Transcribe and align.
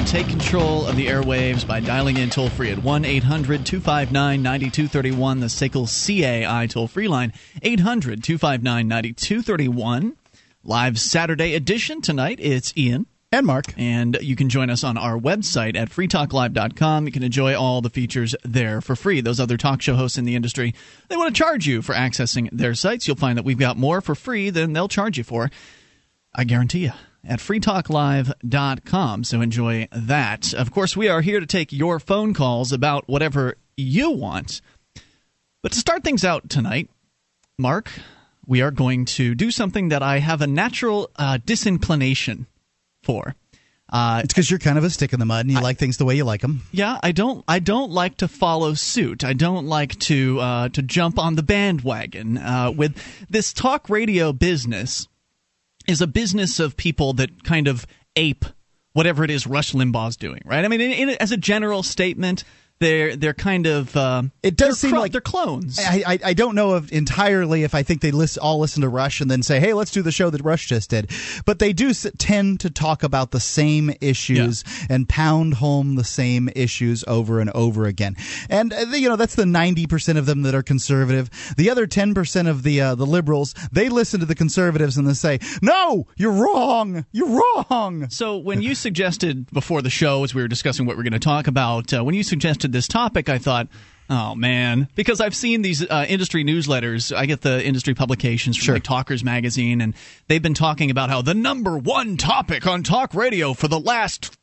can 0.00 0.06
take 0.06 0.28
control 0.28 0.86
of 0.86 0.96
the 0.96 1.08
airwaves 1.08 1.66
by 1.66 1.78
dialing 1.78 2.16
in 2.16 2.30
toll 2.30 2.48
free 2.48 2.70
at 2.70 2.82
1 2.82 3.04
800 3.04 3.66
259 3.66 4.42
9231, 4.42 5.40
the 5.40 5.46
SACL 5.46 5.86
CAI 5.86 6.66
toll 6.68 6.88
free 6.88 7.06
line, 7.06 7.34
800 7.60 8.24
259 8.24 8.88
9231. 8.88 10.16
Live 10.64 10.98
Saturday 10.98 11.54
edition 11.54 12.00
tonight. 12.00 12.38
It's 12.40 12.72
Ian. 12.78 13.04
And 13.30 13.46
Mark. 13.46 13.74
And 13.76 14.16
you 14.22 14.36
can 14.36 14.48
join 14.48 14.70
us 14.70 14.84
on 14.84 14.96
our 14.96 15.18
website 15.18 15.76
at 15.76 15.90
freetalklive.com. 15.90 17.04
You 17.04 17.12
can 17.12 17.22
enjoy 17.22 17.54
all 17.54 17.82
the 17.82 17.90
features 17.90 18.34
there 18.42 18.80
for 18.80 18.96
free. 18.96 19.20
Those 19.20 19.38
other 19.38 19.58
talk 19.58 19.82
show 19.82 19.96
hosts 19.96 20.16
in 20.16 20.24
the 20.24 20.34
industry, 20.34 20.74
they 21.08 21.16
want 21.16 21.34
to 21.34 21.38
charge 21.38 21.66
you 21.66 21.82
for 21.82 21.94
accessing 21.94 22.48
their 22.52 22.74
sites. 22.74 23.06
You'll 23.06 23.16
find 23.16 23.36
that 23.36 23.44
we've 23.44 23.58
got 23.58 23.76
more 23.76 24.00
for 24.00 24.14
free 24.14 24.48
than 24.48 24.72
they'll 24.72 24.88
charge 24.88 25.18
you 25.18 25.24
for. 25.24 25.50
I 26.34 26.44
guarantee 26.44 26.84
you 26.84 26.92
at 27.24 27.40
freetalklive.com. 27.40 29.24
So 29.24 29.40
enjoy 29.40 29.88
that. 29.92 30.54
Of 30.54 30.70
course, 30.70 30.96
we 30.96 31.08
are 31.08 31.20
here 31.20 31.40
to 31.40 31.46
take 31.46 31.72
your 31.72 32.00
phone 32.00 32.34
calls 32.34 32.72
about 32.72 33.08
whatever 33.08 33.56
you 33.76 34.10
want. 34.10 34.60
But 35.62 35.72
to 35.72 35.78
start 35.78 36.04
things 36.04 36.24
out 36.24 36.48
tonight, 36.48 36.88
Mark, 37.58 37.90
we 38.46 38.62
are 38.62 38.70
going 38.70 39.04
to 39.04 39.34
do 39.34 39.50
something 39.50 39.90
that 39.90 40.02
I 40.02 40.18
have 40.18 40.40
a 40.40 40.46
natural 40.46 41.10
uh, 41.16 41.38
disinclination 41.44 42.46
for. 43.02 43.34
Uh, 43.92 44.20
it's 44.22 44.32
because 44.32 44.48
you're 44.48 44.60
kind 44.60 44.78
of 44.78 44.84
a 44.84 44.90
stick 44.90 45.12
in 45.12 45.18
the 45.18 45.26
mud 45.26 45.44
and 45.44 45.50
you 45.52 45.58
I, 45.58 45.62
like 45.62 45.78
things 45.78 45.96
the 45.96 46.04
way 46.04 46.14
you 46.14 46.24
like 46.24 46.42
them. 46.42 46.62
Yeah, 46.70 46.98
I 47.02 47.10
don't. 47.12 47.44
I 47.48 47.58
don't 47.58 47.90
like 47.90 48.18
to 48.18 48.28
follow 48.28 48.74
suit. 48.74 49.24
I 49.24 49.32
don't 49.32 49.66
like 49.66 49.98
to 50.00 50.38
uh, 50.38 50.68
to 50.70 50.82
jump 50.82 51.18
on 51.18 51.34
the 51.34 51.42
bandwagon 51.42 52.38
uh, 52.38 52.70
with 52.70 52.96
this 53.28 53.52
talk 53.52 53.90
radio 53.90 54.32
business 54.32 55.08
is 55.90 56.00
a 56.00 56.06
business 56.06 56.60
of 56.60 56.76
people 56.76 57.12
that 57.14 57.44
kind 57.44 57.68
of 57.68 57.86
ape 58.16 58.44
whatever 58.92 59.24
it 59.24 59.30
is 59.30 59.46
Rush 59.46 59.72
Limbaugh's 59.72 60.16
doing, 60.16 60.40
right? 60.44 60.64
I 60.64 60.68
mean, 60.68 60.80
in, 60.80 60.92
in, 60.92 61.08
as 61.20 61.32
a 61.32 61.36
general 61.36 61.82
statement, 61.82 62.44
they're 62.80 63.14
they're 63.14 63.34
kind 63.34 63.66
of 63.66 63.94
uh, 63.96 64.22
it 64.42 64.56
does 64.56 64.80
seem 64.80 64.92
like 64.92 65.12
they're 65.12 65.20
clones. 65.20 65.78
I, 65.78 66.02
I, 66.06 66.18
I 66.24 66.34
don't 66.34 66.54
know 66.54 66.76
if 66.76 66.90
entirely 66.90 67.62
if 67.62 67.74
I 67.74 67.82
think 67.82 68.00
they 68.00 68.10
list, 68.10 68.38
all 68.38 68.58
listen 68.58 68.82
to 68.82 68.88
Rush 68.88 69.20
and 69.20 69.30
then 69.30 69.42
say, 69.42 69.60
hey, 69.60 69.74
let's 69.74 69.90
do 69.90 70.02
the 70.02 70.10
show 70.10 70.30
that 70.30 70.42
Rush 70.42 70.66
just 70.66 70.90
did, 70.90 71.10
but 71.44 71.58
they 71.58 71.72
do 71.72 71.92
tend 71.92 72.60
to 72.60 72.70
talk 72.70 73.02
about 73.02 73.30
the 73.30 73.40
same 73.40 73.92
issues 74.00 74.64
yeah. 74.66 74.86
and 74.90 75.08
pound 75.08 75.54
home 75.54 75.96
the 75.96 76.04
same 76.04 76.48
issues 76.56 77.04
over 77.06 77.38
and 77.38 77.50
over 77.50 77.84
again. 77.84 78.16
And 78.48 78.72
uh, 78.72 78.86
you 78.92 79.08
know 79.08 79.16
that's 79.16 79.34
the 79.34 79.46
ninety 79.46 79.86
percent 79.86 80.18
of 80.18 80.26
them 80.26 80.42
that 80.42 80.54
are 80.54 80.62
conservative. 80.62 81.30
The 81.56 81.70
other 81.70 81.86
ten 81.86 82.14
percent 82.14 82.48
of 82.48 82.62
the 82.62 82.80
uh, 82.80 82.94
the 82.94 83.06
liberals 83.06 83.54
they 83.70 83.88
listen 83.90 84.20
to 84.20 84.26
the 84.26 84.34
conservatives 84.34 84.96
and 84.96 85.06
they 85.06 85.12
say, 85.12 85.38
no, 85.60 86.06
you're 86.16 86.32
wrong, 86.32 87.04
you're 87.12 87.42
wrong. 87.68 88.08
So 88.08 88.38
when 88.38 88.62
you 88.62 88.74
suggested 88.74 89.50
before 89.50 89.82
the 89.82 89.90
show, 89.90 90.24
as 90.24 90.34
we 90.34 90.40
were 90.40 90.48
discussing 90.48 90.86
what 90.86 90.96
we're 90.96 91.02
going 91.02 91.12
to 91.12 91.18
talk 91.18 91.46
about, 91.46 91.92
uh, 91.92 92.02
when 92.02 92.14
you 92.14 92.22
suggested 92.22 92.69
this 92.72 92.88
topic, 92.88 93.28
I 93.28 93.38
thought, 93.38 93.68
oh 94.08 94.34
man, 94.34 94.88
because 94.94 95.20
I've 95.20 95.34
seen 95.34 95.62
these 95.62 95.88
uh, 95.88 96.04
industry 96.08 96.44
newsletters. 96.44 97.14
I 97.14 97.26
get 97.26 97.40
the 97.40 97.64
industry 97.64 97.94
publications 97.94 98.56
from 98.56 98.64
sure. 98.64 98.74
like 98.76 98.82
Talkers 98.82 99.24
Magazine, 99.24 99.80
and 99.80 99.94
they've 100.28 100.42
been 100.42 100.54
talking 100.54 100.90
about 100.90 101.10
how 101.10 101.22
the 101.22 101.34
number 101.34 101.78
one 101.78 102.16
topic 102.16 102.66
on 102.66 102.82
talk 102.82 103.14
radio 103.14 103.54
for 103.54 103.68
the 103.68 103.80
last 103.80 104.36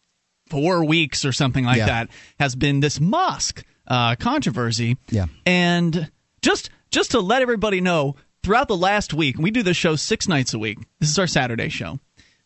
four 0.49 0.85
weeks 0.85 1.25
or 1.25 1.31
something 1.31 1.65
like 1.65 1.77
yeah. 1.77 1.85
that 1.85 2.09
has 2.39 2.55
been 2.55 2.79
this 2.79 2.99
mosque 2.99 3.63
uh, 3.87 4.15
controversy. 4.15 4.97
Yeah, 5.09 5.25
and 5.45 6.09
just 6.41 6.69
just 6.89 7.11
to 7.11 7.19
let 7.19 7.41
everybody 7.41 7.81
know, 7.81 8.15
throughout 8.43 8.69
the 8.69 8.77
last 8.77 9.13
week, 9.13 9.37
we 9.37 9.51
do 9.51 9.63
this 9.63 9.77
show 9.77 9.95
six 9.95 10.27
nights 10.27 10.53
a 10.53 10.59
week. 10.59 10.79
This 10.99 11.09
is 11.09 11.19
our 11.19 11.27
Saturday 11.27 11.69
show. 11.69 11.99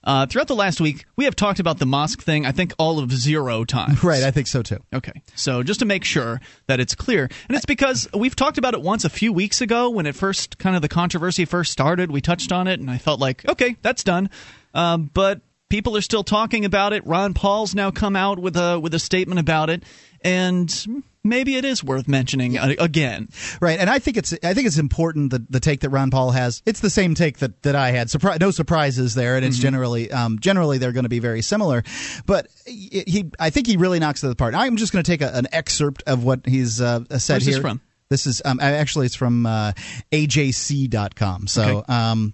Uh, 0.04 0.26
throughout 0.26 0.48
the 0.48 0.56
last 0.56 0.82
week, 0.82 1.06
we 1.16 1.26
have 1.26 1.36
talked 1.36 1.60
about 1.60 1.78
the 1.78 1.86
mosque 1.86 2.22
thing, 2.22 2.46
I 2.46 2.52
think, 2.52 2.74
all 2.80 3.00
of 3.00 3.12
zero 3.12 3.64
times. 3.64 4.04
Right, 4.04 4.24
I 4.24 4.32
think 4.32 4.48
so 4.48 4.64
too. 4.64 4.80
Okay. 4.94 5.22
So 5.36 5.62
just 5.62 5.80
to 5.82 5.86
make 5.86 6.04
sure 6.04 6.42
that 6.68 6.80
it's 6.80 6.96
clear. 6.96 7.30
And 7.48 7.56
it's 7.56 7.66
because 7.66 8.08
we've 8.14 8.36
talked 8.36 8.58
about 8.58 8.74
it 8.74 8.82
once 8.82 9.06
a 9.06 9.10
few 9.10 9.32
weeks 9.32 9.62
ago 9.62 9.90
when 9.90 10.06
it 10.06 10.16
first, 10.16 10.58
kind 10.58 10.76
of 10.76 10.82
the 10.82 10.88
controversy 10.90 11.46
first 11.46 11.72
started. 11.72 12.10
We 12.10 12.22
touched 12.22 12.52
on 12.52 12.68
it, 12.68 12.80
and 12.80 12.90
I 12.90 12.98
felt 12.98 13.20
like, 13.20 13.48
okay, 13.48 13.78
that's 13.82 14.04
done. 14.04 14.30
Um, 14.74 15.12
but 15.14 15.42
people 15.70 15.96
are 15.96 16.02
still 16.02 16.24
talking 16.24 16.66
about 16.66 16.94
it. 16.94 17.06
Ron 17.06 17.34
Paul's 17.34 17.76
now 17.76 17.92
come 17.92 18.16
out 18.16 18.40
with 18.40 18.58
a 18.58 18.80
with 18.80 18.94
a 18.94 19.00
statement 19.00 19.40
about 19.40 19.70
it, 19.70 19.84
and 20.24 21.04
maybe 21.24 21.56
it 21.56 21.66
is 21.66 21.84
worth 21.84 22.08
mentioning 22.08 22.58
again. 22.58 23.30
Right, 23.59 23.80
and 23.80 23.90
I 23.90 24.00
think 24.00 24.18
it's 24.18 24.34
I 24.44 24.54
think 24.54 24.68
it's 24.68 24.78
important 24.78 25.32
that 25.32 25.52
the 25.52 25.59
take 25.59 25.82
that 25.82 25.90
Ron 25.90 26.12
Paul 26.12 26.32
has. 26.32 26.62
It's 26.66 26.80
the 26.80 26.90
same 26.90 27.16
take 27.16 27.40
that, 27.40 27.62
that 27.64 27.76
I 27.76 27.92
had. 27.92 28.08
Surpri- 28.08 28.40
no 28.40 28.52
surprises 28.52 29.16
there, 29.16 29.36
and 29.36 29.46
it's 29.46 29.58
mm-hmm. 29.58 29.62
generally 29.62 30.12
um, 30.12 30.40
generally 30.40 30.78
they're 30.78 30.92
going 30.92 31.06
to 31.06 31.09
be 31.09 31.20
very 31.20 31.42
similar. 31.42 31.84
But 32.26 32.48
he, 32.66 33.32
I 33.40 33.50
think 33.50 33.68
he 33.68 33.78
really 33.78 34.00
knocks 34.00 34.24
it 34.24 34.28
the 34.28 34.36
part. 34.36 34.56
I'm 34.56 34.78
just 34.78 34.94
going 34.94 35.04
to 35.04 35.12
take 35.12 35.22
a, 35.22 35.36
an 35.36 35.48
excerpt 35.52 36.04
of 36.08 36.24
what 36.24 36.46
he's 36.46 36.82
uh, 36.82 37.04
said 37.18 37.36
Where's 37.36 37.46
here. 37.46 37.53
This 37.56 37.62
from? 37.62 37.82
This 38.09 38.28
is 38.28 38.42
um, 38.44 38.59
actually 38.59 39.06
it's 39.06 39.16
from 39.16 39.46
uh, 39.46 39.72
AJC.com. 40.12 41.48
So 41.48 41.64
okay. 41.64 41.94
um, 41.94 42.34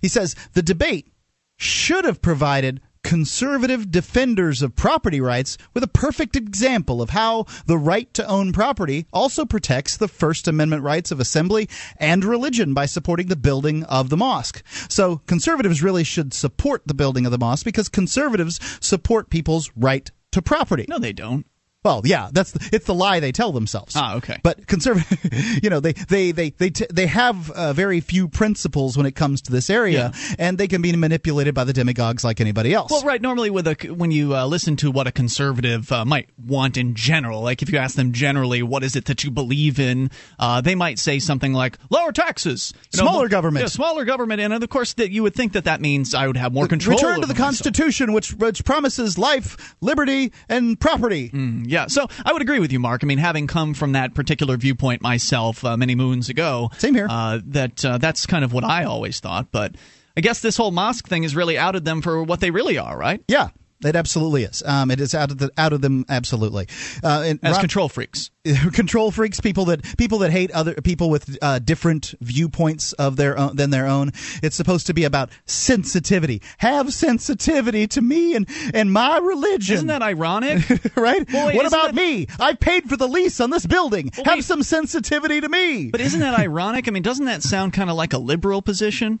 he 0.00 0.08
says 0.08 0.34
the 0.54 0.62
debate 0.62 1.12
should 1.56 2.06
have 2.06 2.22
provided 2.22 2.80
conservative 3.02 3.90
defenders 3.90 4.62
of 4.62 4.76
property 4.76 5.20
rights 5.20 5.56
with 5.74 5.82
a 5.82 5.88
perfect 5.88 6.36
example 6.36 7.00
of 7.00 7.10
how 7.10 7.46
the 7.66 7.78
right 7.78 8.12
to 8.14 8.26
own 8.26 8.52
property 8.52 9.06
also 9.12 9.44
protects 9.44 9.96
the 9.96 10.08
First 10.08 10.46
Amendment 10.46 10.82
rights 10.82 11.10
of 11.10 11.20
assembly 11.20 11.68
and 11.96 12.24
religion 12.24 12.74
by 12.74 12.86
supporting 12.86 13.28
the 13.28 13.36
building 13.36 13.84
of 13.84 14.10
the 14.10 14.16
mosque. 14.16 14.62
So 14.88 15.18
conservatives 15.26 15.82
really 15.82 16.04
should 16.04 16.34
support 16.34 16.82
the 16.86 16.94
building 16.94 17.26
of 17.26 17.32
the 17.32 17.38
mosque 17.38 17.64
because 17.64 17.88
conservatives 17.88 18.60
support 18.80 19.30
people's 19.30 19.70
right 19.76 20.10
to 20.32 20.42
property. 20.42 20.86
No, 20.88 20.98
they 20.98 21.12
don't. 21.12 21.46
Well, 21.82 22.02
yeah, 22.04 22.28
that's 22.30 22.50
the, 22.50 22.68
it's 22.74 22.84
the 22.84 22.94
lie 22.94 23.20
they 23.20 23.32
tell 23.32 23.52
themselves. 23.52 23.94
Ah, 23.96 24.16
okay. 24.16 24.38
But 24.42 24.66
conservative, 24.66 25.62
you 25.62 25.70
know, 25.70 25.80
they 25.80 25.94
they 25.94 26.30
they 26.30 26.50
they 26.50 26.68
t- 26.68 26.86
they 26.92 27.06
have 27.06 27.50
uh, 27.50 27.72
very 27.72 28.00
few 28.00 28.28
principles 28.28 28.98
when 28.98 29.06
it 29.06 29.12
comes 29.12 29.40
to 29.42 29.52
this 29.52 29.70
area, 29.70 30.12
yeah. 30.14 30.34
and 30.38 30.58
they 30.58 30.68
can 30.68 30.82
be 30.82 30.94
manipulated 30.94 31.54
by 31.54 31.64
the 31.64 31.72
demagogues 31.72 32.22
like 32.22 32.38
anybody 32.38 32.74
else. 32.74 32.90
Well, 32.90 33.02
right. 33.02 33.22
Normally, 33.22 33.48
with 33.48 33.66
a 33.66 33.74
when 33.94 34.10
you 34.10 34.36
uh, 34.36 34.44
listen 34.44 34.76
to 34.76 34.90
what 34.90 35.06
a 35.06 35.12
conservative 35.12 35.90
uh, 35.90 36.04
might 36.04 36.28
want 36.36 36.76
in 36.76 36.94
general, 36.94 37.40
like 37.40 37.62
if 37.62 37.72
you 37.72 37.78
ask 37.78 37.96
them 37.96 38.12
generally, 38.12 38.62
what 38.62 38.84
is 38.84 38.94
it 38.94 39.06
that 39.06 39.24
you 39.24 39.30
believe 39.30 39.80
in, 39.80 40.10
uh, 40.38 40.60
they 40.60 40.74
might 40.74 40.98
say 40.98 41.18
something 41.18 41.54
like 41.54 41.78
lower 41.88 42.12
taxes, 42.12 42.74
smaller 42.92 43.22
know, 43.22 43.28
government, 43.28 43.62
yeah, 43.62 43.68
smaller 43.68 44.04
government, 44.04 44.42
and 44.42 44.52
of 44.52 44.68
course 44.68 44.92
that 44.94 45.10
you 45.12 45.22
would 45.22 45.34
think 45.34 45.54
that 45.54 45.64
that 45.64 45.80
means 45.80 46.14
I 46.14 46.26
would 46.26 46.36
have 46.36 46.52
more 46.52 46.68
control. 46.68 46.98
Return 46.98 47.22
to 47.22 47.26
the 47.26 47.32
Constitution, 47.32 48.12
which 48.12 48.34
which 48.34 48.66
promises 48.66 49.16
life, 49.16 49.74
liberty, 49.80 50.34
and 50.46 50.78
property. 50.78 51.30
Mm, 51.30 51.69
yeah, 51.70 51.86
so 51.86 52.08
I 52.24 52.32
would 52.32 52.42
agree 52.42 52.58
with 52.58 52.72
you, 52.72 52.80
Mark. 52.80 53.04
I 53.04 53.06
mean, 53.06 53.18
having 53.18 53.46
come 53.46 53.74
from 53.74 53.92
that 53.92 54.14
particular 54.14 54.56
viewpoint 54.56 55.02
myself 55.02 55.64
uh, 55.64 55.76
many 55.76 55.94
moons 55.94 56.28
ago, 56.28 56.70
same 56.78 56.94
here. 56.94 57.06
Uh, 57.08 57.40
that 57.46 57.84
uh, 57.84 57.98
that's 57.98 58.26
kind 58.26 58.44
of 58.44 58.52
what 58.52 58.64
I 58.64 58.84
always 58.84 59.20
thought, 59.20 59.48
but. 59.50 59.74
I 60.16 60.22
guess 60.22 60.40
this 60.40 60.56
whole 60.56 60.72
mosque 60.72 61.06
thing 61.06 61.22
has 61.22 61.36
really 61.36 61.56
outed 61.56 61.84
them 61.84 62.02
for 62.02 62.24
what 62.24 62.40
they 62.40 62.50
really 62.50 62.76
are, 62.76 62.98
right? 62.98 63.22
Yeah, 63.28 63.50
it 63.84 63.96
absolutely 63.96 64.44
is. 64.44 64.62
Um, 64.64 64.90
it 64.90 65.00
is 65.00 65.14
out 65.14 65.30
of 65.30 65.38
the, 65.38 65.50
out 65.56 65.72
of 65.72 65.80
them 65.80 66.04
absolutely. 66.08 66.68
Uh, 67.02 67.34
As 67.42 67.52
Rob, 67.52 67.60
control 67.60 67.88
freaks, 67.88 68.30
control 68.72 69.10
freaks, 69.10 69.40
people 69.40 69.66
that 69.66 69.96
people 69.96 70.18
that 70.18 70.30
hate 70.30 70.50
other 70.50 70.74
people 70.74 71.10
with 71.10 71.38
uh, 71.42 71.58
different 71.58 72.14
viewpoints 72.20 72.92
of 72.94 73.16
their 73.16 73.38
own 73.38 73.56
than 73.56 73.70
their 73.70 73.86
own. 73.86 74.12
It's 74.42 74.56
supposed 74.56 74.86
to 74.88 74.94
be 74.94 75.04
about 75.04 75.30
sensitivity. 75.46 76.42
Have 76.58 76.92
sensitivity 76.92 77.86
to 77.88 78.02
me 78.02 78.34
and 78.34 78.46
and 78.74 78.92
my 78.92 79.18
religion. 79.18 79.74
Isn't 79.74 79.86
that 79.88 80.02
ironic? 80.02 80.68
right? 80.96 81.26
What 81.30 81.66
about 81.66 81.86
that... 81.86 81.94
me? 81.94 82.26
I 82.38 82.54
paid 82.54 82.88
for 82.88 82.96
the 82.96 83.08
lease 83.08 83.40
on 83.40 83.50
this 83.50 83.66
building. 83.66 84.10
Well, 84.16 84.24
Have 84.26 84.36
wait, 84.36 84.44
some 84.44 84.62
sensitivity 84.62 85.40
to 85.40 85.48
me. 85.48 85.90
But 85.90 86.00
isn't 86.00 86.20
that 86.20 86.38
ironic? 86.38 86.88
I 86.88 86.90
mean, 86.90 87.02
doesn't 87.02 87.26
that 87.26 87.42
sound 87.42 87.72
kind 87.72 87.90
of 87.90 87.96
like 87.96 88.12
a 88.12 88.18
liberal 88.18 88.62
position? 88.62 89.20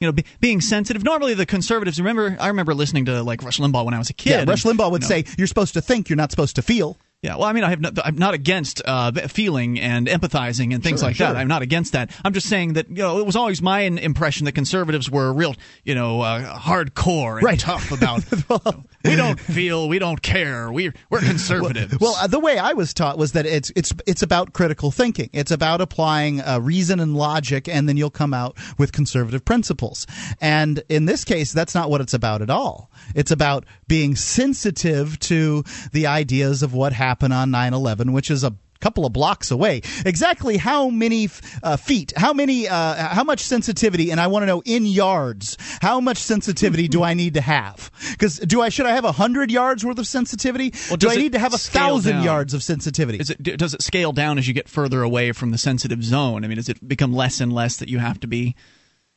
You 0.00 0.08
know, 0.08 0.12
be, 0.12 0.24
being 0.40 0.60
sensitive. 0.60 1.04
Normally, 1.04 1.34
the 1.34 1.46
conservatives. 1.46 1.98
Remember, 2.00 2.36
I 2.40 2.48
remember 2.48 2.74
listening 2.74 3.04
to 3.04 3.22
like 3.22 3.42
Rush 3.42 3.58
Limbaugh 3.58 3.84
when 3.84 3.94
I 3.94 3.98
was 3.98 4.10
a 4.10 4.14
kid. 4.14 4.30
Yeah, 4.30 4.44
Rush 4.46 4.64
Limbaugh 4.64 4.90
would 4.90 5.02
you 5.02 5.08
know, 5.08 5.22
say, 5.22 5.24
"You're 5.36 5.46
supposed 5.46 5.74
to 5.74 5.82
think. 5.82 6.08
You're 6.08 6.16
not 6.16 6.30
supposed 6.30 6.56
to 6.56 6.62
feel." 6.62 6.98
Yeah, 7.22 7.36
well, 7.36 7.44
I 7.44 7.52
mean, 7.52 7.64
I 7.64 7.70
have 7.70 7.98
I'm 8.02 8.16
not 8.16 8.32
against 8.32 8.80
uh, 8.82 9.12
feeling 9.28 9.78
and 9.78 10.06
empathizing 10.06 10.72
and 10.72 10.82
things 10.82 11.00
sure, 11.00 11.10
like 11.10 11.16
sure. 11.16 11.26
that. 11.26 11.36
I'm 11.36 11.48
not 11.48 11.60
against 11.60 11.92
that. 11.92 12.10
I'm 12.24 12.32
just 12.32 12.48
saying 12.48 12.74
that 12.74 12.88
you 12.88 12.94
know 12.94 13.18
it 13.18 13.26
was 13.26 13.36
always 13.36 13.60
my 13.60 13.80
impression 13.80 14.46
that 14.46 14.52
conservatives 14.52 15.10
were 15.10 15.30
real, 15.30 15.54
you 15.84 15.94
know, 15.94 16.22
uh, 16.22 16.58
hardcore 16.58 17.34
and 17.34 17.42
right. 17.42 17.58
tough 17.58 17.92
about. 17.92 18.24
well, 18.48 18.86
you 19.04 19.10
know, 19.10 19.10
we 19.10 19.16
don't 19.16 19.40
feel, 19.40 19.88
we 19.90 19.98
don't 19.98 20.22
care. 20.22 20.72
We 20.72 20.92
we're 21.10 21.20
conservatives. 21.20 22.00
Well, 22.00 22.12
well 22.12 22.24
uh, 22.24 22.26
the 22.26 22.40
way 22.40 22.56
I 22.56 22.72
was 22.72 22.94
taught 22.94 23.18
was 23.18 23.32
that 23.32 23.44
it's 23.44 23.70
it's 23.76 23.92
it's 24.06 24.22
about 24.22 24.54
critical 24.54 24.90
thinking. 24.90 25.28
It's 25.34 25.50
about 25.50 25.82
applying 25.82 26.40
uh, 26.40 26.60
reason 26.60 27.00
and 27.00 27.14
logic, 27.14 27.68
and 27.68 27.86
then 27.86 27.98
you'll 27.98 28.08
come 28.08 28.32
out 28.32 28.56
with 28.78 28.92
conservative 28.92 29.44
principles. 29.44 30.06
And 30.40 30.82
in 30.88 31.04
this 31.04 31.26
case, 31.26 31.52
that's 31.52 31.74
not 31.74 31.90
what 31.90 32.00
it's 32.00 32.14
about 32.14 32.40
at 32.40 32.48
all. 32.48 32.90
It's 33.14 33.30
about 33.30 33.66
being 33.88 34.16
sensitive 34.16 35.18
to 35.20 35.64
the 35.92 36.06
ideas 36.06 36.62
of 36.62 36.72
what 36.72 36.94
happened 37.10 37.34
on 37.34 37.50
9 37.50 37.74
11, 37.74 38.12
which 38.12 38.30
is 38.30 38.44
a 38.44 38.54
couple 38.80 39.04
of 39.04 39.12
blocks 39.12 39.50
away. 39.50 39.82
Exactly 40.06 40.56
how 40.56 40.88
many 40.88 41.28
uh, 41.62 41.76
feet, 41.76 42.12
how 42.16 42.32
many, 42.32 42.68
uh, 42.68 42.94
how 42.94 43.24
much 43.24 43.40
sensitivity, 43.40 44.10
and 44.12 44.20
I 44.20 44.28
want 44.28 44.44
to 44.44 44.46
know 44.46 44.62
in 44.64 44.86
yards, 44.86 45.58
how 45.82 46.00
much 46.00 46.18
sensitivity 46.18 46.86
do 46.86 47.02
I 47.02 47.14
need 47.14 47.34
to 47.34 47.40
have? 47.40 47.90
Because 48.12 48.38
do 48.38 48.62
I 48.62 48.68
should 48.68 48.86
I 48.86 48.92
have 48.92 49.04
a 49.04 49.12
hundred 49.12 49.50
yards 49.50 49.84
worth 49.84 49.98
of 49.98 50.06
sensitivity? 50.06 50.72
Well, 50.88 50.96
do 50.96 51.10
I 51.10 51.16
need 51.16 51.32
to 51.32 51.40
have 51.40 51.52
a 51.52 51.58
thousand 51.58 52.12
down? 52.16 52.24
yards 52.24 52.54
of 52.54 52.62
sensitivity? 52.62 53.18
It 53.18 53.58
does 53.58 53.74
it 53.74 53.82
scale 53.82 54.12
down 54.12 54.38
as 54.38 54.46
you 54.46 54.54
get 54.54 54.68
further 54.68 55.02
away 55.02 55.32
from 55.32 55.50
the 55.50 55.58
sensitive 55.58 56.04
zone? 56.04 56.44
I 56.44 56.48
mean, 56.48 56.56
does 56.56 56.68
it 56.68 56.86
become 56.86 57.12
less 57.12 57.40
and 57.40 57.52
less 57.52 57.76
that 57.78 57.88
you 57.88 57.98
have 57.98 58.20
to 58.20 58.28
be? 58.28 58.54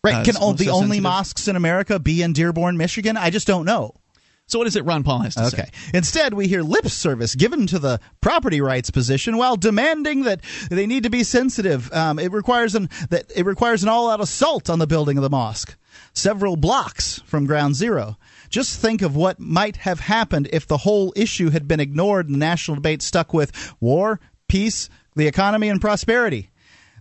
right? 0.04 0.16
uh, 0.16 0.24
Can 0.26 0.36
o- 0.42 0.54
the 0.54 0.70
only 0.70 1.00
mosques 1.00 1.48
in 1.48 1.56
America 1.56 2.00
be 2.00 2.22
in 2.22 2.34
Dearborn, 2.34 2.76
Michigan? 2.76 3.16
I 3.16 3.30
just 3.30 3.48
don't 3.48 3.66
know. 3.66 3.96
So 4.48 4.60
what 4.60 4.68
is 4.68 4.76
it 4.76 4.86
Ron 4.86 5.04
Paul 5.04 5.20
has 5.20 5.36
to 5.36 5.46
Okay. 5.46 5.58
say? 5.58 5.70
Instead, 5.94 6.34
we 6.34 6.48
hear 6.48 6.62
lip 6.62 6.88
service 6.88 7.34
given 7.34 7.66
to 7.68 7.80
the 7.80 8.00
property 8.22 8.62
rights 8.62 8.92
position 8.92 9.38
while 9.38 9.56
demanding 9.56 10.24
that 10.24 10.42
they 10.70 10.86
need 10.86 11.04
to 11.04 11.10
be 11.10 11.24
sensitive. 11.24 11.92
Um, 11.94 12.20
it 12.20 12.32
requires 12.32 12.76
an 12.76 12.90
that 13.10 13.32
it 13.36 13.46
requires 13.46 13.84
an 13.84 13.90
all-out 13.90 14.20
assault 14.22 14.70
on 14.70 14.80
the 14.80 14.88
building 14.88 15.18
of 15.18 15.24
the 15.24 15.30
mosque, 15.30 15.76
several 16.14 16.56
blocks 16.58 17.20
from 17.26 17.46
ground 17.46 17.76
zero. 17.76 18.18
Just 18.50 18.80
think 18.80 19.02
of 19.02 19.16
what 19.16 19.40
might 19.40 19.78
have 19.78 20.02
happened 20.02 20.50
if 20.54 20.68
the 20.68 20.78
whole 20.78 21.14
issue 21.16 21.50
had 21.50 21.68
been 21.68 21.80
ignored 21.80 22.28
and 22.28 22.36
the 22.36 22.40
national 22.40 22.76
debate 22.76 23.02
stuck 23.02 23.34
with 23.34 23.52
war, 23.80 24.20
peace, 24.48 24.90
the 25.16 25.26
economy, 25.26 25.70
and 25.70 25.82
prosperity. 25.82 26.50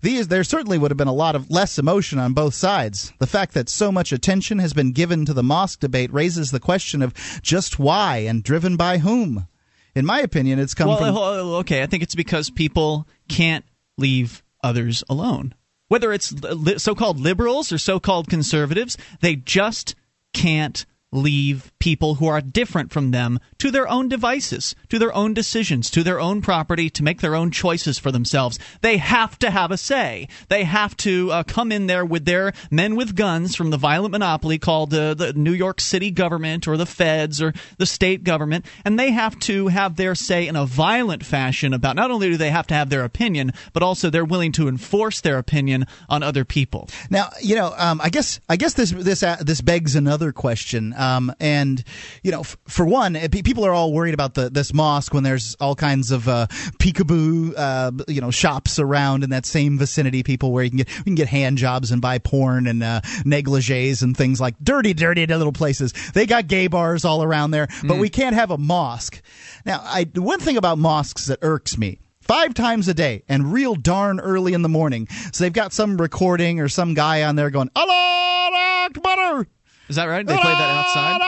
These, 0.03 0.29
there 0.29 0.45
certainly 0.45 0.79
would 0.79 0.91
have 0.91 0.99
been 0.99 1.09
a 1.09 1.13
lot 1.13 1.37
of 1.37 1.51
less 1.51 1.79
emotion 1.79 2.19
on 2.19 2.33
both 2.33 2.55
sides. 2.55 3.13
The 3.21 3.27
fact 3.27 3.55
that 3.55 3.69
so 3.69 3.91
much 3.93 4.13
attention 4.13 4.59
has 4.59 4.73
been 4.75 4.93
given 4.93 5.25
to 5.27 5.33
the 5.33 5.45
mosque 5.45 5.79
debate 5.81 6.13
raises 6.13 6.51
the 6.51 6.61
question 6.61 7.03
of 7.03 7.15
just 7.41 7.79
why 7.79 8.19
and 8.19 8.43
driven 8.43 8.77
by 8.77 8.99
whom. 8.99 9.47
In 9.95 10.05
my 10.05 10.19
opinion, 10.21 10.59
it's 10.59 10.75
come 10.75 10.89
Well, 10.89 10.99
from. 10.99 11.17
uh, 11.17 11.59
okay, 11.61 11.83
I 11.83 11.87
think 11.87 12.03
it's 12.03 12.15
because 12.17 12.51
people 12.51 13.07
can't 13.29 13.65
leave 13.97 14.43
others 14.65 15.05
alone. 15.09 15.55
Whether 15.89 16.13
it's 16.13 16.35
so-called 16.83 17.21
liberals 17.21 17.71
or 17.71 17.79
so-called 17.79 18.29
conservatives, 18.29 18.97
they 19.21 19.37
just 19.37 19.95
can't 20.33 20.85
leave 21.13 21.71
people 21.79 22.17
who 22.17 22.27
are 22.27 22.41
different 22.41 22.91
from 22.91 23.11
them 23.11 23.39
to 23.59 23.71
their 23.71 23.89
own 23.89 24.09
devices, 24.09 24.75
to 24.89 24.99
their 24.99 25.15
own 25.15 25.35
decisions, 25.35 25.91
to 25.91 26.03
their 26.03 26.19
own 26.19 26.41
property, 26.41 26.89
to 26.91 27.03
make 27.03 27.21
their 27.21 27.35
own 27.35 27.51
choices 27.51 27.99
for 27.99 28.11
themselves. 28.11 28.59
They 28.81 28.97
have 28.97 29.39
to 29.41 29.51
have 29.51 29.71
a 29.71 29.77
say. 29.77 30.29
They 30.49 30.65
have 30.65 30.97
to 30.99 31.31
uh, 31.31 31.43
come 31.43 31.71
in 31.71 31.87
there 31.87 32.05
with 32.05 32.25
their 32.25 32.53
men 32.71 32.97
with 32.97 33.15
guns 33.15 33.55
from 33.55 33.71
the 33.71 33.77
violent 33.77 34.13
monopoly 34.13 34.59
called 34.59 34.95
uh, 34.95 35.15
the 35.15 35.33
New 35.35 35.53
York 35.53 35.81
City 35.81 36.11
government 36.11 36.67
or 36.67 36.77
the 36.77 36.87
feds 36.87 37.43
or 37.43 37.53
the 37.79 37.87
state 37.87 38.25
government, 38.25 38.65
and 38.85 38.99
they 38.99 39.11
have 39.11 39.39
to 39.41 39.69
have 39.69 39.97
their 39.97 40.15
say 40.15 40.49
in 40.49 40.57
a 40.57 40.65
violent 40.65 41.25
fashion 41.25 41.75
about 41.75 41.97
not 41.97 42.11
only 42.11 42.31
do 42.31 42.37
they 42.37 42.51
have 42.51 42.67
to 42.69 42.75
have 42.75 42.89
their 42.89 43.05
opinion, 43.05 43.53
but 43.73 43.83
also 43.83 44.09
they're 44.09 44.25
willing 44.25 44.53
to 44.53 44.69
enforce 44.69 45.21
their 45.21 45.39
opinion 45.39 45.87
on 46.09 46.23
other 46.23 46.45
people. 46.45 46.89
Now, 47.11 47.31
you 47.41 47.57
know, 47.57 47.75
um, 47.77 48.01
I 48.01 48.09
guess 48.09 48.41
I 48.49 48.57
guess 48.57 48.75
this 48.75 48.91
this 48.91 49.23
uh, 49.23 49.37
this 49.41 49.61
begs 49.61 49.97
another 49.97 50.33
question. 50.33 50.95
Um, 51.03 51.33
and 51.41 51.83
you 52.23 52.31
know, 52.31 52.41
f- 52.41 52.57
for 52.69 52.85
one, 52.85 53.15
pe- 53.15 53.43
people 53.43 53.65
are 53.67 53.73
all 53.73 53.93
worried 53.93 54.15
about 54.15 54.35
the 54.35 54.51
this 54.51 54.73
mosque 54.73 55.13
when 55.15 55.25
there's 55.25 55.57
all 55.61 55.75
kinds 55.75 56.11
of 56.11 56.29
uh, 56.29 56.47
peekaboo, 56.79 57.55
uh, 57.57 57.91
you 58.09 58.21
know, 58.21 58.31
shops 58.31 58.79
around 58.79 59.25
in 59.25 59.31
that 59.31 59.47
same 59.47 59.79
vicinity. 59.79 60.23
People 60.23 60.53
where 60.53 60.65
you 60.65 60.71
can 60.71 60.79
get 60.79 60.89
you 60.99 61.05
can 61.05 61.15
get 61.15 61.29
hand 61.29 61.59
jobs 61.59 61.91
and 61.91 62.01
buy 62.01 62.19
porn 62.19 62.67
and 62.67 62.83
uh, 62.83 63.01
negligees 63.25 64.03
and 64.03 64.17
things 64.17 64.41
like 64.41 64.55
dirty, 64.63 64.95
dirty 64.95 65.27
little 65.27 65.53
places. 65.53 65.93
They 66.15 66.27
got 66.27 66.47
gay 66.47 66.67
bars 66.67 67.05
all 67.05 67.23
around 67.23 67.51
there, 67.53 67.69
but 67.85 67.99
we 67.99 68.09
can't 68.09 68.35
have 68.35 68.51
a 68.51 68.59
mosque. 68.59 69.21
Now, 69.65 69.81
I 69.85 70.05
one 70.15 70.41
thing 70.41 70.57
about 70.57 70.79
mosques 70.79 71.27
that 71.27 71.39
irks 71.43 71.77
me 71.79 71.99
five 72.21 72.55
times 72.55 72.89
a 72.89 72.95
day 72.95 73.25
and 73.29 73.53
real 73.53 73.75
darn 73.75 74.21
early 74.21 74.53
in 74.55 74.63
the 74.63 74.69
morning. 74.69 75.09
So 75.33 75.45
they've 75.45 75.53
got 75.53 75.73
some 75.73 75.97
recording 76.01 76.61
or 76.61 76.69
some 76.69 76.95
guy 76.95 77.25
on 77.25 77.37
there 77.37 77.51
going, 77.51 77.71
Allah 77.75 78.87
Akbar. 78.87 79.47
Is 79.89 79.97
that 79.97 80.05
right? 80.07 80.25
They 80.27 80.35
play 80.35 80.43
that 80.53 80.71
outside. 80.71 81.21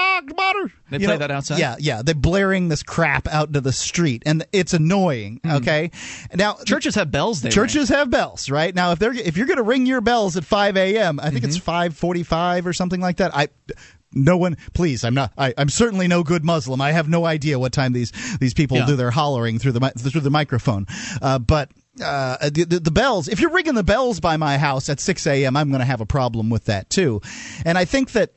They 0.91 0.99
play 0.99 1.17
that 1.19 1.31
outside? 1.31 1.59
Yeah, 1.59 1.77
yeah. 1.79 2.03
They're 2.03 2.15
blaring 2.15 2.69
this 2.69 2.83
crap 2.83 3.27
out 3.29 3.49
into 3.49 3.61
the 3.61 3.73
street, 3.73 4.23
and 4.27 4.47
it's 4.53 4.73
annoying. 4.73 5.41
Okay, 5.45 5.91
now 6.35 6.55
Churches 6.65 6.95
have 6.95 7.11
bells. 7.11 7.43
Churches 7.43 7.89
have 7.91 8.11
bells, 8.11 8.49
right? 8.49 8.75
Now, 8.75 8.93
if 8.93 8.99
they're 8.99 9.13
if 9.13 9.37
you're 9.37 9.47
going 9.47 9.57
to 9.59 9.63
ring 9.65 9.87
your 9.87 10.01
bells 10.01 10.37
at 10.37 10.45
5 10.45 10.77
a.m., 10.77 11.21
I 11.21 11.31
think 11.31 11.45
it's 11.45 11.59
Mm-hmm. 11.59 12.07
5:45 12.07 12.67
or 12.67 12.73
something 12.73 13.01
like 13.01 13.17
that. 13.19 13.35
I. 13.35 13.49
No 14.17 14.37
one, 14.37 14.57
please. 14.75 15.03
I'm 15.03 15.15
not. 15.15 15.33
I, 15.37 15.53
I'm 15.59 15.69
certainly 15.69 16.07
no 16.07 16.23
good 16.23 16.45
Muslim. 16.45 16.81
I 16.81 16.93
have 16.93 17.09
no 17.09 17.27
idea 17.27 17.59
what 17.59 17.73
time 17.73 17.93
these 17.93 18.13
these 18.39 18.55
people 18.55 18.77
Yeah. 18.77 18.87
do 18.87 18.95
their 18.95 19.11
hollering 19.11 19.59
through 19.59 19.73
the 19.73 19.81
through 19.91 20.21
the 20.21 20.31
microphone. 20.31 20.87
Uh, 21.21 21.41
but 21.41 21.71
uh, 22.01 22.49
the, 22.51 22.63
the, 22.65 22.79
the 22.79 22.91
bells. 22.93 23.27
If 23.27 23.41
you're 23.41 23.51
ringing 23.51 23.75
the 23.75 23.83
bells 23.83 24.21
by 24.21 24.37
my 24.37 24.57
house 24.57 24.89
at 24.89 25.01
6 25.01 25.27
a.m., 25.27 25.57
I'm 25.57 25.69
going 25.71 25.81
to 25.81 25.85
have 25.85 26.01
a 26.01 26.07
problem 26.07 26.49
with 26.49 26.67
that 26.67 26.91
too. 26.91 27.23
And 27.65 27.77
I 27.77 27.85
think 27.87 28.13
that 28.13 28.31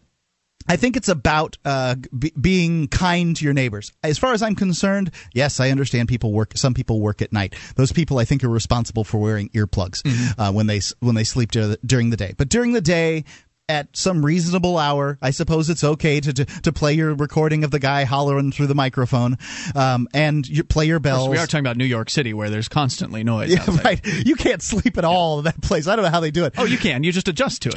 I 0.67 0.75
think 0.75 0.97
it's 0.97 1.09
about 1.09 1.57
uh, 1.65 1.95
b- 2.17 2.33
being 2.39 2.87
kind 2.87 3.35
to 3.35 3.43
your 3.43 3.53
neighbors. 3.53 3.91
As 4.03 4.17
far 4.17 4.33
as 4.33 4.41
I'm 4.41 4.55
concerned, 4.55 5.11
yes, 5.33 5.59
I 5.59 5.69
understand 5.71 6.07
people 6.09 6.33
work. 6.33 6.53
Some 6.55 6.73
people 6.73 6.99
work 7.01 7.21
at 7.21 7.31
night. 7.31 7.55
Those 7.75 7.91
people, 7.91 8.19
I 8.19 8.25
think, 8.25 8.43
are 8.43 8.49
responsible 8.49 9.03
for 9.03 9.17
wearing 9.19 9.49
earplugs 9.49 10.01
uh, 10.37 10.51
when 10.51 10.67
they 10.67 10.81
when 10.99 11.15
they 11.15 11.23
sleep 11.23 11.51
dur- 11.51 11.77
during 11.85 12.09
the 12.09 12.17
day. 12.17 12.33
But 12.37 12.49
during 12.49 12.73
the 12.73 12.81
day. 12.81 13.23
At 13.69 13.97
some 13.97 14.25
reasonable 14.25 14.77
hour, 14.77 15.17
I 15.21 15.31
suppose 15.31 15.69
it's 15.69 15.83
okay 15.83 16.21
to, 16.21 16.31
to, 16.31 16.45
to 16.45 16.71
play 16.71 16.93
your 16.93 17.13
recording 17.13 17.65
of 17.65 17.71
the 17.71 17.79
guy 17.79 18.05
hollering 18.05 18.53
through 18.53 18.67
the 18.67 18.75
microphone, 18.75 19.37
um, 19.75 20.07
and 20.13 20.47
you 20.47 20.63
play 20.63 20.85
your 20.85 20.99
bells. 20.99 21.27
we 21.27 21.37
are 21.37 21.45
talking 21.45 21.65
about 21.65 21.75
New 21.75 21.83
York 21.83 22.09
City, 22.09 22.33
where 22.33 22.49
there's 22.49 22.69
constantly 22.69 23.25
noise. 23.25 23.49
yeah, 23.51 23.59
outside. 23.59 23.83
right. 23.83 24.25
You 24.25 24.37
can't 24.37 24.61
sleep 24.61 24.97
at 24.97 25.03
all 25.03 25.39
in 25.39 25.43
that 25.43 25.61
place. 25.61 25.85
I 25.85 25.97
don't 25.97 26.05
know 26.05 26.11
how 26.11 26.21
they 26.21 26.31
do 26.31 26.45
it. 26.45 26.53
Oh, 26.57 26.63
you 26.63 26.77
can. 26.77 27.03
You 27.03 27.11
just 27.11 27.27
adjust 27.27 27.63
to 27.63 27.69
it. 27.71 27.75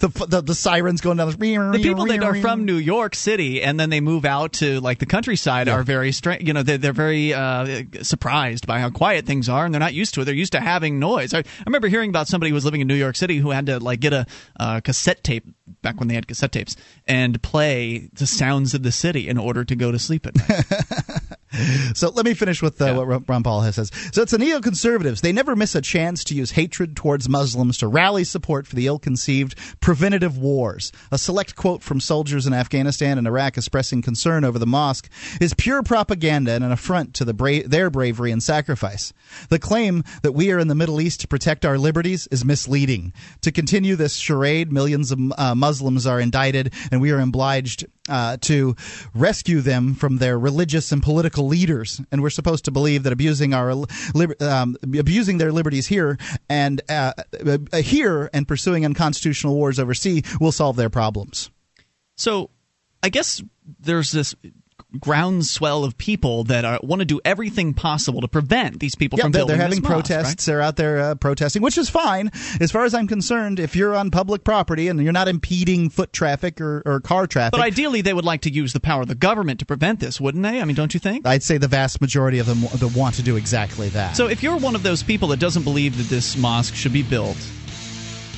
the, 0.00 0.26
the 0.28 0.40
the 0.40 0.54
sirens 0.56 1.00
going 1.00 1.18
down. 1.18 1.28
The, 1.28 1.34
street. 1.34 1.58
the 1.58 1.78
people 1.78 2.06
that 2.06 2.24
are 2.24 2.34
from 2.34 2.64
New 2.64 2.78
York 2.78 3.14
City 3.14 3.62
and 3.62 3.78
then 3.78 3.90
they 3.90 4.00
move 4.00 4.24
out 4.24 4.54
to 4.54 4.80
like 4.80 4.98
the 4.98 5.06
countryside 5.06 5.68
are 5.68 5.84
very 5.84 6.10
strange. 6.10 6.42
You 6.42 6.54
know, 6.54 6.64
they're, 6.64 6.78
they're 6.78 6.92
very 6.92 7.32
uh, 7.32 7.84
surprised 8.02 8.66
by 8.66 8.80
how 8.80 8.90
quiet 8.90 9.26
things 9.26 9.48
are, 9.48 9.64
and 9.64 9.72
they're 9.72 9.78
not 9.78 9.94
used 9.94 10.14
to 10.14 10.22
it. 10.22 10.24
They're 10.24 10.34
used 10.34 10.54
to 10.54 10.60
having 10.60 10.98
noise. 10.98 11.32
I, 11.32 11.38
I 11.38 11.44
remember 11.66 11.86
hearing 11.86 12.10
about 12.10 12.26
somebody 12.26 12.50
who 12.50 12.54
was 12.54 12.64
living 12.64 12.80
in 12.80 12.88
New 12.88 12.96
York 12.96 13.14
City 13.14 13.36
who 13.36 13.50
had 13.50 13.66
to 13.66 13.78
like 13.78 14.00
get 14.00 14.12
a 14.12 14.26
uh, 14.58 14.80
cassette 14.80 15.03
tape 15.22 15.44
back 15.82 15.98
when 15.98 16.08
they 16.08 16.14
had 16.14 16.26
cassette 16.26 16.52
tapes 16.52 16.76
and 17.06 17.42
play 17.42 18.08
the 18.12 18.26
sounds 18.26 18.74
of 18.74 18.82
the 18.82 18.92
city 18.92 19.28
in 19.28 19.38
order 19.38 19.64
to 19.64 19.76
go 19.76 19.92
to 19.92 19.98
sleep 19.98 20.26
at 20.26 20.36
night. 20.36 20.64
So 21.94 22.10
let 22.10 22.24
me 22.24 22.34
finish 22.34 22.60
with 22.60 22.80
uh, 22.80 22.94
what 22.94 23.28
Ron 23.28 23.42
Paul 23.42 23.60
has 23.60 23.76
says. 23.76 23.90
So 24.12 24.22
it's 24.22 24.32
the 24.32 24.38
neoconservatives. 24.38 25.20
They 25.20 25.32
never 25.32 25.54
miss 25.54 25.74
a 25.74 25.80
chance 25.80 26.24
to 26.24 26.34
use 26.34 26.50
hatred 26.50 26.96
towards 26.96 27.28
Muslims 27.28 27.78
to 27.78 27.88
rally 27.88 28.24
support 28.24 28.66
for 28.66 28.74
the 28.74 28.86
ill-conceived 28.86 29.56
preventative 29.80 30.36
wars. 30.38 30.92
A 31.12 31.18
select 31.18 31.56
quote 31.56 31.82
from 31.82 32.00
soldiers 32.00 32.46
in 32.46 32.52
Afghanistan 32.52 33.18
and 33.18 33.26
Iraq 33.26 33.56
expressing 33.56 34.02
concern 34.02 34.44
over 34.44 34.58
the 34.58 34.66
mosque 34.66 35.08
is 35.40 35.54
pure 35.54 35.82
propaganda 35.82 36.52
and 36.52 36.64
an 36.64 36.72
affront 36.72 37.14
to 37.14 37.24
the 37.24 37.34
bra- 37.34 37.60
their 37.64 37.90
bravery 37.90 38.32
and 38.32 38.42
sacrifice. 38.42 39.12
The 39.50 39.58
claim 39.58 40.04
that 40.22 40.32
we 40.32 40.50
are 40.50 40.58
in 40.58 40.68
the 40.68 40.74
Middle 40.74 41.00
East 41.00 41.20
to 41.20 41.28
protect 41.28 41.64
our 41.64 41.78
liberties 41.78 42.26
is 42.28 42.44
misleading. 42.44 43.12
To 43.42 43.52
continue 43.52 43.96
this 43.96 44.16
charade, 44.16 44.72
millions 44.72 45.12
of 45.12 45.20
uh, 45.36 45.54
Muslims 45.54 46.06
are 46.06 46.20
indicted, 46.20 46.72
and 46.90 47.00
we 47.00 47.10
are 47.10 47.20
obliged 47.20 47.86
uh, 48.08 48.36
to 48.42 48.76
rescue 49.14 49.60
them 49.60 49.94
from 49.94 50.18
their 50.18 50.38
religious 50.38 50.92
and 50.92 51.02
political 51.02 51.46
leaders, 51.46 52.00
and 52.12 52.22
we're 52.22 52.30
supposed 52.30 52.66
to 52.66 52.70
believe 52.70 53.02
that 53.04 53.12
abusing 53.12 53.54
our 53.54 53.74
liber- 54.14 54.36
um, 54.40 54.76
abusing 54.82 55.38
their 55.38 55.52
liberties 55.52 55.86
here 55.86 56.18
and 56.48 56.82
uh, 56.88 57.12
uh, 57.46 57.76
here 57.78 58.28
and 58.32 58.46
pursuing 58.46 58.84
unconstitutional 58.84 59.54
wars 59.54 59.78
overseas 59.78 60.22
will 60.40 60.52
solve 60.52 60.76
their 60.76 60.90
problems. 60.90 61.50
So, 62.16 62.50
I 63.02 63.08
guess 63.08 63.42
there's 63.80 64.12
this 64.12 64.34
groundswell 65.00 65.84
of 65.84 65.96
people 65.98 66.44
that 66.44 66.64
are, 66.64 66.78
want 66.82 67.00
to 67.00 67.04
do 67.04 67.20
everything 67.24 67.74
possible 67.74 68.20
to 68.20 68.28
prevent 68.28 68.80
these 68.80 68.94
people 68.94 69.18
Yeah, 69.18 69.24
from 69.24 69.32
they're, 69.32 69.44
they're 69.44 69.56
having 69.56 69.82
mosque, 69.82 69.90
right? 69.92 70.04
protests. 70.04 70.44
They're 70.46 70.60
out 70.60 70.76
there 70.76 70.98
uh, 71.00 71.14
protesting, 71.16 71.62
which 71.62 71.78
is 71.78 71.88
fine 71.90 72.30
as 72.60 72.70
far 72.70 72.84
as 72.84 72.94
I'm 72.94 73.06
concerned. 73.06 73.58
If 73.58 73.76
you're 73.76 73.94
on 73.94 74.10
public 74.10 74.44
property 74.44 74.88
and 74.88 75.02
you're 75.02 75.12
not 75.12 75.28
impeding 75.28 75.90
foot 75.90 76.12
traffic 76.12 76.60
or, 76.60 76.82
or 76.86 77.00
car 77.00 77.26
traffic, 77.26 77.52
But 77.52 77.60
ideally, 77.60 78.00
they 78.00 78.12
would 78.14 78.24
like 78.24 78.42
to 78.42 78.50
use 78.50 78.72
the 78.72 78.80
power 78.80 79.02
of 79.02 79.08
the 79.08 79.14
government 79.14 79.60
to 79.60 79.66
prevent 79.66 80.00
this, 80.00 80.20
wouldn't 80.20 80.42
they? 80.42 80.60
I 80.60 80.64
mean, 80.64 80.76
don't 80.76 80.94
you 80.94 81.00
think? 81.00 81.26
I'd 81.26 81.42
say 81.42 81.58
the 81.58 81.68
vast 81.68 82.00
majority 82.00 82.38
of 82.38 82.46
them 82.46 82.60
that 82.60 82.96
want 82.96 83.16
to 83.16 83.22
do 83.22 83.36
exactly 83.36 83.88
that. 83.90 84.16
So, 84.16 84.28
if 84.28 84.42
you're 84.42 84.56
one 84.56 84.74
of 84.74 84.82
those 84.82 85.02
people 85.02 85.28
that 85.28 85.40
doesn't 85.40 85.64
believe 85.64 85.96
that 85.98 86.04
this 86.14 86.36
mosque 86.36 86.74
should 86.74 86.92
be 86.92 87.02
built, 87.02 87.36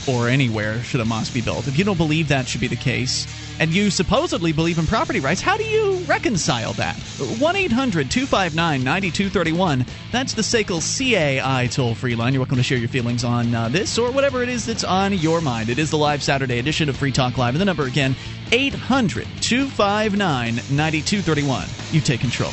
or 0.08 0.28
anywhere 0.28 0.80
should 0.82 1.00
a 1.00 1.04
mosque 1.04 1.34
be 1.34 1.40
built, 1.40 1.66
if 1.66 1.78
you 1.78 1.84
don't 1.84 1.96
believe 1.96 2.28
that 2.28 2.46
should 2.46 2.60
be 2.60 2.68
the 2.68 2.76
case, 2.76 3.26
and 3.58 3.70
you 3.70 3.90
supposedly 3.90 4.52
believe 4.52 4.78
in 4.78 4.86
property 4.86 5.20
rights, 5.20 5.40
how 5.40 5.56
do 5.56 5.64
you 5.64 5.98
reconcile 6.04 6.72
that? 6.74 6.96
1 7.38 7.56
800 7.56 8.10
259 8.10 8.84
9231. 8.84 9.84
That's 10.12 10.34
the 10.34 10.42
SACL 10.42 10.80
CAI 10.80 11.66
toll 11.68 11.94
free 11.94 12.14
line. 12.14 12.32
You're 12.32 12.40
welcome 12.40 12.56
to 12.58 12.62
share 12.62 12.78
your 12.78 12.88
feelings 12.88 13.24
on 13.24 13.54
uh, 13.54 13.68
this 13.68 13.98
or 13.98 14.10
whatever 14.10 14.42
it 14.42 14.48
is 14.48 14.66
that's 14.66 14.84
on 14.84 15.12
your 15.12 15.40
mind. 15.40 15.68
It 15.68 15.78
is 15.78 15.90
the 15.90 15.98
live 15.98 16.22
Saturday 16.22 16.58
edition 16.58 16.88
of 16.88 16.96
Free 16.96 17.12
Talk 17.12 17.38
Live. 17.38 17.54
And 17.54 17.60
the 17.60 17.64
number 17.64 17.84
again, 17.84 18.14
800 18.52 19.26
259 19.40 20.54
9231. 20.54 21.66
You 21.92 22.00
take 22.00 22.20
control. 22.20 22.52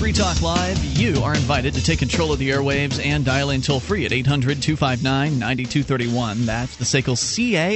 Free 0.00 0.12
Talk 0.12 0.40
Live. 0.40 0.82
You 0.82 1.22
are 1.22 1.34
invited 1.34 1.74
to 1.74 1.82
take 1.82 1.98
control 1.98 2.32
of 2.32 2.38
the 2.38 2.48
airwaves 2.48 2.98
and 3.04 3.22
dial 3.22 3.50
in 3.50 3.60
toll 3.60 3.80
free 3.80 4.06
at 4.06 4.12
800 4.12 4.62
259 4.62 5.38
9231. 5.38 6.46
That's 6.46 6.76
the 6.76 6.86
SACL 6.86 7.18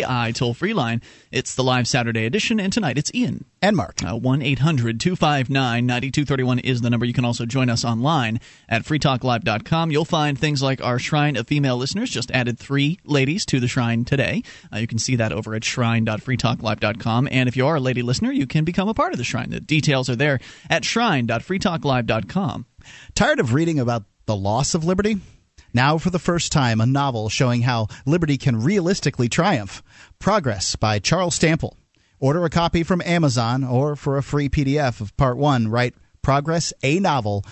CAI 0.07 0.33
toll 0.33 0.55
free 0.55 0.73
line. 0.73 1.03
It's 1.35 1.57
the 1.57 1.65
live 1.65 1.89
Saturday 1.89 2.27
edition, 2.27 2.61
and 2.61 2.73
tonight 2.73 2.97
it's 2.97 3.13
Ian. 3.13 3.45
And 3.61 3.77
Mark. 3.77 4.05
Uh, 4.05 4.15
1 4.15 4.41
800 4.41 5.01
259 5.01 5.85
9231 5.85 6.61
is 6.61 6.81
the 6.81 6.91
number. 6.91 7.05
You 7.05 7.13
can 7.13 7.25
also 7.25 7.45
join 7.45 7.69
us 7.69 7.85
online 7.85 8.39
at 8.69 8.85
freetalklive.com. 8.85 9.91
You'll 9.91 10.05
find 10.05 10.39
things 10.39 10.63
like 10.63 10.81
our 10.81 11.01
Shrine 11.01 11.35
of 11.35 11.49
Female 11.49 11.77
Listeners. 11.77 12.11
Just 12.11 12.31
added 12.31 12.57
three 12.57 13.01
ladies 13.05 13.45
to 13.47 13.59
the 13.59 13.67
Shrine 13.67 14.05
today. 14.05 14.45
Uh, 14.73 14.77
you 14.77 14.87
can 14.87 15.01
see 15.01 15.17
that 15.17 15.33
over 15.33 15.57
at 15.57 15.65
shrine.freetalklive.com. 15.65 17.29
And 17.33 17.49
if 17.49 17.57
you 17.57 17.67
are 17.67 17.75
a 17.75 17.81
lady 17.81 18.03
listener, 18.03 18.31
you 18.31 18.47
can 18.47 18.65
become 18.65 18.89
a 18.89 18.95
part 18.95 19.13
of 19.13 19.19
the 19.19 19.25
Shrine. 19.25 19.51
The 19.51 19.59
details 19.59 20.09
are 20.09 20.15
there 20.15 20.39
at 20.71 20.85
shrine.freetalklive.com. 20.85 22.67
Tired 23.17 23.41
of 23.41 23.53
reading 23.53 23.81
about 23.81 24.05
the 24.27 24.37
loss 24.37 24.77
of 24.77 24.85
liberty? 24.85 25.19
Now, 25.75 25.99
for 25.99 26.11
the 26.11 26.21
first 26.21 26.53
time, 26.53 26.81
a 26.81 26.87
novel 26.87 27.29
showing 27.29 27.63
how 27.63 27.89
liberty 28.07 28.39
can 28.39 28.63
realistically 28.63 29.29
triumph. 29.29 29.83
Progress 30.19 30.77
by 30.77 31.01
Charles 31.01 31.39
Stample. 31.39 31.75
Order 32.21 32.45
a 32.45 32.51
copy 32.51 32.85
from 32.85 33.03
Amazon 33.05 33.65
or 33.65 33.97
for 33.97 34.17
a 34.17 34.23
free 34.23 34.49
PDF 34.49 35.01
of 35.01 35.15
part 35.17 35.37
one, 35.37 35.69
write 35.69 35.95
Progress 36.23 36.73
a 36.83 37.01
Novel 37.01 37.45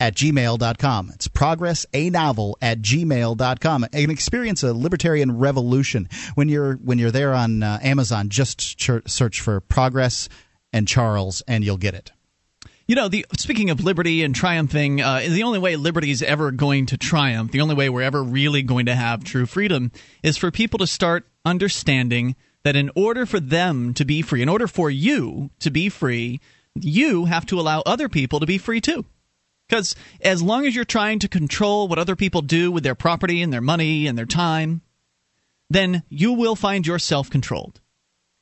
at 0.00 0.14
gmail.com. 0.14 1.10
It's 1.14 1.28
progress 1.28 1.86
a 1.92 2.10
novel 2.10 2.56
at 2.60 2.80
gmail.com. 2.80 3.86
And 3.92 4.10
experience 4.10 4.62
a 4.62 4.72
libertarian 4.72 5.38
revolution. 5.38 6.08
When 6.34 6.48
you're 6.48 6.74
when 6.74 6.98
you're 6.98 7.10
there 7.10 7.34
on 7.34 7.62
uh, 7.62 7.78
Amazon, 7.82 8.28
just 8.28 8.78
ch- 8.78 8.90
search 9.06 9.40
for 9.40 9.60
Progress 9.60 10.28
and 10.72 10.88
Charles 10.88 11.42
and 11.46 11.64
you'll 11.64 11.76
get 11.76 11.94
it. 11.94 12.12
You 12.86 12.96
know, 12.96 13.08
the 13.08 13.24
speaking 13.38 13.70
of 13.70 13.82
liberty 13.82 14.22
and 14.22 14.34
triumphing, 14.34 15.00
uh, 15.00 15.20
the 15.26 15.44
only 15.44 15.58
way 15.58 15.76
liberty 15.76 16.10
is 16.10 16.22
ever 16.22 16.50
going 16.50 16.84
to 16.86 16.98
triumph, 16.98 17.50
the 17.50 17.62
only 17.62 17.74
way 17.74 17.88
we're 17.88 18.02
ever 18.02 18.22
really 18.22 18.62
going 18.62 18.86
to 18.86 18.94
have 18.94 19.24
true 19.24 19.46
freedom, 19.46 19.90
is 20.22 20.36
for 20.36 20.50
people 20.50 20.78
to 20.80 20.86
start 20.86 21.26
understanding 21.46 22.36
that 22.62 22.76
in 22.76 22.90
order 22.94 23.24
for 23.24 23.40
them 23.40 23.94
to 23.94 24.04
be 24.04 24.20
free, 24.20 24.42
in 24.42 24.50
order 24.50 24.66
for 24.66 24.90
you 24.90 25.48
to 25.60 25.70
be 25.70 25.88
free, 25.88 26.40
you 26.74 27.24
have 27.24 27.46
to 27.46 27.58
allow 27.58 27.80
other 27.86 28.10
people 28.10 28.40
to 28.40 28.46
be 28.46 28.58
free 28.58 28.82
too. 28.82 29.06
Because 29.66 29.96
as 30.20 30.42
long 30.42 30.66
as 30.66 30.74
you're 30.74 30.84
trying 30.84 31.20
to 31.20 31.28
control 31.28 31.88
what 31.88 31.98
other 31.98 32.16
people 32.16 32.42
do 32.42 32.70
with 32.70 32.84
their 32.84 32.94
property 32.94 33.40
and 33.40 33.50
their 33.50 33.62
money 33.62 34.06
and 34.06 34.18
their 34.18 34.26
time, 34.26 34.82
then 35.70 36.02
you 36.10 36.34
will 36.34 36.54
find 36.54 36.86
yourself 36.86 37.30
controlled. 37.30 37.80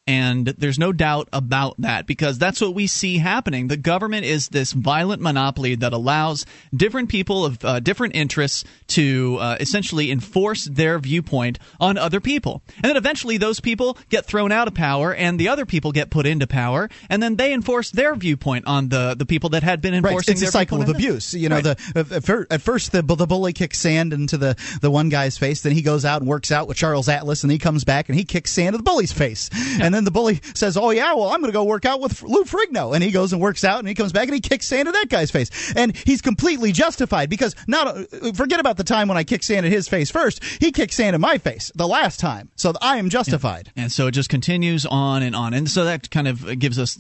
And 0.07 0.47
there's 0.47 0.81
no 0.81 0.93
doubt 0.93 1.29
about 1.33 1.77
that 1.79 2.09
because 2.09 2.37
that's 2.37 2.61
what 2.61 2.75
we 2.75 2.89
see 2.89 3.19
happening. 3.19 3.69
The 3.69 3.77
government 3.77 4.25
is 4.25 4.49
this 4.49 4.73
violent 4.73 5.23
monopoly 5.23 5.77
that 5.77 5.93
allows 5.93 6.45
different 6.75 7.09
people 7.09 7.45
of 7.45 7.65
uh, 7.65 7.79
different 7.79 8.17
interests 8.17 8.65
to 8.89 9.39
uh, 9.41 9.57
essentially 9.61 10.11
enforce 10.11 10.65
their 10.65 10.99
viewpoint 10.99 11.61
on 11.79 11.99
other 11.99 12.19
people. 12.19 12.63
And 12.77 12.87
then 12.87 12.97
eventually 12.97 13.37
those 13.37 13.61
people 13.61 13.97
get 14.09 14.27
thrown 14.27 14.51
out 14.51 14.67
of 14.67 14.75
power 14.75 15.15
and 15.15 15.39
the 15.39 15.49
other 15.49 15.65
people 15.65 15.93
get 15.93 16.11
put 16.11 16.27
into 16.27 16.49
power 16.49 16.91
and 17.09 17.23
then 17.23 17.37
they 17.37 17.53
enforce 17.53 17.93
their 17.93 18.17
viewpoint 18.17 18.67
on 18.67 18.89
the, 18.89 19.15
the 19.17 19.25
people 19.25 19.51
that 19.51 19.63
had 19.63 19.81
been 19.81 19.95
enforcing 19.95 20.35
right. 20.35 20.43
It's 20.43 20.49
a 20.49 20.53
cycle 20.53 20.83
of 20.83 20.89
abuse. 20.89 21.33
You 21.33 21.49
know, 21.49 21.61
right. 21.61 21.77
the 21.95 22.47
at 22.51 22.61
first 22.61 22.91
the, 22.91 23.03
the 23.03 23.27
bully 23.27 23.53
kicks 23.53 23.79
sand 23.79 24.13
into 24.13 24.37
the, 24.37 24.57
the 24.81 24.91
one 24.91 25.11
guy's 25.11 25.39
face, 25.39 25.63
then 25.63 25.73
he 25.73 25.83
goes 25.83 26.05
out 26.05 26.23
and 26.23 26.29
works 26.29 26.51
out 26.51 26.67
with 26.67 26.77
Charles 26.77 27.09
Atlas 27.09 27.45
and 27.45 27.53
he 27.53 27.59
comes 27.59 27.85
back 27.85 28.09
and 28.09 28.19
he 28.19 28.25
kicks 28.25 28.51
sand 28.51 28.73
to 28.73 28.79
the 28.79 28.83
bully's 28.83 29.13
face. 29.13 29.49
Yeah. 29.53 29.87
And 29.87 29.92
then 29.95 30.05
the 30.05 30.11
bully 30.11 30.41
says, 30.55 30.77
"Oh 30.77 30.91
yeah, 30.91 31.15
well 31.15 31.31
I'm 31.31 31.41
going 31.41 31.53
to 31.53 31.57
go 31.57 31.65
work 31.65 31.85
out 31.85 32.01
with 32.01 32.23
Lou 32.23 32.45
Ferrigno," 32.45 32.95
and 32.95 33.03
he 33.03 33.11
goes 33.11 33.33
and 33.33 33.41
works 33.41 33.65
out, 33.65 33.79
and 33.79 33.89
he 33.89 33.95
comes 33.95 34.13
back 34.13 34.29
and 34.29 34.35
he 34.35 34.41
kicks 34.41 34.67
sand 34.67 34.89
at 34.89 34.95
that 34.95 35.09
guy's 35.09 35.31
face, 35.31 35.73
and 35.75 35.97
he's 35.97 36.23
completely 36.23 36.73
justified 36.73 37.31
because 37.31 37.55
not 37.67 37.87
uh, 37.89 38.33
forget 38.35 38.61
about 38.61 38.77
the 38.77 38.85
time 38.85 39.09
when 39.09 39.17
I 39.17 39.25
kicked 39.25 39.45
sand 39.45 39.67
at 39.67 39.73
his 39.73 39.89
face 39.89 40.11
first. 40.11 40.43
He 40.45 40.73
kicked 40.73 40.95
sand 40.95 41.15
in 41.15 41.21
my 41.21 41.39
face 41.39 41.71
the 41.75 41.89
last 41.89 42.21
time, 42.21 42.51
so 42.57 42.73
I 42.81 42.99
am 42.99 43.09
justified. 43.09 43.71
Yeah. 43.75 43.85
And 43.85 43.93
so 43.93 44.07
it 44.07 44.13
just 44.13 44.29
continues 44.29 44.87
on 44.87 45.23
and 45.23 45.35
on, 45.35 45.55
and 45.55 45.69
so 45.69 45.85
that 45.85 46.11
kind 46.11 46.29
of 46.29 46.59
gives 46.59 46.79
us, 46.79 46.99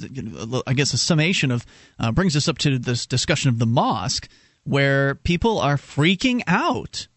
I 0.66 0.74
guess, 0.74 0.92
a 0.92 0.98
summation 0.98 1.50
of 1.50 1.66
uh, 1.98 2.12
brings 2.12 2.36
us 2.36 2.48
up 2.48 2.58
to 2.58 2.78
this 2.78 3.06
discussion 3.06 3.48
of 3.48 3.58
the 3.58 3.66
mosque, 3.66 4.28
where 4.64 5.14
people 5.16 5.58
are 5.58 5.76
freaking 5.76 6.42
out 6.46 7.08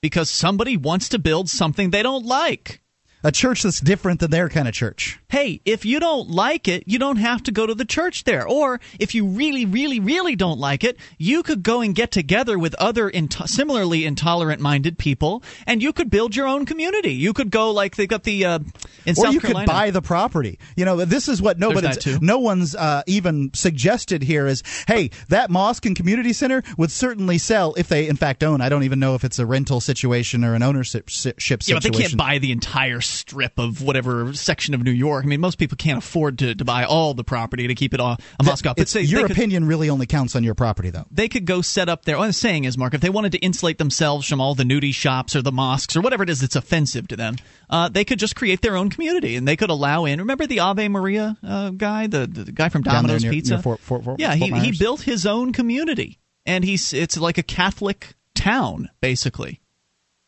because 0.00 0.28
somebody 0.28 0.76
wants 0.76 1.08
to 1.08 1.18
build 1.18 1.48
something 1.48 1.90
they 1.90 2.02
don't 2.02 2.26
like 2.26 2.82
a 3.24 3.32
church 3.32 3.62
that's 3.62 3.80
different 3.80 4.20
than 4.20 4.30
their 4.30 4.50
kind 4.50 4.68
of 4.68 4.74
church. 4.74 5.18
Hey, 5.28 5.62
if 5.64 5.86
you 5.86 5.98
don't 5.98 6.28
like 6.28 6.68
it, 6.68 6.84
you 6.86 6.98
don't 6.98 7.16
have 7.16 7.42
to 7.44 7.52
go 7.52 7.66
to 7.66 7.74
the 7.74 7.86
church 7.86 8.24
there. 8.24 8.46
Or 8.46 8.80
if 9.00 9.14
you 9.14 9.26
really, 9.26 9.64
really, 9.64 9.98
really 9.98 10.36
don't 10.36 10.58
like 10.58 10.84
it, 10.84 10.98
you 11.16 11.42
could 11.42 11.62
go 11.62 11.80
and 11.80 11.94
get 11.94 12.10
together 12.10 12.58
with 12.58 12.74
other 12.74 13.08
into- 13.08 13.48
similarly 13.48 14.04
intolerant 14.04 14.60
minded 14.60 14.98
people, 14.98 15.42
and 15.66 15.82
you 15.82 15.92
could 15.92 16.10
build 16.10 16.36
your 16.36 16.46
own 16.46 16.66
community. 16.66 17.14
You 17.14 17.32
could 17.32 17.50
go 17.50 17.70
like 17.70 17.96
they've 17.96 18.06
got 18.06 18.24
the 18.24 18.44
uh, 18.44 18.58
in 19.06 19.12
or 19.12 19.14
South 19.14 19.34
you 19.34 19.40
Carolina. 19.40 19.66
could 19.66 19.72
buy 19.72 19.90
the 19.90 20.02
property. 20.02 20.58
You 20.76 20.84
know, 20.84 21.04
this 21.04 21.26
is 21.28 21.40
what 21.40 21.58
nobody's, 21.58 22.20
no 22.20 22.38
one's 22.38 22.76
uh, 22.76 23.02
even 23.06 23.50
suggested 23.54 24.22
here. 24.22 24.46
Is 24.46 24.62
hey, 24.86 25.10
that 25.30 25.50
mosque 25.50 25.86
and 25.86 25.96
community 25.96 26.34
center 26.34 26.62
would 26.76 26.90
certainly 26.90 27.38
sell 27.38 27.74
if 27.74 27.88
they 27.88 28.06
in 28.06 28.16
fact 28.16 28.44
own. 28.44 28.60
I 28.60 28.68
don't 28.68 28.82
even 28.82 29.00
know 29.00 29.14
if 29.14 29.24
it's 29.24 29.38
a 29.38 29.46
rental 29.46 29.80
situation 29.80 30.44
or 30.44 30.54
an 30.54 30.62
ownership 30.62 31.10
situation. 31.10 31.64
Yeah, 31.66 31.76
but 31.76 31.82
they 31.82 31.90
can't 31.90 32.16
buy 32.16 32.38
the 32.38 32.52
entire 32.52 33.00
strip 33.14 33.58
of 33.58 33.82
whatever 33.82 34.32
section 34.34 34.74
of 34.74 34.82
New 34.82 34.90
York. 34.90 35.24
I 35.24 35.28
mean, 35.28 35.40
most 35.40 35.58
people 35.58 35.76
can't 35.76 35.98
afford 35.98 36.38
to, 36.40 36.54
to 36.54 36.64
buy 36.64 36.84
all 36.84 37.14
the 37.14 37.24
property 37.24 37.68
to 37.68 37.74
keep 37.74 37.94
it 37.94 38.00
all 38.00 38.18
a 38.38 38.44
mosque 38.44 38.64
But 38.64 38.94
your 38.94 39.26
opinion 39.26 39.62
could, 39.62 39.68
really 39.68 39.90
only 39.90 40.06
counts 40.06 40.36
on 40.36 40.44
your 40.44 40.54
property, 40.54 40.90
though. 40.90 41.06
They 41.10 41.28
could 41.28 41.44
go 41.44 41.62
set 41.62 41.88
up 41.88 42.04
their. 42.04 42.18
What 42.18 42.24
I'm 42.24 42.32
saying 42.32 42.64
is, 42.64 42.76
Mark, 42.76 42.94
if 42.94 43.00
they 43.00 43.10
wanted 43.10 43.32
to 43.32 43.38
insulate 43.38 43.78
themselves 43.78 44.28
from 44.28 44.40
all 44.40 44.54
the 44.54 44.64
nudie 44.64 44.94
shops 44.94 45.36
or 45.36 45.42
the 45.42 45.52
mosques 45.52 45.96
or 45.96 46.00
whatever 46.00 46.22
it 46.22 46.30
is 46.30 46.40
that's 46.40 46.56
offensive 46.56 47.08
to 47.08 47.16
them, 47.16 47.36
uh, 47.70 47.88
they 47.88 48.04
could 48.04 48.18
just 48.18 48.36
create 48.36 48.60
their 48.62 48.76
own 48.76 48.90
community 48.90 49.36
and 49.36 49.46
they 49.46 49.56
could 49.56 49.70
allow 49.70 50.04
in. 50.04 50.18
Remember 50.18 50.46
the 50.46 50.60
Ave 50.60 50.88
Maria 50.88 51.36
uh, 51.42 51.70
guy, 51.70 52.06
the, 52.06 52.26
the 52.26 52.52
guy 52.52 52.68
from 52.68 52.82
Domino's 52.82 53.22
near, 53.22 53.32
Pizza? 53.32 53.54
Near 53.54 53.62
Fort, 53.62 53.80
Fort, 53.80 54.04
Fort, 54.04 54.20
yeah, 54.20 54.34
he, 54.34 54.50
he 54.50 54.72
built 54.72 55.02
his 55.02 55.26
own 55.26 55.52
community, 55.52 56.18
and 56.46 56.64
he's 56.64 56.92
it's 56.92 57.16
like 57.16 57.38
a 57.38 57.42
Catholic 57.42 58.14
town 58.34 58.90
basically. 59.00 59.60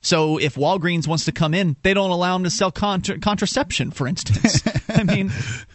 So 0.06 0.38
if 0.38 0.54
Walgreens 0.54 1.08
wants 1.08 1.24
to 1.24 1.32
come 1.32 1.52
in, 1.52 1.74
they 1.82 1.92
don't 1.92 2.10
allow 2.10 2.34
them 2.34 2.44
to 2.44 2.50
sell 2.50 2.70
contra- 2.70 3.18
contraception, 3.18 3.90
for 3.90 4.06
instance. 4.06 4.62
I 4.88 5.02
mean, 5.02 5.32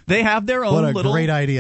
they 0.07 0.23
have 0.23 0.45
their 0.45 0.63
own 0.63 0.73
little 0.93 1.11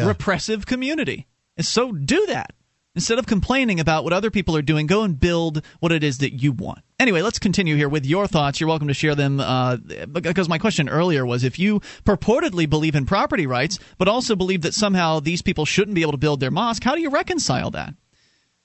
repressive 0.07 0.65
community. 0.65 1.27
And 1.57 1.65
so 1.65 1.91
do 1.91 2.25
that. 2.27 2.53
Instead 2.95 3.19
of 3.19 3.25
complaining 3.25 3.81
about 3.81 4.05
what 4.05 4.13
other 4.13 4.31
people 4.31 4.55
are 4.55 4.61
doing, 4.61 4.87
go 4.87 5.03
and 5.03 5.19
build 5.19 5.65
what 5.81 5.91
it 5.91 6.01
is 6.01 6.19
that 6.19 6.41
you 6.41 6.53
want. 6.53 6.79
Anyway, 6.97 7.21
let's 7.21 7.39
continue 7.39 7.75
here 7.75 7.89
with 7.89 8.05
your 8.05 8.25
thoughts. 8.25 8.61
You're 8.61 8.69
welcome 8.69 8.87
to 8.87 8.93
share 8.93 9.15
them 9.15 9.41
uh, 9.41 9.75
because 10.09 10.47
my 10.47 10.57
question 10.57 10.87
earlier 10.87 11.25
was 11.25 11.43
if 11.43 11.59
you 11.59 11.81
purportedly 12.05 12.69
believe 12.69 12.95
in 12.95 13.05
property 13.05 13.47
rights, 13.47 13.79
but 13.97 14.07
also 14.07 14.35
believe 14.35 14.61
that 14.61 14.73
somehow 14.73 15.19
these 15.19 15.41
people 15.41 15.65
shouldn't 15.65 15.95
be 15.95 16.03
able 16.03 16.11
to 16.13 16.17
build 16.17 16.39
their 16.39 16.51
mosque, 16.51 16.83
how 16.83 16.95
do 16.95 17.01
you 17.01 17.09
reconcile 17.09 17.71
that? 17.71 17.93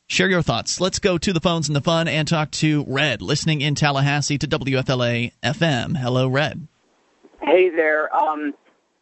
Share 0.09 0.29
your 0.29 0.43
thoughts. 0.43 0.81
Let's 0.81 1.01
go 1.01 1.19
to 1.19 1.33
the 1.33 1.41
phones 1.41 1.69
and 1.69 1.75
the 1.75 1.81
fun 1.81 2.07
and 2.07 2.29
talk 2.29 2.53
to 2.53 2.85
Red, 2.87 3.21
listening 3.21 3.61
in 3.61 3.75
Tallahassee 3.75 4.39
to 4.39 4.47
WFLA 4.47 5.33
FM. 5.43 5.97
Hello, 5.97 6.29
Red. 6.29 6.69
Hey 7.43 7.71
there. 7.71 8.15
Um, 8.15 8.55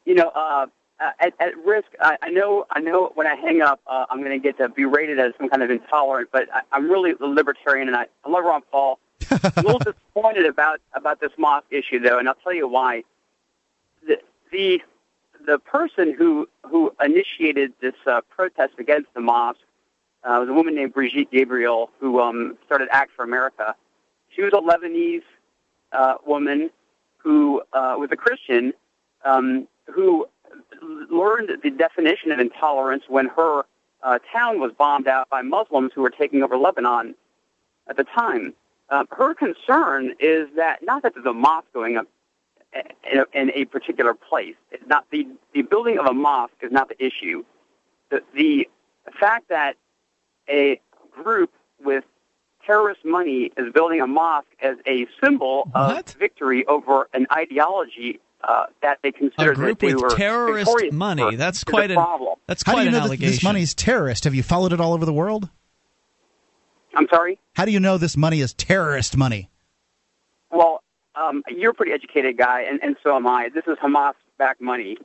you 0.06 0.14
know, 0.14 0.28
uh, 0.28 0.66
at, 0.99 1.34
at 1.38 1.58
risk, 1.58 1.88
I, 2.00 2.16
I 2.23 2.30
know, 2.30 2.64
I 2.70 2.80
know. 2.80 3.12
When 3.14 3.26
I 3.26 3.34
hang 3.34 3.61
up, 3.61 3.80
uh, 3.87 4.06
I'm 4.08 4.20
going 4.20 4.30
to 4.30 4.38
get 4.38 4.56
to 4.56 4.70
be 4.70 4.87
rated 4.87 5.20
as 5.20 5.32
some 5.37 5.50
kind 5.50 5.62
of 5.62 5.70
intolerant. 5.70 6.30
But 6.32 6.49
I, 6.52 6.62
I'm 6.73 6.90
really 6.90 7.12
a 7.12 7.26
libertarian, 7.26 7.88
and 7.88 7.96
I, 7.96 8.06
I 8.25 8.30
love 8.30 8.44
Ron 8.44 8.62
Paul. 8.73 8.99
I'm 9.30 9.40
a 9.56 9.61
little 9.61 9.78
disappointed 9.80 10.46
about 10.46 10.80
about 10.94 11.20
this 11.20 11.32
mosque 11.37 11.66
issue, 11.70 11.99
though, 11.99 12.18
and 12.18 12.28
I'll 12.28 12.34
tell 12.37 12.54
you 12.54 12.66
why. 12.66 13.02
The 14.06 14.20
the, 14.50 14.80
the 15.46 15.58
person 15.58 16.14
who 16.14 16.49
who 16.62 16.94
initiated 17.04 17.75
this 17.82 17.94
uh, 18.06 18.23
protest 18.30 18.75
against 18.78 19.12
the 19.12 19.20
mosque 19.20 19.61
uh, 20.25 20.38
was 20.40 20.49
a 20.49 20.52
woman 20.52 20.75
named 20.75 20.95
Brigitte 20.95 21.31
Gabriel 21.31 21.90
who 22.00 22.21
um, 22.21 22.57
started 22.66 22.88
Act 22.90 23.12
for 23.14 23.25
America. 23.25 23.75
She 24.35 24.43
was 24.43 24.52
a 24.52 24.61
Lebanese 24.61 25.23
uh, 25.93 26.14
woman 26.26 26.71
who 27.19 27.62
uh, 27.73 27.97
was 27.99 28.09
a 28.12 28.16
Christian 28.16 28.73
um, 29.25 29.69
who 29.87 30.26
learned 31.11 31.50
the 31.62 31.71
definition 31.71 32.31
of 32.33 32.38
intolerance 32.38 33.04
when 33.09 33.26
her 33.26 33.64
uh, 34.02 34.19
town 34.33 34.61
was 34.61 34.73
bombed 34.76 35.09
out 35.09 35.28
by 35.31 35.43
Muslims 35.43 35.93
who 35.95 36.02
were 36.02 36.11
taking 36.11 36.43
over 36.43 36.57
Lebanon 36.57 37.14
at 37.88 37.97
the 37.97 38.04
time. 38.04 38.54
Uh, 38.90 39.04
her 39.11 39.35
concern 39.35 40.14
is 40.21 40.49
that 40.57 40.83
not 40.83 41.02
that 41.02 41.14
there's 41.14 41.26
a 41.26 41.33
mosque 41.33 41.66
going 41.73 41.97
up 41.97 42.07
in 43.11 43.19
a, 43.21 43.25
in 43.33 43.50
a 43.54 43.64
particular 43.66 44.14
place. 44.14 44.57
It's 44.71 44.87
not 44.87 45.07
the 45.11 45.26
the 45.52 45.62
building 45.62 45.99
of 45.99 46.07
a 46.07 46.12
mosque 46.12 46.54
is 46.61 46.71
not 46.71 46.88
the 46.88 47.04
issue. 47.04 47.45
The 48.11 48.23
the 48.35 48.69
fact 49.19 49.49
that 49.49 49.76
a 50.49 50.81
group 51.11 51.51
with 51.83 52.05
terrorist 52.67 53.05
money 53.05 53.51
is 53.57 53.73
building 53.73 54.01
a 54.01 54.07
mosque 54.07 54.47
as 54.63 54.77
a 54.87 55.07
symbol 55.23 55.69
What? 55.73 56.11
of 56.15 56.19
victory 56.19 56.65
over 56.67 57.09
an 57.13 57.27
ideology 57.31 58.21
uh, 58.43 58.65
that 58.83 58.99
they 59.03 59.13
consider 59.13 59.53
A 59.53 59.55
group 59.55 59.79
that 59.81 59.87
they 59.87 59.95
with 59.95 60.17
terrorist 60.17 60.93
money. 60.93 61.23
over 61.23 61.37
That's 61.37 61.65
quite 61.65 61.91
a 61.91 61.95
an 61.95 61.99
problem. 62.01 62.35
that's 62.47 62.63
How 62.63 62.75
do 62.77 62.81
you 62.83 62.87
an 62.89 62.93
know 62.93 62.99
that 63.01 63.05
allegation. 63.07 63.33
this 63.33 63.43
money 63.43 63.63
is 63.63 63.75
terrorist? 63.75 64.25
Have 64.25 64.35
you 64.35 64.43
followed 64.43 64.73
it 64.73 64.81
all 64.81 64.93
over 64.95 65.05
the 65.05 65.13
world? 65.13 65.49
I'm 66.95 67.07
sorry. 67.09 67.39
How 67.55 67.65
do 67.65 67.73
you 67.73 67.81
know 67.81 67.99
this 67.99 68.17
money 68.17 68.41
is 68.41 68.55
terrorist 68.55 69.17
money? 69.17 69.51
Well, 70.51 70.83
um, 71.17 71.43
you're 71.49 71.73
a 71.73 71.75
pretty 71.75 71.93
educated 71.93 72.37
guy, 72.39 72.63
and, 72.63 72.81
and 72.83 72.97
so 73.03 73.17
am 73.17 73.27
I. 73.27 73.49
This 73.53 73.65
is 73.67 73.77
Hamas-backed 73.83 74.61
money. 74.61 74.97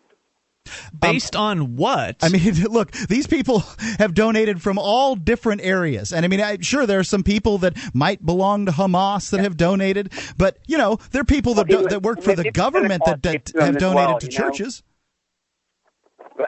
Um, 0.91 1.00
based 1.00 1.36
on 1.36 1.75
what? 1.75 2.17
I 2.22 2.29
mean, 2.29 2.53
look, 2.69 2.91
these 2.91 3.27
people 3.27 3.63
have 3.98 4.13
donated 4.13 4.62
from 4.62 4.77
all 4.77 5.15
different 5.15 5.62
areas. 5.62 6.13
And 6.13 6.25
I 6.25 6.27
mean, 6.27 6.41
I, 6.41 6.58
sure, 6.62 6.86
there 6.86 7.00
are 7.00 7.03
some 7.03 7.24
people 7.24 7.58
that 7.60 7.77
might 7.93 8.25
belong 8.25 8.65
to 8.65 8.72
Hamas 8.72 9.29
that 9.31 9.41
have 9.41 9.58
donated, 9.58 10.12
but, 10.38 10.58
you 10.67 10.77
know, 10.77 10.98
there 11.12 11.22
are 11.22 11.25
people 11.25 11.53
that, 11.55 11.67
Well, 11.67 11.84
do, 11.84 11.89
that 11.89 12.03
work 12.03 12.22
for 12.22 12.36
the 12.36 12.51
government 12.51 13.03
that, 13.05 13.24
that 13.24 13.51
have 13.60 13.77
donated 13.77 13.96
well, 13.96 14.19
to 14.19 14.31
you 14.31 14.38
know? 14.38 14.46
churches. 14.46 14.84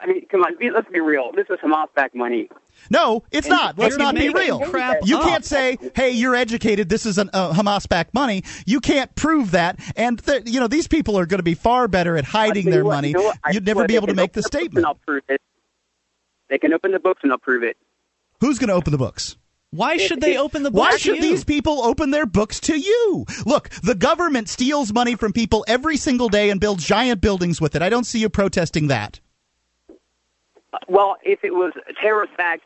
I 0.00 0.06
mean, 0.06 0.26
come 0.30 0.42
on, 0.42 0.56
be, 0.58 0.70
let's 0.70 0.88
be 0.90 1.00
real. 1.00 1.32
This 1.34 1.46
is 1.50 1.58
Hamas-backed 1.62 2.14
money. 2.14 2.48
No, 2.90 3.22
it's 3.30 3.46
And 3.46 3.56
not. 3.56 3.78
Let's 3.78 3.96
not 3.96 4.14
be 4.14 4.28
real. 4.28 4.60
crap 4.60 4.98
You 5.04 5.18
up. 5.18 5.24
can't 5.24 5.44
say, 5.44 5.78
"Hey, 5.94 6.10
you're 6.10 6.34
educated. 6.34 6.88
This 6.88 7.06
is 7.06 7.18
a 7.18 7.28
uh, 7.34 7.52
Hamas-backed 7.52 8.12
money." 8.12 8.42
You 8.66 8.80
can't 8.80 9.14
prove 9.14 9.52
that, 9.52 9.78
and 9.96 10.22
th- 10.22 10.42
you 10.46 10.60
know 10.60 10.68
these 10.68 10.88
people 10.88 11.18
are 11.18 11.26
going 11.26 11.38
to 11.38 11.44
be 11.44 11.54
far 11.54 11.88
better 11.88 12.16
at 12.16 12.24
hiding 12.24 12.70
their 12.70 12.84
what, 12.84 12.96
money. 12.96 13.08
You 13.08 13.14
know 13.14 13.32
You'd 13.50 13.66
never 13.66 13.86
be 13.86 13.96
able 13.96 14.08
to 14.08 14.14
make 14.14 14.32
the 14.32 14.40
open 14.40 14.50
books 14.50 14.56
statement. 14.64 14.86
I'll 14.86 14.94
prove 14.94 15.22
it. 15.28 15.40
They 16.48 16.58
can 16.58 16.72
open 16.74 16.92
the 16.92 16.98
books 16.98 17.20
and 17.22 17.32
I'll 17.32 17.38
prove 17.38 17.62
it. 17.62 17.76
Who's 18.40 18.58
going 18.58 18.68
to 18.68 18.74
open 18.74 18.92
the 18.92 18.98
books? 18.98 19.36
Why 19.70 19.96
should 19.96 20.20
they 20.20 20.36
open 20.36 20.64
the 20.64 20.70
books? 20.70 20.80
Why 20.80 20.92
to 20.92 20.98
should 20.98 21.16
you? 21.16 21.22
these 21.22 21.44
people 21.44 21.82
open 21.82 22.10
their 22.10 22.26
books 22.26 22.60
to 22.60 22.78
you? 22.78 23.24
Look, 23.46 23.70
the 23.82 23.94
government 23.94 24.50
steals 24.50 24.92
money 24.92 25.16
from 25.16 25.32
people 25.32 25.64
every 25.66 25.96
single 25.96 26.28
day 26.28 26.50
and 26.50 26.60
builds 26.60 26.84
giant 26.84 27.22
buildings 27.22 27.58
with 27.58 27.74
it. 27.74 27.80
I 27.80 27.88
don't 27.88 28.04
see 28.04 28.18
you 28.18 28.28
protesting 28.28 28.88
that. 28.88 29.20
Well, 30.88 31.16
if 31.22 31.44
it 31.44 31.52
was 31.52 31.72
terrorist-backed, 32.00 32.64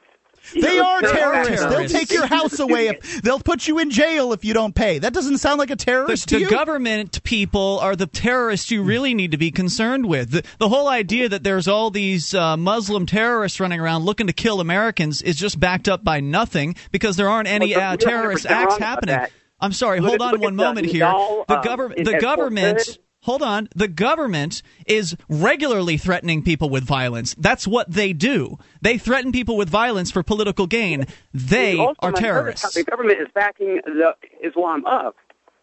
you 0.53 0.63
They 0.63 0.77
know, 0.77 0.85
are 0.87 1.01
terrorist-backed 1.01 1.69
terrorists. 1.69 1.91
They'll 1.91 2.01
take 2.01 2.13
your 2.13 2.27
house 2.27 2.61
away. 2.61 2.89
If, 2.89 3.23
they'll 3.23 3.41
put 3.41 3.67
you 3.67 3.79
in 3.81 3.91
jail 3.91 4.33
if 4.33 4.45
you 4.45 4.55
don't 4.55 4.75
pay. 4.75 4.99
That 5.01 5.13
doesn't 5.13 5.39
sound 5.39 5.59
like 5.59 5.71
a 5.71 5.77
the, 5.77 5.85
terrorist 5.85 6.29
to 6.29 6.37
the 6.37 6.43
you. 6.43 6.51
government 6.51 7.23
people 7.25 7.81
are 7.81 7.97
the 7.97 8.07
terrorists 8.07 8.71
you 8.71 8.83
really 8.85 9.15
need 9.15 9.33
to 9.33 9.39
be 9.39 9.51
concerned 9.51 10.07
with. 10.07 10.31
The, 10.31 10.45
the 10.59 10.69
whole 10.69 10.87
idea 10.89 11.29
that 11.31 11.43
there's 11.43 11.67
all 11.67 11.91
these 11.91 12.33
uh, 12.33 12.57
Muslim 12.57 13.07
terrorists 13.07 13.59
running 13.59 13.81
around 13.81 14.05
looking 14.05 14.29
to 14.29 14.33
kill 14.33 14.61
Americans 14.61 15.21
is 15.23 15.35
just 15.37 15.59
backed 15.59 15.89
up 15.89 16.05
by 16.05 16.21
nothing 16.21 16.77
because 16.93 17.17
there 17.17 17.29
aren't 17.29 17.49
any 17.49 17.75
Well, 17.75 17.95
uh, 17.95 17.97
terrorist 17.97 18.47
acts 18.47 18.77
happening. 18.77 19.19
I'm 19.59 19.73
sorry. 19.73 20.01
Look 20.01 20.21
hold 20.21 20.23
at- 20.23 20.35
on 20.35 20.41
one 20.41 20.53
at 20.53 20.57
the 20.57 20.65
moment 20.65 20.87
here. 20.87 21.07
Nadal, 21.07 21.47
The 21.47 21.57
um, 21.59 21.65
government. 21.65 22.05
The 22.05 22.19
government. 22.19 22.99
Hold 23.27 23.43
on. 23.43 23.69
The 23.75 23.89
government 23.89 24.63
is 24.87 25.17
regularly 25.29 25.97
threatening 25.97 26.45
people 26.45 26.71
with 26.71 26.85
violence. 26.85 27.35
That's 27.37 27.67
what 27.67 27.91
they 27.91 28.13
do. 28.13 28.57
They 28.83 28.99
threaten 28.99 29.33
people 29.33 29.57
with 29.57 29.69
violence 29.69 30.13
for 30.13 30.23
political 30.23 30.69
gain. 30.69 31.07
They 31.35 31.77
Also, 31.77 31.97
are 32.03 32.13
terrorists. 32.13 32.75
The 32.75 32.85
government 32.85 33.21
is 33.21 33.27
backing 33.35 33.81
the 33.85 34.15
Islam 34.45 34.87
up. 34.87 35.17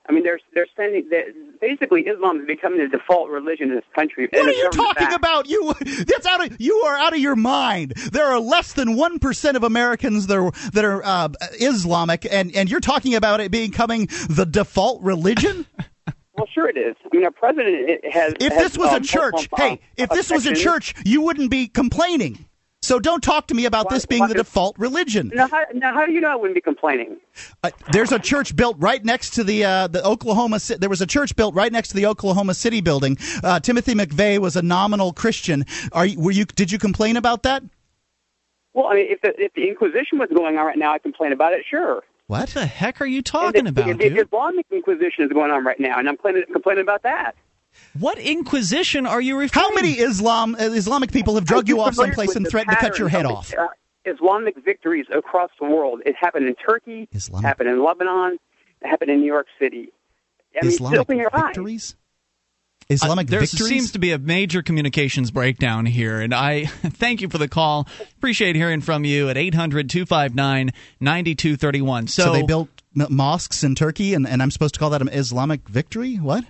I 0.10 0.12
mean, 0.12 0.24
they're 0.24 0.42
they're 0.54 0.68
sending 0.76 1.08
they're, 1.10 1.32
basically 1.62 2.02
Islam 2.02 2.42
is 2.42 2.48
becoming 2.48 2.80
the 2.80 2.90
default 2.90 3.30
religion 3.30 3.70
in 3.70 3.76
this 3.76 3.86
country. 3.96 4.28
What 4.30 4.46
are 4.46 4.52
you 4.52 4.70
talking 4.72 5.06
backs- 5.06 5.16
about? 5.16 5.48
You 5.48 5.74
that's 6.06 6.26
out 6.26 6.46
of 6.46 6.60
you 6.60 6.76
are 6.86 6.98
out 6.98 7.14
of 7.14 7.20
your 7.20 7.38
mind. 7.38 7.92
There 7.92 8.26
are 8.26 8.42
less 8.42 8.74
than 8.74 8.98
one 8.98 9.20
percent 9.20 9.56
of 9.56 9.64
Americans 9.64 10.28
that 10.28 10.38
are 10.38 10.52
that 10.74 10.84
are 10.84 11.02
uh, 11.02 11.30
Islamic, 11.62 12.28
and 12.30 12.54
and 12.54 12.70
you're 12.70 12.82
talking 12.82 13.16
about 13.16 13.40
it 13.40 13.52
becoming 13.52 14.10
the 14.28 14.46
default 14.46 15.02
religion. 15.02 15.66
Well, 16.36 16.48
sure 16.52 16.68
it 16.68 16.78
is. 16.78 16.96
I 17.06 17.16
mean, 17.16 17.26
our 17.26 17.32
president 17.32 18.06
has. 18.12 18.34
If 18.40 18.54
has, 18.54 18.64
this 18.64 18.78
was 18.78 18.92
a 18.92 18.96
um, 18.96 19.04
church, 19.04 19.34
Muslim, 19.34 19.50
hey, 19.58 19.72
um, 19.72 19.80
if 19.98 20.10
this 20.10 20.32
was 20.32 20.46
a 20.48 20.54
church, 20.54 20.96
you 21.06 21.22
wouldn't 21.22 21.52
be 21.52 21.68
complaining. 21.68 22.46
So 22.82 23.00
don't 23.00 23.24
talk 23.24 23.48
to 23.48 23.54
me 23.54 23.64
about 23.64 23.86
Why- 23.86 23.96
this 23.96 24.06
being 24.06 24.28
the 24.28 24.34
default 24.34 24.78
religion. 24.78 25.32
Now 25.34 25.48
how, 25.48 25.64
now, 25.74 25.94
how 25.94 26.06
do 26.06 26.12
you 26.12 26.20
know 26.20 26.32
I 26.32 26.36
wouldn't 26.36 26.56
be 26.56 26.62
complaining? 26.62 27.18
Uh, 27.64 27.70
there's 27.94 28.12
a 28.12 28.20
church 28.20 28.56
built 28.58 28.76
right 28.78 29.04
next 29.06 29.36
to 29.36 29.44
the 29.46 29.64
uh, 29.64 29.88
the 29.88 30.06
Oklahoma. 30.06 30.60
There 30.60 30.90
was 30.90 31.02
a 31.02 31.08
church 31.08 31.36
built 31.36 31.56
right 31.56 31.72
next 31.72 31.90
to 31.90 31.96
the 31.96 32.08
Oklahoma 32.08 32.54
City 32.54 32.82
building. 32.82 33.18
Uh, 33.42 33.62
Timothy 33.62 33.94
McVeigh 33.94 34.40
was 34.40 34.58
a 34.58 34.62
nominal 34.62 35.14
Christian. 35.14 35.66
Are 35.94 36.06
you, 36.06 36.20
were 36.20 36.32
you? 36.32 36.44
Did 36.44 36.74
you 36.74 36.78
complain 36.78 37.16
about 37.16 37.44
that? 37.44 37.64
Well, 38.74 38.88
I 38.88 38.96
mean, 38.96 39.08
if 39.10 39.22
the, 39.22 39.34
if 39.38 39.54
the 39.54 39.70
Inquisition 39.70 40.18
was 40.18 40.30
going 40.36 40.58
on 40.58 40.66
right 40.66 40.78
now, 40.78 40.94
I 40.94 40.98
complain 40.98 41.32
about 41.32 41.54
it. 41.54 41.64
Sure. 41.70 42.04
What? 42.28 42.40
What 42.40 42.50
the 42.50 42.66
heck 42.66 43.02
are 43.02 43.06
you 43.06 43.22
talking 43.22 43.66
the, 43.66 43.70
about, 43.72 43.86
the, 43.88 43.94
dude? 43.96 44.18
the 44.18 44.22
Islamic 44.22 44.66
Inquisition 44.72 45.26
is 45.26 45.32
going 45.32 45.52
on 45.52 45.66
right 45.66 45.80
now, 45.80 46.00
and 46.00 46.08
I'm 46.08 46.16
complaining, 46.16 46.44
complaining 46.52 46.84
about 46.84 47.04
that. 47.04 47.34
What 48.00 48.18
Inquisition 48.20 49.06
are 49.06 49.22
you 49.22 49.38
referring? 49.38 49.64
How 49.64 49.74
many 49.74 49.94
Islam 49.94 50.56
uh, 50.56 50.64
Islamic 50.64 51.12
people 51.12 51.36
have 51.36 51.46
drug 51.46 51.68
you 51.68 51.82
off 51.82 51.96
someplace 51.96 52.36
and 52.36 52.48
threatened 52.48 52.76
to 52.78 52.82
cut 52.82 53.00
your 53.00 53.10
head 53.10 53.26
off? 53.26 53.54
uh, 53.54 53.68
Islamic 54.06 54.56
victories 54.64 55.06
across 55.14 55.50
the 55.60 55.66
world. 55.66 56.02
It 56.06 56.16
happened 56.20 56.48
in 56.48 56.56
Turkey. 56.56 57.08
Islamic- 57.12 57.44
It 57.44 57.48
happened 57.48 57.70
in 57.70 57.84
Lebanon. 57.84 58.38
It 58.82 58.88
happened 58.88 59.12
in 59.12 59.22
New 59.22 59.28
York 59.28 59.48
City. 59.60 59.90
I 60.62 60.66
Islamic 60.66 61.00
open 61.00 61.18
your 61.18 61.30
eyes. 61.34 61.96
Islamic 62.94 63.28
Uh, 63.28 63.32
there 63.32 63.40
victories. 63.42 63.70
seems 63.70 63.92
to 63.92 64.00
be 64.00 64.12
a 64.12 64.18
major 64.18 64.62
communications 64.62 65.32
breakdown 65.32 65.86
here, 65.86 66.22
and 66.22 66.34
I 66.34 66.66
thank 66.66 67.22
you 67.22 67.30
for 67.30 67.38
the 67.38 67.48
call. 67.48 67.88
Appreciate 68.18 68.56
hearing 68.56 68.82
from 68.82 69.04
you 69.06 69.30
at 69.30 69.38
800 69.38 69.90
259 69.90 70.72
9231. 71.00 72.08
so 72.08 72.34
they 72.34 72.44
built 72.44 72.70
mosques 72.94 73.64
in 73.64 73.76
Turkey, 73.76 74.14
and, 74.14 74.28
and 74.28 74.42
I'm 74.42 74.52
supposed 74.52 74.74
to 74.76 74.80
call 74.80 74.92
that 74.92 75.02
an 75.02 75.10
Islamic 75.10 75.68
victory? 75.68 76.16
What? 76.16 76.46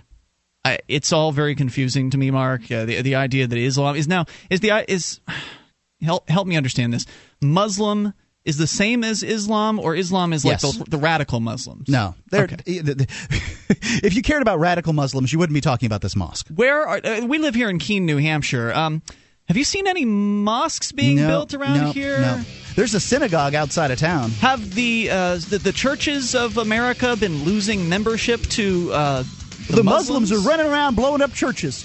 I, 0.64 0.78
it's 0.88 1.12
all 1.12 1.30
very 1.32 1.54
confusing 1.54 2.10
to 2.10 2.18
me, 2.18 2.30
Mark. 2.30 2.70
Uh, 2.70 2.86
the 2.86 3.02
the 3.02 3.14
idea 3.16 3.46
that 3.46 3.58
Islam 3.58 3.96
is 3.96 4.08
now 4.08 4.24
is 4.48 4.60
the 4.60 4.90
is 4.90 5.20
help 6.00 6.28
help 6.28 6.46
me 6.46 6.56
understand 6.56 6.92
this. 6.94 7.04
Muslim 7.42 8.14
is 8.44 8.58
the 8.58 8.66
same 8.66 9.02
as 9.04 9.22
Islam, 9.22 9.78
or 9.78 9.96
Islam 9.96 10.32
is 10.32 10.44
like 10.44 10.62
Yes. 10.62 10.76
the, 10.76 10.84
the 10.84 10.98
radical 10.98 11.40
Muslims. 11.40 11.88
No. 11.88 12.14
Okay. 12.32 12.56
if 12.66 14.14
you 14.14 14.22
cared 14.22 14.42
about 14.42 14.58
radical 14.58 14.92
Muslims, 14.92 15.32
you 15.32 15.38
wouldn't 15.38 15.54
be 15.54 15.62
talking 15.62 15.86
about 15.86 16.02
this 16.02 16.14
mosque. 16.14 16.48
Where 16.54 16.86
are 16.86 17.00
uh, 17.02 17.24
we 17.24 17.38
live 17.38 17.54
here 17.54 17.70
in 17.70 17.78
Keene, 17.78 18.04
New 18.04 18.18
Hampshire? 18.18 18.72
Um, 18.74 19.02
have 19.46 19.56
you 19.56 19.64
seen 19.64 19.86
any 19.86 20.04
mosques 20.04 20.92
being 20.92 21.16
no, 21.16 21.26
built 21.26 21.54
around 21.54 21.78
no, 21.78 21.92
here? 21.92 22.18
No. 22.18 22.42
There's 22.76 22.94
a 22.94 23.00
synagogue 23.00 23.54
outside 23.54 23.90
of 23.90 23.98
town. 23.98 24.30
Have 24.32 24.74
the, 24.74 25.10
uh, 25.10 25.36
the 25.36 25.58
the 25.58 25.72
churches 25.72 26.34
of 26.34 26.58
America 26.58 27.14
been 27.16 27.44
losing 27.44 27.88
membership 27.88 28.40
to 28.42 28.92
uh, 28.92 29.24
the, 29.68 29.76
The, 29.76 29.84
Muslims? 29.84 30.32
are 30.32 30.38
running 30.38 30.66
around 30.66 30.96
blowing 30.96 31.22
up 31.22 31.32
churches. 31.32 31.84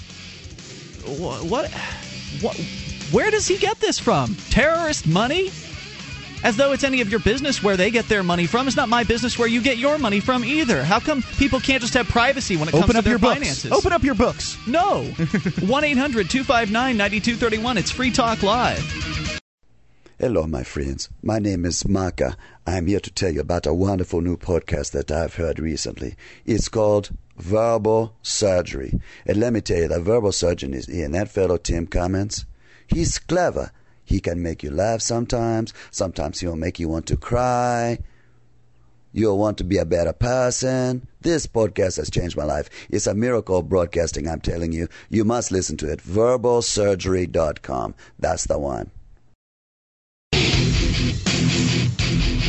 What, 1.06 1.44
what? 1.44 1.70
What? 2.40 2.56
Where 3.12 3.30
does 3.30 3.46
he 3.46 3.56
get 3.58 3.78
this 3.80 3.98
from? 3.98 4.36
Terrorist 4.50 5.06
money? 5.06 5.50
As 6.42 6.56
though 6.56 6.72
it's 6.72 6.84
any 6.84 7.00
of 7.02 7.10
your 7.10 7.20
business 7.20 7.62
where 7.62 7.76
they 7.76 7.90
get 7.90 8.08
their 8.08 8.22
money 8.22 8.46
from. 8.46 8.66
It's 8.66 8.76
not 8.76 8.88
my 8.88 9.04
business 9.04 9.38
where 9.38 9.48
you 9.48 9.60
get 9.60 9.76
your 9.76 9.98
money 9.98 10.20
from 10.20 10.44
either. 10.44 10.82
How 10.82 10.98
come 10.98 11.22
people 11.38 11.60
can't 11.60 11.82
just 11.82 11.94
have 11.94 12.08
privacy 12.08 12.56
when 12.56 12.68
it 12.68 12.72
comes 12.72 12.84
Open 12.84 12.94
to 12.94 12.98
up 13.00 13.04
their 13.04 13.12
your 13.12 13.18
books. 13.18 13.34
finances? 13.40 13.72
Open 13.72 13.92
up 13.92 14.02
your 14.02 14.14
books. 14.14 14.56
No. 14.66 15.04
1 15.60 15.84
800 15.84 16.30
259 16.30 16.96
9231. 16.96 17.78
It's 17.78 17.90
Free 17.90 18.10
Talk 18.10 18.42
Live. 18.42 19.38
Hello, 20.18 20.46
my 20.46 20.62
friends. 20.62 21.08
My 21.22 21.38
name 21.38 21.64
is 21.64 21.86
Maka. 21.88 22.36
I'm 22.66 22.86
here 22.86 23.00
to 23.00 23.10
tell 23.10 23.32
you 23.32 23.40
about 23.40 23.66
a 23.66 23.72
wonderful 23.74 24.20
new 24.20 24.36
podcast 24.36 24.92
that 24.92 25.10
I've 25.10 25.34
heard 25.36 25.58
recently. 25.58 26.14
It's 26.44 26.68
called 26.68 27.10
Verbal 27.38 28.14
Surgery. 28.22 29.00
And 29.26 29.38
let 29.38 29.52
me 29.54 29.60
tell 29.62 29.78
you, 29.78 29.88
the 29.88 30.00
verbal 30.00 30.32
surgeon 30.32 30.74
is 30.74 30.86
here. 30.86 31.06
And 31.06 31.14
that 31.14 31.30
fellow, 31.30 31.56
Tim 31.56 31.86
Comments, 31.86 32.44
he's 32.86 33.18
clever. 33.18 33.72
He 34.10 34.18
can 34.18 34.42
make 34.42 34.64
you 34.64 34.72
laugh 34.72 35.00
sometimes. 35.00 35.72
Sometimes 35.92 36.40
he'll 36.40 36.56
make 36.56 36.80
you 36.80 36.88
want 36.88 37.06
to 37.06 37.16
cry. 37.16 38.00
You'll 39.12 39.38
want 39.38 39.56
to 39.58 39.64
be 39.64 39.76
a 39.78 39.84
better 39.84 40.12
person. 40.12 41.06
This 41.20 41.46
podcast 41.46 41.96
has 41.98 42.10
changed 42.10 42.36
my 42.36 42.42
life. 42.42 42.68
It's 42.90 43.06
a 43.06 43.14
miracle 43.14 43.58
of 43.58 43.68
broadcasting, 43.68 44.28
I'm 44.28 44.40
telling 44.40 44.72
you. 44.72 44.88
You 45.10 45.24
must 45.24 45.52
listen 45.52 45.76
to 45.76 45.92
it. 45.92 46.00
Verbalsurgery.com. 46.00 47.94
That's 48.18 48.46
the 48.46 48.58
one. 48.58 48.90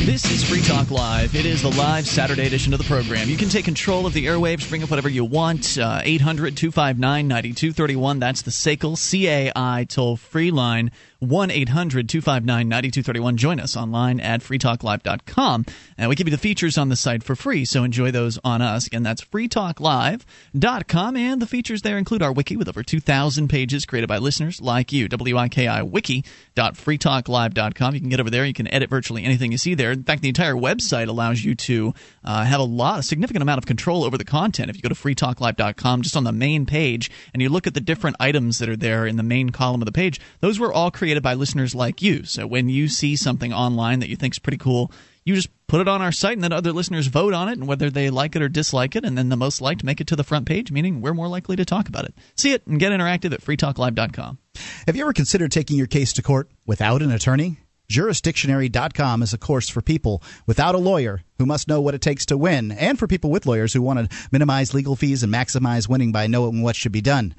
This 0.04 0.24
is 0.32 0.42
Free 0.42 0.62
Talk 0.62 0.90
Live. 0.90 1.36
It 1.36 1.46
is 1.46 1.62
the 1.62 1.70
live 1.70 2.08
Saturday 2.08 2.44
edition 2.44 2.72
of 2.72 2.80
the 2.80 2.84
program. 2.86 3.28
You 3.28 3.36
can 3.36 3.48
take 3.48 3.64
control 3.64 4.04
of 4.04 4.12
the 4.12 4.26
airwaves, 4.26 4.68
bring 4.68 4.82
up 4.82 4.90
whatever 4.90 5.08
you 5.08 5.24
want. 5.24 5.78
Uh, 5.78 6.00
800 6.02 6.56
259 6.56 7.28
9231. 7.28 8.18
That's 8.18 8.42
the 8.42 8.50
SACL 8.50 8.96
CAI 8.98 9.84
toll 9.88 10.16
free 10.16 10.50
line. 10.50 10.90
1 11.22 11.50
800 11.52 12.08
259 12.08 12.68
9231. 12.68 13.36
Join 13.36 13.60
us 13.60 13.76
online 13.76 14.18
at 14.18 14.40
freetalklive.com. 14.40 15.64
And 15.96 16.08
we 16.08 16.16
give 16.16 16.26
you 16.26 16.32
the 16.32 16.38
features 16.38 16.76
on 16.76 16.88
the 16.88 16.96
site 16.96 17.22
for 17.22 17.36
free, 17.36 17.64
so 17.64 17.84
enjoy 17.84 18.10
those 18.10 18.40
on 18.42 18.60
us. 18.60 18.88
Again, 18.88 19.04
that's 19.04 19.24
freetalklive.com. 19.24 21.16
And 21.16 21.40
the 21.40 21.46
features 21.46 21.82
there 21.82 21.96
include 21.96 22.22
our 22.22 22.32
wiki 22.32 22.56
with 22.56 22.68
over 22.68 22.82
2,000 22.82 23.46
pages 23.46 23.84
created 23.84 24.08
by 24.08 24.18
listeners 24.18 24.60
like 24.60 24.92
you. 24.92 25.08
WIKI 25.08 25.88
wiki.freetalklive.com. 25.88 27.94
You 27.94 28.00
can 28.00 28.10
get 28.10 28.18
over 28.18 28.30
there. 28.30 28.44
You 28.44 28.52
can 28.52 28.66
edit 28.74 28.90
virtually 28.90 29.22
anything 29.22 29.52
you 29.52 29.58
see 29.58 29.74
there. 29.74 29.92
In 29.92 30.02
fact, 30.02 30.22
the 30.22 30.28
entire 30.28 30.54
website 30.54 31.06
allows 31.06 31.44
you 31.44 31.54
to 31.54 31.94
uh, 32.24 32.42
have 32.44 32.58
a 32.58 32.64
lot, 32.64 32.98
a 32.98 33.04
significant 33.04 33.42
amount 33.42 33.58
of 33.58 33.66
control 33.66 34.02
over 34.02 34.18
the 34.18 34.24
content. 34.24 34.70
If 34.70 34.76
you 34.76 34.82
go 34.82 34.88
to 34.88 34.96
freetalklive.com, 34.96 36.02
just 36.02 36.16
on 36.16 36.24
the 36.24 36.32
main 36.32 36.66
page, 36.66 37.12
and 37.32 37.40
you 37.40 37.48
look 37.48 37.68
at 37.68 37.74
the 37.74 37.80
different 37.80 38.16
items 38.18 38.58
that 38.58 38.68
are 38.68 38.76
there 38.76 39.06
in 39.06 39.16
the 39.16 39.22
main 39.22 39.50
column 39.50 39.80
of 39.80 39.86
the 39.86 39.92
page, 39.92 40.20
those 40.40 40.58
were 40.58 40.72
all 40.72 40.90
created 40.90 41.11
by 41.20 41.34
listeners 41.34 41.74
like 41.74 42.00
you. 42.00 42.24
So 42.24 42.46
when 42.46 42.68
you 42.68 42.88
see 42.88 43.16
something 43.16 43.52
online 43.52 44.00
that 44.00 44.08
you 44.08 44.16
think 44.16 44.34
is 44.34 44.38
pretty 44.38 44.58
cool, 44.58 44.92
you 45.24 45.34
just 45.34 45.50
put 45.66 45.80
it 45.80 45.88
on 45.88 46.00
our 46.00 46.12
site 46.12 46.34
and 46.34 46.42
then 46.42 46.52
other 46.52 46.72
listeners 46.72 47.08
vote 47.08 47.34
on 47.34 47.48
it 47.48 47.58
and 47.58 47.66
whether 47.66 47.90
they 47.90 48.08
like 48.08 48.36
it 48.36 48.42
or 48.42 48.48
dislike 48.48 48.96
it. 48.96 49.04
And 49.04 49.18
then 49.18 49.28
the 49.28 49.36
most 49.36 49.60
liked 49.60 49.84
make 49.84 50.00
it 50.00 50.06
to 50.06 50.16
the 50.16 50.24
front 50.24 50.46
page 50.46 50.72
meaning 50.72 51.00
we're 51.00 51.14
more 51.14 51.28
likely 51.28 51.56
to 51.56 51.64
talk 51.64 51.88
about 51.88 52.04
it. 52.04 52.14
See 52.36 52.52
it 52.52 52.66
and 52.66 52.80
get 52.80 52.92
interactive 52.92 53.32
at 53.32 53.42
freetalklive.com 53.42 54.38
have 54.86 54.96
you 54.96 55.02
ever 55.02 55.12
considered 55.12 55.52
taking 55.52 55.76
your 55.76 55.86
case 55.86 56.12
to 56.14 56.22
court 56.22 56.50
without 56.66 57.02
an 57.02 57.12
attorney? 57.12 57.58
Jurisdictionary.com 57.90 59.22
is 59.22 59.34
a 59.34 59.38
course 59.38 59.68
for 59.68 59.82
people 59.82 60.22
without 60.46 60.74
a 60.74 60.78
lawyer 60.78 61.22
who 61.38 61.46
must 61.46 61.68
know 61.68 61.80
what 61.80 61.94
it 61.94 62.00
takes 62.00 62.24
to 62.26 62.38
win 62.38 62.72
and 62.72 62.98
for 62.98 63.06
people 63.06 63.30
with 63.30 63.44
lawyers 63.44 63.72
who 63.72 63.82
want 63.82 64.10
to 64.10 64.16
minimize 64.30 64.72
legal 64.72 64.96
fees 64.96 65.22
and 65.22 65.32
maximize 65.32 65.88
winning 65.88 66.10
by 66.10 66.26
knowing 66.26 66.62
what 66.62 66.76
should 66.76 66.92
be 66.92 67.02
done 67.02 67.34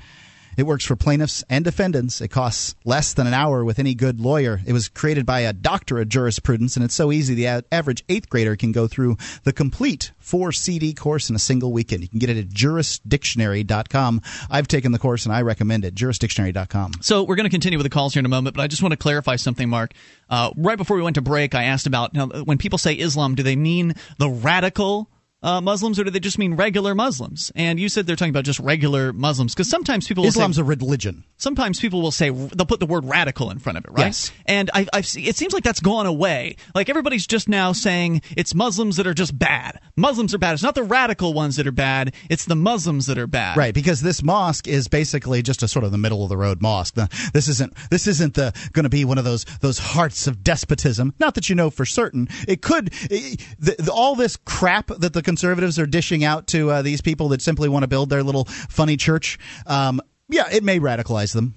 it 0.58 0.64
works 0.64 0.86
for 0.86 0.96
plaintiffs 0.96 1.44
and 1.50 1.66
defendants. 1.66 2.22
It 2.22 2.30
costs 2.30 2.76
less 2.86 3.14
than 3.14 3.28
an 3.28 3.34
hour 3.34 3.64
with 3.64 3.80
any 3.80 3.96
good 3.96 4.20
lawyer. 4.20 4.62
It 4.66 4.74
was 4.74 4.90
created 4.90 5.26
by 5.26 5.42
a 5.42 5.54
doctor 5.54 6.00
of 6.00 6.10
jurisprudence, 6.10 6.76
and 6.76 6.84
it's 6.84 6.96
so 6.96 7.12
easy 7.12 7.34
the 7.34 7.64
average 7.72 8.04
eighth 8.10 8.30
grader 8.30 8.56
can 8.56 8.72
go 8.72 8.88
through 8.88 9.18
the 9.44 9.54
complete 9.54 10.12
four 10.20 10.52
CD 10.52 10.94
course 10.94 11.30
in 11.30 11.36
a 11.36 11.40
single 11.40 11.72
weekend. 11.72 12.02
You 12.02 12.10
can 12.10 12.20
get 12.20 12.30
it 12.30 12.38
at 12.38 12.48
jurisdictionary.com. 12.48 14.22
I've 14.50 14.68
taken 14.68 14.92
the 14.92 15.00
course 15.00 15.26
and 15.26 15.34
I 15.34 15.42
recommend 15.42 15.86
it. 15.86 15.96
Jurisdictionary.com. 15.96 16.94
So 17.02 17.24
we're 17.24 17.36
going 17.36 17.46
to 17.46 17.50
continue 17.50 17.78
with 17.78 17.86
the 17.86 17.90
calls 17.90 18.14
here 18.14 18.20
in 18.20 18.26
a 18.26 18.30
moment, 18.30 18.56
but 18.56 18.64
I 18.64 18.68
just 18.68 18.82
want 18.82 18.94
to 18.94 18.98
clarify 18.98 19.36
something, 19.36 19.70
Mark. 19.70 19.94
Uh, 20.30 20.52
right 20.56 20.78
before 20.78 20.98
we 20.98 21.04
went 21.04 21.16
to 21.16 21.22
break, 21.22 21.56
I 21.56 21.66
asked 21.66 21.88
about 21.88 22.14
now, 22.14 22.28
when 22.28 22.58
people 22.58 22.78
say 22.78 22.94
Islam, 22.94 23.36
do 23.36 23.44
they 23.44 23.56
mean 23.56 23.94
the 24.18 24.30
radical 24.30 25.10
uh, 25.44 25.62
Muslims, 25.62 26.00
or 26.00 26.06
do 26.06 26.10
they 26.10 26.20
just 26.20 26.40
mean 26.40 26.56
regular 26.56 26.96
Muslims? 26.96 27.52
And 27.56 27.80
you 27.80 27.90
said 27.90 28.08
they're 28.08 28.16
talking 28.16 28.32
about 28.32 28.46
just 28.46 28.60
regular 28.60 29.14
Muslims 29.14 29.54
because 29.54 29.70
sometimes 29.70 30.08
people 30.08 30.26
Islam's 30.26 30.56
say, 30.56 30.62
a 30.62 30.66
religion. 30.66 31.24
Sometimes 31.38 31.80
people 31.80 32.02
will 32.02 32.12
say 32.12 32.30
they'll 32.30 32.66
put 32.66 32.80
the 32.80 32.86
word 32.86 33.06
radical 33.06 33.52
in 33.52 33.60
front 33.60 33.78
of 33.78 33.86
it, 33.86 33.92
right? 33.92 34.06
Yes. 34.06 34.32
And 34.46 34.72
I, 34.74 34.88
I've 34.94 35.06
it 35.18 35.36
seems 35.36 35.54
like 35.54 35.64
that's 35.64 35.82
gone 35.82 36.06
away. 36.06 36.56
Like 36.74 36.90
everybody's 36.90 37.28
just 37.28 37.50
now 37.50 37.74
saying 37.74 38.22
it's 38.38 38.56
Muslims 38.56 38.96
that 38.96 39.06
are 39.06 39.14
just 39.14 39.38
bad. 39.38 39.80
Muslims 39.96 40.34
are 40.34 40.38
bad. 40.38 40.54
It's 40.54 40.64
not 40.64 40.76
the 40.76 40.84
radical 40.84 41.34
ones 41.34 41.58
that 41.58 41.68
are 41.68 41.72
bad. 41.72 42.14
It's 42.30 42.46
the 42.46 42.56
Muslims 42.56 43.08
that 43.08 43.18
are 43.18 43.28
bad. 43.28 43.58
Right, 43.58 43.74
because 43.74 44.02
this 44.02 44.24
mosque 44.24 44.68
is 44.68 44.88
basically 44.88 45.42
just 45.42 45.62
a 45.62 45.68
sort 45.68 45.84
of 45.84 45.92
the 45.92 45.98
middle 45.98 46.24
of 46.24 46.30
the 46.30 46.38
road 46.38 46.62
mosque. 46.62 46.96
This 47.34 47.48
isn't 47.48 47.74
this 47.90 48.08
isn't 48.08 48.36
the 48.36 48.54
going 48.72 48.84
to 48.84 48.90
be 48.90 49.04
one 49.04 49.18
of 49.18 49.26
those 49.26 49.46
those 49.60 49.80
hearts 49.80 50.28
of 50.28 50.44
despotism. 50.44 51.14
Not 51.20 51.36
that 51.36 51.50
you 51.50 51.56
know 51.56 51.70
for 51.70 51.86
certain. 51.86 52.30
It 52.48 52.62
could 52.62 52.92
it, 53.10 53.42
the, 53.60 53.76
the, 53.80 53.92
all 53.92 54.16
this 54.16 54.38
crap 54.38 54.88
that 54.88 55.14
the 55.14 55.22
conservatives 55.34 55.80
are 55.80 55.88
dishing 55.88 56.24
out 56.24 56.46
to 56.46 56.70
uh, 56.70 56.82
these 56.84 57.02
people 57.02 57.30
that 57.30 57.42
simply 57.42 57.68
want 57.68 57.82
to 57.82 57.88
build 57.88 58.10
their 58.10 58.22
little 58.22 58.46
funny 58.46 58.98
church. 58.98 59.40
Um, 59.66 60.00
yeah, 60.30 60.46
it 60.52 60.64
may 60.64 60.80
radicalize 60.80 61.34
them. 61.34 61.56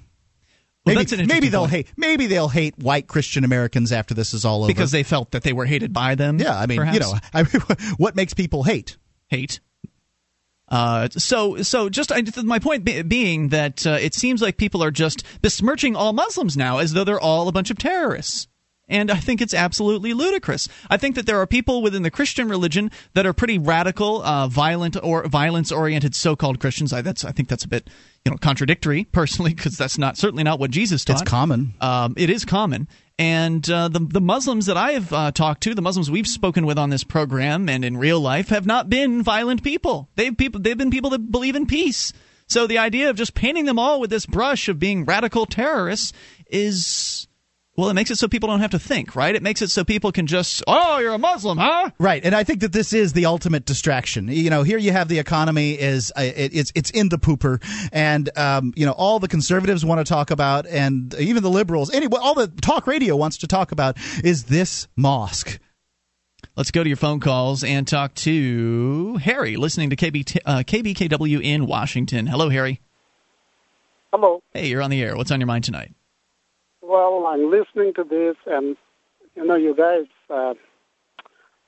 Well, 0.87 0.95
maybe, 0.95 1.27
maybe 1.27 1.49
they'll 1.49 1.63
point. 1.63 1.73
hate. 1.73 1.93
Maybe 1.97 2.27
they'll 2.27 2.49
hate 2.49 2.79
white 2.79 3.07
Christian 3.07 3.45
Americans 3.45 3.93
after 3.93 4.15
this 4.15 4.33
is 4.33 4.45
all 4.45 4.63
over 4.63 4.69
because 4.69 4.93
they 4.93 5.03
felt 5.03 5.33
that 5.33 5.43
they 5.43 5.53
were 5.53 5.67
hated 5.67 5.93
by 5.93 6.15
them. 6.15 6.39
Yeah, 6.39 6.59
I 6.59 6.67
mean, 6.67 6.79
perhaps? 6.79 6.95
you 6.95 7.01
know, 7.01 7.19
I 7.35 7.43
what 7.97 8.17
makes 8.17 8.33
people 8.33 8.63
hate? 8.63 8.97
Hate. 9.29 9.61
Uh, 10.69 11.09
so, 11.11 11.63
so 11.63 11.89
just 11.89 12.13
I, 12.13 12.23
my 12.43 12.61
point 12.61 12.85
be, 12.85 13.03
being 13.03 13.49
that 13.49 13.87
uh, 13.87 13.99
it 14.01 14.15
seems 14.15 14.41
like 14.41 14.57
people 14.57 14.83
are 14.83 14.91
just 14.91 15.23
besmirching 15.43 15.97
all 15.97 16.13
Muslims 16.13 16.57
now 16.57 16.79
as 16.79 16.93
though 16.93 17.05
they're 17.05 17.21
all 17.21 17.49
a 17.49 17.53
bunch 17.53 17.71
of 17.71 17.79
terrorists. 17.79 18.49
And 18.89 19.11
I 19.11 19.17
think 19.17 19.41
it's 19.41 19.55
absolutely 19.55 20.15
ludicrous. 20.15 20.69
I 20.89 20.97
think 20.97 21.17
that 21.17 21.27
there 21.27 21.41
are 21.41 21.47
people 21.47 21.83
within 21.83 22.03
the 22.03 22.11
Christian 22.11 22.49
religion 22.49 22.93
that 23.15 23.27
are 23.27 23.33
pretty 23.33 23.59
radical, 23.59 24.23
uh, 24.23 24.47
violent 24.47 24.97
or 25.03 25.27
violence-oriented 25.27 26.15
so-called 26.15 26.61
Christians. 26.61 26.93
I, 26.93 27.03
that's 27.03 27.25
I 27.25 27.33
think 27.33 27.49
that's 27.49 27.65
a 27.65 27.69
bit 27.69 27.89
you 28.25 28.31
know 28.31 28.39
contradictory 28.39 29.05
personally 29.13 29.55
because 29.55 29.77
that's 29.77 29.99
not 29.99 30.17
certainly 30.17 30.45
not 30.45 30.61
what 30.61 30.71
Jesus 30.71 31.05
taught. 31.05 31.23
It's 31.23 31.31
common. 31.31 31.75
Um, 31.81 32.15
it 32.17 32.31
is 32.31 32.45
common. 32.45 32.87
And 33.19 33.69
uh, 33.69 33.89
the 33.89 34.01
the 34.01 34.21
Muslims 34.21 34.67
that 34.67 34.77
I 34.77 34.93
have 34.93 35.13
uh, 35.13 35.33
talked 35.33 35.63
to, 35.65 35.75
the 35.75 35.83
Muslims 35.83 36.11
we've 36.11 36.27
spoken 36.27 36.65
with 36.65 36.79
on 36.79 36.91
this 36.91 37.03
program 37.03 37.69
and 37.69 37.85
in 37.85 37.97
real 37.97 38.21
life, 38.21 38.51
have 38.51 38.67
not 38.67 38.89
been 38.89 39.23
violent 39.23 39.65
people. 39.65 40.09
They've 40.15 40.37
people 40.37 40.61
they've 40.61 40.79
been 40.79 40.91
people 40.91 41.11
that 41.11 41.31
believe 41.31 41.57
in 41.57 41.67
peace. 41.67 42.13
So 42.49 42.69
the 42.69 42.79
idea 42.79 43.11
of 43.11 43.17
just 43.17 43.35
painting 43.35 43.65
them 43.65 43.79
all 43.79 44.01
with 44.01 44.11
this 44.11 44.27
brush 44.27 44.69
of 44.69 44.79
being 44.79 45.05
radical 45.05 45.47
terrorists 45.47 46.13
is 46.49 47.27
well, 47.77 47.91
it 47.91 47.95
makes 47.95 48.11
it 48.11 48.17
so 48.17 48.27
people 48.27 48.49
don't 48.49 48.61
have 48.61 48.71
to 48.71 48.79
think, 48.79 49.15
right? 49.15 49.35
It 49.35 49.43
makes 49.43 49.61
it 49.61 49.69
so 49.69 49.85
people 49.85 50.11
can 50.11 50.27
just, 50.27 50.65
oh, 50.67 50.99
you're 50.99 51.13
a 51.13 51.19
Muslim, 51.19 51.59
huh? 51.59 51.91
Right, 51.99 52.25
and 52.25 52.35
I 52.35 52.43
think 52.43 52.61
that 52.61 52.73
this 52.73 52.93
is 52.93 53.13
the 53.13 53.27
ultimate 53.27 53.67
distraction. 53.67 54.29
You 54.29 54.49
know, 54.49 54.63
here 54.63 54.79
you 54.79 54.93
have 54.93 55.09
the 55.09 55.19
economy 55.19 55.73
is 55.73 56.13
uh, 56.17 56.23
it, 56.23 56.55
it's 56.55 56.73
it's 56.75 56.91
in 56.91 57.11
the 57.11 57.19
pooper, 57.19 57.63
and 57.93 58.31
um, 58.39 58.73
you 58.77 58.87
know 58.87 58.93
all 58.93 59.19
the 59.19 59.29
conservatives 59.29 59.85
want 59.85 60.05
to 60.05 60.05
talk 60.05 60.31
about, 60.31 60.67
and 60.67 61.15
even 61.15 61.43
the 61.43 61.51
liberals, 61.51 61.93
anyway, 61.93 62.19
all 62.21 62.35
the 62.35 62.49
talk 62.49 62.87
radio 62.87 63.15
wants 63.15 63.39
to 63.39 63.47
talk 63.47 63.73
about 63.73 63.99
is 64.25 64.45
this 64.45 64.89
mosque. 64.97 65.59
Let's 66.57 66.71
go 66.71 66.83
to 66.83 66.89
your 66.89 66.97
phone 66.97 67.21
calls 67.21 67.63
and 67.63 67.87
talk 67.87 68.15
to 68.15 69.17
Harry, 69.17 69.57
listening 69.57 69.91
to 69.91 69.97
KB, 69.97 70.39
uh, 70.47 70.59
KBKW 70.61 71.43
in 71.43 71.67
Washington. 71.67 72.27
Hello, 72.27 72.49
Harry. 72.49 72.81
Hello. 74.11 74.43
Hey, 74.55 74.69
you're 74.69 74.81
on 74.81 74.89
the 74.89 75.03
air. 75.03 75.17
What's 75.17 75.31
on 75.31 75.41
your 75.41 75.47
mind 75.47 75.65
tonight? 75.65 75.93
Well, 76.89 77.27
I'm 77.27 77.51
listening 77.51 77.95
to 77.95 78.05
this, 78.05 78.37
and 78.47 78.77
you 79.35 79.45
know, 79.45 79.57
you 79.57 79.75
guys 79.75 80.05
uh, 80.31 80.55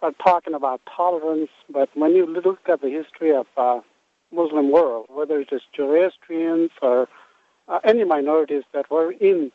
are 0.00 0.12
talking 0.22 0.54
about 0.54 0.80
tolerance, 0.96 1.50
but 1.68 1.88
when 1.94 2.14
you 2.14 2.24
look 2.24 2.60
at 2.68 2.82
the 2.82 2.88
history 2.88 3.34
of 3.34 3.46
uh, 3.56 3.80
Muslim 4.32 4.70
world, 4.70 5.06
whether 5.08 5.40
it 5.40 5.48
is 5.50 5.62
Zoroastrians 5.76 6.70
or 6.80 7.08
uh, 7.66 7.80
any 7.82 8.04
minorities 8.04 8.62
that 8.72 8.92
were 8.92 9.10
in 9.10 9.50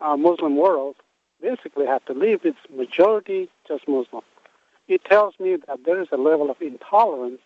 uh, 0.00 0.16
Muslim 0.16 0.56
world, 0.56 0.94
basically 1.42 1.86
have 1.86 2.04
to 2.04 2.12
leave. 2.12 2.44
It's 2.44 2.56
majority 2.72 3.50
just 3.66 3.88
Muslim. 3.88 4.22
It 4.86 5.04
tells 5.04 5.34
me 5.40 5.56
that 5.66 5.80
there 5.84 6.00
is 6.00 6.08
a 6.12 6.16
level 6.16 6.48
of 6.48 6.62
intolerance 6.62 7.40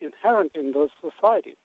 inherent 0.00 0.54
in 0.54 0.72
those 0.72 0.90
societies. 1.00 1.61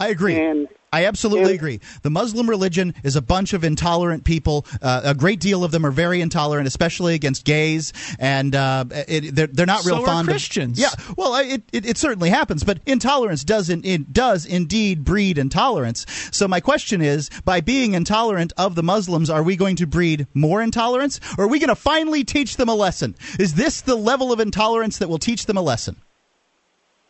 I 0.00 0.08
agree. 0.08 0.36
And 0.36 0.66
I 0.92 1.04
absolutely 1.04 1.54
agree. 1.54 1.80
The 2.02 2.10
Muslim 2.10 2.48
religion 2.48 2.94
is 3.04 3.14
a 3.14 3.22
bunch 3.22 3.52
of 3.52 3.62
intolerant 3.62 4.24
people. 4.24 4.66
Uh, 4.82 5.02
a 5.04 5.14
great 5.14 5.38
deal 5.38 5.62
of 5.62 5.70
them 5.70 5.86
are 5.86 5.92
very 5.92 6.20
intolerant, 6.20 6.66
especially 6.66 7.14
against 7.14 7.44
gays, 7.44 7.92
and 8.18 8.54
uh, 8.54 8.84
it, 8.90 9.34
they're, 9.34 9.46
they're 9.46 9.66
not 9.66 9.84
real 9.84 9.98
so 9.98 10.04
fond 10.06 10.26
Christians. 10.26 10.80
of. 10.80 10.86
Christians. 10.86 11.08
Yeah, 11.08 11.14
well, 11.16 11.36
it, 11.36 11.62
it, 11.72 11.86
it, 11.86 11.96
certainly 11.96 12.30
happens, 12.30 12.64
but 12.64 12.80
intolerance 12.86 13.44
doesn't 13.44 13.84
it 13.84 14.12
does 14.12 14.46
indeed 14.46 15.04
breed 15.04 15.38
intolerance. 15.38 16.06
So 16.32 16.48
my 16.48 16.60
question 16.60 17.02
is, 17.02 17.30
by 17.44 17.60
being 17.60 17.94
intolerant 17.94 18.52
of 18.56 18.74
the 18.74 18.82
Muslims, 18.82 19.30
are 19.30 19.44
we 19.44 19.54
going 19.54 19.76
to 19.76 19.86
breed 19.86 20.26
more 20.34 20.60
intolerance, 20.60 21.20
or 21.38 21.44
are 21.44 21.48
we 21.48 21.60
going 21.60 21.68
to 21.68 21.76
finally 21.76 22.24
teach 22.24 22.56
them 22.56 22.68
a 22.68 22.74
lesson? 22.74 23.14
Is 23.38 23.54
this 23.54 23.82
the 23.82 23.96
level 23.96 24.32
of 24.32 24.40
intolerance 24.40 24.98
that 24.98 25.08
will 25.08 25.18
teach 25.18 25.46
them 25.46 25.56
a 25.56 25.62
lesson? 25.62 25.96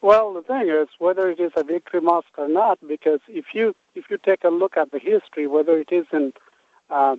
Well, 0.03 0.33
the 0.33 0.43
thing 0.43 0.69
is 0.69 0.89
whether 0.99 1.31
it 1.31 1.41
is 1.41 1.53
a 1.57 1.65
victory 1.65 2.01
mosque 2.01 2.39
or 2.39 2.49
not, 2.49 2.79
because 2.87 3.21
if 3.29 3.47
you 3.53 3.75
if 3.95 4.05
you 4.11 4.19
take 4.19 4.45
a 4.45 4.49
look 4.49 4.77
at 4.77 4.93
the 4.93 4.99
history, 4.99 5.47
whether 5.47 5.79
it 5.79 5.93
is 5.93 6.07
in 6.13 6.33
uh, 6.89 7.17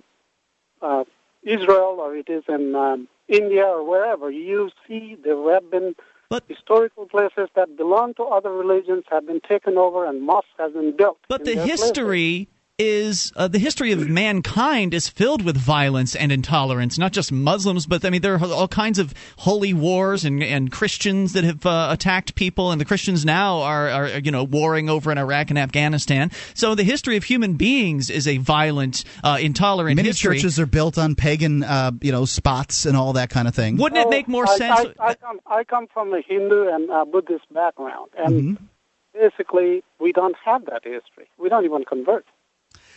uh, 0.80 1.04
Israel 1.42 1.96
or 2.00 2.16
it 2.16 2.28
is 2.28 2.42
in 2.48 2.74
um, 2.74 3.08
India 3.28 3.64
or 3.64 3.84
wherever, 3.88 4.30
you 4.30 4.70
see 4.86 5.16
there 5.22 5.52
have 5.52 5.70
been 5.70 5.94
but, 6.28 6.44
historical 6.48 7.06
places 7.06 7.48
that 7.54 7.76
belong 7.76 8.14
to 8.14 8.24
other 8.24 8.50
religions 8.50 9.04
have 9.10 9.26
been 9.26 9.40
taken 9.40 9.78
over 9.78 10.06
and 10.06 10.22
mosques 10.22 10.48
have 10.58 10.72
been 10.72 10.96
built. 10.96 11.18
But 11.28 11.44
the 11.44 11.56
history. 11.56 12.46
Places 12.46 12.61
is 12.82 13.32
uh, 13.36 13.48
the 13.48 13.58
history 13.58 13.92
of 13.92 14.08
mankind 14.08 14.92
is 14.92 15.08
filled 15.08 15.44
with 15.44 15.56
violence 15.56 16.16
and 16.16 16.32
intolerance. 16.32 16.98
Not 16.98 17.12
just 17.12 17.30
Muslims, 17.30 17.86
but 17.86 18.04
I 18.04 18.10
mean 18.10 18.22
there 18.22 18.34
are 18.34 18.44
all 18.44 18.68
kinds 18.68 18.98
of 18.98 19.14
holy 19.38 19.72
wars 19.72 20.24
and, 20.24 20.42
and 20.42 20.70
Christians 20.72 21.32
that 21.34 21.44
have 21.44 21.64
uh, 21.64 21.88
attacked 21.90 22.34
people, 22.34 22.72
and 22.72 22.80
the 22.80 22.84
Christians 22.84 23.24
now 23.24 23.60
are, 23.60 23.88
are 23.88 24.08
you 24.18 24.30
know 24.30 24.44
warring 24.44 24.88
over 24.90 25.12
in 25.12 25.18
Iraq 25.18 25.50
and 25.50 25.58
Afghanistan. 25.58 26.30
So 26.54 26.74
the 26.74 26.84
history 26.84 27.16
of 27.16 27.24
human 27.24 27.54
beings 27.54 28.10
is 28.10 28.26
a 28.26 28.38
violent, 28.38 29.04
uh, 29.22 29.38
intolerant 29.40 29.98
history. 29.98 30.02
Many 30.02 30.08
history. 30.08 30.36
churches 30.36 30.60
are 30.60 30.66
built 30.66 30.98
on 30.98 31.14
pagan, 31.14 31.62
uh, 31.62 31.92
you 32.00 32.12
know, 32.12 32.24
spots 32.24 32.86
and 32.86 32.96
all 32.96 33.12
that 33.14 33.30
kind 33.30 33.46
of 33.46 33.54
thing. 33.54 33.76
Wouldn't 33.76 34.00
it 34.00 34.10
make 34.10 34.28
more 34.28 34.48
I, 34.48 34.56
sense? 34.58 34.80
I, 34.98 35.10
I, 35.10 35.14
come, 35.14 35.40
I 35.46 35.64
come 35.64 35.86
from 35.86 36.12
a 36.12 36.20
Hindu 36.26 36.68
and 36.68 36.90
uh, 36.90 37.04
Buddhist 37.04 37.44
background, 37.52 38.10
and 38.18 38.32
Mm-hmm. 38.42 38.64
basically, 39.12 39.82
we 40.00 40.10
don't 40.12 40.36
have 40.44 40.64
that 40.66 40.82
history. 40.84 41.28
We 41.38 41.48
don't 41.48 41.64
even 41.64 41.84
convert. 41.84 42.24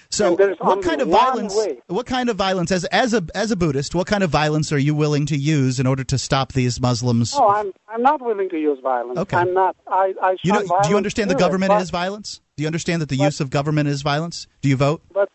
So, 0.10 0.36
what 0.60 0.82
kind 0.82 1.02
of 1.02 1.10
violence? 1.10 1.56
way. 1.56 1.80
What 1.88 2.06
kind 2.06 2.30
of 2.30 2.36
violence, 2.36 2.72
as 2.72 2.86
as 2.86 3.14
a 3.14 3.24
as 3.34 3.52
a 3.52 3.56
Buddhist, 3.56 3.96
what 3.96 4.08
kind 4.08 4.24
of 4.24 4.30
violence 4.30 4.72
are 4.72 4.78
you 4.78 4.96
willing 4.96 5.26
to 5.28 5.38
use 5.38 5.80
in 5.80 5.88
order 5.88 6.04
to 6.04 6.18
stop 6.18 6.54
these 6.54 6.80
Muslims? 6.80 7.34
Oh, 7.36 7.50
I'm 7.50 7.74
I'm 7.88 8.02
not 8.02 8.22
willing 8.22 8.50
to 8.50 8.60
use 8.60 8.80
violence. 8.82 9.20
Okay. 9.20 9.38
I'm 9.38 9.54
not. 9.54 9.76
I, 9.88 10.14
I 10.22 10.38
you 10.44 10.54
know, 10.54 10.64
do 10.84 10.90
you 10.90 10.98
understand 10.98 11.30
the 11.30 11.36
government 11.36 11.70
but, 11.70 11.82
is 11.82 11.90
violence? 11.90 12.42
Do 12.58 12.64
you 12.64 12.68
understand 12.68 13.02
that 13.02 13.10
the 13.10 13.18
but- 13.18 13.26
use 13.26 13.40
of 13.40 13.50
government 13.50 13.90
is 13.90 14.02
violence? 14.02 14.48
Do 14.62 14.70
you 14.70 14.78
vote? 14.78 15.02
But 15.14 15.30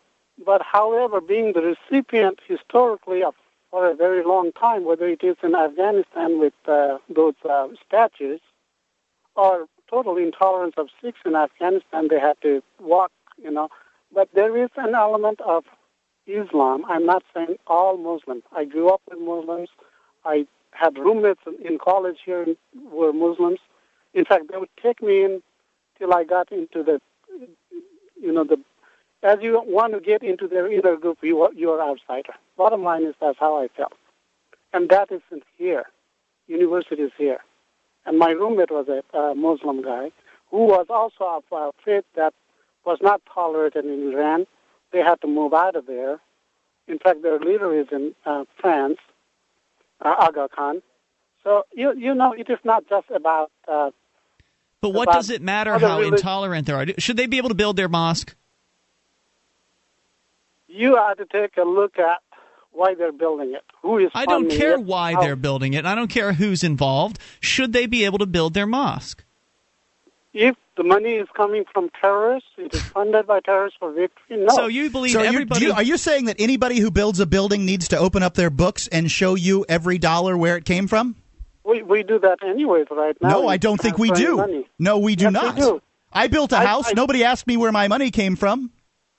but 0.45 0.61
however, 0.61 1.21
being 1.21 1.53
the 1.53 1.75
recipient 1.75 2.39
historically 2.47 3.23
of 3.23 3.35
for 3.69 3.89
a 3.89 3.95
very 3.95 4.23
long 4.23 4.51
time, 4.51 4.83
whether 4.83 5.07
it 5.07 5.23
is 5.23 5.37
in 5.41 5.55
Afghanistan 5.55 6.39
with 6.39 6.53
uh, 6.67 6.97
those 7.09 7.35
uh, 7.49 7.67
statues, 7.87 8.41
or 9.35 9.65
total 9.89 10.17
intolerance 10.17 10.75
of 10.77 10.87
Sikhs 11.01 11.19
in 11.25 11.35
Afghanistan, 11.35 12.07
they 12.09 12.19
had 12.19 12.35
to 12.41 12.61
walk, 12.79 13.11
you 13.41 13.49
know. 13.49 13.69
But 14.13 14.29
there 14.33 14.55
is 14.61 14.69
an 14.75 14.93
element 14.95 15.39
of 15.41 15.63
Islam. 16.27 16.85
I'm 16.87 17.05
not 17.05 17.23
saying 17.33 17.57
all 17.67 17.97
Muslims. 17.97 18.43
I 18.55 18.65
grew 18.65 18.89
up 18.89 19.01
with 19.09 19.19
Muslims. 19.19 19.69
I 20.25 20.45
had 20.71 20.97
roommates 20.97 21.41
in- 21.63 21.77
college 21.77 22.19
here 22.25 22.45
who 22.45 22.55
were 22.89 23.13
Muslims. 23.13 23.59
In 24.13 24.25
fact, 24.25 24.45
they 24.51 24.57
would 24.57 24.69
take 24.81 25.01
me 25.01 25.23
in 25.23 25.41
till 25.97 26.13
I 26.13 26.23
got 26.23 26.51
into 26.51 26.83
the, 26.83 27.01
you 28.19 28.31
know, 28.31 28.43
the. 28.43 28.57
As 29.23 29.37
you 29.41 29.61
want 29.65 29.93
to 29.93 29.99
get 29.99 30.23
into 30.23 30.47
their 30.47 30.71
inner 30.71 30.97
group, 30.97 31.19
you 31.21 31.43
are, 31.43 31.53
you 31.53 31.69
are 31.69 31.81
outsider. 31.81 32.33
Bottom 32.57 32.83
line 32.83 33.03
is 33.03 33.13
that's 33.21 33.37
how 33.39 33.61
I 33.61 33.67
felt, 33.77 33.93
and 34.73 34.89
that 34.89 35.11
isn't 35.11 35.43
here. 35.57 35.85
University 36.47 37.03
is 37.03 37.11
here, 37.17 37.39
and 38.05 38.17
my 38.17 38.31
roommate 38.31 38.71
was 38.71 38.87
a 38.89 39.03
uh, 39.15 39.33
Muslim 39.35 39.83
guy 39.83 40.11
who 40.49 40.65
was 40.65 40.87
also 40.89 41.23
of 41.37 41.43
uh, 41.51 41.71
faith 41.85 42.03
that 42.15 42.33
was 42.85 42.99
not 43.01 43.21
tolerated 43.33 43.85
in 43.85 44.11
Iran. 44.13 44.47
They 44.91 44.99
had 44.99 45.21
to 45.21 45.27
move 45.27 45.53
out 45.53 45.75
of 45.75 45.85
there. 45.85 46.19
In 46.87 46.99
fact, 46.99 47.21
their 47.21 47.39
leader 47.39 47.79
is 47.79 47.87
in 47.91 48.13
uh, 48.25 48.45
France, 48.59 48.97
uh, 50.01 50.15
Aga 50.19 50.49
Khan. 50.53 50.81
So 51.43 51.63
you 51.73 51.93
you 51.95 52.13
know, 52.13 52.33
it 52.33 52.49
is 52.49 52.59
not 52.63 52.87
just 52.89 53.09
about. 53.09 53.51
Uh, 53.67 53.91
but 54.81 54.89
what 54.89 55.03
about 55.03 55.15
does 55.15 55.29
it 55.29 55.41
matter 55.41 55.77
how 55.77 55.99
relig- 55.99 56.13
intolerant 56.13 56.65
they 56.67 56.73
are? 56.73 56.85
Should 56.97 57.17
they 57.17 57.27
be 57.27 57.37
able 57.37 57.49
to 57.49 57.55
build 57.55 57.77
their 57.77 57.89
mosque? 57.89 58.35
you 60.73 60.95
have 60.95 61.17
to 61.17 61.25
take 61.25 61.57
a 61.57 61.63
look 61.63 61.99
at 61.99 62.21
why 62.71 62.95
they're 62.95 63.11
building 63.11 63.53
it. 63.53 63.63
Who 63.81 63.97
is 63.97 64.09
I 64.15 64.25
don't 64.25 64.49
care 64.49 64.73
it, 64.75 64.83
why 64.83 65.13
how- 65.13 65.21
they're 65.21 65.35
building 65.35 65.73
it. 65.73 65.85
I 65.85 65.95
don't 65.95 66.07
care 66.07 66.33
who's 66.33 66.63
involved. 66.63 67.19
Should 67.39 67.73
they 67.73 67.85
be 67.85 68.05
able 68.05 68.19
to 68.19 68.25
build 68.25 68.53
their 68.53 68.67
mosque? 68.67 69.23
If 70.33 70.55
the 70.77 70.83
money 70.83 71.11
is 71.15 71.27
coming 71.35 71.65
from 71.73 71.89
terrorists, 71.99 72.49
it 72.57 72.73
is 72.73 72.81
funded 72.81 73.27
by 73.27 73.39
terrorists 73.41 73.77
for 73.79 73.91
victory. 73.91 74.37
No. 74.37 74.55
So 74.55 74.67
you 74.67 74.89
believe 74.89 75.11
So, 75.13 75.21
you, 75.21 75.27
everybody? 75.27 75.65
you, 75.65 75.73
are 75.73 75.83
you 75.83 75.97
saying 75.97 76.25
that 76.25 76.37
anybody 76.39 76.79
who 76.79 76.91
builds 76.91 77.19
a 77.19 77.25
building 77.25 77.65
needs 77.65 77.89
to 77.89 77.97
open 77.97 78.23
up 78.23 78.35
their 78.35 78.49
books 78.49 78.87
and 78.87 79.11
show 79.11 79.35
you 79.35 79.65
every 79.67 79.97
dollar 79.97 80.37
where 80.37 80.55
it 80.57 80.65
came 80.65 80.87
from? 80.87 81.15
we 81.63 81.83
we 81.83 82.01
do 82.01 82.17
that 82.19 82.39
anyways 82.43 82.87
right 82.89 83.15
now. 83.21 83.29
No, 83.29 83.47
I 83.47 83.57
don't 83.57 83.79
think 83.79 83.97
we 83.99 84.09
do. 84.11 84.37
Money. 84.37 84.67
No, 84.79 84.97
we 84.97 85.15
do 85.15 85.25
Yes, 85.25 85.33
we 85.33 85.39
not. 85.39 85.55
do. 85.57 85.81
I 86.11 86.27
built 86.27 86.51
a 86.53 86.57
I- 86.57 86.65
house. 86.65 86.87
I- 86.87 86.93
Nobody 86.95 87.23
asked 87.23 87.45
me 87.45 87.55
where 87.55 87.71
my 87.71 87.87
money 87.87 88.09
came 88.09 88.35
from. 88.35 88.71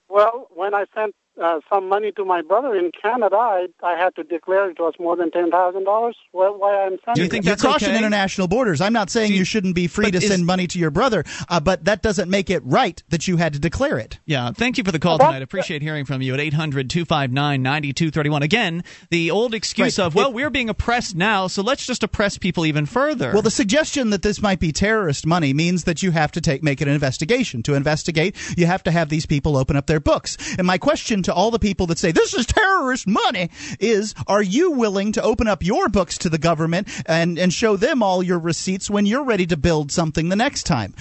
Well, 0.09 0.49
when 0.55 0.75
I 0.75 0.85
sent 0.95 1.15
uh, 1.43 1.61
some 1.73 1.89
money 1.89 2.13
to 2.13 2.25
my 2.25 2.43
brother 2.43 2.75
in 2.75 2.91
Canada, 3.01 3.37
I, 3.37 3.67
I 3.83 3.97
had 3.99 4.15
to 4.17 4.23
declare 4.25 4.71
it 4.71 4.79
was 4.79 4.95
more 4.99 5.17
than 5.17 5.31
ten 5.31 5.51
thousand 5.51 5.85
dollars. 5.85 6.17
Well, 6.33 6.59
why 6.59 6.75
I'm 6.85 6.99
sending 7.05 7.15
Do 7.15 7.21
you 7.23 7.27
it. 7.27 7.31
think 7.31 7.45
You're 7.45 7.57
crossing 7.57 7.89
okay? 7.89 7.99
international 7.99 8.49
borders. 8.49 8.81
I'm 8.81 8.93
not 8.93 9.11
saying 9.11 9.33
you- 9.33 9.39
you, 9.39 9.45
shouldn't 9.45 9.75
be 9.75 9.87
free 9.89 10.11
to 10.11 10.19
is- 10.19 10.29
send 10.29 10.47
money 10.47 10.67
to 10.69 10.79
your 10.79 10.91
brother, 10.91 11.25
uh, 11.49 11.59
but 11.61 11.85
that 11.85 12.03
doesn't 12.03 12.31
make 12.31 12.49
it 12.51 12.63
right 12.65 13.03
that 13.09 13.27
you 13.29 13.37
had 13.39 13.53
to 13.55 13.59
declare 13.59 13.99
it. 13.99 14.19
Yeah, 14.25 14.53
thank 14.53 14.79
you 14.79 14.85
for 14.85 14.93
the 14.93 14.99
call 14.99 15.19
Well, 15.19 15.29
tonight. 15.29 15.39
I 15.41 15.43
appreciate 15.43 15.83
hearing 15.83 16.05
from 16.05 16.23
you 16.23 16.33
at 16.35 16.41
800 16.41 16.89
259 16.89 17.63
9231. 17.63 18.43
Again, 18.43 18.85
the 19.11 19.31
old 19.31 19.55
excuse 19.55 19.99
Right. 19.99 20.07
of, 20.07 20.15
well, 20.15 20.29
It- 20.29 20.35
we're 20.35 20.51
being 20.51 20.69
oppressed 20.69 21.17
now, 21.17 21.47
so 21.49 21.63
let's 21.63 21.87
just 21.87 22.03
oppress 22.03 22.39
people 22.39 22.65
even 22.67 22.87
further. 22.87 23.33
Well, 23.33 23.43
the 23.43 23.51
suggestion 23.51 24.11
that 24.11 24.23
this 24.23 24.41
might 24.41 24.61
be 24.61 24.73
terrorist 24.73 25.27
money 25.27 25.53
means 25.53 25.85
that 25.85 26.03
you 26.03 26.13
have 26.13 26.31
to 26.33 26.41
take 26.41 26.63
make 26.63 26.81
an 26.81 26.89
investigation. 26.89 27.63
To 27.65 27.75
investigate, 27.75 28.37
you 28.57 28.67
have 28.67 28.83
to 28.85 28.91
have 28.91 29.09
these 29.09 29.27
people 29.27 29.57
open 29.57 29.77
up 29.77 29.87
their 29.87 30.01
books. 30.01 30.37
And 30.59 30.67
my 30.67 30.79
question 30.79 31.23
to 31.25 31.32
all 31.33 31.51
the 31.51 31.59
people 31.59 31.87
that 31.89 31.99
say 31.99 32.13
this 32.13 32.35
is 32.35 32.47
terrorist 32.47 33.07
money 33.07 33.51
is: 33.81 34.15
Are 34.27 34.43
you 34.43 34.73
willing 34.73 35.13
to 35.13 35.23
open 35.23 35.49
up 35.49 35.63
your 35.65 35.89
books 35.89 36.19
to 36.19 36.29
the 36.29 36.39
government 36.39 36.89
and 37.07 37.39
and 37.39 37.53
show 37.53 37.77
them 37.77 38.03
all 38.03 38.23
your 38.23 38.39
receipts 38.39 38.91
when 38.91 39.07
you're 39.07 39.25
ready 39.25 39.47
to 39.47 39.57
build 39.57 39.91
something 39.93 40.29
the 40.29 40.37
next 40.37 40.65
time? 40.65 40.95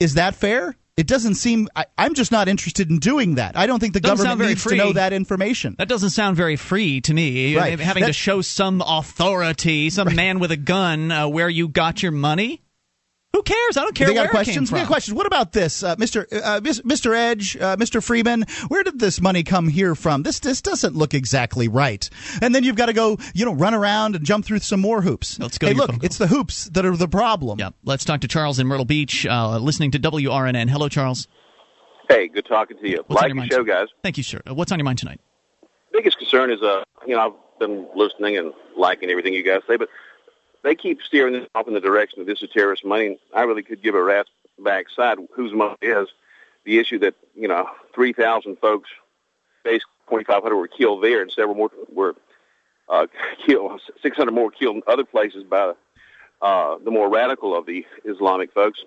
Is 0.00 0.14
that 0.14 0.34
fair? 0.34 0.76
It 0.96 1.06
doesn't 1.06 1.36
seem. 1.36 1.68
I, 1.76 1.86
I'm 1.96 2.14
just 2.14 2.32
not 2.32 2.48
interested 2.48 2.90
in 2.90 2.98
doing 2.98 3.36
that. 3.36 3.56
I 3.56 3.68
don't 3.68 3.78
think 3.78 3.94
the 3.94 4.00
Doesn't 4.00 4.26
government 4.26 4.48
needs 4.48 4.64
to 4.64 4.74
know 4.74 4.92
that 4.94 5.12
information. 5.12 5.76
that 5.78 5.88
doesn't 5.88 6.10
sound 6.10 6.36
very 6.36 6.56
free 6.56 7.00
to 7.02 7.14
me. 7.14 7.56
Right. 7.56 7.78
Having 7.78 8.06
to 8.06 8.12
show 8.12 8.42
some 8.42 8.82
authority, 8.84 9.90
some 9.90 10.16
man 10.16 10.40
with 10.40 10.50
a 10.50 10.56
gun, 10.56 11.12
uh, 11.12 11.28
where 11.28 11.48
you 11.48 11.68
got 11.68 12.02
your 12.02 12.10
money. 12.10 12.62
Who 13.34 13.42
cares? 13.42 13.76
I 13.76 13.82
don't 13.82 13.94
care 13.94 14.06
they 14.08 14.14
where 14.14 14.24
got 14.24 14.30
questions. 14.30 14.56
it 14.56 14.58
came 14.58 14.62
We 14.62 14.68
from. 14.68 14.78
got 14.78 14.86
questions. 14.88 15.14
What 15.14 15.26
about 15.26 15.52
this, 15.52 15.82
uh, 15.82 15.96
Mr. 15.96 16.24
Uh, 16.32 16.60
Mr. 16.60 17.14
Edge, 17.14 17.56
uh, 17.58 17.76
Mr. 17.76 18.02
Freeman? 18.02 18.44
Where 18.68 18.82
did 18.82 18.98
this 18.98 19.20
money 19.20 19.42
come 19.42 19.68
here 19.68 19.94
from? 19.94 20.22
This 20.22 20.40
this 20.40 20.62
doesn't 20.62 20.96
look 20.96 21.12
exactly 21.12 21.68
right. 21.68 22.08
And 22.40 22.54
then 22.54 22.64
you've 22.64 22.76
got 22.76 22.86
to 22.86 22.94
go, 22.94 23.18
you 23.34 23.44
know, 23.44 23.52
run 23.54 23.74
around 23.74 24.16
and 24.16 24.24
jump 24.24 24.46
through 24.46 24.60
some 24.60 24.80
more 24.80 25.02
hoops. 25.02 25.38
Let's 25.38 25.58
go 25.58 25.66
Hey, 25.66 25.74
to 25.74 25.78
look, 25.78 26.02
it's 26.04 26.16
the 26.16 26.26
hoops 26.26 26.64
that 26.70 26.86
are 26.86 26.96
the 26.96 27.06
problem. 27.08 27.58
Yeah, 27.58 27.70
let's 27.84 28.04
talk 28.04 28.22
to 28.22 28.28
Charles 28.28 28.58
in 28.58 28.66
Myrtle 28.66 28.86
Beach, 28.86 29.26
uh, 29.26 29.58
listening 29.58 29.90
to 29.90 29.98
WRNN. 29.98 30.70
Hello, 30.70 30.88
Charles. 30.88 31.28
Hey, 32.08 32.28
good 32.28 32.46
talking 32.46 32.78
to 32.78 32.88
you. 32.88 33.04
What's 33.06 33.10
on 33.10 33.14
like 33.16 33.22
your 33.22 33.28
your 33.28 33.34
mind 33.36 33.50
show, 33.52 33.58
tonight? 33.64 33.80
guys. 33.80 33.88
Thank 34.02 34.16
you, 34.16 34.22
sir. 34.22 34.40
Uh, 34.48 34.54
What's 34.54 34.72
on 34.72 34.78
your 34.78 34.84
mind 34.86 34.98
tonight? 34.98 35.20
Biggest 35.92 36.16
concern 36.18 36.50
is, 36.50 36.62
uh, 36.62 36.82
you 37.06 37.14
know, 37.14 37.20
I've 37.20 37.58
been 37.60 37.86
listening 37.94 38.38
and 38.38 38.52
liking 38.76 39.10
everything 39.10 39.34
you 39.34 39.42
guys 39.42 39.60
say, 39.68 39.76
but 39.76 39.90
they 40.62 40.74
keep 40.74 41.02
steering 41.02 41.34
this 41.34 41.46
off 41.54 41.68
in 41.68 41.74
the 41.74 41.80
direction 41.80 42.20
of 42.20 42.26
this 42.26 42.42
is 42.42 42.50
terrorist 42.50 42.84
money. 42.84 43.18
I 43.34 43.42
really 43.42 43.62
could 43.62 43.82
give 43.82 43.94
a 43.94 44.02
rat's 44.02 44.30
backside 44.58 45.18
whose 45.34 45.52
money 45.52 45.76
is. 45.82 46.08
The 46.64 46.78
issue 46.78 46.98
that 46.98 47.14
you 47.34 47.48
know, 47.48 47.68
three 47.94 48.12
thousand 48.12 48.58
folks, 48.58 48.90
basically 49.64 49.92
twenty 50.08 50.24
five 50.24 50.42
hundred 50.42 50.56
were 50.56 50.68
killed 50.68 51.02
there, 51.02 51.22
and 51.22 51.30
several 51.30 51.54
more 51.54 51.70
were 51.92 52.14
uh, 52.88 53.06
killed. 53.46 53.80
Six 54.02 54.16
hundred 54.16 54.32
more 54.32 54.50
killed 54.50 54.76
in 54.76 54.82
other 54.86 55.04
places 55.04 55.44
by 55.44 55.72
uh, 56.42 56.76
the 56.84 56.90
more 56.90 57.08
radical 57.08 57.56
of 57.56 57.66
the 57.66 57.86
Islamic 58.04 58.52
folks. 58.52 58.84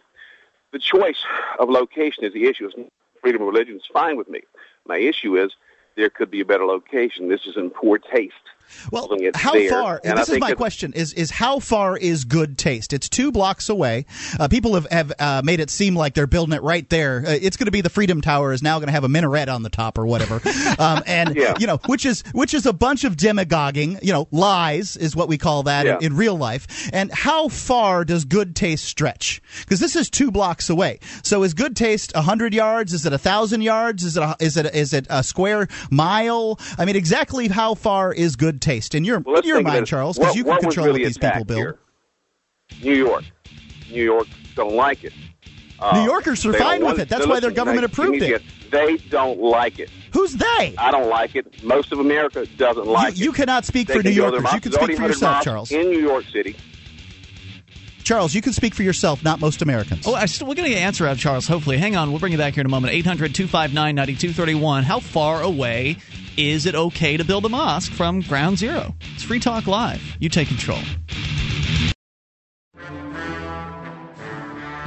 The 0.72 0.80
choice 0.80 1.24
of 1.60 1.70
location 1.70 2.24
is 2.24 2.34
the 2.34 2.46
issue. 2.46 2.68
It's 2.68 2.76
freedom 3.22 3.42
of 3.42 3.48
religion 3.48 3.76
is 3.76 3.84
fine 3.92 4.18
with 4.18 4.30
me. 4.30 4.42
My 4.86 4.98
issue 4.98 5.38
is 5.38 5.52
there 5.96 6.10
could 6.10 6.32
be 6.32 6.42
a 6.42 6.46
better 6.46 6.66
location. 6.66 7.30
This 7.30 7.46
is 7.46 7.58
in 7.58 7.70
poor 7.70 7.98
taste. 7.98 8.34
Well, 8.92 9.10
how 9.36 9.54
there, 9.54 9.70
far? 9.70 10.02
and 10.04 10.14
I 10.14 10.22
This 10.22 10.30
is 10.30 10.40
my 10.40 10.54
question: 10.54 10.94
is 10.94 11.14
is 11.14 11.32
how 11.32 11.60
far 11.60 11.98
is 11.98 12.26
good 12.26 12.58
taste? 12.58 12.94
It's 12.94 13.10
two 13.10 13.32
blocks 13.32 13.70
away. 13.70 14.06
Uh, 14.40 14.48
people 14.48 14.74
have 14.76 14.88
have 14.92 15.12
uh, 15.20 15.42
made 15.44 15.60
it 15.60 15.70
seem 15.70 15.96
like 15.96 16.14
they're 16.14 16.28
building 16.28 16.54
it 16.56 16.62
right 16.64 16.88
there. 16.90 17.24
Uh, 17.26 17.32
it's 17.42 17.58
going 17.58 17.66
to 17.66 17.72
be 17.72 17.82
the 17.82 17.90
Freedom 17.90 18.22
Tower 18.22 18.54
is 18.54 18.62
now 18.64 18.78
going 18.80 18.88
to 18.88 18.94
have 18.94 19.04
a 19.04 19.10
minaret 19.10 19.50
on 19.50 19.64
the 19.64 19.70
top 19.70 19.98
or 19.98 20.06
whatever, 20.06 20.42
um, 20.80 21.04
and 21.08 21.36
Yeah. 21.36 21.56
you 21.60 21.68
know, 21.68 21.80
which 21.88 22.06
is 22.06 22.24
which 22.34 22.54
is 22.54 22.66
a 22.66 22.74
bunch 22.74 23.04
of 23.04 23.18
demagoguing. 23.18 24.00
You 24.02 24.14
know, 24.14 24.28
lies 24.32 24.98
is 24.98 25.16
what 25.16 25.28
we 25.28 25.38
call 25.38 25.64
that 25.64 25.86
Yeah. 25.86 25.98
in, 25.98 26.12
in 26.12 26.16
real 26.16 26.36
life. 26.38 26.90
And 26.94 27.12
how 27.12 27.48
far 27.48 28.06
does 28.06 28.26
good 28.26 28.56
taste 28.56 28.86
stretch? 28.86 29.42
Because 29.62 29.80
this 29.80 29.96
is 29.96 30.10
two 30.10 30.32
blocks 30.32 30.70
away. 30.70 31.00
So 31.24 31.44
is 31.44 31.54
good 31.54 31.76
taste 31.76 32.12
a 32.16 32.22
hundred 32.22 32.54
yards? 32.54 32.94
Is 32.94 33.06
it 33.06 33.14
a 33.14 33.18
thousand 33.18 33.62
yards? 33.62 34.04
Is 34.04 34.18
it 34.18 34.24
a, 34.24 34.36
is 34.40 34.58
it 34.58 34.74
is 34.76 34.94
it 34.94 35.08
a 35.10 35.24
square 35.24 35.68
mile? 35.90 36.60
I 36.78 36.86
mean, 36.86 36.96
exactly 36.96 37.48
how 37.48 37.76
far 37.76 38.14
is 38.14 38.36
good 38.36 38.61
taste 38.62 38.95
in 38.95 39.04
your 39.04 39.19
Well, 39.19 39.39
in 39.41 39.47
your 39.47 39.62
mind. 39.62 39.88
Charles? 39.88 40.17
Because 40.17 40.36
you 40.36 40.43
can 40.43 40.58
control 40.60 40.88
really 40.88 41.02
what 41.02 41.08
these 41.08 41.17
people 41.17 41.30
attacked 41.30 41.47
build. 41.47 41.60
here? 41.60 41.80
New 42.84 42.95
York. 42.95 43.24
New 43.89 44.04
York 44.04 44.28
don't 44.56 44.74
like 44.76 45.04
it. 45.04 45.13
Uh, 45.80 46.00
New 46.00 46.06
Yorkers 46.06 46.45
are 46.45 46.54
fine 46.54 46.86
with 46.86 47.00
it. 47.00 47.10
That's 47.10 47.26
why 47.28 47.39
their 47.39 47.52
government 47.52 47.82
they- 47.82 47.86
approved 47.86 48.21
it. 48.21 48.41
They 48.69 48.97
don't 49.10 49.39
like 49.41 49.80
it. 49.80 49.89
Who's 50.13 50.34
they? 50.34 50.76
I 50.78 50.91
don't 50.91 51.10
like 51.10 51.36
it. 51.36 51.62
Most 51.63 51.91
of 51.91 52.00
America 52.00 52.45
doesn't 52.56 52.88
like 52.88 53.17
you, 53.17 53.26
you 53.26 53.32
cannot 53.34 53.65
speak 53.65 53.88
They 53.88 53.95
for 53.95 54.04
New 54.04 54.12
can 54.12 54.15
go 54.17 54.24
Yorkers. 54.30 54.43
their 54.43 54.54
You 54.56 54.62
can 54.62 54.71
speak 54.71 54.97
for 54.97 55.04
yourself, 55.08 55.43
Charles. 55.43 55.71
In 55.71 55.89
New 55.89 56.00
York 56.00 56.24
City. 56.32 56.56
Charles, 58.04 58.34
you 58.34 58.41
can 58.41 58.52
speak 58.54 58.74
for 58.74 58.84
yourself, 58.84 59.24
not 59.24 59.39
most 59.39 59.62
Americans. 59.62 60.08
Oh, 60.08 60.15
I 60.15 60.26
still, 60.26 60.47
we're 60.47 60.56
going 60.56 60.65
to 60.65 60.69
get 60.71 60.78
an 60.80 60.84
answer 60.88 61.06
out 61.06 61.13
of 61.13 61.19
Charles, 61.19 61.47
hopefully. 61.47 61.78
Hang 61.78 61.95
on, 61.95 62.12
we'll 62.12 62.19
bring 62.19 62.32
you 62.32 62.38
back 62.38 62.54
here 62.56 62.62
in 62.62 62.65
a 62.65 62.69
moment. 62.69 62.93
800 62.93 63.36
259 63.36 63.95
9231. 63.95 64.84
How 64.84 65.00
far 65.00 65.41
away 65.41 65.97
is 66.38 66.65
it 66.65 66.76
okay 66.76 67.17
to 67.17 67.24
build 67.24 67.46
a 67.46 67.50
mosque 67.50 67.91
from 67.91 68.22
ground 68.22 68.58
zero? 68.58 68.96
It's 69.13 69.24
Free 69.24 69.39
Talk 69.39 69.67
Live. 69.67 70.02
You 70.20 70.30
take 70.30 70.48
control. 70.48 70.80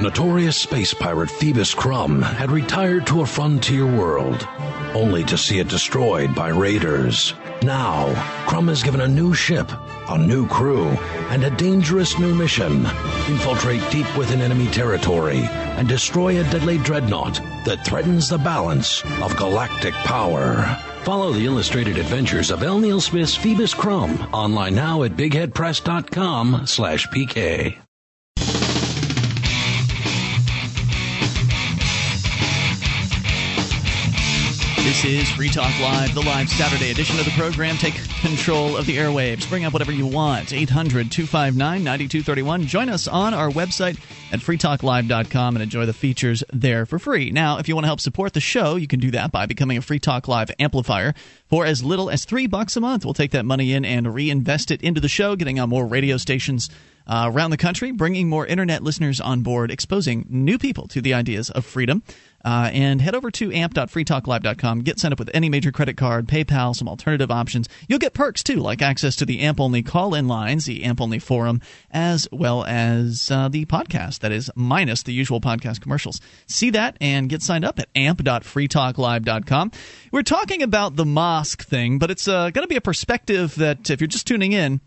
Notorious 0.01 0.57
space 0.57 0.93
pirate 0.93 1.29
Phoebus 1.29 1.73
Crumb 1.73 2.21
had 2.21 2.51
retired 2.51 3.07
to 3.07 3.21
a 3.21 3.25
frontier 3.25 3.85
world, 3.85 4.45
only 4.93 5.23
to 5.23 5.37
see 5.37 5.59
it 5.59 5.69
destroyed 5.69 6.35
by 6.35 6.49
raiders. 6.49 7.33
Now, 7.61 8.13
Crumb 8.45 8.67
is 8.67 8.83
given 8.83 8.99
a 8.99 9.07
new 9.07 9.33
ship, 9.33 9.71
a 10.09 10.17
new 10.17 10.47
crew, 10.47 10.89
and 11.29 11.45
a 11.45 11.49
dangerous 11.49 12.19
new 12.19 12.35
mission. 12.35 12.85
Infiltrate 13.29 13.89
deep 13.89 14.17
within 14.17 14.41
enemy 14.41 14.67
territory 14.67 15.43
and 15.77 15.87
destroy 15.87 16.41
a 16.41 16.43
deadly 16.51 16.77
dreadnought 16.77 17.39
that 17.63 17.85
threatens 17.85 18.27
the 18.27 18.37
balance 18.37 19.01
of 19.21 19.37
galactic 19.37 19.93
power. 19.93 20.77
Follow 21.05 21.31
the 21.31 21.45
illustrated 21.45 21.99
adventures 21.99 22.49
of 22.49 22.63
L. 22.63 22.79
Neil 22.79 22.99
Smith's 22.99 23.35
Phoebus 23.35 23.75
Krumm 23.75 24.27
online 24.33 24.73
now 24.73 25.03
at 25.03 25.11
bigheadpress.com 25.11 26.65
slash 26.65 27.07
pk. 27.09 27.84
This 34.85 35.03
is 35.03 35.31
Free 35.31 35.49
Talk 35.49 35.73
Live, 35.79 36.13
the 36.13 36.21
live 36.21 36.47
Saturday 36.47 36.91
edition 36.91 37.17
of 37.17 37.25
the 37.25 37.31
program. 37.31 37.75
Take 37.75 37.95
control 38.21 38.77
of 38.77 38.85
the 38.85 38.97
airwaves. 38.97 39.49
Bring 39.49 39.65
up 39.65 39.73
whatever 39.73 39.91
you 39.91 40.05
want. 40.05 40.53
800 40.53 41.11
259 41.11 41.57
9231. 41.83 42.67
Join 42.67 42.89
us 42.89 43.07
on 43.07 43.33
our 43.33 43.49
website 43.49 43.99
at 44.31 44.41
freetalklive.com 44.41 45.55
and 45.55 45.63
enjoy 45.63 45.87
the 45.87 45.93
features 45.93 46.43
there 46.53 46.85
for 46.85 46.99
free. 46.99 47.31
Now, 47.31 47.57
if 47.57 47.67
you 47.67 47.73
want 47.73 47.85
to 47.85 47.87
help 47.87 47.99
support 47.99 48.33
the 48.33 48.39
show, 48.39 48.75
you 48.75 48.85
can 48.85 48.99
do 48.99 49.09
that 49.09 49.31
by 49.31 49.47
becoming 49.47 49.79
a 49.79 49.81
Free 49.81 49.97
Talk 49.97 50.27
Live 50.27 50.51
amplifier 50.59 51.15
for 51.47 51.65
as 51.65 51.83
little 51.83 52.11
as 52.11 52.23
three 52.23 52.45
bucks 52.45 52.77
a 52.77 52.79
month. 52.79 53.05
We'll 53.05 53.15
take 53.15 53.31
that 53.31 53.43
money 53.43 53.73
in 53.73 53.85
and 53.85 54.13
reinvest 54.13 54.69
it 54.69 54.83
into 54.83 55.01
the 55.01 55.09
show, 55.09 55.35
getting 55.35 55.59
on 55.59 55.67
more 55.67 55.87
radio 55.87 56.17
stations 56.17 56.69
uh, 57.07 57.29
around 57.33 57.51
the 57.51 57.57
country, 57.57 57.91
bringing 57.91 58.29
more 58.29 58.45
internet 58.45 58.83
listeners 58.83 59.19
on 59.19 59.41
board, 59.41 59.71
exposing 59.71 60.25
new 60.29 60.57
people 60.57 60.87
to 60.89 61.01
the 61.01 61.13
ideas 61.13 61.49
of 61.49 61.65
freedom. 61.65 62.03
Uh, 62.45 62.69
and 62.73 63.01
head 63.01 63.15
over 63.15 63.31
to 63.31 63.51
amp.freetalklive.com. 63.51 64.81
Get 64.81 64.99
signed 64.99 65.13
up 65.13 65.19
with 65.19 65.31
any 65.33 65.49
major 65.49 65.71
credit 65.71 65.97
card, 65.97 66.27
PayPal, 66.27 66.75
some 66.75 66.87
alternative 66.87 67.31
options. 67.31 67.67
You'll 67.89 67.97
get 67.97 68.13
perks 68.13 68.43
too, 68.43 68.57
like 68.57 68.83
access 68.83 69.15
to 69.15 69.25
the 69.25 69.39
AMP 69.39 69.59
only 69.59 69.81
call 69.81 70.13
in 70.13 70.27
lines, 70.27 70.65
the 70.65 70.83
AMP 70.83 71.01
only 71.01 71.17
forum, 71.17 71.59
as 71.89 72.27
well 72.31 72.63
as 72.65 73.31
uh, 73.31 73.49
the 73.49 73.65
podcast 73.65 74.19
that 74.19 74.31
is 74.31 74.51
minus 74.55 75.01
the 75.01 75.11
usual 75.11 75.41
podcast 75.41 75.81
commercials. 75.81 76.21
See 76.45 76.69
that 76.69 76.97
and 77.01 77.29
get 77.29 77.41
signed 77.41 77.65
up 77.65 77.79
at 77.79 77.89
amp.freetalklive.com. 77.95 79.71
We're 80.11 80.21
talking 80.21 80.61
about 80.61 80.95
the 80.95 81.05
mosque 81.05 81.63
thing, 81.63 81.97
but 81.97 82.11
it's 82.11 82.27
uh, 82.27 82.51
going 82.51 82.63
to 82.63 82.67
be 82.67 82.75
a 82.75 82.81
perspective 82.81 83.55
that 83.55 83.89
if 83.89 83.99
you're 83.99 84.07
just 84.07 84.27
tuning 84.27 84.51
in, 84.51 84.81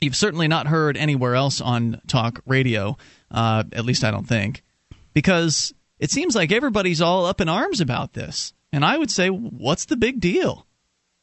you've 0.00 0.14
certainly 0.14 0.46
not 0.46 0.68
heard 0.68 0.96
anywhere 0.96 1.34
else 1.34 1.60
on 1.60 2.00
talk 2.06 2.40
radio. 2.46 2.96
Uh, 3.32 3.64
at 3.72 3.84
least 3.84 4.04
I 4.04 4.12
don't 4.12 4.28
think, 4.28 4.62
because 5.12 5.74
it 5.98 6.10
seems 6.10 6.34
like 6.34 6.52
everybody's 6.52 7.00
all 7.00 7.26
up 7.26 7.40
in 7.40 7.48
arms 7.48 7.80
about 7.80 8.12
this. 8.12 8.52
And 8.72 8.84
I 8.84 8.96
would 8.96 9.10
say, 9.10 9.28
what's 9.28 9.84
the 9.84 9.96
big 9.96 10.20
deal? 10.20 10.66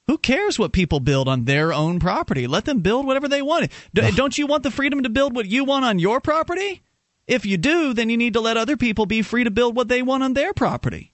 Who 0.08 0.18
cares 0.18 0.58
what 0.58 0.74
people 0.74 1.00
build 1.00 1.28
on 1.28 1.46
their 1.46 1.74
own 1.74 2.00
property? 2.00 2.48
Let 2.48 2.66
them 2.66 2.80
build 2.80 3.06
whatever 3.06 3.28
they 3.28 3.42
want. 3.42 3.72
Don't 3.94 4.38
you 4.38 4.48
want 4.48 4.64
the 4.64 4.72
freedom 4.72 5.04
to 5.04 5.10
build 5.10 5.36
what 5.36 5.48
you 5.48 5.64
want 5.64 5.86
on 5.86 6.00
your 6.00 6.20
property? 6.20 6.82
If 7.28 7.46
you 7.46 7.58
do, 7.58 7.94
then 7.94 8.10
you 8.10 8.18
need 8.18 8.34
to 8.34 8.42
let 8.42 8.58
other 8.58 8.78
people 8.78 9.06
be 9.06 9.22
free 9.22 9.44
to 9.44 9.52
build 9.52 9.76
what 9.76 9.88
they 9.88 10.02
want 10.02 10.24
on 10.24 10.34
their 10.34 10.54
property. 10.54 11.14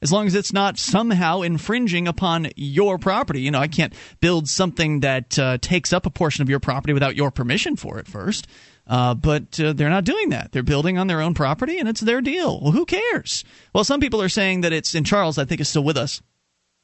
As 0.00 0.12
long 0.12 0.26
as 0.26 0.34
it's 0.34 0.52
not 0.52 0.78
somehow 0.78 1.42
infringing 1.42 2.06
upon 2.06 2.52
your 2.54 2.98
property. 2.98 3.40
You 3.40 3.50
know, 3.50 3.58
I 3.58 3.66
can't 3.66 3.92
build 4.20 4.48
something 4.48 5.00
that 5.00 5.38
uh, 5.38 5.58
takes 5.60 5.92
up 5.92 6.06
a 6.06 6.10
portion 6.10 6.42
of 6.42 6.48
your 6.48 6.60
property 6.60 6.92
without 6.92 7.16
your 7.16 7.30
permission 7.32 7.74
for 7.74 7.98
it 7.98 8.06
first. 8.06 8.46
Uh, 8.88 9.14
but 9.14 9.60
uh, 9.60 9.72
they're 9.74 9.90
not 9.90 10.04
doing 10.04 10.30
that. 10.30 10.52
They're 10.52 10.62
building 10.62 10.96
on 10.96 11.06
their 11.08 11.20
own 11.20 11.34
property, 11.34 11.78
and 11.78 11.88
it's 11.88 12.00
their 12.00 12.20
deal. 12.20 12.60
Well, 12.60 12.72
who 12.72 12.86
cares? 12.86 13.44
Well, 13.74 13.84
some 13.84 14.00
people 14.00 14.22
are 14.22 14.30
saying 14.30 14.62
that 14.62 14.72
it's, 14.72 14.94
in 14.94 15.04
Charles, 15.04 15.36
I 15.36 15.44
think, 15.44 15.60
is 15.60 15.68
still 15.68 15.84
with 15.84 15.98
us 15.98 16.22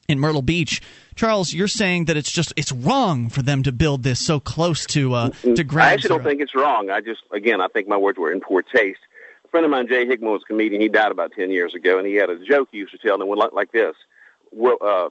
in 0.07 0.19
Myrtle 0.19 0.43
Beach. 0.43 0.81
Charles, 1.15 1.53
you're 1.53 1.67
saying 1.67 2.05
that 2.05 2.17
it's 2.17 2.31
just 2.31 2.53
it's 2.55 2.71
wrong 2.71 3.29
for 3.29 3.41
them 3.41 3.63
to 3.63 3.71
build 3.71 4.03
this 4.03 4.23
so 4.23 4.39
close 4.39 4.85
to 4.87 5.13
uh, 5.13 5.29
to 5.29 5.63
ground 5.63 5.89
I 5.89 5.93
actually 5.93 6.07
zero. 6.09 6.17
don't 6.19 6.27
think 6.27 6.41
it's 6.41 6.55
wrong. 6.55 6.89
I 6.89 7.01
just, 7.01 7.21
again, 7.31 7.59
I 7.61 7.67
think 7.67 7.87
my 7.87 7.97
words 7.97 8.19
were 8.19 8.31
in 8.31 8.39
poor 8.39 8.61
taste. 8.61 8.99
A 9.43 9.47
friend 9.47 9.65
of 9.65 9.71
mine, 9.71 9.87
Jay 9.87 10.05
Hickman, 10.05 10.31
was 10.31 10.41
a 10.43 10.47
comedian. 10.47 10.81
He 10.81 10.89
died 10.89 11.11
about 11.11 11.31
10 11.31 11.49
years 11.49 11.73
ago, 11.73 11.97
and 11.97 12.05
he 12.05 12.15
had 12.15 12.29
a 12.29 12.37
joke 12.45 12.69
he 12.71 12.79
used 12.79 12.91
to 12.91 12.97
tell, 12.97 13.15
and 13.15 13.23
it 13.23 13.27
went 13.27 13.39
like, 13.39 13.53
like 13.53 13.71
this. 13.71 13.95
Well, 14.51 14.77
uh, 14.81 15.09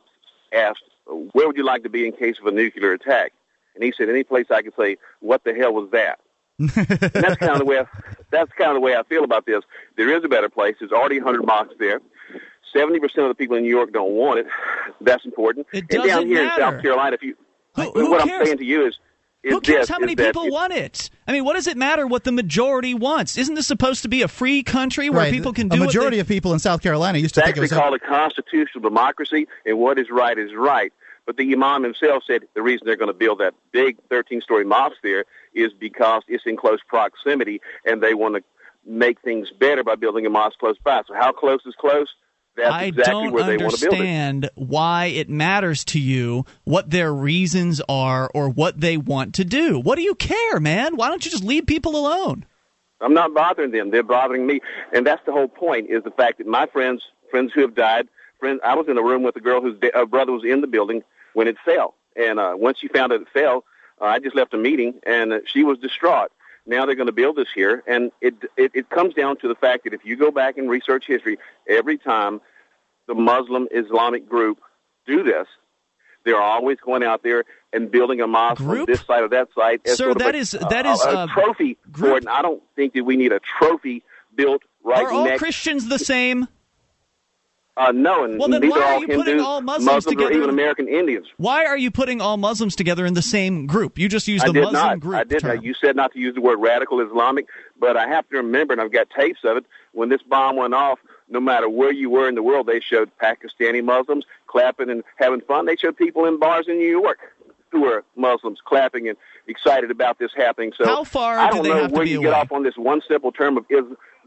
asked, 0.54 0.84
where 1.06 1.46
would 1.46 1.56
you 1.56 1.64
like 1.64 1.82
to 1.82 1.88
be 1.88 2.06
in 2.06 2.12
case 2.12 2.36
of 2.40 2.46
a 2.46 2.52
nuclear 2.52 2.92
attack? 2.92 3.32
And 3.74 3.82
he 3.82 3.92
said, 3.96 4.08
any 4.08 4.22
place 4.22 4.46
I 4.50 4.62
could 4.62 4.74
say, 4.78 4.96
what 5.20 5.42
the 5.44 5.54
hell 5.54 5.72
was 5.72 5.90
that? 5.90 6.20
And 6.58 6.68
that's 6.68 7.36
kind 7.36 7.52
of 7.52 7.58
the 7.58 7.64
way 7.64 7.78
I, 7.78 7.84
that's 8.30 8.52
kind 8.52 8.70
of 8.70 8.74
the 8.74 8.80
way 8.80 8.94
I 8.96 9.02
feel 9.04 9.24
about 9.24 9.46
this. 9.46 9.62
There 9.96 10.16
is 10.16 10.24
a 10.24 10.28
better 10.28 10.48
place. 10.48 10.76
There's 10.78 10.92
already 10.92 11.18
100 11.20 11.44
mosques 11.46 11.74
there. 11.78 12.00
70% 12.74 13.02
of 13.18 13.28
the 13.28 13.34
people 13.36 13.56
in 13.56 13.62
New 13.62 13.70
York 13.70 13.92
don't 13.92 14.12
want 14.12 14.40
it. 14.40 14.46
That's 15.00 15.24
important. 15.24 15.66
It 15.72 15.78
and 15.80 15.88
down 15.88 16.06
doesn't 16.06 16.26
here 16.28 16.44
matter. 16.44 16.62
in 16.62 16.72
South 16.72 16.82
Carolina, 16.82 17.14
if 17.14 17.22
you, 17.22 17.36
Who- 17.76 17.90
who 17.92 18.10
what 18.10 18.24
cares? 18.26 18.40
I'm 18.40 18.46
saying 18.46 18.58
to 18.58 18.64
you 18.64 18.86
is, 18.86 18.98
is 19.44 19.52
Who 19.52 19.60
cares 19.60 19.82
this, 19.82 19.88
how 19.90 19.96
is 19.96 20.00
many 20.00 20.16
people 20.16 20.48
want 20.50 20.72
it? 20.72 21.10
I 21.28 21.32
mean, 21.32 21.44
what 21.44 21.54
does 21.54 21.66
it 21.66 21.76
matter 21.76 22.06
what 22.06 22.24
the 22.24 22.32
majority 22.32 22.94
wants? 22.94 23.36
Isn't 23.38 23.54
this 23.54 23.66
supposed 23.66 24.02
to 24.02 24.08
be 24.08 24.22
a 24.22 24.28
free 24.28 24.62
country 24.62 25.10
where 25.10 25.20
right. 25.20 25.32
people 25.32 25.52
can 25.52 25.68
do 25.68 25.76
a 25.76 25.80
what 25.80 25.86
majority 25.86 26.16
they- 26.16 26.22
of 26.22 26.28
people 26.28 26.52
in 26.52 26.58
South 26.58 26.80
Carolina 26.82 27.18
used 27.18 27.34
to 27.36 27.42
think 27.42 27.56
it 27.56 27.60
was 27.60 27.70
called 27.70 27.94
a 27.94 27.98
constitutional 27.98 28.82
democracy, 28.82 29.46
and 29.66 29.78
what 29.78 29.98
is 29.98 30.06
right 30.10 30.38
is 30.38 30.50
right. 30.56 30.92
But 31.26 31.36
the 31.36 31.52
imam 31.52 31.82
himself 31.82 32.22
said 32.26 32.42
the 32.54 32.62
reason 32.62 32.86
they're 32.86 32.96
going 32.96 33.12
to 33.12 33.18
build 33.18 33.40
that 33.40 33.54
big 33.72 33.96
13-story 34.10 34.64
mosque 34.64 34.96
there 35.02 35.24
is 35.54 35.72
because 35.72 36.22
it's 36.28 36.44
in 36.46 36.56
close 36.56 36.80
proximity, 36.86 37.60
and 37.84 38.02
they 38.02 38.14
want 38.14 38.36
to 38.36 38.42
make 38.86 39.20
things 39.22 39.48
better 39.58 39.82
by 39.82 39.94
building 39.94 40.26
a 40.26 40.30
mosque 40.30 40.58
close 40.58 40.76
by. 40.84 41.02
So 41.08 41.14
how 41.14 41.32
close 41.32 41.60
is 41.66 41.74
close? 41.78 42.08
That's 42.56 42.72
I 42.72 42.84
exactly 42.84 43.12
don't 43.12 43.32
where 43.32 43.44
they 43.44 43.56
want 43.56 43.74
to 43.74 43.80
build 43.80 43.94
it. 43.94 44.00
understand 44.00 44.50
why 44.54 45.06
it 45.06 45.28
matters 45.28 45.84
to 45.86 45.98
you 45.98 46.44
what 46.64 46.90
their 46.90 47.12
reasons 47.12 47.80
are 47.88 48.30
or 48.32 48.48
what 48.48 48.80
they 48.80 48.96
want 48.96 49.34
to 49.36 49.44
do. 49.44 49.80
What 49.80 49.96
do 49.96 50.02
you 50.02 50.14
care, 50.14 50.60
man? 50.60 50.94
Why 50.96 51.08
don't 51.08 51.24
you 51.24 51.32
just 51.32 51.42
leave 51.42 51.66
people 51.66 51.96
alone? 51.96 52.46
I'm 53.00 53.12
not 53.12 53.34
bothering 53.34 53.72
them. 53.72 53.90
They're 53.90 54.04
bothering 54.04 54.46
me, 54.46 54.60
and 54.92 55.04
that's 55.04 55.24
the 55.26 55.32
whole 55.32 55.48
point. 55.48 55.90
Is 55.90 56.04
the 56.04 56.12
fact 56.12 56.38
that 56.38 56.46
my 56.46 56.66
friends, 56.66 57.02
friends 57.28 57.52
who 57.52 57.62
have 57.62 57.74
died, 57.74 58.08
friends. 58.38 58.60
I 58.64 58.74
was 58.76 58.86
in 58.88 58.98
a 58.98 59.02
room 59.02 59.22
with 59.22 59.36
a 59.36 59.40
girl 59.40 59.60
whose 59.60 59.78
da- 59.80 59.90
uh, 59.94 60.06
brother 60.06 60.32
was 60.32 60.44
in 60.44 60.60
the 60.60 60.66
building 60.66 61.02
when 61.34 61.46
it 61.48 61.56
fell, 61.64 61.94
and 62.16 62.38
uh, 62.40 62.54
once 62.56 62.78
she 62.78 62.88
found 62.88 63.12
out 63.12 63.20
it 63.20 63.28
fell, 63.32 63.64
uh, 64.00 64.06
I 64.06 64.18
just 64.18 64.34
left 64.34 64.54
a 64.54 64.58
meeting, 64.58 64.94
and 65.06 65.32
uh, 65.32 65.38
she 65.46 65.62
was 65.62 65.78
distraught. 65.78 66.30
Now 66.66 66.86
they're 66.86 66.94
going 66.94 67.08
to 67.08 67.12
build 67.12 67.36
this 67.36 67.48
here, 67.54 67.82
and 67.86 68.10
it, 68.22 68.34
it 68.56 68.70
it 68.74 68.88
comes 68.88 69.12
down 69.14 69.36
to 69.38 69.48
the 69.48 69.54
fact 69.54 69.84
that 69.84 69.92
if 69.92 70.04
you 70.04 70.16
go 70.16 70.30
back 70.30 70.56
and 70.56 70.70
research 70.70 71.04
history, 71.06 71.36
every 71.68 71.98
time 71.98 72.40
the 73.06 73.14
Muslim 73.14 73.68
Islamic 73.70 74.26
group 74.26 74.58
do 75.06 75.22
this, 75.22 75.46
they're 76.24 76.40
always 76.40 76.78
going 76.80 77.02
out 77.02 77.22
there 77.22 77.44
and 77.74 77.90
building 77.90 78.22
a 78.22 78.26
mosque 78.26 78.62
Group? 78.62 78.86
this 78.86 79.02
side 79.04 79.22
or 79.24 79.28
that 79.28 79.48
side. 79.54 79.80
as 79.84 79.98
Sir, 79.98 80.04
sort 80.04 80.16
of 80.16 80.18
that 80.22 80.34
a- 80.34 80.38
is- 80.38 80.54
a- 80.54 80.58
that 80.70 80.86
is, 80.86 81.04
a, 81.04 81.08
uh, 81.10 81.26
trophy 81.26 81.76
group- 81.92 82.10
for 82.12 82.16
it. 82.16 82.22
And 82.22 82.30
I 82.30 82.40
don't 82.40 82.62
think 82.76 82.94
that 82.94 83.04
we 83.04 83.16
need 83.16 83.32
a 83.32 83.40
trophy 83.58 84.02
built 84.34 84.62
right 84.82 85.04
are 85.04 85.12
all 85.12 85.24
next. 85.24 85.40
Christians 85.40 85.88
the 85.88 85.98
same? 85.98 86.48
Uh, 87.76 87.90
no, 87.90 88.22
and 88.24 88.38
Well, 88.38 88.48
then 88.48 88.68
why 88.68 88.78
are 88.78 88.84
all 88.84 89.00
you 89.00 89.06
Hindus, 89.08 89.24
putting 89.24 89.40
all 89.40 89.60
Muslims 89.60 89.86
Muslims, 89.86 90.04
together 90.04 90.30
or 90.30 90.36
even 90.36 90.48
American 90.50 90.86
Indians. 90.86 91.26
Why 91.38 91.64
are 91.66 91.76
you 91.76 91.90
putting 91.90 92.20
all 92.20 92.36
Muslims 92.36 92.76
together 92.76 93.04
in 93.04 93.14
the 93.14 93.22
same 93.22 93.66
group? 93.66 93.98
You 93.98 94.08
just 94.08 94.28
used 94.28 94.46
the 94.46 94.52
Muslim 94.52 94.72
not. 94.72 95.00
group 95.00 95.16
I 95.16 95.24
did 95.24 95.40
term. 95.40 95.56
not. 95.56 95.64
You 95.64 95.74
said 95.74 95.96
not 95.96 96.12
to 96.12 96.20
use 96.20 96.36
the 96.36 96.40
word 96.40 96.58
radical 96.60 97.00
Islamic, 97.00 97.46
but 97.80 97.96
I 97.96 98.06
have 98.06 98.28
to 98.28 98.36
remember, 98.36 98.72
and 98.74 98.80
I've 98.80 98.92
got 98.92 99.08
tapes 99.10 99.40
of 99.42 99.56
it. 99.56 99.64
When 99.92 100.08
this 100.08 100.22
bomb 100.22 100.54
went 100.56 100.72
off, 100.72 101.00
no 101.28 101.40
matter 101.40 101.68
where 101.68 101.92
you 101.92 102.10
were 102.10 102.28
in 102.28 102.36
the 102.36 102.44
world, 102.44 102.68
they 102.68 102.78
showed 102.78 103.10
Pakistani 103.20 103.82
Muslims 103.82 104.24
clapping 104.46 104.88
and 104.88 105.02
having 105.16 105.40
fun. 105.40 105.66
They 105.66 105.74
showed 105.74 105.96
people 105.96 106.26
in 106.26 106.38
bars 106.38 106.66
in 106.68 106.78
New 106.78 106.88
York 106.88 107.18
who 107.72 107.80
were 107.80 108.04
Muslims 108.14 108.60
clapping 108.64 109.08
and 109.08 109.18
excited 109.48 109.90
about 109.90 110.20
this 110.20 110.30
happening. 110.36 110.72
So 110.78 110.84
How 110.86 111.02
far 111.02 111.38
I 111.40 111.48
do 111.50 111.54
don't 111.56 111.62
they 111.64 111.68
know 111.70 111.82
have 111.82 111.90
where 111.92 112.06
you 112.06 112.18
away? 112.18 112.26
get 112.26 112.34
off 112.34 112.52
on 112.52 112.62
this 112.62 112.76
one 112.76 113.02
simple 113.08 113.32
term 113.32 113.56
of 113.56 113.64
is 113.68 113.82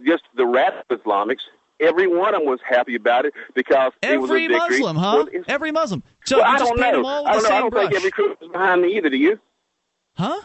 just 0.05 0.23
the 0.35 0.45
radical 0.45 0.97
Islamics. 0.97 1.43
Every 1.79 2.07
one 2.07 2.33
of 2.33 2.41
them 2.41 2.49
was 2.49 2.59
happy 2.67 2.95
about 2.95 3.25
it 3.25 3.33
because 3.53 3.91
it 4.01 4.19
was 4.19 4.29
a 4.29 4.33
Every 4.33 4.47
victory. 4.47 4.79
Muslim, 4.79 4.95
huh? 4.95 5.25
Well, 5.31 5.43
Every 5.47 5.71
Muslim. 5.71 6.01
So 6.25 6.37
well, 6.37 6.45
I 6.45 6.57
don't 6.57 6.79
know. 6.79 6.85
I 6.85 6.91
don't 6.91 7.03
know. 7.03 7.49
I 7.49 7.59
don't 7.59 7.69
brush. 7.69 7.83
think 7.89 7.95
every 7.95 8.11
Christian's 8.11 8.51
behind 8.51 8.81
me 8.81 8.97
either. 8.97 9.09
Do 9.09 9.17
you? 9.17 9.39
Huh? 10.15 10.41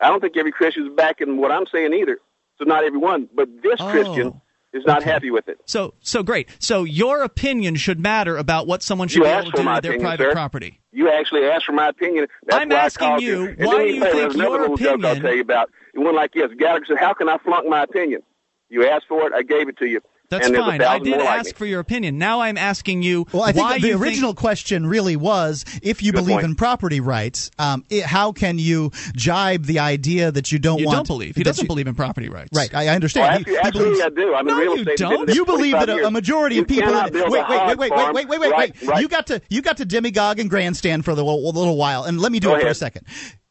I 0.00 0.08
don't 0.08 0.20
think 0.20 0.36
every 0.36 0.52
Christian 0.52 0.82
Christian's 0.84 0.96
backing 0.96 1.36
what 1.38 1.50
I'm 1.50 1.64
saying 1.72 1.94
either. 1.94 2.18
So 2.58 2.64
not 2.64 2.84
everyone, 2.84 3.28
but 3.34 3.48
this 3.62 3.76
Oh. 3.80 3.90
Christian 3.90 4.40
is 4.72 4.84
not 4.84 5.02
happy 5.02 5.30
with 5.30 5.48
it. 5.48 5.58
So, 5.66 5.94
so 6.00 6.22
great. 6.22 6.48
So 6.58 6.84
your 6.84 7.22
opinion 7.22 7.76
should 7.76 8.00
matter 8.00 8.36
about 8.36 8.66
what 8.66 8.82
someone 8.82 9.08
should 9.08 9.18
You 9.18 9.22
be 9.24 9.28
able 9.30 9.50
to 9.52 9.62
do 9.62 9.68
with 9.68 9.82
their 9.82 9.92
opinion, 9.92 10.00
private 10.00 10.24
sir. 10.24 10.32
property. 10.32 10.80
You 10.92 11.10
actually 11.10 11.44
asked 11.46 11.64
for 11.64 11.72
my 11.72 11.88
opinion. 11.88 12.26
That's 12.46 12.60
I'm 12.60 12.72
asking 12.72 13.20
you, 13.20 13.54
why 13.58 13.78
do 13.78 13.84
you 13.94 14.00
think 14.02 14.34
your 14.36 14.50
little 14.50 14.76
joke 14.76 15.04
I'll 15.04 15.16
tell 15.16 15.34
you 15.34 15.40
about. 15.42 15.70
It. 15.94 15.98
went 16.00 16.16
like 16.16 16.32
this. 16.32 16.50
Gallagher 16.58 16.84
said, 16.86 16.98
"How 16.98 17.14
can 17.14 17.28
I 17.28 17.38
flunk 17.38 17.68
my 17.68 17.82
opinion?" 17.84 18.22
You 18.68 18.86
asked 18.88 19.06
for 19.08 19.26
it. 19.26 19.32
I 19.32 19.42
gave 19.42 19.68
it 19.68 19.78
to 19.78 19.86
you. 19.86 20.00
That's 20.30 20.46
and 20.46 20.56
fine. 20.56 20.80
I 20.80 20.98
did 20.98 21.10
more 21.10 21.18
like 21.20 21.40
ask 21.40 21.54
for 21.54 21.66
your 21.66 21.80
opinion. 21.80 22.18
Now 22.18 22.40
I'm 22.40 22.56
asking 22.58 23.02
you 23.02 23.26
Well, 23.32 23.42
I 23.42 23.52
think 23.52 23.64
why 23.68 23.78
the 23.78 23.92
original 23.92 24.30
think, 24.30 24.38
question 24.38 24.86
really 24.86 25.16
was 25.16 25.64
if 25.82 26.02
you 26.02 26.12
Good 26.12 26.18
believe 26.18 26.34
point. 26.36 26.44
in 26.46 26.54
property 26.56 26.98
rights, 27.00 27.50
um, 27.58 27.84
it, 27.90 28.04
how 28.04 28.32
can 28.32 28.58
you 28.58 28.90
jibe 29.14 29.66
the 29.66 29.78
idea 29.80 30.32
that 30.32 30.50
you 30.50 30.58
don't 30.58 30.78
you 30.80 30.86
want 30.86 30.96
don't 30.96 31.06
believe. 31.06 31.36
He 31.36 31.42
doesn't 31.42 31.68
you- 31.70 31.84
been 31.84 31.94
property 31.94 32.28
rights. 32.28 32.50
Right, 32.56 32.74
I, 32.74 32.86
I 32.86 32.88
Oh, 32.88 32.94
understand. 32.94 33.46
He- 33.46 33.56
actually, 33.58 33.94
he 33.94 34.00
absolutely, 34.00 34.00
believes- 34.00 34.04
I 34.04 34.08
do. 34.08 34.34
I'm 34.34 34.46
No, 34.46 34.52
in 34.54 34.58
real 34.58 34.78
you 34.78 34.84
don't. 34.84 35.10
Been 35.10 35.20
in 35.20 35.26
this 35.26 35.36
you 35.36 35.44
believe 35.44 35.72
that 35.72 35.88
a, 35.90 36.06
a 36.06 36.10
majority 36.10 36.58
of 36.58 36.66
people. 36.68 36.88
cannot 36.88 37.12
build 37.12 37.30
wait, 37.30 37.44
wait, 37.48 37.66
wait, 37.78 37.90
wait, 37.90 37.92
wait, 38.14 38.28
wait, 38.28 38.40
wait, 38.40 38.74
wait. 38.82 39.00
You 39.00 39.08
got 39.08 39.26
to 39.28 39.40
you 39.50 39.60
got 39.62 39.76
to 39.76 39.86
demigog 39.86 40.40
and 40.40 40.48
grandstand 40.48 41.04
for 41.04 41.10
a 41.10 41.14
little, 41.14 41.42
little 41.52 41.76
while, 41.76 42.04
and 42.04 42.18
let 42.20 42.32
me 42.32 42.40
do 42.40 42.48
Go 42.48 42.56
it 42.56 42.62
for 42.62 42.68
a 42.68 42.74
second. 42.74 43.06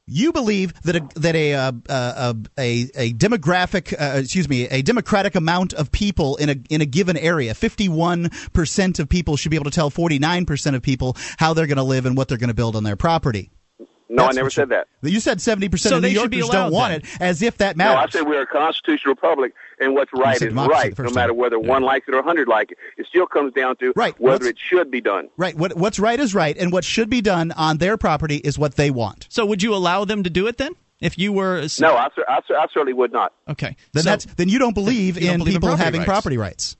You 0.06 0.34
believe 0.34 0.74
that 0.82 0.98
a 0.98 1.08
that 1.16 1.34
a 1.34 1.54
uh, 1.54 1.72
uh, 1.88 2.34
a 2.60 2.90
a 2.94 3.14
demographic, 3.14 3.94
uh, 3.94 4.20
excuse 4.20 4.50
me, 4.50 4.68
a 4.68 4.82
democratic 4.82 5.36
amount 5.36 5.74
of 5.74 5.94
people 5.94 6.36
in 6.36 6.50
a 6.50 6.56
in 6.70 6.82
a 6.82 6.86
given 6.86 7.16
area, 7.16 7.54
fifty 7.54 7.88
one 7.88 8.30
percent 8.52 9.00
of 9.00 9.08
people 9.08 9.38
should 9.38 9.50
be 9.50 9.56
able 9.56 9.64
to 9.64 9.72
tell 9.72 9.90
forty 9.90 10.20
nine 10.20 10.46
percent 10.46 10.76
of 10.76 10.82
people 10.82 11.16
how 11.38 11.54
they're 11.54 11.68
going 11.68 11.78
to 11.78 11.84
live 11.84 12.06
and 12.06 12.18
what 12.18 12.28
they're 12.28 12.38
going 12.38 12.50
to 12.50 12.54
build 12.54 12.76
on 12.76 12.84
their 12.84 12.98
property. 12.98 13.50
No, 14.10 14.26
I 14.26 14.32
never 14.32 14.50
said 14.50 14.70
that. 14.70 14.88
You 15.02 15.20
said 15.20 15.42
seventy 15.42 15.70
percent 15.70 15.92
So 15.92 15.98
of 15.98 16.04
New 16.04 16.10
they 16.10 16.14
Yorkers 16.16 16.50
don't 16.50 16.72
want 16.72 16.92
then. 16.92 17.02
it, 17.02 17.22
as 17.22 17.42
if 17.42 17.58
that 17.58 17.78
matters. 17.78 17.92
No, 17.92 17.98
I 17.98 18.00
matters. 18.02 18.14
said 18.14 18.28
we're 18.28 18.42
a 18.42 18.48
constitutional 18.48 19.14
republic, 19.16 19.54
and 19.80 19.94
what's 19.96 20.12
right 20.14 20.36
is 20.42 20.54
right, 20.54 20.98
no 21.00 21.10
matter 21.12 21.30
time. 21.30 21.38
whether 21.38 21.60
one 21.60 21.84
likes 21.84 22.08
it 22.08 22.14
or 22.14 22.20
a 22.20 22.24
hundred 22.24 22.48
like 22.48 22.72
it. 22.72 22.78
It 22.98 23.06
still 23.08 23.26
comes 23.28 23.54
down 23.54 23.78
to 23.78 23.94
Right. 23.96 24.14
whether 24.20 24.46
What's- 24.46 24.48
it 24.48 24.58
should 24.60 24.92
be 24.92 25.02
done. 25.02 25.30
Right. 25.38 25.56
What, 25.58 25.76
what's 25.78 26.00
right 26.00 26.20
is 26.20 26.36
right, 26.36 26.56
and 26.58 26.72
what 26.72 26.84
should 26.84 27.10
be 27.10 27.22
done 27.22 27.52
on 27.54 27.78
their 27.78 27.98
property 27.98 28.38
is 28.38 28.60
what 28.60 28.76
they 28.76 28.92
want. 28.92 29.28
So 29.30 29.46
would 29.46 29.64
you 29.64 29.74
allow 29.74 30.06
them 30.06 30.24
to 30.24 30.30
do 30.30 30.48
it 30.48 30.58
then? 30.58 30.74
If 31.02 31.18
you 31.18 31.34
were 31.34 31.66
No, 31.80 31.96
I, 31.98 32.08
cer- 32.16 32.26
I, 32.30 32.40
I 32.50 32.68
certainly 32.74 32.94
would 32.94 33.12
not. 33.12 33.34
okay, 33.50 33.76
Then 33.94 34.04
so, 34.04 34.10
that's 34.10 34.26
then 34.26 34.48
you 34.48 34.58
don't 34.60 34.74
believe 34.74 35.16
You 35.18 35.26
don't 35.28 35.34
in 35.34 35.40
believe 35.40 35.56
in 35.56 35.62
people 35.62 35.70
property 35.70 35.84
having 35.86 36.00
rights. 36.02 36.08
property 36.08 36.38
rights. 36.38 36.78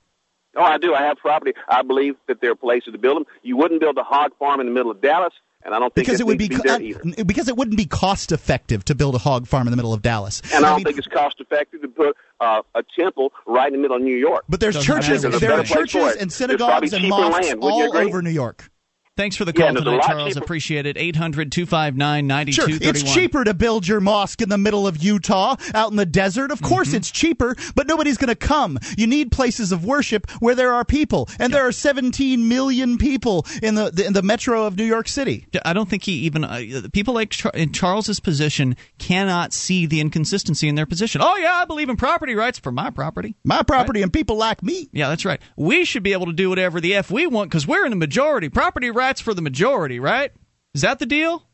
Oh, 0.56 0.62
I 0.62 0.78
do. 0.78 0.94
I 0.94 1.02
have 1.02 1.18
property. 1.18 1.52
I 1.68 1.82
believe 1.82 2.14
that 2.28 2.40
there 2.40 2.52
are 2.52 2.54
places 2.56 2.92
to 2.92 2.98
build 2.98 3.16
them. 3.16 3.26
You 3.42 3.56
wouldn't 3.56 3.80
build 3.80 3.98
a 3.98 4.04
hog 4.04 4.30
farm 4.38 4.60
in 4.60 4.66
the 4.66 4.72
middle 4.72 4.90
of 4.92 5.00
Dallas, 5.02 5.32
and 5.64 5.74
I 5.74 5.78
don't 5.78 5.94
think 5.94 6.06
Because 6.06 6.20
it 6.20 6.26
would 6.26 6.38
be, 6.38 6.48
needs 6.48 6.62
to 6.62 6.68
co- 6.68 6.78
be 6.78 6.92
there 6.92 7.24
because 7.24 7.48
it 7.48 7.56
wouldn't 7.56 7.76
be 7.76 7.86
cost 7.86 8.32
effective 8.32 8.84
to 8.86 8.94
build 8.94 9.14
a 9.14 9.18
hog 9.18 9.46
farm 9.46 9.66
in 9.66 9.70
the 9.70 9.76
middle 9.76 9.92
of 9.92 10.02
Dallas. 10.02 10.42
And 10.52 10.64
I 10.64 10.68
don't 10.70 10.76
mean, 10.78 10.84
think 10.84 10.98
it's 10.98 11.06
cost 11.06 11.40
effective 11.40 11.82
to 11.82 11.88
put 11.88 12.16
uh, 12.40 12.62
a 12.74 12.82
temple 12.98 13.32
right 13.46 13.66
in 13.68 13.72
the 13.74 13.78
middle 13.78 13.96
of 13.96 14.02
New 14.02 14.16
York. 14.16 14.44
but 14.48 14.60
there's 14.60 14.74
Doesn't 14.74 14.86
churches, 14.86 15.40
there 15.40 15.52
are 15.52 15.64
churches 15.64 16.16
and 16.16 16.32
synagogues 16.32 16.92
and 16.92 17.02
cheaper 17.02 17.16
mosques 17.16 17.48
land. 17.48 17.60
All 17.62 17.96
over 17.96 18.22
New 18.22 18.30
York. 18.30 18.70
Thanks 19.16 19.36
for 19.36 19.44
the 19.44 19.52
call 19.52 19.68
there's 19.72 19.82
a 19.82 19.84
tonight, 19.84 20.02
Charles. 20.02 20.28
cheaper- 20.34 20.44
Appreciate 20.44 20.86
it. 20.86 20.96
800 20.98 21.52
259 21.52 22.50
Sure, 22.50 22.66
9231. 22.66 22.90
it's 22.90 23.14
cheaper 23.14 23.44
to 23.44 23.54
build 23.54 23.86
your 23.86 24.00
mosque 24.00 24.42
in 24.42 24.48
the 24.48 24.58
middle 24.58 24.88
of 24.88 25.00
Utah, 25.04 25.54
out 25.72 25.90
in 25.92 25.96
the 25.96 26.04
desert. 26.04 26.50
Of 26.50 26.60
course, 26.60 26.88
Mm-hmm. 26.88 26.96
it's 26.96 27.10
cheaper, 27.12 27.54
but 27.76 27.86
nobody's 27.86 28.16
going 28.18 28.28
to 28.28 28.34
come. 28.34 28.76
You 28.98 29.06
need 29.06 29.30
places 29.30 29.70
of 29.70 29.84
worship 29.84 30.28
where 30.40 30.56
there 30.56 30.72
are 30.74 30.84
people, 30.84 31.28
and 31.38 31.54
there 31.54 31.64
are 31.66 31.70
17 31.70 32.48
million 32.48 32.98
people 32.98 33.46
in 33.62 33.76
the, 33.76 33.90
the 33.90 34.04
in 34.04 34.14
the 34.14 34.22
metro 34.22 34.64
of 34.66 34.76
New 34.76 34.84
York 34.84 35.06
City. 35.06 35.46
I 35.64 35.72
don't 35.74 35.88
think 35.88 36.02
he 36.02 36.12
even 36.24 36.42
uh, 36.44 36.82
people 36.92 37.14
like 37.14 37.30
Char- 37.30 37.52
in 37.54 37.70
Charles's 37.72 38.18
position 38.18 38.76
cannot 38.98 39.52
see 39.52 39.86
the 39.86 40.00
inconsistency 40.00 40.68
in 40.68 40.74
their 40.74 40.86
position. 40.86 41.20
Oh 41.22 41.36
yeah, 41.36 41.54
I 41.54 41.64
believe 41.66 41.88
in 41.88 41.96
property 41.96 42.34
rights 42.34 42.58
for 42.58 42.72
my 42.72 42.90
property. 42.90 43.36
My 43.44 43.62
property 43.62 44.02
and 44.02 44.12
people 44.12 44.36
like 44.36 44.60
me. 44.64 44.88
Yeah, 44.92 45.08
that's 45.08 45.24
right. 45.24 45.40
We 45.56 45.84
should 45.84 46.02
be 46.02 46.12
able 46.14 46.26
to 46.26 46.32
do 46.32 46.48
whatever 46.50 46.80
the 46.80 46.96
f 46.96 47.12
we 47.12 47.28
want 47.28 47.50
because 47.50 47.64
we're 47.66 47.84
in 47.84 47.90
the 47.90 47.96
majority. 47.96 48.48
Property 48.48 48.90
rights 48.90 49.03
for 49.22 49.34
the 49.34 49.42
majority, 49.42 50.00
right? 50.00 50.32
Is 50.74 50.82
that 50.82 50.98
the 50.98 51.06
deal? 51.06 51.46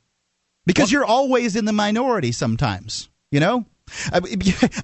because 0.66 0.92
you're 0.92 1.05
always 1.05 1.57
in 1.57 1.64
the 1.64 1.72
minority 1.72 2.32
sometimes 2.32 3.09
you 3.30 3.40
know 3.40 3.64
I, 4.12 4.20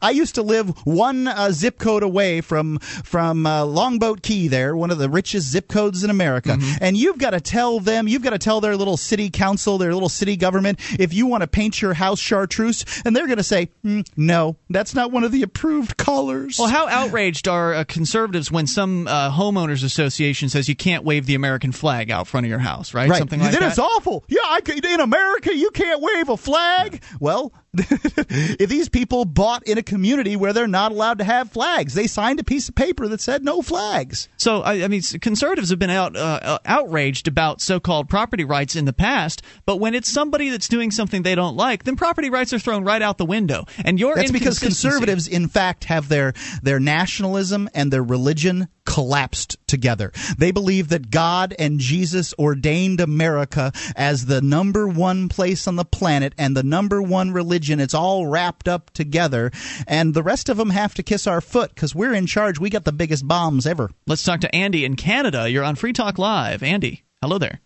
I 0.03 0.11
used 0.11 0.35
to 0.37 0.43
live 0.43 0.69
one 0.87 1.29
uh, 1.29 1.51
zip 1.53 1.79
code 1.79 2.03
away 2.03 2.41
from 2.41 2.79
from 2.79 3.47
uh, 3.47 3.65
Longboat 3.65 4.23
Key. 4.23 4.49
There, 4.49 4.77
one 4.77 4.91
of 4.91 4.99
the 4.99 5.09
richest 5.09 5.49
zip 5.51 5.69
codes 5.69 6.05
in 6.05 6.11
America, 6.11 6.59
and 6.81 6.97
you've 6.97 7.19
got 7.19 7.31
to 7.31 7.41
tell 7.41 7.81
them, 7.81 8.09
you've 8.09 8.23
got 8.23 8.31
to 8.31 8.39
tell 8.39 8.61
their 8.61 8.77
little 8.77 8.97
city 8.97 9.31
council, 9.31 9.79
their 9.79 9.93
little 9.95 10.09
city 10.09 10.37
government, 10.37 10.79
if 10.99 11.13
you 11.13 11.27
want 11.27 11.43
to 11.43 11.47
paint 11.47 11.81
your 11.81 11.95
house 11.95 12.19
chartreuse, 12.19 12.85
and 13.05 13.15
they're 13.15 13.27
going 13.27 13.39
to 13.39 13.43
say, 13.43 13.71
"Hmm, 13.83 14.01
"No, 14.17 14.57
that's 14.71 14.95
not 14.95 15.11
one 15.13 15.25
of 15.25 15.33
the 15.33 15.43
approved 15.43 15.97
colors." 15.97 16.59
Well, 16.59 16.69
how 16.69 16.89
outraged 16.89 17.49
are 17.49 17.75
uh, 17.75 17.85
conservatives 17.85 18.51
when 18.51 18.67
some 18.67 19.09
uh, 19.09 19.31
homeowners 19.31 19.85
association 19.85 20.49
says 20.49 20.69
you 20.69 20.77
can't 20.77 21.05
wave 21.05 21.27
the 21.27 21.35
American 21.35 21.73
flag 21.73 22.11
out 22.11 22.27
front 22.27 22.47
of 22.47 22.51
your 22.51 22.59
house, 22.59 22.95
right? 22.95 23.09
Right. 23.09 23.19
Something 23.19 23.41
like 23.41 23.53
then 23.53 23.61
that. 23.61 23.71
it's 23.71 23.79
awful. 23.79 24.25
Yeah, 24.29 24.41
I 24.43 24.61
in 24.67 25.01
America, 25.01 25.55
you 25.55 25.71
can't 25.71 26.01
wave 26.01 26.29
a 26.29 26.37
flag. 26.37 27.03
Well, 27.21 27.53
these 28.59 28.89
people 28.89 29.25
bought 29.25 29.63
in 29.65 29.79
a 29.79 29.83
community 29.83 30.37
where 30.37 30.53
they're 30.53 30.67
not 30.67 30.93
allowed 30.93 31.19
to 31.19 31.25
have 31.25 31.51
flags, 31.51 31.95
they 31.95 32.07
signed 32.07 32.41
a 32.41 32.45
piece 32.45 32.69
of 32.69 32.75
paper 32.75 33.09
that 33.09 33.21
said 33.21 33.45
no 33.45 33.63
flags. 33.63 34.29
So 34.37 34.63
I, 34.63 34.85
I 34.85 34.89
mean, 34.89 35.03
conservatives 35.21 35.71
have 35.71 35.79
been 35.79 35.91
out 35.91 36.17
uh, 36.17 36.41
uh, 36.43 36.59
outraged 36.65 37.29
about 37.29 37.61
so-called 37.61 38.09
property 38.09 38.45
rights 38.45 38.77
in 38.77 38.85
the 38.85 38.93
past, 38.93 39.43
but 39.65 39.77
when 39.77 39.95
it's 39.95 40.11
somebody 40.11 40.51
that's 40.51 40.69
doing 40.69 40.91
something 40.91 41.23
they 41.23 41.35
don't 41.35 41.57
like, 41.57 41.85
then 41.85 41.97
property 41.97 42.31
rights 42.31 42.53
are 42.53 42.59
thrown 42.59 42.85
right 42.85 43.03
out 43.03 43.19
the 43.19 43.25
window. 43.25 43.65
And 43.85 43.99
your 43.99 44.15
That's 44.15 44.33
because 44.33 44.59
conservatives, 44.59 45.29
in 45.29 45.49
fact, 45.49 45.85
have 45.85 46.09
their 46.09 46.35
their 46.63 46.81
nationalism 46.81 47.69
and 47.75 47.93
their 47.93 48.03
religion 48.03 48.69
collapsed 48.87 49.59
together. 49.67 50.13
They 50.39 50.53
believe 50.53 50.89
that 50.89 51.11
God 51.11 51.55
and 51.59 51.79
Jesus 51.79 52.33
ordained 52.39 53.01
America 53.01 53.73
as 53.95 54.27
the 54.27 54.41
number 54.41 54.89
one 54.89 55.29
place 55.29 55.69
on 55.69 55.77
the 55.77 55.85
planet 55.85 56.33
and 56.39 56.57
the 56.57 56.63
number 56.63 57.03
one 57.03 57.33
religion. 57.33 57.66
And 57.71 57.81
it's 57.81 57.95
all 57.95 58.27
wrapped 58.27 58.69
up 58.69 58.91
together, 58.91 59.51
and 59.87 60.15
the 60.15 60.23
rest 60.23 60.49
of 60.49 60.57
them 60.57 60.71
have 60.71 60.95
to 60.95 61.03
kiss 61.03 61.27
our 61.27 61.41
foot 61.41 61.75
because 61.75 61.95
we're 61.95 62.15
in 62.15 62.27
charge. 62.27 62.59
We 62.59 62.71
got 62.71 62.85
the 62.85 62.93
biggest 62.93 63.27
bombs 63.27 63.67
ever. 63.67 63.91
Let's 64.07 64.23
talk 64.23 64.41
to 64.41 64.55
Andy 64.55 64.85
in 64.85 64.97
Canada. 64.97 65.51
You're 65.51 65.65
on 65.65 65.77
Free 65.77 65.93
Talk 65.93 66.19
Live. 66.19 66.63
Andy, 66.63 67.05
hello 67.21 67.39
there. 67.39 67.61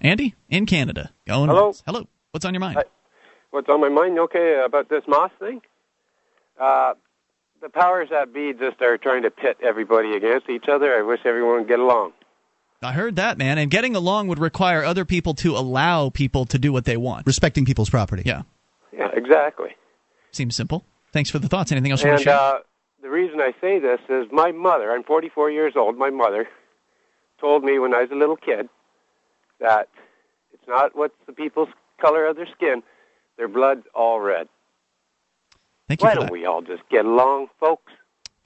Andy 0.00 0.34
in 0.48 0.66
Canada. 0.66 1.10
Going 1.26 1.48
Hello. 1.48 1.66
once. 1.66 1.82
Hello. 1.86 2.06
What's 2.30 2.44
on 2.44 2.54
your 2.54 2.60
mind? 2.60 2.76
Hi. 2.76 2.84
What's 3.50 3.68
on 3.68 3.80
my 3.80 3.88
mind? 3.88 4.18
Okay, 4.18 4.62
about 4.64 4.88
this 4.88 5.02
Moss 5.08 5.30
thing. 5.38 5.60
Uh, 6.60 6.94
the 7.60 7.68
powers 7.68 8.08
that 8.10 8.32
be 8.32 8.52
just 8.52 8.80
are 8.82 8.98
trying 8.98 9.22
to 9.22 9.30
pit 9.30 9.58
everybody 9.62 10.14
against 10.14 10.48
each 10.48 10.68
other. 10.68 10.96
I 10.96 11.02
wish 11.02 11.20
everyone 11.24 11.60
would 11.60 11.68
get 11.68 11.80
along. 11.80 12.12
I 12.82 12.92
heard 12.92 13.16
that, 13.16 13.38
man. 13.38 13.58
And 13.58 13.70
getting 13.70 13.96
along 13.96 14.28
would 14.28 14.38
require 14.38 14.84
other 14.84 15.04
people 15.04 15.34
to 15.34 15.56
allow 15.56 16.10
people 16.10 16.44
to 16.46 16.58
do 16.58 16.72
what 16.72 16.84
they 16.84 16.96
want. 16.96 17.26
Respecting 17.26 17.64
people's 17.64 17.90
property. 17.90 18.22
Yeah. 18.24 18.42
Yeah, 18.92 19.08
exactly. 19.12 19.70
Seems 20.32 20.54
simple. 20.54 20.84
Thanks 21.12 21.30
for 21.30 21.38
the 21.38 21.48
thoughts. 21.48 21.72
Anything 21.72 21.90
else 21.90 22.02
you 22.02 22.08
want 22.10 22.20
And 22.20 22.24
to 22.26 22.30
share? 22.30 22.38
uh, 22.38 22.58
the 23.02 23.10
reason 23.10 23.40
I 23.40 23.52
say 23.60 23.78
this 23.80 24.00
is 24.08 24.26
my 24.30 24.52
mother. 24.52 24.92
I'm 24.92 25.02
44 25.02 25.50
years 25.50 25.72
old. 25.76 25.96
My 25.98 26.10
mother 26.10 26.46
told 27.40 27.64
me 27.64 27.78
when 27.78 27.94
I 27.94 28.02
was 28.02 28.10
a 28.12 28.14
little 28.16 28.36
kid 28.36 28.68
that 29.60 29.88
it's 30.52 30.68
not 30.68 30.96
what's 30.96 31.14
the 31.26 31.32
people's 31.32 31.68
color 32.00 32.26
of 32.26 32.36
their 32.36 32.46
skin; 32.54 32.82
their 33.36 33.48
blood's 33.48 33.86
all 33.94 34.20
red. 34.20 34.48
Thank 35.88 36.00
you 36.02 36.06
Why 36.06 36.10
for 36.12 36.16
don't 36.20 36.26
that. 36.26 36.32
we 36.32 36.44
all 36.46 36.62
just 36.62 36.82
get 36.90 37.04
along, 37.06 37.48
folks? 37.58 37.92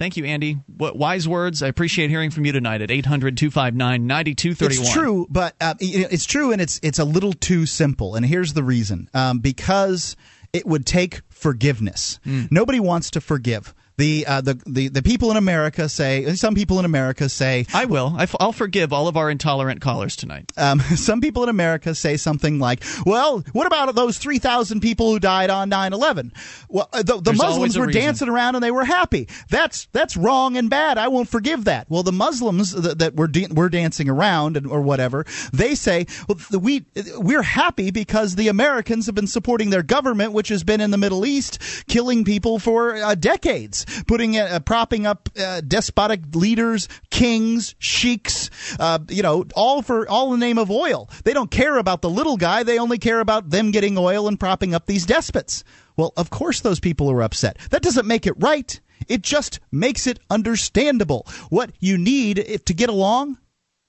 Thank 0.03 0.17
you, 0.17 0.25
Andy. 0.25 0.55
What 0.67 0.97
wise 0.97 1.29
words. 1.29 1.63
I 1.63 1.69
appreciate 1.69 2.11
hearing 2.11 2.33
from 2.33 2.45
you 2.45 2.51
tonight 2.51 2.83
at 2.83 2.91
800 2.91 3.37
259 3.37 4.05
9231. 4.05 4.85
It's 4.85 4.93
true, 4.93 5.29
but 5.31 5.55
uh, 5.61 5.75
it's 5.79 6.25
true, 6.25 6.51
and 6.51 6.61
it's 6.61 6.81
it's 6.83 6.99
a 6.99 7.05
little 7.05 7.33
too 7.33 7.67
simple. 7.67 8.17
And 8.17 8.27
here's 8.27 8.53
the 8.53 8.65
reason: 8.65 9.09
um, 9.15 9.39
because 9.39 10.17
it 10.53 10.67
would 10.67 10.87
take 10.87 11.21
forgiveness. 11.31 12.19
Nobody 12.51 12.81
wants 12.81 13.13
to 13.13 13.21
forgive. 13.21 13.73
The, 14.03 14.27
uh, 14.27 14.41
the 14.41 14.61
the 14.67 14.89
the 14.89 15.03
people 15.03 15.31
in 15.31 15.37
America 15.37 15.89
say. 15.89 16.35
Some 16.35 16.57
people 16.57 16.81
in 16.81 16.85
America 16.85 17.29
say. 17.29 17.67
I 17.73 17.85
will. 17.85 18.13
I 18.17 18.25
f- 18.25 18.35
I'll 18.41 18.51
forgive 18.51 18.93
all 18.93 19.07
of 19.07 19.17
our 19.17 19.31
intolerant 19.31 19.81
callers 19.81 20.17
tonight. 20.17 20.51
Um, 20.57 20.81
some 20.97 21.21
people 21.21 21.45
in 21.45 21.49
America 21.49 21.95
say 21.95 22.17
something 22.17 22.59
like, 22.59 22.83
"Well, 23.07 23.45
what 23.53 23.69
about 23.69 23.95
those 23.95 24.19
three 24.19 24.41
thousand 24.41 24.81
people 24.81 25.13
who 25.13 25.21
died 25.21 25.51
on 25.51 25.71
9/11? 25.71 26.33
Well, 26.69 26.89
uh, 26.93 27.05
the, 27.05 27.21
the 27.21 27.33
Muslims 27.33 27.79
were 27.79 27.87
reason. 27.87 28.03
dancing 28.03 28.29
around 28.29 28.57
and 28.57 28.65
they 28.65 28.73
were 28.73 28.85
happy. 28.85 29.29
That's 29.51 29.87
that's 29.93 30.17
wrong 30.17 30.57
and 30.57 30.69
bad. 30.69 30.99
I 30.99 31.07
won't 31.07 31.29
forgive 31.29 31.67
that. 31.67 31.89
Well, 31.89 32.03
the 32.03 32.11
Muslims 32.11 32.73
that, 32.73 32.99
that 32.99 33.15
were 33.15 33.29
da- 33.29 33.53
were 33.55 33.69
dancing 33.69 34.09
around 34.09 34.57
and, 34.57 34.67
or 34.67 34.81
whatever, 34.83 35.27
they 35.53 35.77
say, 35.77 36.07
well, 36.29 36.39
we 36.61 36.85
we're 37.19 37.43
happy 37.43 37.93
because 37.93 38.35
the 38.35 38.49
Americans 38.49 39.07
have 39.07 39.15
been 39.15 39.29
supporting 39.29 39.71
their 39.71 39.85
government, 39.85 40.33
which 40.33 40.49
has 40.49 40.65
been 40.65 40.81
in 40.81 40.91
the 40.91 40.99
Middle 40.99 41.25
East, 41.25 41.61
killing 41.87 42.25
people 42.25 42.59
for 42.59 42.97
uh, 42.97 43.15
decades, 43.15 43.87
putting 44.07 44.39
uh, 44.39 44.61
propping 44.61 45.07
up 45.07 45.29
uh, 45.39 45.61
despotic 45.61 46.35
leaders, 46.35 46.89
kings, 47.11 47.75
sheiks, 47.79 48.51
uh, 48.79 48.99
you 49.09 49.23
know, 49.23 49.45
all 49.55 49.83
for 49.83 50.09
all 50.09 50.33
in 50.35 50.41
the 50.41 50.47
name 50.47 50.59
of 50.59 50.71
oil. 50.71 51.09
They 51.25 51.33
don't 51.33 51.51
care 51.51 51.79
about 51.79 52.03
the 52.03 52.11
little 52.11 52.37
guy. 52.37 52.63
They 52.63 52.79
only 52.79 52.99
care 52.99 53.21
about 53.21 53.51
them 53.51 53.71
getting 53.71 53.99
oil 53.99 54.29
and 54.29 54.39
propping 54.39 54.75
up 54.75 54.87
these 54.87 55.07
despots. 55.07 55.65
Well, 55.97 56.13
of 56.17 56.31
course 56.31 56.61
those 56.61 56.81
people 56.81 57.11
are 57.11 57.23
upset. 57.23 57.59
That 57.71 57.83
doesn't 57.83 58.07
make 58.07 58.27
it 58.27 58.35
right. 58.39 58.81
It 59.09 59.23
just 59.23 59.61
makes 59.71 60.07
it 60.07 60.21
understandable. 60.31 61.27
What 61.51 61.73
you 61.81 61.99
need 61.99 62.63
to 62.65 62.75
get 62.75 62.89
along 62.89 63.39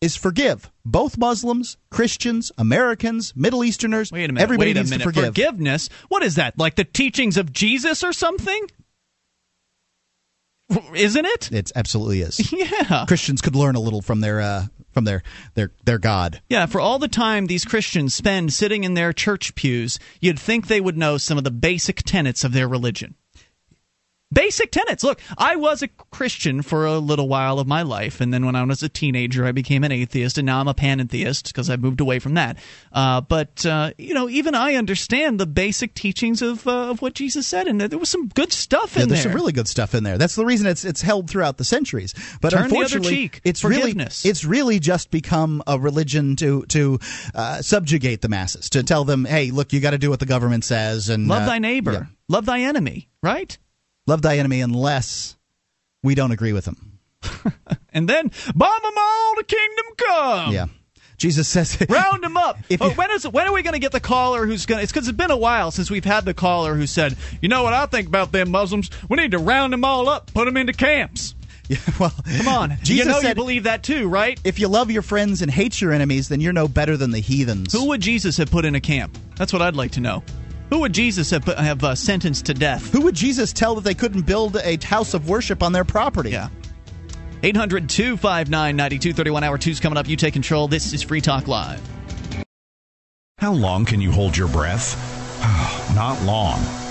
is 0.02 0.16
forgive 0.18 0.70
both 0.84 1.18
Muslims, 1.18 1.78
Christians, 1.90 2.52
Americans, 2.58 3.34
Middle 3.38 3.64
Easterners. 3.64 4.12
Wait 4.12 4.30
a 4.30 4.34
minute. 4.34 4.44
Everybody 4.44 4.72
wait 4.72 4.78
a 4.78 4.80
needs 4.82 4.90
minute. 4.92 5.04
to 5.04 5.10
forgive. 5.10 5.26
Forgiveness? 5.28 5.90
What 6.10 6.24
is 6.24 6.36
that? 6.36 6.58
Like 6.60 6.76
the 6.76 6.84
teachings 6.84 7.38
of 7.38 7.54
Jesus 7.54 8.04
or 8.04 8.12
something? 8.12 8.68
Isn't 10.96 11.26
it? 11.26 11.52
It 11.52 11.72
absolutely 11.76 12.22
is. 12.22 12.52
Yeah. 12.64 13.06
Christians 13.08 13.42
could 13.42 13.56
learn 13.56 13.76
a 13.76 13.80
little 13.80 14.02
from 14.02 14.22
their 14.22 14.40
uh, 14.40 14.66
from 14.92 15.06
their 15.06 15.24
their 15.56 15.72
their 15.86 15.98
God. 15.98 16.42
Yeah, 16.50 16.66
for 16.66 16.80
all 16.80 17.00
the 17.00 17.08
time 17.08 17.48
these 17.48 17.66
Christians 17.66 18.14
spend 18.14 18.54
sitting 18.54 18.84
in 18.84 18.94
their 18.94 19.12
church 19.12 19.56
pews, 19.56 20.00
you'd 20.22 20.40
think 20.40 20.68
they 20.68 20.80
would 20.82 20.98
know 20.98 21.18
some 21.18 21.38
of 21.38 21.44
the 21.44 21.52
basic 21.52 22.04
tenets 22.04 22.44
of 22.44 22.54
their 22.54 22.68
religion. 22.68 23.16
Basic 24.34 24.72
tenets. 24.72 25.04
Look, 25.04 25.22
I 25.38 25.56
was 25.56 25.84
a 25.84 25.88
Christian 25.88 26.62
for 26.62 26.86
a 26.86 26.98
little 26.98 27.28
while 27.28 27.60
of 27.60 27.68
my 27.68 27.84
life, 27.84 28.20
and 28.20 28.34
then 28.34 28.46
when 28.46 28.56
I 28.56 28.64
was 28.64 28.82
a 28.82 28.90
teenager, 28.90 29.46
I 29.46 29.52
became 29.52 29.84
an 29.84 29.92
atheist, 29.92 30.38
and 30.38 30.46
now 30.46 30.60
I'm 30.60 30.68
a 30.68 30.74
panentheist 30.74 31.48
because 31.48 31.70
I 31.70 31.76
moved 31.76 32.02
away 32.02 32.20
from 32.20 32.34
that. 32.36 32.58
Uh, 32.92 33.22
but 33.22 33.66
uh, 33.66 33.92
you 33.98 34.14
know, 34.14 34.30
even 34.30 34.56
I 34.56 34.76
understand 34.76 35.40
the 35.40 35.46
basic 35.46 35.94
teachings 35.94 36.42
of 36.42 36.66
uh, 36.68 36.90
of 36.90 37.02
what 37.02 37.14
Jesus 37.14 37.46
said, 37.46 37.68
and 37.68 37.80
there 37.80 38.00
was 38.00 38.10
some 38.10 38.28
good 38.30 38.52
stuff 38.52 38.96
Yeah, 38.96 39.04
in 39.04 39.10
there's 39.10 39.20
there. 39.20 39.24
There's 39.24 39.34
some 39.34 39.40
really 39.40 39.54
good 39.54 39.68
stuff 39.68 39.94
in 39.94 40.04
there. 40.04 40.18
That's 40.18 40.36
the 40.36 40.46
reason 40.46 40.68
it's 40.68 40.84
it's 40.84 41.02
held 41.02 41.30
throughout 41.30 41.58
the 41.58 41.64
centuries. 41.64 42.14
But 42.42 42.52
Turn 42.52 42.64
unfortunately, 42.64 43.32
it's 43.44 43.64
really 43.64 43.92
it's 43.92 44.44
really 44.44 44.80
just 44.80 45.12
become 45.12 45.62
a 45.68 45.78
religion 45.78 46.36
to 46.38 46.64
to 46.68 47.00
uh, 47.36 47.62
subjugate 47.62 48.22
the 48.22 48.30
masses, 48.30 48.70
to 48.72 48.84
tell 48.84 49.04
them, 49.04 49.26
hey, 49.26 49.52
look, 49.52 49.74
you 49.74 49.80
got 49.80 49.92
to 49.92 49.98
do 49.98 50.10
what 50.10 50.20
the 50.20 50.26
government 50.26 50.64
says, 50.64 51.10
and 51.10 51.28
Love 51.28 51.44
uh, 51.44 51.46
thy 51.46 51.60
neighbor, 51.60 51.92
yeah. 51.92 52.06
love 52.28 52.46
thy 52.46 52.62
enemy, 52.62 53.10
right? 53.22 53.58
Love 54.08 54.22
thy 54.22 54.38
enemy, 54.38 54.62
unless 54.62 55.36
we 56.02 56.16
don't 56.16 56.32
agree 56.32 56.54
with 56.54 56.66
them. 56.66 57.00
And 57.96 58.10
then 58.10 58.32
bomb 58.56 58.82
them 58.82 58.94
all 58.98 59.36
to 59.36 59.44
kingdom 59.44 59.86
come. 59.98 60.52
yeah, 60.52 60.66
Jesus 61.18 61.48
says, 61.48 61.78
Round 61.88 62.24
them 62.24 62.38
up. 62.38 62.58
If 62.70 62.82
oh, 62.82 62.90
when 62.90 63.12
is 63.12 63.28
when 63.28 63.48
are 63.48 63.54
we 63.54 63.62
going 63.62 63.74
to 63.74 63.80
get 63.80 63.92
the 63.92 64.00
caller 64.00 64.48
who's 64.48 64.66
going? 64.66 64.80
to 64.80 64.84
It's 64.84 64.92
because 64.92 65.08
it's 65.08 65.16
been 65.16 65.30
a 65.30 65.38
while 65.38 65.70
since 65.70 65.92
we've 65.92 66.04
had 66.04 66.26
the 66.26 66.34
caller 66.34 66.74
who 66.76 66.88
said, 66.88 67.16
"You 67.40 67.50
know 67.50 67.62
what 67.62 67.74
I 67.74 67.86
think 67.86 68.08
about 68.08 68.32
them 68.32 68.50
Muslims? 68.50 68.90
We 69.10 69.18
need 69.18 69.32
to 69.32 69.38
round 69.38 69.74
them 69.74 69.86
all 69.86 70.10
up, 70.10 70.34
put 70.34 70.46
them 70.46 70.58
into 70.58 70.74
camps." 70.74 71.36
yeah, 71.70 71.78
well, 72.00 72.14
Come 72.38 72.48
on, 72.50 72.78
Jesus 72.84 72.90
you 72.90 73.06
know 73.06 73.18
you 73.18 73.22
said, 73.22 73.36
believe 73.36 73.64
that 73.64 73.84
too, 73.84 74.10
right? 74.10 74.38
if 74.44 74.60
you 74.60 74.68
love 74.68 74.92
your 74.92 75.02
friends 75.02 75.42
and 75.42 75.50
hate 75.50 75.80
your 75.80 75.94
enemies, 75.94 76.28
then 76.28 76.42
you're 76.42 76.52
no 76.52 76.68
better 76.68 76.98
than 76.98 77.12
the 77.12 77.20
heathens. 77.20 77.72
Who 77.72 77.88
would 77.88 78.02
Jesus 78.02 78.36
have 78.36 78.52
put 78.52 78.66
in 78.66 78.76
a 78.76 78.82
camp? 78.82 79.18
That's 79.38 79.54
what 79.54 79.62
I'd 79.62 79.76
like 79.76 79.92
to 79.92 80.02
know. 80.02 80.24
Who 80.70 80.80
would 80.80 80.94
Jesus 80.94 81.30
have 81.32 81.46
have 81.46 81.84
uh, 81.84 81.96
sentenced 81.96 82.46
to 82.48 82.54
death? 82.54 82.92
Who 82.92 83.02
would 83.02 83.16
Jesus 83.16 83.54
tell 83.54 83.76
that 83.76 83.84
they 83.84 83.94
couldn't 83.94 84.22
build 84.24 84.56
a 84.58 84.78
house 84.84 85.14
of 85.14 85.30
worship 85.30 85.62
on 85.62 85.72
their 85.72 85.84
property? 85.84 86.32
Yeah. 86.32 86.50
800 87.44 87.90
259 87.90 88.76
9231. 88.76 89.44
Hour 89.44 89.58
two's 89.58 89.80
coming 89.80 89.98
up. 89.98 90.08
You 90.08 90.16
take 90.16 90.34
control. 90.34 90.68
This 90.68 90.94
is 90.94 91.02
Free 91.02 91.22
Talk 91.22 91.48
Live. 91.48 91.82
How 93.38 93.52
long 93.52 93.84
can 93.84 94.00
you 94.00 94.12
hold 94.12 94.38
your 94.38 94.48
breath? 94.48 94.96
Not 95.96 96.22
long. 96.24 96.83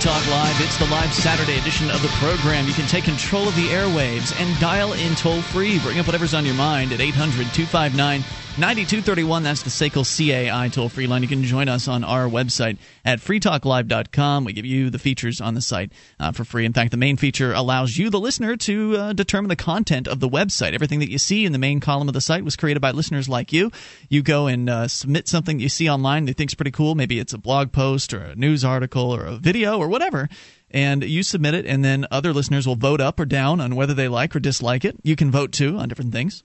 Talk 0.00 0.26
Live. 0.28 0.58
It's 0.62 0.78
the 0.78 0.86
live 0.86 1.12
Saturday 1.12 1.58
edition 1.58 1.90
of 1.90 2.00
the 2.00 2.08
program. 2.14 2.66
You 2.66 2.72
can 2.72 2.86
take 2.86 3.04
control 3.04 3.46
of 3.46 3.54
the 3.54 3.66
airwaves 3.66 4.34
and 4.40 4.58
dial 4.58 4.94
in 4.94 5.14
toll 5.14 5.42
free. 5.42 5.78
Bring 5.78 5.98
up 5.98 6.06
whatever's 6.06 6.32
on 6.32 6.46
your 6.46 6.54
mind 6.54 6.92
at 6.92 7.02
800 7.02 7.52
259 7.52 8.24
9231. 8.58 9.44
That's 9.44 9.62
the 9.62 9.70
SACL 9.70 10.04
CAI 10.04 10.68
toll 10.68 10.88
free 10.88 11.06
line. 11.06 11.22
You 11.22 11.28
can 11.28 11.44
join 11.44 11.68
us 11.68 11.86
on 11.86 12.02
our 12.02 12.26
website 12.26 12.78
at 13.04 13.20
freetalklive.com. 13.20 14.44
We 14.44 14.52
give 14.52 14.66
you 14.66 14.90
the 14.90 14.98
features 14.98 15.40
on 15.40 15.54
the 15.54 15.60
site 15.60 15.92
uh, 16.18 16.32
for 16.32 16.44
free. 16.44 16.64
In 16.66 16.72
fact, 16.72 16.90
the 16.90 16.96
main 16.96 17.16
feature 17.16 17.52
allows 17.52 17.96
you, 17.96 18.10
the 18.10 18.18
listener, 18.18 18.56
to 18.56 18.96
uh, 18.96 19.12
determine 19.12 19.50
the 19.50 19.56
content 19.56 20.08
of 20.08 20.18
the 20.18 20.28
website. 20.28 20.74
Everything 20.74 20.98
that 20.98 21.10
you 21.10 21.16
see 21.16 21.46
in 21.46 21.52
the 21.52 21.58
main 21.58 21.78
column 21.78 22.08
of 22.08 22.12
the 22.12 22.20
site 22.20 22.44
was 22.44 22.56
created 22.56 22.80
by 22.80 22.90
listeners 22.90 23.28
like 23.28 23.52
you. 23.52 23.70
You 24.08 24.22
go 24.22 24.48
and 24.48 24.68
uh, 24.68 24.88
submit 24.88 25.28
something 25.28 25.60
you 25.60 25.68
see 25.68 25.88
online 25.88 26.24
that 26.24 26.30
you 26.30 26.34
think's 26.34 26.54
pretty 26.54 26.72
cool. 26.72 26.96
Maybe 26.96 27.20
it's 27.20 27.32
a 27.32 27.38
blog 27.38 27.70
post 27.70 28.12
or 28.12 28.20
a 28.20 28.34
news 28.34 28.64
article 28.64 29.14
or 29.14 29.24
a 29.24 29.36
video 29.36 29.78
or 29.78 29.88
whatever 29.88 30.28
and 30.72 31.02
you 31.02 31.24
submit 31.24 31.54
it, 31.54 31.66
and 31.66 31.84
then 31.84 32.06
other 32.12 32.32
listeners 32.32 32.64
will 32.64 32.76
vote 32.76 33.00
up 33.00 33.18
or 33.18 33.24
down 33.24 33.60
on 33.60 33.74
whether 33.74 33.92
they 33.92 34.06
like 34.06 34.36
or 34.36 34.40
dislike 34.40 34.84
it. 34.84 34.96
You 35.02 35.16
can 35.16 35.30
vote 35.32 35.50
too 35.50 35.78
on 35.78 35.88
different 35.88 36.12
things. 36.12 36.44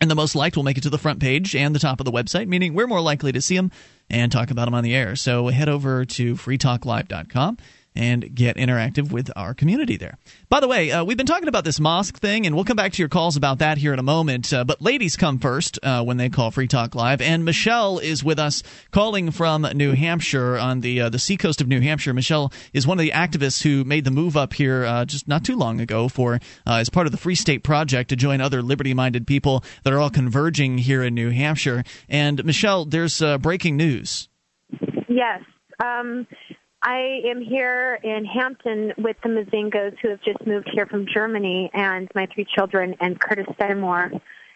And 0.00 0.10
the 0.10 0.14
most 0.14 0.34
liked 0.34 0.56
will 0.56 0.62
make 0.62 0.78
it 0.78 0.82
to 0.82 0.90
the 0.90 0.98
front 0.98 1.20
page 1.20 1.54
and 1.54 1.74
the 1.74 1.78
top 1.78 2.00
of 2.00 2.06
the 2.06 2.12
website, 2.12 2.48
meaning 2.48 2.74
we're 2.74 2.86
more 2.86 3.02
likely 3.02 3.32
to 3.32 3.40
see 3.40 3.56
them 3.56 3.70
and 4.08 4.32
talk 4.32 4.50
about 4.50 4.64
them 4.64 4.74
on 4.74 4.82
the 4.82 4.94
air. 4.94 5.14
So 5.14 5.48
head 5.48 5.68
over 5.68 6.04
to 6.04 6.34
freetalklive.com 6.34 7.58
and 7.94 8.34
get 8.34 8.56
interactive 8.56 9.10
with 9.10 9.30
our 9.36 9.52
community 9.52 9.96
there. 9.96 10.16
By 10.48 10.60
the 10.60 10.68
way, 10.68 10.92
uh, 10.92 11.04
we've 11.04 11.16
been 11.16 11.26
talking 11.26 11.48
about 11.48 11.64
this 11.64 11.80
mosque 11.80 12.16
thing, 12.18 12.46
and 12.46 12.54
we'll 12.54 12.64
come 12.64 12.76
back 12.76 12.92
to 12.92 13.02
your 13.02 13.08
calls 13.08 13.36
about 13.36 13.58
that 13.58 13.78
here 13.78 13.92
in 13.92 13.98
a 13.98 14.02
moment. 14.04 14.52
Uh, 14.52 14.64
but 14.64 14.80
ladies 14.80 15.16
come 15.16 15.38
first 15.38 15.78
uh, 15.82 16.02
when 16.02 16.16
they 16.16 16.28
call 16.28 16.50
Free 16.50 16.68
Talk 16.68 16.94
Live, 16.94 17.20
and 17.20 17.44
Michelle 17.44 17.98
is 17.98 18.22
with 18.22 18.38
us 18.38 18.62
calling 18.90 19.30
from 19.30 19.62
New 19.74 19.92
Hampshire 19.92 20.56
on 20.58 20.80
the 20.80 21.02
uh, 21.02 21.08
the 21.08 21.18
seacoast 21.18 21.60
of 21.60 21.68
New 21.68 21.80
Hampshire. 21.80 22.14
Michelle 22.14 22.52
is 22.72 22.86
one 22.86 22.98
of 22.98 23.02
the 23.02 23.10
activists 23.10 23.62
who 23.62 23.84
made 23.84 24.04
the 24.04 24.10
move 24.10 24.36
up 24.36 24.52
here 24.54 24.84
uh, 24.84 25.04
just 25.04 25.26
not 25.26 25.44
too 25.44 25.56
long 25.56 25.80
ago 25.80 26.08
for 26.08 26.36
uh, 26.66 26.74
as 26.74 26.90
part 26.90 27.06
of 27.06 27.12
the 27.12 27.18
Free 27.18 27.34
State 27.34 27.64
Project 27.64 28.10
to 28.10 28.16
join 28.16 28.40
other 28.40 28.62
liberty-minded 28.62 29.26
people 29.26 29.64
that 29.84 29.92
are 29.92 29.98
all 29.98 30.10
converging 30.10 30.78
here 30.78 31.02
in 31.02 31.14
New 31.14 31.30
Hampshire. 31.30 31.82
And 32.08 32.44
Michelle, 32.44 32.84
there's 32.84 33.22
breaking 33.40 33.76
news. 33.76 34.28
Yes. 35.08 35.42
Um, 35.82 36.26
I 36.82 37.20
am 37.26 37.42
here 37.42 37.98
in 38.02 38.24
Hampton 38.24 38.94
with 38.96 39.16
the 39.22 39.28
Mazingos 39.28 39.96
who 40.00 40.08
have 40.08 40.22
just 40.22 40.46
moved 40.46 40.70
here 40.72 40.86
from 40.86 41.06
Germany 41.12 41.70
and 41.74 42.08
my 42.14 42.26
three 42.34 42.46
children 42.56 42.94
and 43.00 43.20
Curtis 43.20 43.46
Fenimore. 43.58 44.10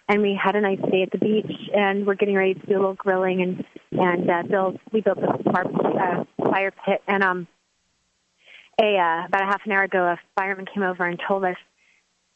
And 0.09 0.23
we 0.23 0.39
had 0.43 0.57
a 0.57 0.61
nice 0.61 0.81
day 0.91 1.03
at 1.03 1.11
the 1.11 1.19
beach 1.19 1.53
and 1.75 2.07
we're 2.07 2.15
getting 2.15 2.35
ready 2.35 2.55
to 2.55 2.67
do 2.67 2.73
a 2.73 2.81
little 2.81 2.95
grilling 2.95 3.43
and, 3.43 3.65
and, 3.93 4.31
uh, 4.31 4.43
build, 4.49 4.79
we 4.91 5.03
built 5.03 5.19
a 5.19 5.51
barbecue, 5.51 5.99
uh, 5.99 6.25
fire 6.51 6.73
pit 6.87 7.03
and, 7.07 7.23
um, 7.23 7.47
a, 8.81 8.97
uh, 8.97 9.27
about 9.27 9.43
a 9.43 9.47
half 9.47 9.61
an 9.67 9.73
hour 9.73 9.83
ago, 9.83 10.05
a 10.05 10.19
fireman 10.35 10.67
came 10.73 10.83
over 10.83 11.05
and 11.05 11.21
told 11.29 11.45
us 11.45 11.57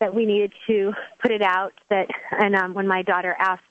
that 0.00 0.14
we 0.14 0.26
needed 0.26 0.52
to 0.66 0.92
put 1.20 1.30
it 1.32 1.42
out 1.42 1.72
that, 1.88 2.08
and, 2.30 2.54
um, 2.54 2.74
when 2.74 2.86
my 2.86 3.02
daughter 3.02 3.34
asked 3.38 3.62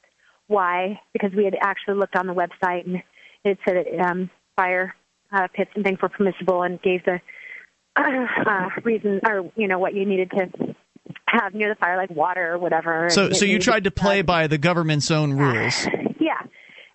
why, 0.48 1.00
because 1.14 1.32
we 1.34 1.46
had 1.46 1.56
actually 1.62 1.96
looked 1.96 2.16
on 2.16 2.26
the 2.26 2.34
website 2.34 2.86
and 2.86 3.04
it 3.44 3.60
said 3.66 3.86
that, 3.86 4.00
um, 4.10 4.32
fire 4.56 4.96
uh, 5.32 5.48
pits 5.54 5.72
and 5.76 5.84
things 5.84 6.00
were 6.02 6.10
permissible 6.10 6.64
and 6.64 6.82
gave 6.82 7.04
the 7.06 7.20
uh, 7.96 8.70
reason 8.84 9.20
or 9.28 9.52
you 9.56 9.68
know 9.68 9.80
what 9.80 9.94
you 9.94 10.06
needed 10.06 10.32
to 10.32 10.76
have 11.28 11.54
near 11.54 11.70
the 11.70 11.76
fire 11.76 11.98
like 11.98 12.10
water 12.12 12.54
or 12.54 12.58
whatever. 12.58 13.10
So, 13.10 13.32
so 13.32 13.46
you 13.46 13.60
tried 13.60 13.86
to 13.86 13.92
play 13.92 14.22
by 14.22 14.48
the 14.48 14.58
government's 14.58 15.12
own 15.12 15.34
rules. 15.38 15.88
yeah, 16.20 16.42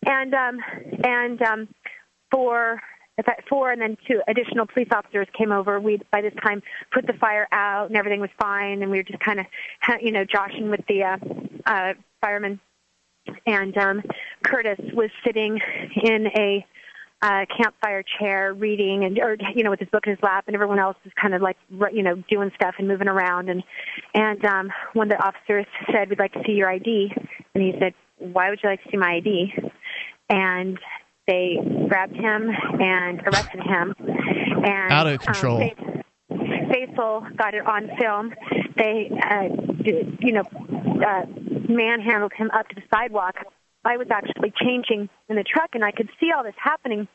and 0.05 0.35
um, 0.35 0.59
and 1.05 1.43
um, 1.43 1.69
for 2.31 2.81
four 3.49 3.71
and 3.71 3.81
then 3.81 3.97
two 4.09 4.21
additional 4.27 4.67
police 4.67 4.89
officers 4.93 5.29
came 5.37 5.53
over. 5.53 5.81
We 5.81 6.01
by 6.11 6.23
this 6.23 6.35
time 6.43 6.63
put 6.93 7.07
the 7.07 7.13
fire 7.15 7.47
out 7.53 7.89
and 7.89 7.97
everything 7.97 8.21
was 8.21 8.31
fine, 8.39 8.83
and 8.83 8.91
we 8.91 8.99
were 8.99 9.05
just 9.05 9.21
kind 9.21 9.41
of 9.41 9.47
you 10.01 10.13
know 10.13 10.25
joshing 10.25 10.71
with 10.71 10.81
the 10.89 11.03
uh, 11.03 11.17
uh, 11.67 11.93
firemen 12.21 12.61
and 13.47 13.77
um, 13.79 14.03
Curtis 14.45 14.79
was 14.95 15.11
sitting 15.25 15.61
in 16.03 16.27
a 16.39 16.65
uh, 17.23 17.45
campfire 17.57 18.03
chair 18.19 18.53
reading 18.53 19.05
and 19.05 19.17
or 19.21 19.37
you 19.55 19.63
know 19.63 19.71
with 19.71 19.79
his 19.81 19.89
book 19.91 20.03
in 20.07 20.11
his 20.11 20.23
lap 20.23 20.45
and 20.49 20.55
everyone 20.57 20.81
else 20.81 20.97
is 21.05 21.13
kind 21.21 21.35
of 21.35 21.41
like 21.41 21.57
you 21.93 22.03
know 22.03 22.17
doing 22.29 22.51
stuff 22.57 22.75
and 22.79 22.89
moving 22.89 23.09
around. 23.09 23.49
And 23.49 23.63
and 24.15 24.45
um 24.45 24.71
one 24.95 25.11
of 25.11 25.17
the 25.19 25.25
officers 25.25 25.67
said 25.93 26.11
we'd 26.11 26.19
like 26.19 26.33
to 26.33 26.43
see 26.45 26.53
your 26.53 26.69
ID 26.69 27.13
and 27.55 27.63
he 27.63 27.73
said 27.79 27.95
why 28.19 28.51
would 28.51 28.59
you 28.63 28.69
like 28.69 28.83
to 28.83 28.91
see 28.91 28.97
my 28.97 29.15
ID 29.17 29.53
and 30.29 30.79
they 31.29 31.57
grabbed 31.89 32.17
him 32.17 32.51
and 32.81 33.21
arrested 33.27 33.61
him. 33.63 33.95
And 34.65 34.93
Out 34.93 35.07
of 35.07 35.21
control. 35.21 35.63
um, 35.63 35.69
Faith- 35.69 36.03
Faithful 36.73 37.27
got 37.37 37.55
it 37.55 37.65
on 37.67 37.89
film. 38.01 38.35
They 38.77 39.11
uh 39.31 39.49
you 39.85 40.33
know 40.33 40.43
uh 41.07 41.27
manhandled 41.69 42.33
him 42.37 42.51
up 42.53 42.67
to 42.69 42.75
the 42.75 42.83
sidewalk 42.93 43.37
I 43.85 43.97
was 43.97 44.09
actually 44.11 44.53
changing 44.63 45.09
in 45.29 45.37
the 45.37 45.45
truck 45.45 45.71
and 45.75 45.85
I 45.85 45.91
could 45.91 46.09
see 46.21 46.31
all 46.35 46.45
this 46.45 46.55
happening 46.57 47.09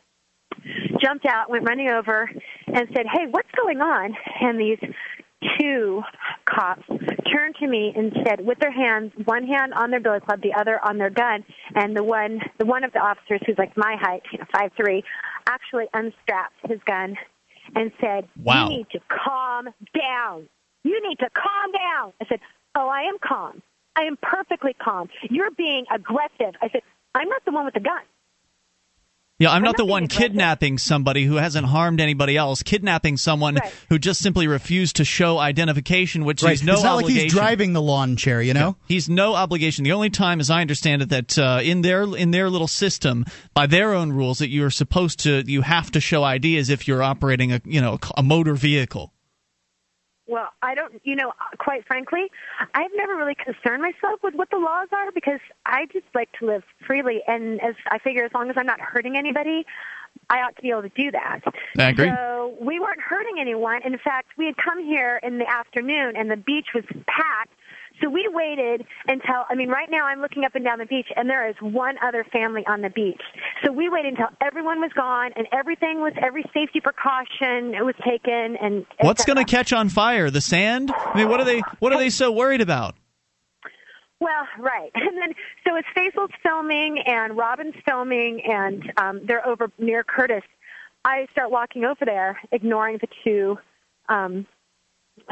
jumped 1.02 1.26
out, 1.26 1.50
went 1.50 1.68
running 1.68 1.90
over, 1.90 2.30
and 2.68 2.88
said, 2.96 3.06
"Hey, 3.12 3.28
what's 3.30 3.52
going 3.52 3.82
on?" 3.82 4.16
And 4.42 4.60
these 4.60 4.80
two 5.60 6.02
cops 6.46 6.84
turned 7.32 7.56
to 7.60 7.68
me 7.68 7.94
and 7.96 8.12
said, 8.26 8.46
with 8.46 8.58
their 8.60 8.72
hands, 8.72 9.12
one 9.26 9.46
hand 9.46 9.74
on 9.74 9.92
their 9.92 10.00
billy 10.00 10.20
club, 10.20 10.42
the 10.42 10.54
other 10.54 10.80
on 10.84 10.98
their 10.98 11.10
gun, 11.10 11.44
and 11.76 11.96
the 11.96 12.04
one, 12.04 12.42
the 12.58 12.66
one 12.66 12.84
of 12.84 12.92
the 12.94 13.00
officers 13.00 13.42
who's 13.46 13.58
like 13.58 13.76
my 13.78 13.96
height, 14.00 14.24
you 14.32 14.40
know, 14.40 14.46
five 14.52 14.72
three, 14.76 15.04
actually 15.48 15.86
unstrapped 15.94 16.56
his 16.68 16.80
gun 16.86 17.16
and 17.76 17.92
said, 18.02 18.28
Wow. 18.42 18.70
"You 18.70 18.78
need 18.78 18.90
to 18.92 19.00
calm 19.10 19.70
down. 19.94 20.50
You 20.84 21.08
need 21.08 21.20
to 21.20 21.30
calm 21.30 21.72
down." 21.72 22.14
I 22.22 22.26
said, 22.28 22.40
"Oh, 22.76 22.88
I 22.88 23.02
am 23.02 23.18
calm. 23.20 23.62
I 23.98 24.04
am 24.04 24.18
perfectly 24.22 24.74
calm. 24.74 25.10
You're 25.30 25.52
being 25.52 25.86
aggressive." 25.94 26.56
I 26.62 26.70
said, 26.70 26.82
"I'm 27.16 27.28
not 27.30 27.44
the 27.46 27.52
one 27.52 27.66
with 27.66 27.74
the 27.74 27.80
gun." 27.82 28.02
Yeah, 29.40 29.52
I'm 29.52 29.62
not 29.62 29.78
the 29.78 29.84
not 29.84 29.90
one 29.92 30.02
being 30.02 30.06
aggressive. 30.06 30.32
kidnapping 30.32 30.78
somebody 30.80 31.24
who 31.26 31.36
hasn't 31.36 31.68
harmed 31.68 32.02
anybody 32.02 32.36
else. 32.36 32.64
Kidnapping 32.64 33.18
someone 33.18 33.54
Right. 33.56 33.72
who 33.88 34.00
just 34.00 34.20
simply 34.20 34.48
refused 34.48 34.96
to 34.96 35.06
show 35.06 35.38
identification, 35.38 36.26
which 36.26 36.42
Right. 36.42 36.52
he's 36.52 36.64
no 36.64 36.74
it's 36.74 36.84
not 36.84 36.94
obligation. 36.94 37.18
like 37.18 37.24
he's 37.26 37.34
driving 37.34 37.74
the 37.74 37.82
lawn 37.82 38.16
chair, 38.16 38.42
you 38.42 38.56
know? 38.56 38.78
He's 38.88 39.08
no 39.08 39.36
obligation. 39.36 39.84
The 39.84 39.92
only 39.92 40.10
time, 40.10 40.40
as 40.40 40.50
I 40.50 40.62
understand 40.62 41.04
it, 41.04 41.10
that 41.10 41.38
uh, 41.38 41.60
in 41.64 41.82
their 41.84 42.02
in 42.16 42.32
their 42.32 42.50
little 42.50 42.68
system, 42.68 43.26
by 43.54 43.68
their 43.68 43.94
own 43.94 44.12
rules, 44.12 44.40
that 44.40 44.50
you 44.50 44.66
are 44.66 44.72
supposed 44.72 45.20
to 45.20 45.44
you 45.46 45.62
have 45.62 45.92
to 45.92 46.00
show 46.00 46.24
ID 46.24 46.58
as 46.58 46.72
if 46.72 46.88
you're 46.88 47.04
operating 47.04 47.54
a 47.54 47.62
you 47.64 47.80
know 47.80 48.00
a 48.18 48.24
motor 48.24 48.56
vehicle. 48.56 49.14
Well, 50.28 50.50
I 50.62 50.76
don't, 50.76 51.00
you 51.04 51.16
know, 51.16 51.34
quite 51.58 51.86
frankly, 51.88 52.30
I've 52.74 52.92
never 52.96 53.16
really 53.16 53.36
concerned 53.36 53.82
myself 53.82 54.22
with 54.24 54.36
what 54.36 54.50
the 54.50 54.58
laws 54.58 54.90
are 54.92 55.12
because 55.12 55.40
I 55.66 55.86
just 55.86 56.06
like 56.14 56.30
to 56.40 56.46
live 56.46 56.64
freely. 56.86 57.22
And 57.28 57.62
as 57.62 57.76
I 57.90 57.98
figure, 58.00 58.26
as 58.26 58.34
long 58.34 58.50
as 58.50 58.58
I'm 58.58 58.66
not 58.66 58.82
hurting 58.82 59.16
anybody, 59.18 59.66
I 60.30 60.40
ought 60.40 60.56
to 60.58 60.62
be 60.62 60.70
able 60.70 60.82
to 60.82 60.90
do 60.90 61.12
that. 61.12 61.42
I 61.78 61.90
agree. 61.90 62.10
So 62.10 62.56
we 62.60 62.80
weren't 62.80 63.00
hurting 63.00 63.38
anyone. 63.40 63.82
In 63.84 63.98
fact, 63.98 64.30
we 64.38 64.46
had 64.46 64.58
come 64.58 64.84
here 64.84 65.20
in 65.24 65.38
the 65.38 65.50
afternoon 65.50 66.16
and 66.18 66.30
the 66.30 66.38
beach 66.38 66.68
was 66.76 66.84
packed. 67.08 67.54
So 68.02 68.10
we 68.10 68.30
waited 68.32 68.86
until, 69.08 69.46
I 69.50 69.56
mean, 69.56 69.70
right 69.70 69.90
now 69.90 70.06
I'm 70.06 70.22
looking 70.22 70.44
up 70.44 70.56
and 70.56 70.64
down 70.64 70.80
the 70.80 70.86
beach 70.86 71.08
and 71.16 71.30
there 71.30 71.50
is 71.50 71.56
one 71.62 71.96
other 72.04 72.24
family 72.32 72.64
on 72.68 72.82
the 72.82 72.90
beach. 72.90 73.22
So 73.66 73.72
we 73.72 73.90
waited 73.90 74.14
until 74.14 74.30
everyone 74.42 74.80
was 74.80 74.92
gone 74.94 75.32
and 75.36 75.48
everything 75.52 76.02
was, 76.02 76.14
every 76.22 76.44
safety 76.54 76.80
precaution 76.80 77.74
was 77.86 77.96
taken 78.06 78.58
and. 78.62 78.86
What's 79.02 79.26
going 79.26 79.38
to 79.38 79.46
catch 79.46 79.74
on 79.74 79.90
fire? 79.90 80.30
The 80.30 80.42
sand? 80.42 80.92
I 80.92 81.18
mean, 81.18 81.30
what 81.30 81.40
are 81.40 81.46
they 81.46 81.62
what 81.80 81.94
are 81.94 82.00
they 82.00 82.10
so 82.10 82.32
worried 82.32 82.62
about? 82.62 82.96
Well, 84.20 84.48
right. 84.60 84.92
And 84.96 85.18
then, 85.18 85.34
so 85.66 85.76
it's 85.76 85.88
Faisal's 85.96 86.34
filming 86.44 87.00
and 87.06 87.38
Robin's 87.38 87.76
filming, 87.88 88.42
and 88.46 88.92
um, 88.98 89.22
they're 89.26 89.46
over 89.46 89.72
near 89.78 90.04
Curtis. 90.04 90.44
I 91.06 91.28
start 91.32 91.50
walking 91.50 91.86
over 91.86 92.04
there, 92.04 92.40
ignoring 92.52 93.00
the 93.00 93.08
two 93.24 93.58
um, 94.10 94.46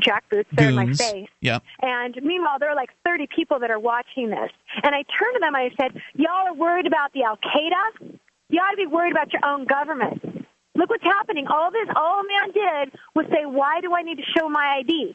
jackboots 0.00 0.46
that 0.52 0.64
are 0.64 0.68
in 0.68 0.74
my 0.74 0.92
face. 0.92 1.28
Yeah. 1.40 1.58
And 1.82 2.16
meanwhile, 2.22 2.58
there 2.58 2.70
are 2.70 2.76
like 2.76 2.90
30 3.04 3.26
people 3.34 3.58
that 3.60 3.70
are 3.70 3.78
watching 3.78 4.30
this. 4.30 4.50
And 4.82 4.94
I 4.94 5.02
turned 5.02 5.34
to 5.34 5.40
them 5.40 5.54
and 5.54 5.70
I 5.70 5.70
said, 5.80 6.00
Y'all 6.14 6.46
are 6.46 6.54
worried 6.54 6.86
about 6.86 7.12
the 7.12 7.24
Al 7.24 7.36
Qaeda? 7.36 8.18
You 8.48 8.60
ought 8.60 8.70
to 8.70 8.76
be 8.76 8.86
worried 8.86 9.12
about 9.12 9.32
your 9.32 9.44
own 9.44 9.64
government. 9.64 10.46
Look 10.74 10.90
what's 10.90 11.04
happening. 11.04 11.46
All 11.48 11.70
this, 11.70 11.88
all 11.96 12.20
a 12.20 12.24
man 12.28 12.52
did 12.52 12.94
was 13.14 13.26
say, 13.30 13.46
Why 13.46 13.80
do 13.80 13.94
I 13.94 14.02
need 14.02 14.16
to 14.18 14.26
show 14.36 14.48
my 14.48 14.80
ID? 14.80 15.14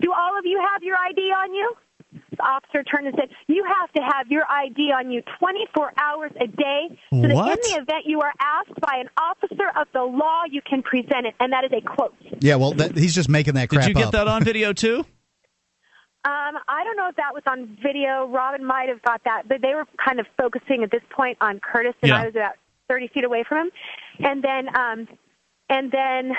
Do 0.00 0.12
all 0.12 0.38
of 0.38 0.44
you 0.44 0.60
have 0.72 0.82
your 0.82 0.96
ID 0.96 1.20
on 1.20 1.54
you? 1.54 1.74
The 2.12 2.42
officer 2.42 2.82
turned 2.82 3.06
and 3.06 3.14
said, 3.18 3.28
You 3.48 3.64
have 3.80 3.92
to 3.92 4.00
have 4.02 4.28
your 4.28 4.44
ID 4.50 4.92
on 4.92 5.10
you 5.10 5.22
24 5.38 5.92
hours 5.98 6.30
a 6.40 6.46
day 6.46 6.98
so 7.10 7.20
that 7.22 7.34
What? 7.34 7.58
in 7.58 7.72
the 7.72 7.82
event 7.82 8.04
you 8.06 8.20
are 8.20 8.32
asked 8.40 8.80
by 8.80 8.96
an 9.00 9.08
officer 9.18 9.68
of 9.78 9.88
the 9.92 10.02
law, 10.02 10.42
you 10.50 10.62
can 10.62 10.82
present 10.82 11.26
it. 11.26 11.34
And 11.40 11.52
that 11.52 11.64
is 11.64 11.70
a 11.72 11.80
quote. 11.82 12.14
Yeah, 12.40 12.56
well, 12.56 12.72
that, 12.72 12.96
he's 12.96 13.14
just 13.14 13.28
making 13.28 13.54
that 13.54 13.68
crap 13.68 13.82
Did 13.82 13.88
you 13.88 13.94
get 13.94 14.06
up. 14.06 14.12
that 14.12 14.28
on 14.28 14.42
video 14.44 14.72
too? 14.72 15.04
Um, 16.24 16.58
I 16.68 16.82
don't 16.84 16.96
know 16.96 17.08
if 17.08 17.16
that 17.16 17.32
was 17.32 17.44
on 17.46 17.78
video. 17.80 18.26
Robin 18.26 18.62
might 18.64 18.88
have 18.88 19.00
got 19.02 19.22
that, 19.24 19.44
but 19.48 19.62
they 19.62 19.74
were 19.74 19.86
kind 20.04 20.18
of 20.20 20.26
focusing 20.36 20.82
at 20.82 20.90
this 20.90 21.00
point 21.10 21.38
on 21.40 21.60
Curtis, 21.60 21.94
and 22.02 22.08
Yeah. 22.10 22.20
I 22.20 22.24
was 22.26 22.34
about 22.34 22.54
30 22.88 23.08
feet 23.08 23.24
away 23.24 23.44
from 23.48 23.68
him. 23.68 23.70
And 24.18 24.42
then, 24.42 24.68
um, 24.76 25.08
and 25.70 25.90
then 25.92 26.32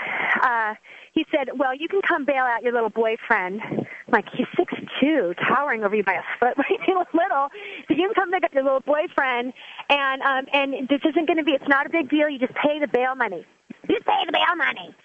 uh, 0.44 0.76
he 1.14 1.26
said, 1.32 1.50
"Well, 1.58 1.74
you 1.74 1.88
can 1.88 2.02
come 2.02 2.26
bail 2.26 2.44
out 2.44 2.62
your 2.62 2.74
little 2.74 2.90
boyfriend." 2.90 3.62
I'm 3.64 3.86
like 4.12 4.26
he's 4.34 4.48
six 4.58 4.74
two, 5.00 5.34
towering 5.48 5.84
over 5.84 5.96
you 5.96 6.04
by 6.04 6.14
a 6.14 6.24
foot, 6.40 6.58
when 6.58 6.66
he 6.86 6.94
was 6.94 7.08
little. 7.14 7.48
So 7.88 7.96
you 7.96 8.08
can 8.08 8.14
come 8.16 8.32
pick 8.32 8.44
up 8.44 8.54
your 8.54 8.64
little 8.64 8.82
boyfriend, 8.82 9.54
and 9.90 10.22
um, 10.22 10.46
and 10.54 10.88
this 10.88 11.02
isn't 11.08 11.28
going 11.28 11.38
to 11.38 11.44
be. 11.44 11.52
It's 11.52 11.68
not 11.68 11.86
a 11.86 11.90
big 11.90 12.10
deal. 12.10 12.30
You 12.30 12.40
just 12.40 12.54
pay 12.56 12.80
the 12.80 12.88
bail 12.88 13.16
money. 13.16 13.46
You 13.88 14.00
pay 14.06 14.22
the 14.26 14.32
bail 14.32 14.56
money. 14.56 14.96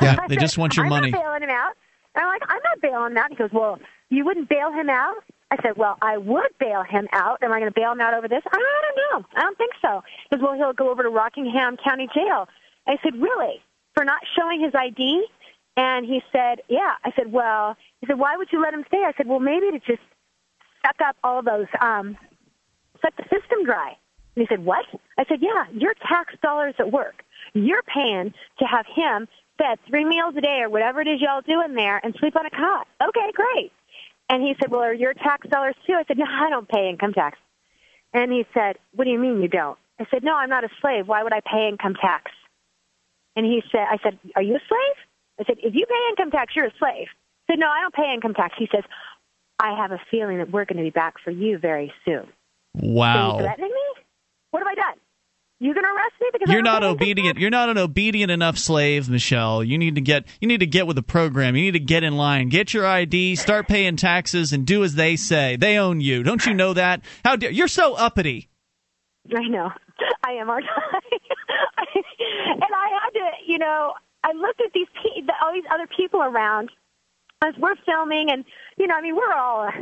Yeah, 0.00 0.16
they 0.28 0.36
just 0.36 0.58
want 0.58 0.76
your 0.76 0.86
I'm 0.86 0.90
money. 0.90 1.10
Not 1.10 1.22
bailing 1.22 1.42
him 1.42 1.50
out. 1.50 1.72
And 2.14 2.24
I'm 2.24 2.28
like, 2.28 2.42
I'm 2.48 2.60
not 2.64 2.80
bailing 2.80 3.12
him 3.12 3.18
out. 3.18 3.30
He 3.30 3.36
goes, 3.36 3.50
Well, 3.52 3.78
you 4.08 4.24
wouldn't 4.24 4.48
bail 4.48 4.72
him 4.72 4.90
out? 4.90 5.16
I 5.50 5.56
said, 5.62 5.76
Well, 5.76 5.96
I 6.02 6.18
would 6.18 6.50
bail 6.58 6.82
him 6.82 7.08
out. 7.12 7.42
Am 7.42 7.52
I 7.52 7.60
going 7.60 7.72
to 7.72 7.78
bail 7.78 7.92
him 7.92 8.00
out 8.00 8.14
over 8.14 8.28
this? 8.28 8.42
I 8.46 8.56
don't 8.56 9.22
know. 9.22 9.28
I 9.36 9.42
don't 9.42 9.58
think 9.58 9.72
so. 9.82 10.02
He 10.30 10.36
goes, 10.36 10.42
Well, 10.42 10.54
he'll 10.54 10.72
go 10.72 10.90
over 10.90 11.02
to 11.02 11.10
Rockingham 11.10 11.76
County 11.82 12.08
Jail. 12.14 12.48
I 12.86 12.96
said, 13.02 13.14
Really? 13.14 13.62
For 13.94 14.04
not 14.04 14.20
showing 14.38 14.60
his 14.60 14.72
ID? 14.74 15.24
And 15.80 16.04
he 16.04 16.20
said, 16.30 16.60
Yeah. 16.68 16.92
I 17.04 17.10
said, 17.16 17.32
Well, 17.32 17.74
he 18.00 18.06
said, 18.06 18.18
Why 18.18 18.36
would 18.36 18.48
you 18.52 18.60
let 18.60 18.74
him 18.74 18.84
stay? 18.88 18.98
I 18.98 19.12
said, 19.16 19.26
Well, 19.26 19.40
maybe 19.40 19.70
to 19.70 19.78
just 19.78 20.02
suck 20.84 20.96
up 21.02 21.16
all 21.24 21.42
those, 21.42 21.68
um, 21.80 22.18
suck 23.00 23.16
the 23.16 23.22
system 23.22 23.64
dry. 23.64 23.96
And 24.36 24.42
he 24.42 24.46
said, 24.46 24.62
What? 24.62 24.84
I 25.16 25.24
said, 25.26 25.38
Yeah, 25.40 25.64
your 25.72 25.94
tax 26.06 26.34
dollars 26.42 26.74
at 26.78 26.92
work. 26.92 27.24
You're 27.54 27.82
paying 27.82 28.34
to 28.58 28.64
have 28.66 28.84
him 28.94 29.26
fed 29.56 29.78
three 29.88 30.04
meals 30.04 30.34
a 30.36 30.42
day 30.42 30.60
or 30.60 30.68
whatever 30.68 31.00
it 31.00 31.08
is 31.08 31.22
y'all 31.22 31.40
do 31.40 31.62
in 31.62 31.74
there 31.74 31.98
and 32.04 32.14
sleep 32.20 32.36
on 32.36 32.44
a 32.44 32.50
cot. 32.50 32.86
Okay, 33.02 33.32
great. 33.32 33.72
And 34.28 34.42
he 34.42 34.54
said, 34.60 34.70
Well, 34.70 34.82
are 34.82 34.92
your 34.92 35.14
tax 35.14 35.48
dollars 35.48 35.76
too? 35.86 35.94
I 35.94 36.04
said, 36.06 36.18
No, 36.18 36.26
I 36.28 36.50
don't 36.50 36.68
pay 36.68 36.90
income 36.90 37.14
tax. 37.14 37.38
And 38.12 38.30
he 38.30 38.44
said, 38.52 38.76
What 38.94 39.04
do 39.04 39.10
you 39.10 39.18
mean 39.18 39.40
you 39.40 39.48
don't? 39.48 39.78
I 39.98 40.04
said, 40.10 40.24
No, 40.24 40.34
I'm 40.34 40.50
not 40.50 40.62
a 40.62 40.68
slave. 40.82 41.08
Why 41.08 41.22
would 41.22 41.32
I 41.32 41.40
pay 41.40 41.68
income 41.68 41.94
tax? 41.94 42.30
And 43.34 43.46
he 43.46 43.62
said, 43.72 43.86
I 43.90 43.96
said, 44.02 44.18
Are 44.36 44.42
you 44.42 44.56
a 44.56 44.60
slave? 44.68 45.06
I 45.40 45.44
said, 45.44 45.56
If 45.58 45.74
you 45.74 45.86
pay 45.86 46.08
income 46.10 46.30
tax, 46.30 46.54
you're 46.54 46.66
a 46.66 46.72
slave. 46.78 47.08
I 47.48 47.52
said, 47.52 47.58
No, 47.58 47.68
I 47.68 47.80
don't 47.80 47.94
pay 47.94 48.12
income 48.14 48.34
tax. 48.34 48.54
He 48.58 48.68
says, 48.72 48.84
I 49.58 49.76
have 49.76 49.92
a 49.92 50.00
feeling 50.10 50.38
that 50.38 50.50
we're 50.50 50.64
going 50.64 50.78
to 50.78 50.82
be 50.82 50.90
back 50.90 51.14
for 51.22 51.30
you 51.30 51.58
very 51.58 51.92
soon. 52.04 52.26
So 52.76 52.82
you 52.82 52.92
Wow. 52.92 53.38
threatening 53.38 53.70
me? 53.70 54.02
What 54.50 54.60
have 54.60 54.68
I 54.68 54.74
done? 54.74 54.98
You're 55.62 55.74
going 55.74 55.84
to 55.84 55.90
arrest 55.90 56.14
me 56.20 56.28
because 56.32 56.48
You're 56.50 56.62
not 56.62 56.82
obedient. 56.82 57.38
You're 57.38 57.50
not 57.50 57.68
an 57.68 57.76
obedient 57.76 58.30
enough 58.30 58.56
slave, 58.56 59.10
Michelle. 59.10 59.62
You 59.62 59.76
need 59.76 59.96
to 59.96 60.00
get 60.00 60.24
you 60.40 60.48
need 60.48 60.60
to 60.60 60.66
get 60.66 60.86
with 60.86 60.96
the 60.96 61.02
program. 61.02 61.54
You 61.54 61.62
need 61.64 61.72
to 61.72 61.80
get 61.80 62.02
in 62.02 62.16
line. 62.16 62.48
Get 62.48 62.72
your 62.72 62.86
ID, 62.86 63.36
start 63.36 63.68
paying 63.68 63.96
taxes 63.96 64.54
and 64.54 64.66
do 64.66 64.82
as 64.84 64.94
they 64.94 65.16
say. 65.16 65.56
They 65.56 65.76
own 65.76 66.00
you. 66.00 66.22
Don't 66.22 66.46
you 66.46 66.54
know 66.54 66.72
that? 66.72 67.02
How 67.26 67.36
dare 67.36 67.50
You're 67.50 67.68
so 67.68 67.94
uppity. 67.94 68.48
I 69.36 69.46
know. 69.48 69.70
I 70.24 70.32
am, 70.32 70.48
aren't 70.48 70.64
I? 70.64 70.98
and 72.54 72.62
I 72.62 73.00
had 73.02 73.10
to, 73.10 73.30
you 73.46 73.58
know, 73.58 73.92
I 74.24 74.32
looked 74.32 74.60
at 74.60 74.72
these 74.72 74.88
pe- 74.94 75.22
the, 75.22 75.32
all 75.42 75.52
these 75.52 75.64
other 75.72 75.86
people 75.86 76.22
around 76.22 76.70
as 77.42 77.54
we're 77.58 77.76
filming, 77.86 78.30
and 78.30 78.44
you 78.76 78.86
know, 78.86 78.94
I 78.94 79.00
mean, 79.00 79.16
we're 79.16 79.32
all 79.32 79.62
a 79.62 79.72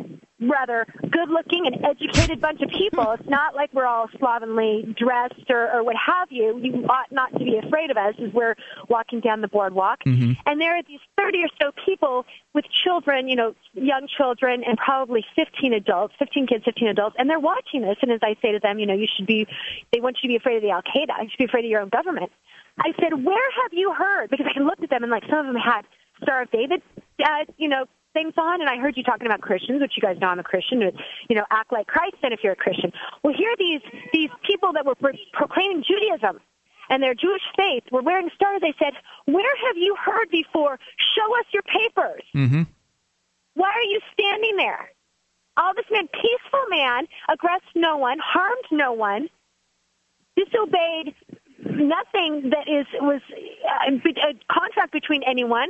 rather 0.40 0.86
good-looking 1.10 1.66
and 1.66 1.84
educated 1.84 2.40
bunch 2.40 2.60
of 2.62 2.70
people. 2.70 3.10
It's 3.18 3.28
not 3.28 3.56
like 3.56 3.72
we're 3.72 3.86
all 3.86 4.08
slovenly 4.18 4.94
dressed 4.96 5.50
or, 5.50 5.72
or 5.72 5.82
what 5.82 5.96
have 5.96 6.28
you. 6.30 6.58
You 6.62 6.86
ought 6.88 7.10
not 7.10 7.32
to 7.32 7.40
be 7.40 7.56
afraid 7.56 7.90
of 7.90 7.96
us 7.96 8.14
as 8.22 8.32
we're 8.32 8.54
walking 8.88 9.18
down 9.18 9.40
the 9.40 9.48
boardwalk. 9.48 9.98
Mm-hmm. 10.06 10.32
And 10.46 10.60
there 10.60 10.76
are 10.76 10.82
these 10.84 11.00
30 11.16 11.38
or 11.38 11.48
so 11.60 11.72
people 11.84 12.24
with 12.54 12.64
children, 12.84 13.28
you 13.28 13.34
know, 13.34 13.54
young 13.74 14.06
children, 14.16 14.62
and 14.64 14.78
probably 14.78 15.24
15 15.34 15.72
adults, 15.72 16.14
15 16.20 16.46
kids, 16.46 16.64
15 16.64 16.88
adults, 16.88 17.16
and 17.18 17.28
they're 17.28 17.40
watching 17.40 17.82
this. 17.82 17.96
And 18.02 18.12
as 18.12 18.20
I 18.22 18.36
say 18.40 18.52
to 18.52 18.60
them, 18.60 18.78
you 18.78 18.86
know, 18.86 18.94
you 18.94 19.08
should 19.16 19.26
be, 19.26 19.48
they 19.92 20.00
want 20.00 20.18
you 20.22 20.28
to 20.28 20.32
be 20.32 20.36
afraid 20.36 20.56
of 20.56 20.62
the 20.62 20.70
Al 20.70 20.82
Qaeda. 20.82 21.22
You 21.22 21.28
should 21.30 21.38
be 21.38 21.44
afraid 21.46 21.64
of 21.64 21.70
your 21.70 21.80
own 21.80 21.88
government. 21.88 22.30
I 22.78 22.92
said, 23.00 23.24
where 23.24 23.50
have 23.62 23.72
you 23.72 23.92
heard? 23.92 24.30
Because 24.30 24.46
I 24.54 24.60
looked 24.60 24.82
at 24.82 24.90
them 24.90 25.02
and 25.02 25.10
like 25.10 25.24
some 25.28 25.40
of 25.40 25.46
them 25.46 25.56
had 25.56 25.82
Star 26.22 26.42
of 26.42 26.50
David, 26.50 26.82
uh, 27.24 27.44
you 27.56 27.68
know, 27.68 27.86
things 28.12 28.34
on, 28.36 28.60
and 28.60 28.68
I 28.68 28.76
heard 28.78 28.96
you 28.96 29.02
talking 29.02 29.26
about 29.26 29.40
Christians, 29.40 29.80
which 29.80 29.92
you 29.96 30.02
guys 30.02 30.18
know 30.20 30.28
I'm 30.28 30.38
a 30.38 30.44
Christian. 30.44 30.80
You 30.80 31.36
know, 31.36 31.44
act 31.50 31.72
like 31.72 31.86
Christ 31.86 32.16
then 32.22 32.32
if 32.32 32.40
you're 32.42 32.54
a 32.54 32.56
Christian. 32.56 32.92
Well, 33.22 33.34
here 33.36 33.50
are 33.50 33.56
these 33.58 33.80
these 34.12 34.30
people 34.46 34.72
that 34.72 34.84
were 34.86 34.94
pro- 34.94 35.12
proclaiming 35.32 35.84
Judaism 35.86 36.40
and 36.90 37.02
their 37.02 37.14
Jewish 37.14 37.42
faith 37.56 37.84
were 37.92 38.02
wearing 38.02 38.30
stars. 38.34 38.60
They 38.60 38.74
said, 38.78 38.94
"Where 39.26 39.56
have 39.66 39.76
you 39.76 39.94
heard 39.96 40.30
before? 40.30 40.78
Show 41.14 41.38
us 41.38 41.44
your 41.52 41.62
papers." 41.62 42.22
Mm-hmm. 42.34 42.62
Why 43.54 43.70
are 43.70 43.82
you 43.82 44.00
standing 44.12 44.56
there? 44.56 44.90
All 45.56 45.74
this 45.74 45.86
man, 45.90 46.08
peaceful 46.08 46.64
man, 46.70 47.08
aggressed 47.28 47.74
no 47.74 47.96
one, 47.96 48.18
harmed 48.22 48.64
no 48.70 48.92
one, 48.92 49.28
disobeyed 50.36 51.14
nothing 51.64 52.50
that 52.50 52.68
is 52.68 52.86
was 53.00 53.20
a, 53.86 53.92
a 53.92 54.34
contract 54.52 54.92
between 54.92 55.22
anyone, 55.24 55.68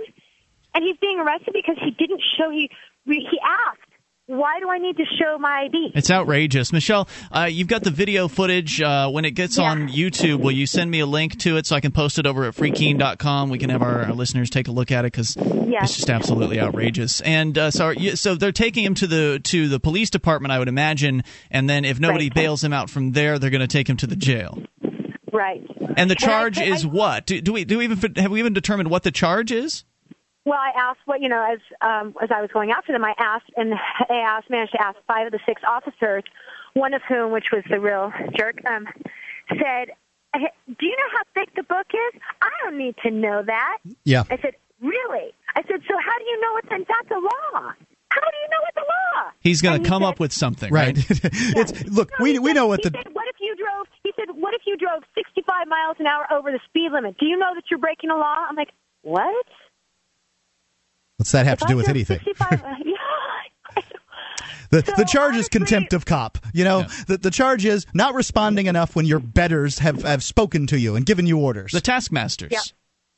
and 0.75 0.85
he's 0.85 0.97
being 0.99 1.19
arrested 1.21 1.53
because 1.55 1.77
he 1.83 1.91
didn't 1.93 2.23
show 2.39 2.51
he 2.51 2.71
he 3.07 3.39
asked. 3.43 3.81
Why 4.27 4.61
do 4.61 4.69
I 4.69 4.77
need 4.77 4.99
to 4.99 5.05
show 5.19 5.39
my 5.39 5.63
ID? 5.71 5.93
It's 5.95 6.11
outrageous, 6.11 6.71
Michelle. 6.71 7.09
Uh, 7.33 7.49
you've 7.51 7.67
got 7.67 7.83
the 7.83 7.91
video 7.91 8.29
footage. 8.29 8.79
Uh, 8.79 9.09
when 9.09 9.25
it 9.25 9.31
gets 9.31 9.57
Yeah. 9.57 9.71
on 9.71 9.89
YouTube, 9.89 10.41
will 10.41 10.51
you 10.53 10.67
send 10.67 10.91
me 10.91 11.01
a 11.01 11.07
link 11.07 11.39
to 11.39 11.57
it 11.57 11.65
so 11.65 11.75
I 11.75 11.81
can 11.81 11.93
post 11.93 12.19
it 12.19 12.27
over 12.27 12.45
at 12.45 12.55
freekeen.com? 12.55 13.49
We 13.49 13.57
can 13.57 13.71
have 13.71 13.81
our, 13.81 14.03
our 14.03 14.13
listeners 14.13 14.51
take 14.51 14.69
a 14.69 14.71
look 14.71 14.93
at 14.93 15.07
it 15.07 15.13
because 15.13 15.35
Yeah. 15.67 15.83
it's 15.83 15.97
just 15.97 16.11
absolutely 16.11 16.61
outrageous. 16.61 17.23
And 17.23 17.57
uh, 17.57 17.71
so, 17.71 17.89
you, 17.89 18.17
so 18.17 18.35
they're 18.35 18.53
taking 18.53 18.85
him 18.85 18.93
to 18.97 19.07
the 19.07 19.41
to 19.45 19.67
the 19.67 19.81
police 19.81 20.11
department, 20.11 20.53
I 20.53 20.59
would 20.59 20.69
imagine, 20.69 21.25
and 21.51 21.67
then 21.71 21.87
if 21.87 21.99
nobody 21.99 22.27
Right. 22.27 22.35
bails 22.35 22.63
him 22.63 22.75
out 22.75 22.91
from 22.91 23.13
there, 23.13 23.39
they're 23.39 23.49
going 23.49 23.63
to 23.63 23.67
take 23.67 23.89
him 23.89 23.97
to 23.97 24.07
the 24.07 24.17
jail. 24.17 24.63
Right. 25.33 25.63
And 25.79 25.97
the 25.97 26.01
And 26.01 26.13
I 26.13 26.15
charge 26.15 26.59
is 26.61 26.85
I- 26.85 26.89
what? 26.89 27.27
Do, 27.27 27.41
do 27.41 27.53
we 27.53 27.65
do 27.65 27.79
we 27.79 27.85
even 27.85 28.15
have 28.17 28.31
we 28.31 28.39
even 28.41 28.53
determined 28.53 28.91
what 28.91 29.03
the 29.03 29.11
charge 29.11 29.51
is? 29.53 29.85
Well, 30.45 30.59
I 30.59 30.71
asked 30.79 31.01
what 31.05 31.21
you 31.21 31.29
know 31.29 31.45
as 31.53 31.59
um, 31.83 32.15
as 32.23 32.31
I 32.35 32.41
was 32.41 32.51
going 32.53 32.71
after 32.71 32.93
them. 32.93 33.05
I 33.05 33.15
asked 33.19 33.51
and 33.57 33.75
I 34.09 34.15
asked 34.15 34.49
managed 34.51 34.73
to 34.73 34.83
ask 34.83 34.97
five 35.07 35.27
of 35.27 35.33
the 35.33 35.41
six 35.45 35.61
officers, 35.69 36.25
one 36.75 36.95
of 36.95 37.03
whom, 37.09 37.33
which 37.33 37.51
was 37.53 37.63
the 37.69 37.79
real 37.81 38.13
jerk, 38.37 38.57
um, 38.71 38.87
said, 39.51 39.89
"Do 40.35 40.87
you 40.87 40.97
know 40.97 41.11
how 41.13 41.23
thick 41.35 41.55
the 41.55 41.63
book 41.65 41.87
is? 41.93 42.21
I 42.41 42.49
don't 42.65 42.79
need 42.79 42.95
to 43.03 43.11
know 43.11 43.43
that." 43.43 43.79
Yeah. 44.05 44.25
I 44.31 44.39
said, 44.41 44.55
"Really?" 44.81 45.33
I 45.55 45.63
said, 45.63 45.83
"So 45.89 45.95
how 45.99 46.19
do 46.19 46.25
you 46.25 46.41
know 46.41 46.57
it's 46.59 46.69
in 46.73 46.87
that's 46.89 47.11
a 47.11 47.21
law? 47.21 47.73
How 48.11 48.21
do 48.23 48.37
you 48.43 48.49
know 48.51 48.63
it's 48.69 48.75
the 48.77 48.81
law?" 48.81 49.31
He's 49.41 49.61
going 49.61 49.83
to 49.83 49.89
come 49.89 50.03
said- 50.03 50.09
up 50.09 50.21
with 50.21 50.33
something, 50.33 50.73
Right. 50.73 50.97
right? 50.97 51.07
it's 51.23 51.85
look, 51.85 52.11
No, 52.19 52.23
we 52.25 52.33
he 52.33 52.39
we 52.39 52.51
said- 52.51 52.55
know 52.55 52.67
what 52.69 52.83
the 52.83 52.91
said, 52.95 53.09
what 53.13 53.27
if 53.29 53.37
you 53.41 53.55
drove? 53.57 53.87
He 54.19 54.25
said, 54.27 54.35
"What 54.37 54.53
if 54.55 54.63
you 54.67 54.77
drove 54.77 55.03
65 55.15 55.69
miles 55.69 55.97
an 56.01 56.07
hour 56.07 56.27
over 56.33 56.51
the 56.51 56.59
speed 56.69 56.91
limit? 56.93 57.17
Do 57.19 57.27
you 57.27 57.39
know 57.39 57.55
that 57.55 57.65
you're 57.71 57.79
breaking 57.79 58.11
a 58.11 58.17
law?" 58.17 58.47
I'm 58.49 58.57
like, 58.57 58.73
"What?" 59.03 59.47
what's 61.17 61.33
that 61.33 61.47
have 61.47 61.55
If 61.55 61.61
to 61.61 61.65
I 61.67 61.69
do 61.69 61.77
with 61.77 61.89
anything? 61.89 62.19
65, 62.25 62.53
uh, 62.65 62.67
yeah. 62.85 63.83
The, 64.71 64.85
So, 64.85 64.93
the 64.97 65.05
charge 65.05 65.35
is 65.37 65.49
contempt 65.49 65.93
of 65.95 66.05
cop. 66.05 66.39
You 66.53 66.65
know, 66.65 66.81
Yeah. 66.81 66.89
the, 67.07 67.17
the 67.19 67.31
charge 67.31 67.65
is 67.65 67.87
not 67.95 68.15
responding 68.15 68.67
enough 68.67 68.95
when 68.95 69.07
your 69.07 69.19
betters 69.19 69.79
have, 69.79 70.03
have 70.03 70.23
spoken 70.23 70.67
to 70.69 70.79
you 70.79 70.95
and 70.95 71.07
given 71.07 71.27
you 71.27 71.39
orders. 71.39 71.73
The 71.73 71.81
taskmasters, 71.81 72.53
Yeah. 72.53 72.61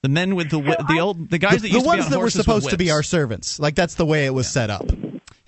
the 0.03 0.09
men 0.09 0.37
with 0.37 0.51
the 0.51 0.59
So 0.59 0.85
the 0.87 0.95
I- 0.95 0.99
old 1.01 1.29
the 1.31 1.39
guys 1.39 1.63
the, 1.63 1.69
that 1.69 1.73
the 1.75 1.79
to 1.79 1.81
be 1.83 1.87
ones 1.87 2.05
on 2.05 2.11
that 2.13 2.21
were 2.21 2.31
supposed 2.31 2.71
to 2.71 2.77
be 2.77 2.91
our 2.93 3.03
servants. 3.03 3.59
Like 3.59 3.75
that's 3.75 3.97
the 3.97 4.07
way 4.07 4.27
it 4.27 4.35
was 4.35 4.49
set 4.49 4.71
up. 4.71 4.87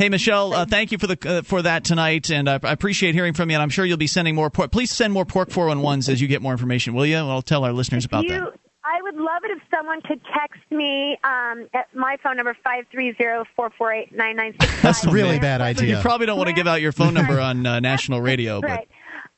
Hey 0.03 0.09
Michelle, 0.09 0.53
uh, 0.53 0.67
thank 0.67 0.91
you 0.91 0.99
for 0.99 1.07
the 1.07 1.17
uh, 1.25 1.43
for 1.43 1.63
that 1.63 1.85
tonight, 1.85 2.29
and 2.29 2.51
I, 2.51 2.55
I 2.55 2.73
appreciate 2.73 3.15
hearing 3.15 3.35
from 3.35 3.51
you. 3.51 3.55
And 3.55 3.63
I'm 3.63 3.69
sure 3.69 3.85
you'll 3.85 3.97
be 3.99 4.09
sending 4.09 4.35
more. 4.35 4.51
Por- 4.51 4.67
Please 4.67 4.91
send 4.91 5.13
more 5.13 5.25
pork 5.25 5.49
411s 5.51 6.09
as 6.09 6.21
you 6.21 6.27
get 6.27 6.43
more 6.43 6.51
information, 6.51 6.95
will 6.95 7.07
you? 7.07 7.19
I'll 7.19 7.41
tell 7.41 7.63
our 7.63 7.73
listeners 7.73 8.05
about 8.05 8.25
you, 8.25 8.31
that. 8.31 8.43
I 8.85 9.01
would 9.01 9.15
love 9.15 9.45
it 9.45 9.53
if 9.53 9.63
someone 9.73 10.01
could 10.01 10.21
text 10.37 10.61
me 10.73 11.17
um, 11.23 11.69
at 11.73 11.87
my 11.95 12.17
phone 12.21 12.37
number 12.37 12.57
five 12.65 12.85
three 12.91 13.15
zero 13.17 13.45
four 13.55 13.71
four 13.79 13.93
eight 13.93 14.13
nine 14.13 14.35
nine 14.35 14.57
six 14.61 14.73
five. 14.73 14.83
That's 14.83 15.05
a 15.05 15.11
really 15.11 15.39
bad 15.39 15.61
idea. 15.61 15.95
You 15.95 16.03
probably 16.03 16.27
don't 16.27 16.37
want 16.37 16.49
to 16.49 16.55
give 16.57 16.67
out 16.67 16.81
your 16.81 16.91
phone 16.91 17.15
number 17.15 17.39
on 17.39 17.65
uh, 17.65 17.79
national 17.79 18.23
radio, 18.23 18.61
but 18.61 18.71
Right. 18.71 18.89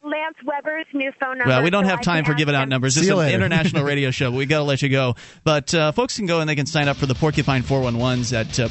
Lance 0.03 0.37
Weber's 0.47 0.87
new 0.95 1.13
phone 1.21 1.37
number. 1.37 1.49
well, 1.51 1.63
we 1.63 1.69
don't 1.69 1.85
so 1.85 1.91
have 1.91 2.01
time 2.01 2.25
for 2.25 2.33
giving 2.33 2.55
out 2.55 2.71
numbers. 2.71 2.95
This 2.95 3.05
is 3.05 3.11
an 3.11 3.29
international 3.35 3.85
radio 3.93 4.11
show, 4.11 4.31
but 4.31 4.39
we 4.39 4.47
got 4.47 4.59
to 4.59 4.65
let 4.65 4.81
you 4.81 4.89
go. 4.89 5.15
But 5.45 5.75
uh, 5.75 5.93
folks 5.93 6.17
can 6.17 6.25
go 6.25 6.41
and 6.41 6.49
they 6.49 6.57
can 6.57 6.65
sign 6.65 6.89
up 6.89 6.97
for 6.97 7.05
the 7.05 7.15
Porcupine 7.15 7.63
411s 7.63 8.33
at 8.33 8.61
uh, 8.61 8.69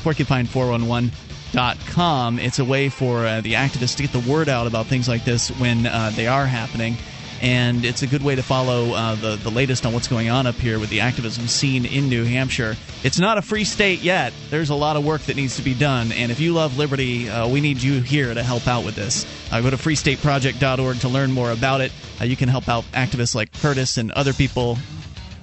porcupine411.com. 1.53 2.39
It's 2.39 2.59
a 2.59 2.65
way 2.65 2.89
for 2.89 3.25
uh, 3.25 3.41
the 3.41 3.53
activists 3.53 3.95
to 3.97 4.03
get 4.03 4.11
the 4.11 4.31
word 4.31 4.49
out 4.49 4.67
about 4.67 4.87
things 4.87 5.07
like 5.07 5.23
this 5.25 5.49
when 5.59 5.85
uh, 5.85 6.11
they 6.15 6.27
are 6.27 6.45
happening. 6.45 6.97
And 7.41 7.83
it's 7.83 8.03
a 8.03 8.07
good 8.07 8.23
way 8.23 8.35
to 8.35 8.43
follow 8.43 8.93
uh, 8.93 9.15
the, 9.15 9.35
the 9.35 9.51
latest 9.51 9.85
on 9.85 9.91
what's 9.91 10.07
going 10.07 10.29
on 10.29 10.47
up 10.47 10.55
here 10.55 10.79
with 10.79 10.89
the 10.89 11.01
activism 11.01 11.47
scene 11.47 11.85
in 11.85 12.07
New 12.07 12.23
Hampshire. 12.23 12.77
It's 13.03 13.19
not 13.19 13.37
a 13.37 13.41
free 13.41 13.65
state 13.65 13.99
yet. 13.99 14.31
There's 14.49 14.69
a 14.69 14.75
lot 14.75 14.95
of 14.95 15.03
work 15.03 15.21
that 15.23 15.35
needs 15.35 15.57
to 15.57 15.61
be 15.61 15.73
done. 15.73 16.13
And 16.13 16.31
if 16.31 16.39
you 16.39 16.53
love 16.53 16.77
liberty, 16.77 17.29
uh, 17.29 17.49
we 17.49 17.59
need 17.59 17.83
you 17.83 17.99
here 17.99 18.33
to 18.33 18.41
help 18.41 18.65
out 18.65 18.85
with 18.85 18.95
this. 18.95 19.25
Uh, 19.51 19.59
go 19.59 19.69
to 19.69 19.75
freestateproject.org 19.75 20.99
to 21.01 21.09
learn 21.09 21.33
more 21.33 21.51
about 21.51 21.81
it. 21.81 21.91
Uh, 22.21 22.23
you 22.23 22.37
can 22.37 22.47
help 22.47 22.69
out 22.69 22.85
activists 22.93 23.35
like 23.35 23.51
Curtis 23.51 23.97
and 23.97 24.13
other 24.13 24.31
people 24.31 24.77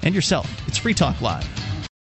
and 0.02 0.14
yourself. 0.14 0.50
It's 0.66 0.78
Free 0.78 0.94
Talk 0.94 1.20
Live. 1.20 1.46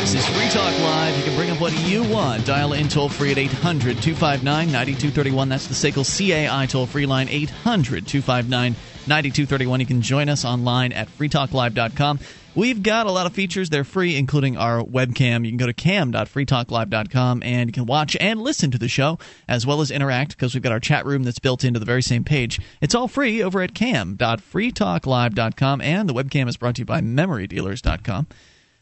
This 0.01 0.15
is 0.15 0.27
Free 0.29 0.49
Talk 0.49 0.79
Live. 0.81 1.17
You 1.17 1.25
can 1.25 1.35
bring 1.35 1.51
up 1.51 1.61
what 1.61 1.73
you 1.89 2.05
want. 2.05 2.47
Dial 2.47 2.73
in 2.75 2.89
toll 2.89 3.09
free 3.09 3.33
at 3.33 3.39
800 3.39 4.03
259 4.03 4.45
9231. 4.71 5.49
That's 5.49 5.67
the 5.67 5.75
SACL 5.75 6.05
CAI 6.05 6.67
toll 6.67 6.87
free 6.87 7.07
line 7.07 7.29
800 7.29 8.07
259 8.07 8.73
9231. 9.07 9.81
You 9.81 9.87
can 9.87 10.01
join 10.03 10.29
us 10.29 10.45
online 10.45 10.93
at 10.93 11.09
freetalklive.com. 11.09 12.21
We've 12.57 12.85
got 12.85 13.07
a 13.07 13.11
lot 13.11 13.27
of 13.27 13.33
features. 13.33 13.69
They're 13.69 13.83
free, 13.83 14.17
including 14.17 14.57
our 14.57 14.81
webcam. 14.81 15.45
You 15.45 15.51
can 15.51 15.57
go 15.57 15.67
to 15.67 15.73
cam.freetalklive.com 15.73 17.43
and 17.43 17.69
you 17.69 17.73
can 17.73 17.87
watch 17.87 18.17
and 18.21 18.41
listen 18.41 18.71
to 18.71 18.79
the 18.79 18.87
show 18.87 19.19
as 19.49 19.67
well 19.67 19.81
as 19.81 19.91
interact 19.91 20.37
because 20.37 20.55
we've 20.55 20.63
got 20.63 20.71
our 20.71 20.79
chat 20.79 21.05
room 21.05 21.25
that's 21.25 21.41
built 21.41 21.65
into 21.65 21.81
the 21.81 21.85
very 21.85 22.03
same 22.03 22.23
page. 22.23 22.61
It's 22.81 22.95
all 22.95 23.09
free 23.09 23.43
over 23.43 23.61
at 23.61 23.75
cam.freetalklive.com 23.75 25.81
and 25.81 26.09
the 26.09 26.15
webcam 26.15 26.49
is 26.49 26.57
brought 26.57 26.77
to 26.77 26.83
you 26.83 26.87
by 26.87 27.01
memorydealers.com. 27.01 28.29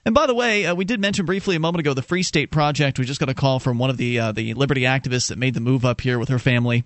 And 0.04 0.14
by 0.14 0.26
the 0.26 0.34
way, 0.34 0.66
uh, 0.66 0.74
we 0.74 0.84
did 0.84 1.00
mention 1.00 1.24
briefly 1.24 1.56
a 1.56 1.60
moment 1.60 1.80
ago 1.80 1.94
the 1.94 2.02
Free 2.02 2.24
State 2.24 2.50
Project. 2.50 2.98
We 2.98 3.06
just 3.06 3.20
got 3.20 3.30
a 3.30 3.34
call 3.34 3.58
from 3.58 3.78
one 3.78 3.88
of 3.88 3.96
the 3.96 4.18
uh, 4.18 4.32
the 4.32 4.52
liberty 4.54 4.82
activists 4.82 5.28
that 5.28 5.38
made 5.38 5.54
the 5.54 5.60
move 5.60 5.84
up 5.84 6.00
here 6.00 6.18
with 6.18 6.28
her 6.28 6.40
family, 6.40 6.82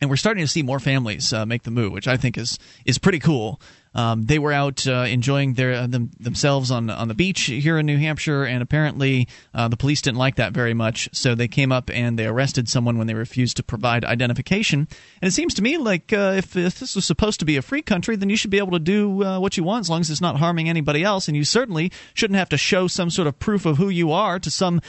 and 0.00 0.10
we're 0.10 0.16
starting 0.16 0.44
to 0.44 0.48
see 0.48 0.62
more 0.62 0.78
families 0.78 1.32
uh, 1.32 1.46
make 1.46 1.62
the 1.62 1.70
move, 1.70 1.92
which 1.92 2.06
I 2.06 2.18
think 2.18 2.36
is 2.36 2.58
is 2.84 2.98
pretty 2.98 3.18
cool. 3.18 3.58
Um, 3.94 4.24
they 4.24 4.38
were 4.38 4.52
out 4.52 4.86
uh, 4.86 5.06
enjoying 5.08 5.54
their 5.54 5.72
uh, 5.72 5.86
them, 5.86 6.10
themselves 6.18 6.70
on 6.70 6.90
on 6.90 7.08
the 7.08 7.14
beach 7.14 7.42
here 7.42 7.78
in 7.78 7.86
New 7.86 7.98
Hampshire, 7.98 8.44
and 8.44 8.62
apparently 8.62 9.28
uh, 9.54 9.68
the 9.68 9.76
police 9.76 10.02
didn't 10.02 10.18
like 10.18 10.36
that 10.36 10.52
very 10.52 10.74
much. 10.74 11.08
So 11.12 11.34
they 11.34 11.48
came 11.48 11.72
up 11.72 11.90
and 11.90 12.18
they 12.18 12.26
arrested 12.26 12.68
someone 12.68 12.98
when 12.98 13.06
they 13.06 13.14
refused 13.14 13.56
to 13.58 13.62
provide 13.62 14.04
identification. 14.04 14.88
And 15.22 15.28
it 15.28 15.32
seems 15.32 15.54
to 15.54 15.62
me 15.62 15.78
like 15.78 16.12
uh, 16.12 16.34
if, 16.36 16.56
if 16.56 16.78
this 16.78 16.94
was 16.94 17.04
supposed 17.04 17.40
to 17.40 17.46
be 17.46 17.56
a 17.56 17.62
free 17.62 17.82
country, 17.82 18.16
then 18.16 18.30
you 18.30 18.36
should 18.36 18.50
be 18.50 18.58
able 18.58 18.72
to 18.72 18.78
do 18.78 19.22
uh, 19.22 19.38
what 19.38 19.56
you 19.56 19.64
want 19.64 19.82
as 19.82 19.90
long 19.90 20.00
as 20.00 20.10
it's 20.10 20.20
not 20.20 20.36
harming 20.36 20.68
anybody 20.68 21.02
else. 21.02 21.28
And 21.28 21.36
you 21.36 21.44
certainly 21.44 21.92
shouldn't 22.14 22.38
have 22.38 22.48
to 22.50 22.58
show 22.58 22.88
some 22.88 23.10
sort 23.10 23.28
of 23.28 23.38
proof 23.38 23.66
of 23.66 23.76
who 23.76 23.88
you 23.88 24.12
are 24.12 24.38
to 24.38 24.50
some 24.50 24.80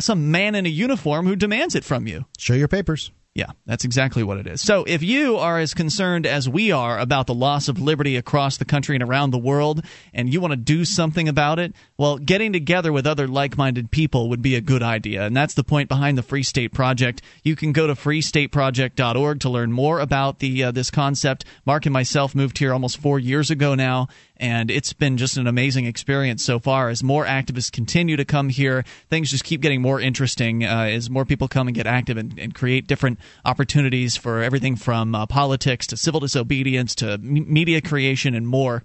some 0.00 0.30
man 0.30 0.54
in 0.54 0.66
a 0.66 0.70
uniform 0.70 1.26
who 1.26 1.36
demands 1.36 1.74
it 1.74 1.84
from 1.84 2.06
you. 2.06 2.24
Show 2.38 2.54
your 2.54 2.68
papers. 2.68 3.10
Yeah, 3.36 3.50
that's 3.66 3.84
exactly 3.84 4.22
what 4.22 4.38
it 4.38 4.46
is. 4.46 4.62
So, 4.62 4.84
if 4.84 5.02
you 5.02 5.36
are 5.36 5.58
as 5.58 5.74
concerned 5.74 6.24
as 6.24 6.48
we 6.48 6.72
are 6.72 6.98
about 6.98 7.26
the 7.26 7.34
loss 7.34 7.68
of 7.68 7.78
liberty 7.78 8.16
across 8.16 8.56
the 8.56 8.64
country 8.64 8.96
and 8.96 9.02
around 9.02 9.30
the 9.30 9.36
world, 9.36 9.84
and 10.14 10.32
you 10.32 10.40
want 10.40 10.52
to 10.52 10.56
do 10.56 10.86
something 10.86 11.28
about 11.28 11.58
it, 11.58 11.74
well, 11.98 12.16
getting 12.16 12.54
together 12.54 12.94
with 12.94 13.06
other 13.06 13.28
like 13.28 13.58
minded 13.58 13.90
people 13.90 14.30
would 14.30 14.40
be 14.40 14.54
a 14.54 14.62
good 14.62 14.82
idea. 14.82 15.26
And 15.26 15.36
that's 15.36 15.52
the 15.52 15.64
point 15.64 15.90
behind 15.90 16.16
the 16.16 16.22
Free 16.22 16.42
State 16.42 16.72
Project. 16.72 17.20
You 17.42 17.56
can 17.56 17.72
go 17.72 17.86
to 17.86 17.92
freestateproject.org 17.92 19.40
to 19.40 19.50
learn 19.50 19.70
more 19.70 20.00
about 20.00 20.38
the 20.38 20.64
uh, 20.64 20.70
this 20.70 20.90
concept. 20.90 21.44
Mark 21.66 21.84
and 21.84 21.92
myself 21.92 22.34
moved 22.34 22.56
here 22.56 22.72
almost 22.72 22.96
four 22.96 23.18
years 23.18 23.50
ago 23.50 23.74
now, 23.74 24.08
and 24.38 24.70
it's 24.70 24.92
been 24.92 25.16
just 25.16 25.36
an 25.36 25.46
amazing 25.46 25.86
experience 25.86 26.44
so 26.44 26.58
far. 26.58 26.88
As 26.88 27.02
more 27.02 27.24
activists 27.24 27.70
continue 27.72 28.16
to 28.16 28.24
come 28.24 28.48
here, 28.48 28.84
things 29.08 29.30
just 29.30 29.44
keep 29.44 29.60
getting 29.60 29.80
more 29.82 30.00
interesting 30.00 30.64
uh, 30.64 30.84
as 30.84 31.10
more 31.10 31.24
people 31.24 31.48
come 31.48 31.68
and 31.68 31.74
get 31.74 31.86
active 31.86 32.16
and, 32.16 32.38
and 32.38 32.54
create 32.54 32.86
different 32.86 33.18
opportunities 33.44 34.16
for 34.16 34.42
everything 34.42 34.76
from 34.76 35.14
uh, 35.14 35.26
politics 35.26 35.86
to 35.88 35.96
civil 35.96 36.20
disobedience 36.20 36.94
to 36.96 37.12
m- 37.12 37.52
media 37.52 37.80
creation 37.80 38.34
and 38.34 38.46
more. 38.46 38.84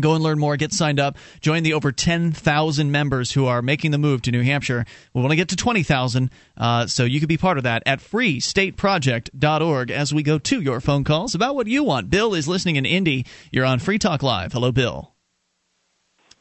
Go 0.00 0.14
and 0.14 0.22
learn 0.22 0.38
more. 0.38 0.56
Get 0.56 0.72
signed 0.72 1.00
up. 1.00 1.16
Join 1.40 1.62
the 1.62 1.72
over 1.72 1.92
10,000 1.92 2.92
members 2.92 3.32
who 3.32 3.46
are 3.46 3.62
making 3.62 3.90
the 3.90 3.98
move 3.98 4.22
to 4.22 4.30
New 4.30 4.42
Hampshire. 4.42 4.84
We 5.14 5.20
want 5.20 5.32
to 5.32 5.36
get 5.36 5.48
to 5.48 5.56
20,000, 5.56 6.30
uh, 6.56 6.86
so 6.86 7.04
you 7.04 7.20
could 7.20 7.28
be 7.28 7.36
part 7.36 7.58
of 7.58 7.64
that 7.64 7.82
at 7.86 8.00
freestateproject.org 8.00 9.90
as 9.90 10.14
we 10.14 10.22
go 10.22 10.38
to 10.38 10.60
your 10.60 10.80
phone 10.80 11.04
calls 11.04 11.34
about 11.34 11.54
what 11.54 11.66
you 11.66 11.84
want. 11.84 12.10
Bill 12.10 12.34
is 12.34 12.48
listening 12.48 12.76
in 12.76 12.86
Indy. 12.86 13.26
You're 13.50 13.64
on 13.64 13.78
Free 13.78 13.98
Talk 13.98 14.22
Live. 14.22 14.52
Hello, 14.52 14.72
Bill. 14.72 15.14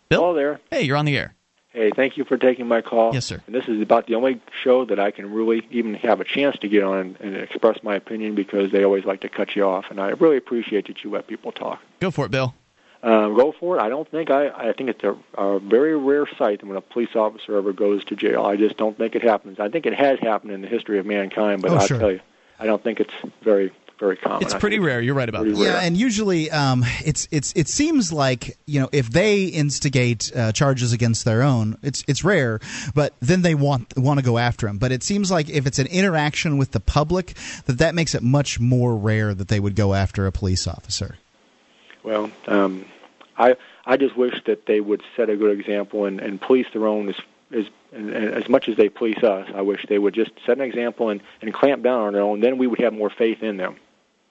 Bill? 0.09 0.21
Hello 0.21 0.33
there. 0.33 0.59
Hey, 0.71 0.83
you're 0.83 0.97
on 0.97 1.05
the 1.05 1.17
air. 1.17 1.33
Hey, 1.77 1.91
thank 1.95 2.17
you 2.17 2.23
for 2.23 2.37
taking 2.37 2.67
my 2.67 2.81
call. 2.81 3.13
Yes, 3.13 3.25
sir. 3.25 3.39
And 3.45 3.53
this 3.53 3.67
is 3.67 3.81
about 3.81 4.07
the 4.07 4.15
only 4.15 4.41
show 4.63 4.85
that 4.85 4.99
I 4.99 5.11
can 5.11 5.31
really 5.31 5.67
even 5.69 5.93
have 5.95 6.19
a 6.19 6.23
chance 6.23 6.57
to 6.59 6.67
get 6.67 6.81
on 6.83 6.97
and, 6.97 7.17
and 7.21 7.37
express 7.37 7.83
my 7.83 7.95
opinion 7.95 8.33
because 8.33 8.71
they 8.71 8.83
always 8.83 9.05
like 9.05 9.21
to 9.21 9.29
cut 9.29 9.55
you 9.55 9.63
off, 9.63 9.85
and 9.91 9.99
I 9.99 10.09
really 10.09 10.37
appreciate 10.37 10.87
that 10.87 11.03
you 11.03 11.11
let 11.11 11.27
people 11.27 11.51
talk. 11.51 11.79
Go 11.99 12.09
for 12.09 12.25
it, 12.25 12.31
Bill. 12.31 12.55
Um, 13.03 13.35
go 13.35 13.53
for 13.59 13.77
it. 13.77 13.81
I 13.81 13.89
don't 13.89 14.09
think 14.09 14.31
I. 14.31 14.49
I 14.49 14.73
think 14.73 14.89
it's 14.89 15.03
a, 15.03 15.15
a 15.39 15.59
very 15.59 15.95
rare 15.95 16.25
sight 16.37 16.63
when 16.63 16.75
a 16.77 16.81
police 16.81 17.15
officer 17.15 17.57
ever 17.57 17.71
goes 17.71 18.03
to 18.05 18.15
jail. 18.15 18.43
I 18.43 18.55
just 18.55 18.77
don't 18.77 18.97
think 18.97 19.15
it 19.15 19.21
happens. 19.23 19.59
I 19.59 19.69
think 19.69 19.85
it 19.85 19.93
has 19.93 20.19
happened 20.19 20.51
in 20.51 20.61
the 20.61 20.67
history 20.67 20.97
of 20.99 21.05
mankind, 21.05 21.61
but 21.61 21.71
Oh, 21.71 21.77
I 21.77 21.85
sure. 21.85 21.99
tell 21.99 22.11
you, 22.11 22.19
I 22.59 22.65
don't 22.65 22.83
think 22.83 22.99
it's 22.99 23.13
very, 23.43 23.71
very 23.99 24.17
common. 24.17 24.41
It's 24.43 24.55
pretty 24.55 24.79
rare. 24.79 24.99
You're 24.99 25.13
right 25.13 25.29
about 25.29 25.43
pretty 25.43 25.55
that. 25.57 25.63
Yeah, 25.63 25.79
and 25.81 25.95
usually 25.95 26.49
um, 26.49 26.83
it's 27.05 27.27
it's 27.29 27.53
it 27.55 27.67
seems 27.67 28.11
like 28.11 28.57
you 28.65 28.79
know 28.81 28.89
if 28.91 29.09
they 29.11 29.43
instigate 29.43 30.31
uh, 30.35 30.51
charges 30.51 30.91
against 30.91 31.23
their 31.23 31.43
own, 31.43 31.77
it's 31.83 32.03
it's 32.07 32.23
rare, 32.23 32.59
but 32.95 33.13
then 33.19 33.43
they 33.43 33.53
want 33.53 33.95
want 33.95 34.19
to 34.19 34.25
go 34.25 34.39
after 34.39 34.65
them. 34.65 34.79
But 34.79 34.91
it 34.91 35.03
seems 35.03 35.29
like 35.29 35.49
if 35.49 35.67
it's 35.67 35.77
an 35.77 35.87
interaction 35.87 36.57
with 36.57 36.71
the 36.71 36.79
public, 36.79 37.35
that 37.67 37.77
that 37.77 37.93
makes 37.93 38.15
it 38.15 38.23
much 38.23 38.59
more 38.59 38.97
rare 38.97 39.35
that 39.35 39.49
they 39.49 39.59
would 39.59 39.75
go 39.75 39.93
after 39.93 40.25
a 40.25 40.31
police 40.31 40.65
officer. 40.67 41.17
Well, 42.07 42.31
um, 42.47 42.85
I 43.37 43.57
I 43.85 43.97
just 43.97 44.15
wish 44.15 44.41
that 44.45 44.65
they 44.65 44.79
would 44.79 45.03
set 45.17 45.29
a 45.29 45.35
good 45.35 45.59
example 45.59 46.05
and, 46.05 46.21
and 46.21 46.39
police 46.39 46.65
their 46.71 46.87
own 46.87 47.09
as 47.09 47.15
as 47.51 47.65
and, 47.91 48.11
and 48.11 48.33
as 48.33 48.47
much 48.47 48.69
as 48.69 48.77
they 48.77 48.87
police 48.87 49.21
us. 49.21 49.49
I 49.53 49.61
wish 49.61 49.85
they 49.89 49.99
would 49.99 50.13
just 50.13 50.31
set 50.45 50.57
an 50.57 50.63
example 50.63 51.09
and, 51.09 51.21
and 51.41 51.53
clamp 51.53 51.83
down 51.83 51.99
on 51.99 52.13
their 52.13 52.21
own. 52.21 52.39
Then 52.39 52.57
we 52.57 52.65
would 52.65 52.79
have 52.79 52.93
more 52.93 53.09
faith 53.09 53.43
in 53.43 53.57
them. 53.57 53.75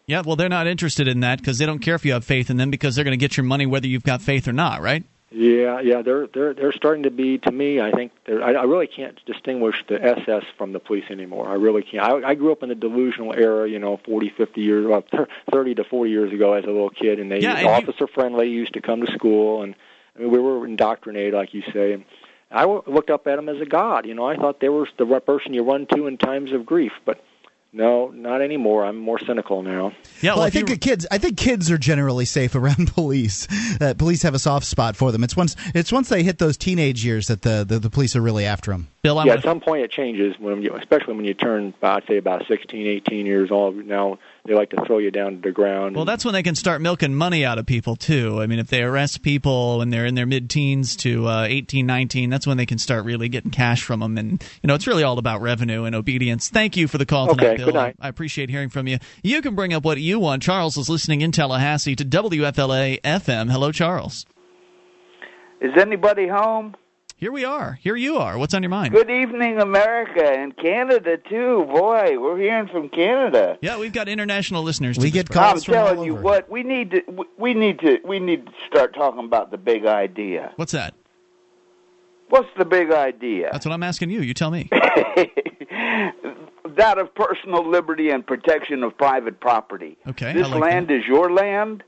Yeah, 0.07 0.23
well, 0.25 0.37
they're 0.37 0.49
not 0.49 0.67
interested 0.67 1.07
in 1.07 1.21
that 1.21 1.39
because 1.39 1.59
they 1.59 1.67
don't 1.67 1.81
care 1.81 1.97
if 1.97 2.07
you 2.07 2.15
have 2.15 2.25
faith 2.25 2.49
in 2.49 2.57
them 2.57 2.71
because 2.71 2.95
they're 2.95 3.05
going 3.05 3.19
to 3.19 3.23
get 3.23 3.37
your 3.37 3.45
money 3.45 3.67
whether 3.67 3.87
you've 3.87 4.05
got 4.05 4.23
faith 4.23 4.49
or 4.49 4.55
not, 4.55 4.81
right? 4.81 5.05
Yeah, 5.39 5.81
yeah, 5.81 6.01
they're 6.01 6.27
they're 6.29 6.55
they're 6.55 6.73
starting 6.73 7.03
to 7.03 7.11
be 7.11 7.37
to 7.39 7.53
me. 7.53 7.79
I 7.79 7.91
think 7.91 8.13
they're, 8.25 8.43
I, 8.43 8.53
I 8.53 8.63
really 8.65 8.87
can't 8.87 9.23
distinguish 9.27 9.85
the 9.87 10.03
SS 10.03 10.45
from 10.57 10.73
the 10.73 10.81
police 10.81 11.05
anymore. 11.11 11.47
I 11.47 11.55
really 11.55 11.83
can't. 11.83 12.03
I, 12.25 12.31
I 12.31 12.35
grew 12.35 12.53
up 12.53 12.63
in 12.63 12.71
the 12.71 12.75
delusional 12.75 13.35
era, 13.35 13.69
you 13.69 13.79
know, 13.79 13.99
forty, 14.07 14.31
fifty 14.31 14.63
years, 14.63 14.87
well, 14.87 15.05
thir- 15.13 15.29
30 15.53 15.75
to 15.75 15.85
40 15.85 16.11
years 16.11 16.33
ago 16.33 16.55
as 16.55 16.65
a 16.65 16.69
little 16.69 16.89
kid, 16.89 17.21
and 17.21 17.31
they 17.31 17.41
Yeah, 17.41 17.53
and 17.53 17.61
you- 17.61 17.69
officer 17.69 18.07
friendly 18.07 18.49
used 18.49 18.73
to 18.75 18.81
come 18.81 19.05
to 19.05 19.13
school, 19.13 19.61
and 19.63 19.75
I 20.17 20.21
mean, 20.21 20.31
we 20.31 20.39
were 20.39 20.67
indoctrinated, 20.67 21.35
like 21.35 21.53
you 21.53 21.63
say. 21.71 21.93
And 21.93 22.05
I 22.51 22.63
w- 22.63 22.83
looked 22.87 23.11
up 23.11 23.27
at 23.27 23.37
them 23.37 23.51
as 23.51 23.61
a 23.61 23.67
god. 23.67 24.07
You 24.07 24.15
know, 24.15 24.25
I 24.27 24.37
thought 24.37 24.61
they 24.61 24.71
were 24.71 24.89
the 24.97 25.05
person 25.21 25.53
you 25.53 25.63
run 25.65 25.85
to 25.95 26.07
in 26.07 26.17
times 26.17 26.53
of 26.53 26.65
grief, 26.65 26.93
but 27.05 27.23
no, 27.77 28.09
not 28.09 28.41
anymore. 28.41 28.87
I'm 28.87 28.97
more 28.97 29.19
cynical 29.19 29.63
now. 29.63 29.93
Yeah, 30.23 30.35
well, 30.35 30.45
I 30.45 30.49
think 30.51 30.69
the 30.69 30.79
kids. 30.79 31.07
I 31.11 31.19
think 31.19 31.37
kids 31.37 31.71
are 31.71 31.77
generally 31.77 32.25
safe 32.25 32.55
around 32.55 32.91
police. 32.95 33.47
Uh, 33.79 33.93
police 33.93 34.23
have 34.23 34.35
a 34.35 34.39
soft 34.39 34.65
spot 34.65 34.97
for 34.97 35.13
them. 35.13 35.23
It's 35.23 35.37
once 35.37 35.57
it's 35.75 35.93
once 35.93 36.09
they 36.09 36.23
hit 36.23 36.39
those 36.39 36.57
teenage 36.57 37.05
years 37.05 37.27
that 37.27 37.43
the 37.43 37.67
the, 37.69 37.79
the 37.79 37.91
police 37.91 38.17
are 38.17 38.23
really 38.23 38.47
after 38.47 38.71
them. 38.71 38.89
Bill, 39.03 39.23
yeah, 39.27 39.35
at 39.35 39.43
some 39.43 39.61
point 39.61 39.83
it 39.83 39.91
changes 39.91 40.35
when 40.39 40.63
you, 40.63 40.75
especially 40.75 41.15
when 41.15 41.27
you 41.27 41.35
turn, 41.35 41.75
I'd 41.83 42.07
say 42.09 42.17
about 42.17 42.47
16, 42.49 42.87
18 42.87 43.27
years 43.27 43.51
old. 43.51 43.77
Now 43.77 44.19
they 44.47 44.55
like 44.55 44.71
to 44.71 44.85
throw 44.87 44.99
you 44.99 45.11
down 45.11 45.37
to 45.37 45.41
the 45.41 45.53
ground. 45.53 45.97
Well, 45.97 46.05
that's 46.05 46.25
when 46.25 46.35
they 46.35 46.43
can 46.43 46.55
start 46.55 46.81
milking 46.81 47.15
money 47.15 47.45
out 47.45 47.59
of 47.59 47.67
people, 47.67 47.97
too. 47.97 48.41
I 48.41 48.47
mean, 48.47 48.59
if 48.59 48.69
they 48.69 48.83
arrest 48.83 49.23
people 49.23 49.79
when 49.79 49.91
they're 49.91 50.07
in 50.07 50.15
their 50.15 50.27
mid 50.27 50.49
teens 50.51 50.97
to 50.97 51.27
uh, 51.29 51.45
18, 51.49 51.87
19, 51.87 52.31
that's 52.31 52.47
when 52.47 52.57
they 52.57 52.67
can 52.67 52.79
start 52.79 53.05
really 53.05 53.29
getting 53.29 53.51
cash 53.51 53.83
from 53.83 54.01
them. 54.01 54.17
And, 54.19 54.43
you 54.63 54.69
know, 54.69 54.75
it's 54.75 54.87
really 54.87 55.03
all 55.03 55.19
about 55.19 55.41
revenue 55.41 55.85
and 55.85 55.95
obedience. 55.95 56.49
Thank 56.49 56.77
you 56.77 56.89
for 56.89 56.99
the 56.99 57.07
call 57.07 57.29
tonight, 57.29 57.45
Okay, 57.47 57.57
Bill. 57.57 57.67
good 57.67 57.75
night. 57.75 57.97
I, 58.01 58.07
I 58.07 58.09
appreciate 58.09 58.51
hearing 58.51 58.69
from 58.69 58.87
you. 58.87 58.99
You 59.23 59.43
can 59.43 59.55
bring 59.55 59.73
up 59.73 59.85
what 59.85 59.99
you 60.01 60.19
want. 60.19 60.43
Charles 60.43 60.77
is 60.77 60.89
listening 60.89 61.21
in 61.21 61.33
Tallahassee 61.33 61.97
to 61.97 62.05
WFLA 62.05 63.01
FM. 63.03 63.51
Hello, 63.51 63.73
Charles. 63.73 64.27
Is 65.61 65.73
anybody 65.79 66.29
home? 66.29 66.75
Here 67.19 67.33
we 67.33 67.47
are. 67.47 67.79
Here 67.81 67.97
you 67.97 68.19
are. 68.19 68.37
What's 68.37 68.53
on 68.53 68.63
your 68.63 68.69
mind? 68.69 68.93
Good 68.93 69.11
evening, 69.11 69.59
America, 69.59 70.23
and 70.23 70.55
Canada 70.55 71.17
too. 71.17 71.65
Boy, 71.65 72.19
we're 72.21 72.37
hearing 72.37 72.69
from 72.69 72.91
Canada. 72.91 73.57
Yeah, 73.63 73.79
we've 73.79 73.95
got 73.95 74.07
international 74.07 74.63
listeners. 74.63 74.99
We 74.99 75.07
to 75.07 75.11
get 75.11 75.31
calls. 75.31 75.67
I'm 75.67 75.73
telling 75.75 76.05
you 76.05 76.15
what, 76.15 76.51
we 76.51 76.63
need 76.63 76.91
to 76.91 77.01
we- 77.09 77.25
we 77.39 77.55
need 77.55 77.79
to 77.81 78.01
we 78.05 78.19
need 78.19 78.45
to 78.47 78.53
start 78.69 78.95
talking 78.95 79.25
about 79.25 79.51
the 79.51 79.57
big 79.57 79.87
idea. 79.87 80.53
What's 80.57 80.73
that? 80.73 80.93
What's 82.29 82.49
the 82.59 82.67
big 82.67 82.93
idea? 82.93 83.49
That's 83.51 83.65
what 83.65 83.73
I'm 83.73 83.83
asking 83.83 84.11
you. 84.11 84.21
You 84.21 84.35
tell 84.35 84.51
me. 84.51 84.69
that 86.77 86.99
of 86.99 87.15
personal 87.15 87.67
liberty 87.67 88.11
and 88.11 88.27
protection 88.27 88.83
of 88.83 88.95
private 88.99 89.41
property. 89.41 89.97
Okay, 90.07 90.31
I 90.31 90.33
This 90.35 90.49
like 90.51 90.61
land 90.61 90.91
is 90.91 91.07
your 91.07 91.33
land. 91.33 91.83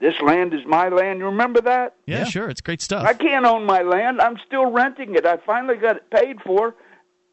This 0.00 0.14
land 0.24 0.54
is 0.54 0.60
my 0.66 0.88
land. 0.88 1.18
You 1.18 1.26
remember 1.26 1.60
that? 1.62 1.96
Yeah, 2.06 2.24
sure. 2.24 2.48
It's 2.48 2.60
great 2.60 2.80
stuff. 2.80 3.04
I 3.04 3.14
can't 3.14 3.44
own 3.44 3.64
my 3.64 3.82
land. 3.82 4.20
I'm 4.20 4.36
still 4.46 4.70
renting 4.70 5.14
it. 5.16 5.26
I 5.26 5.38
finally 5.44 5.76
got 5.76 5.96
it 5.96 6.08
paid 6.10 6.36
for, 6.46 6.74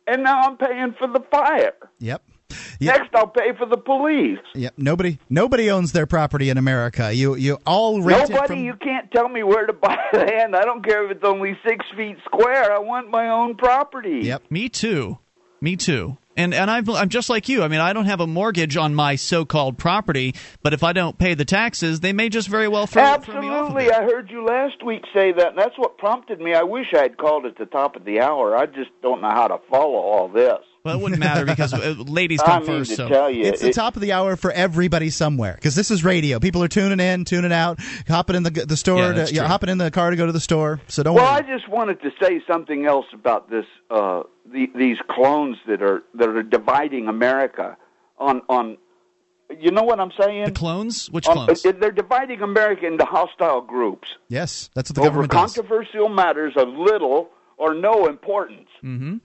and 0.08 0.24
now 0.24 0.42
I'm 0.42 0.58
paying 0.58 0.96
for 0.98 1.08
the 1.08 1.20
fire. 1.32 1.74
Yep. 2.00 2.24
Next, 2.82 3.14
I'll 3.16 3.28
pay 3.28 3.54
for 3.58 3.66
the 3.66 3.78
police. 3.78 4.40
Yep. 4.54 4.74
Nobody 4.78 5.20
nobody 5.30 5.70
owns 5.72 5.92
their 5.94 6.06
property 6.06 6.50
in 6.50 6.58
America. 6.58 7.12
You 7.14 7.36
you 7.36 7.58
all 7.66 8.02
rent 8.02 8.30
it 8.30 8.34
Nobody, 8.34 8.56
from. 8.56 8.66
you 8.66 8.74
can't 8.76 9.12
tell 9.12 9.30
me 9.30 9.44
where 9.44 9.66
to 9.66 9.74
buy 9.88 9.98
land. 10.14 10.56
I 10.56 10.64
don't 10.64 10.84
care 10.86 11.06
if 11.06 11.12
it's 11.12 11.24
only 11.26 11.58
six 11.68 11.86
feet 11.96 12.18
square. 12.26 12.72
I 12.74 12.80
want 12.80 13.10
my 13.10 13.30
own 13.30 13.56
property. 13.56 14.22
Yep. 14.24 14.44
Me 14.50 14.70
too. 14.70 15.18
Me 15.62 15.76
too. 15.76 16.18
And 16.38 16.54
and 16.54 16.70
I've, 16.70 16.90
I'm 16.90 17.10
just 17.10 17.30
like 17.30 17.48
you. 17.48 17.64
I 17.64 17.68
mean, 17.68 17.80
I 17.80 17.94
don't 17.94 18.06
have 18.06 18.20
a 18.20 18.28
mortgage 18.28 18.76
on 18.78 18.94
my 18.94 19.16
so-called 19.16 19.78
property, 19.78 20.36
but 20.62 20.74
if 20.74 20.84
I 20.84 20.94
don't 20.94 21.18
pay 21.18 21.34
the 21.34 21.46
taxes, 21.46 22.02
they 22.02 22.14
may 22.14 22.30
just 22.30 22.48
very 22.48 22.68
well 22.68 22.88
throw, 22.88 23.18
throw 23.20 23.42
me 23.42 23.48
off. 23.48 23.72
Of 23.72 23.78
Absolutely. 23.78 23.92
I 23.92 24.04
heard 24.04 24.30
you 24.30 24.46
last 24.46 24.84
week 24.86 25.04
say 25.14 25.32
that, 25.32 25.50
and 25.50 25.58
that's 25.58 25.78
what 25.78 25.98
prompted 25.98 26.42
me. 26.42 26.54
I 26.54 26.64
wish 26.64 26.88
I 26.94 27.04
had 27.04 27.18
called 27.18 27.46
at 27.46 27.58
the 27.58 27.66
top 27.66 27.96
of 27.96 28.04
the 28.06 28.20
hour. 28.20 28.56
I 28.56 28.66
just 28.66 28.90
don't 29.02 29.22
know 29.22 29.30
how 29.30 29.48
to 29.48 29.60
follow 29.70 29.96
all 29.96 30.28
this. 30.28 30.60
Well, 30.86 31.00
it 31.00 31.02
wouldn't 31.02 31.20
matter 31.20 31.46
because 31.46 31.74
uh, 31.74 31.96
ladies 31.98 32.42
I 32.44 32.46
come 32.46 32.68
mean 32.68 32.80
first. 32.80 32.92
to 32.92 32.96
so 32.98 33.10
tell 33.10 33.32
you, 33.32 33.46
it's 33.46 33.62
the 33.62 33.74
top 33.74 33.96
of 33.96 34.04
the 34.04 34.12
hour 34.12 34.36
for 34.36 34.52
everybody 34.52 35.10
somewhere 35.10 35.56
because 35.56 35.74
this 35.74 35.90
is 35.90 36.04
radio. 36.04 36.40
People 36.40 36.62
are 36.64 36.68
tuning 36.68 37.00
in, 37.00 37.26
tuning 37.26 37.52
out, 37.52 37.80
hopping 38.08 38.36
in 38.36 38.44
the 38.44 38.52
the 38.52 38.78
store, 38.78 39.14
Yeah, 39.14 39.26
to, 39.26 39.34
yeah, 39.34 39.48
hopping 39.48 39.70
in 39.70 39.80
the 39.80 39.90
car 39.90 40.12
to 40.12 40.16
go 40.16 40.28
to 40.28 40.32
the 40.32 40.40
store. 40.40 40.80
So 40.88 41.02
don't 41.02 41.16
well, 41.16 41.26
I 41.26 41.42
just 41.42 41.68
wanted 41.68 42.02
to 42.04 42.12
say 42.22 42.40
something 42.48 42.86
else 42.86 43.08
about 43.14 43.50
this. 43.50 43.66
Uh, 43.90 44.24
the, 44.52 44.72
these 44.76 44.98
clones 45.10 45.58
that 45.68 45.82
are 45.82 46.04
that 46.14 46.30
are 46.30 46.44
dividing 46.44 47.08
America 47.08 47.78
on 48.18 48.42
on. 48.50 48.78
You 49.60 49.70
know 49.70 49.84
what 49.84 50.00
I'm 50.00 50.12
saying? 50.20 50.46
the 50.46 50.52
clones? 50.52 51.08
Which 51.12 51.26
clones? 51.26 51.62
they're 51.62 51.92
dividing 51.92 52.42
America 52.42 52.88
into 52.88 53.06
hostile 53.06 53.62
groups 53.62 54.08
yes, 54.28 54.72
that's 54.74 54.90
what 54.90 54.96
the 54.96 55.02
over 55.02 55.10
government 55.10 55.32
does. 55.32 55.54
controversial 55.54 56.10
matters 56.10 56.54
of 56.56 56.68
little 56.70 57.30
or 57.58 57.76
no 57.76 58.08
importance. 58.08 58.70
Mm-hmm. 58.84 59.18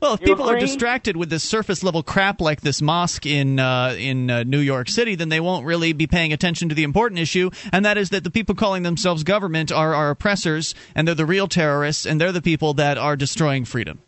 Well, 0.00 0.14
if 0.14 0.20
You 0.20 0.28
people 0.28 0.48
are 0.48 0.58
distracted 0.58 1.16
with 1.16 1.28
this 1.28 1.42
surface 1.42 1.82
level 1.82 2.02
crap 2.02 2.40
like 2.40 2.62
this 2.62 2.80
mosque 2.80 3.26
in 3.26 3.58
uh, 3.58 3.94
in 3.98 4.30
uh, 4.30 4.44
New 4.44 4.58
York 4.58 4.88
City, 4.88 5.14
then 5.14 5.28
they 5.28 5.40
won't 5.40 5.66
really 5.66 5.92
be 5.92 6.06
paying 6.06 6.32
attention 6.32 6.70
to 6.70 6.74
the 6.74 6.84
important 6.84 7.18
issue, 7.18 7.50
and 7.70 7.84
that 7.84 7.98
is 7.98 8.08
that 8.10 8.24
the 8.24 8.30
people 8.30 8.54
calling 8.54 8.82
themselves 8.82 9.24
government 9.24 9.70
are 9.70 9.94
our 9.94 10.10
oppressors, 10.10 10.74
and 10.94 11.06
they're 11.06 11.14
the 11.14 11.26
real 11.26 11.48
terrorists, 11.48 12.06
and 12.06 12.18
they're 12.18 12.32
the 12.32 12.40
people 12.40 12.72
that 12.74 12.96
are 12.96 13.14
destroying 13.14 13.66
freedom. 13.66 14.00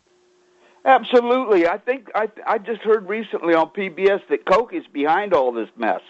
Absolutely. 0.84 1.68
I 1.68 1.78
think 1.78 2.08
I 2.14 2.28
I 2.46 2.58
just 2.58 2.80
heard 2.82 3.08
recently 3.08 3.54
on 3.54 3.68
PBS 3.70 4.20
that 4.28 4.44
Koch 4.46 4.72
is 4.72 4.84
behind 4.92 5.32
all 5.32 5.52
this 5.52 5.68
mess. 5.76 6.00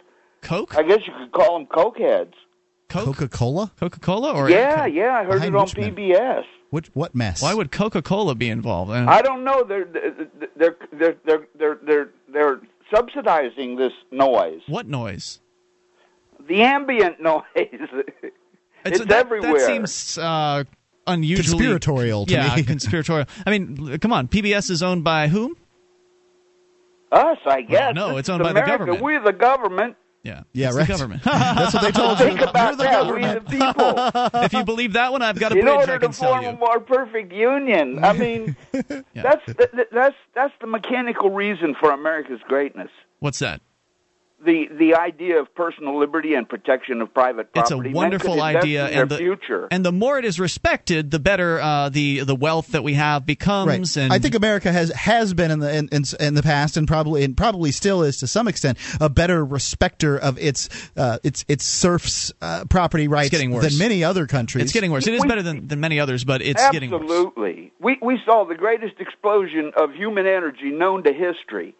Coke? 0.40 0.76
I 0.76 0.82
guess 0.82 1.00
you 1.06 1.12
could 1.18 1.32
call 1.32 1.58
them 1.58 1.66
Coke 1.66 1.98
heads. 1.98 2.34
Coca 2.88 3.28
Cola? 3.28 3.70
Coca 3.78 4.00
Cola 4.00 4.32
or 4.32 4.50
yeah, 4.50 4.84
yeah, 4.86 5.14
I 5.14 5.24
heard 5.24 5.40
Behind 5.40 5.54
it 5.54 5.56
on 5.56 5.64
which 5.64 5.76
men? 5.76 5.94
PBS. 5.94 6.44
Which 6.70 6.88
what 6.94 7.14
mess? 7.14 7.42
Why 7.42 7.54
would 7.54 7.70
Coca 7.70 8.02
Cola 8.02 8.34
be 8.34 8.48
involved? 8.48 8.90
Uh, 8.90 9.06
I 9.08 9.22
don't 9.22 9.44
know. 9.44 9.62
They're 9.62 9.84
they're 9.84 10.76
they're 10.92 11.16
they're 11.24 11.46
they're 11.54 11.78
they're 11.86 12.10
they're 12.32 12.60
subsidizing 12.94 13.76
this 13.76 13.92
noise. 14.10 14.60
what 14.66 14.86
noise? 14.86 15.40
The 16.48 16.62
ambient 16.62 17.20
noise. 17.22 17.42
it's 17.54 18.98
that, 19.04 19.12
everywhere. 19.12 19.52
That 19.52 19.66
seems 19.66 20.18
uh, 20.18 20.64
unusually 21.06 21.58
Conspiratorial 21.58 22.26
to 22.26 22.32
yeah, 22.32 22.54
me. 22.56 22.62
conspiratorial. 22.64 23.26
I 23.46 23.50
mean, 23.50 23.98
come 23.98 24.12
on. 24.12 24.28
PBS 24.28 24.70
is 24.70 24.82
owned 24.82 25.04
by 25.04 25.28
whom? 25.28 25.54
Us, 27.10 27.38
I 27.46 27.60
guess. 27.62 27.94
no, 27.94 28.10
This 28.10 28.20
it's 28.20 28.28
is 28.28 28.32
owned 28.32 28.42
by 28.42 28.52
the 28.54 28.62
government. 28.62 29.02
We're 29.02 29.22
the 29.22 29.32
government. 29.32 29.96
Yeah, 30.24 30.42
Yeah, 30.52 30.68
it's 30.68 30.76
right. 30.76 30.86
The 30.86 30.92
government. 30.92 31.22
That's 31.24 31.74
what 31.74 31.82
they 31.82 31.90
told 31.90 32.18
you. 32.20 32.26
Think 32.26 32.40
about 32.40 32.68
You're 32.68 32.76
the 32.76 32.82
that. 32.84 33.50
We 33.50 33.56
the 33.56 33.64
people. 34.30 34.40
if 34.44 34.52
you 34.52 34.64
believe 34.64 34.92
that 34.92 35.10
one, 35.12 35.20
I've 35.20 35.38
got 35.38 35.50
a 35.52 35.56
in 35.58 35.62
bridge 35.64 35.74
order 35.76 35.92
I 35.92 35.98
to 35.98 36.00
can 36.06 36.12
sell 36.12 36.34
form 36.34 36.44
a 36.44 36.52
you. 36.52 36.58
more 36.58 36.78
perfect 36.80 37.32
union. 37.32 38.04
I 38.04 38.12
mean, 38.12 38.56
Yeah. 38.72 39.02
that's 39.14 39.44
th- 39.46 39.70
th- 39.72 39.88
that's 39.92 40.14
that's 40.34 40.54
the 40.60 40.68
mechanical 40.68 41.30
reason 41.30 41.74
for 41.78 41.90
America's 41.90 42.38
greatness. 42.46 42.88
What's 43.18 43.40
that? 43.40 43.60
The 44.44 44.68
the 44.78 44.94
idea 44.94 45.40
of 45.40 45.54
personal 45.54 45.98
liberty 45.98 46.34
and 46.34 46.48
protection 46.48 47.00
of 47.00 47.12
private 47.12 47.52
property. 47.52 47.74
It's 47.88 47.94
a 47.94 47.94
wonderful 47.94 48.42
idea, 48.42 48.88
in 48.88 48.98
and 49.00 49.10
the 49.10 49.18
future. 49.18 49.68
and 49.70 49.84
the 49.84 49.92
more 49.92 50.18
it 50.18 50.24
is 50.24 50.38
respected, 50.40 51.10
the 51.10 51.18
better 51.18 51.60
uh, 51.60 51.88
the 51.88 52.20
the 52.20 52.34
wealth 52.34 52.68
that 52.68 52.82
we 52.82 52.94
have 52.94 53.26
becomes. 53.26 53.96
Right. 53.96 54.02
And 54.04 54.12
I 54.12 54.18
think 54.18 54.34
America 54.34 54.72
has 54.72 54.90
has 54.90 55.34
been 55.34 55.50
in 55.50 55.58
the 55.60 55.74
in, 55.74 55.88
in, 55.92 56.02
in 56.20 56.34
the 56.34 56.42
past 56.42 56.76
and 56.76 56.86
probably 56.88 57.24
and 57.24 57.36
probably 57.36 57.72
still 57.72 58.02
is 58.02 58.18
to 58.18 58.26
some 58.26 58.48
extent 58.48 58.78
a 59.00 59.08
better 59.08 59.44
respecter 59.44 60.16
of 60.16 60.38
its 60.38 60.68
uh, 60.96 61.18
its 61.22 61.44
its 61.48 61.64
serfs 61.64 62.32
uh, 62.40 62.64
property 62.68 63.08
rights 63.08 63.30
getting 63.30 63.50
worse. 63.50 63.68
than 63.68 63.78
many 63.78 64.04
other 64.04 64.26
countries. 64.26 64.64
it's 64.64 64.72
getting 64.72 64.90
worse. 64.90 65.06
It 65.06 65.14
is 65.14 65.22
We- 65.22 65.28
better 65.28 65.42
than, 65.42 65.68
than 65.68 65.80
many 65.80 66.00
others, 66.00 66.24
but 66.24 66.42
it's 66.42 66.62
getting 66.70 66.90
worse. 66.90 67.02
Absolutely. 67.02 67.72
We 67.80 67.98
we 68.02 68.18
saw 68.24 68.44
the 68.44 68.54
greatest 68.54 68.94
explosion 69.00 69.72
of 69.76 69.92
human 69.94 70.26
energy 70.26 70.70
known 70.70 71.02
to 71.04 71.12
history. 71.12 71.74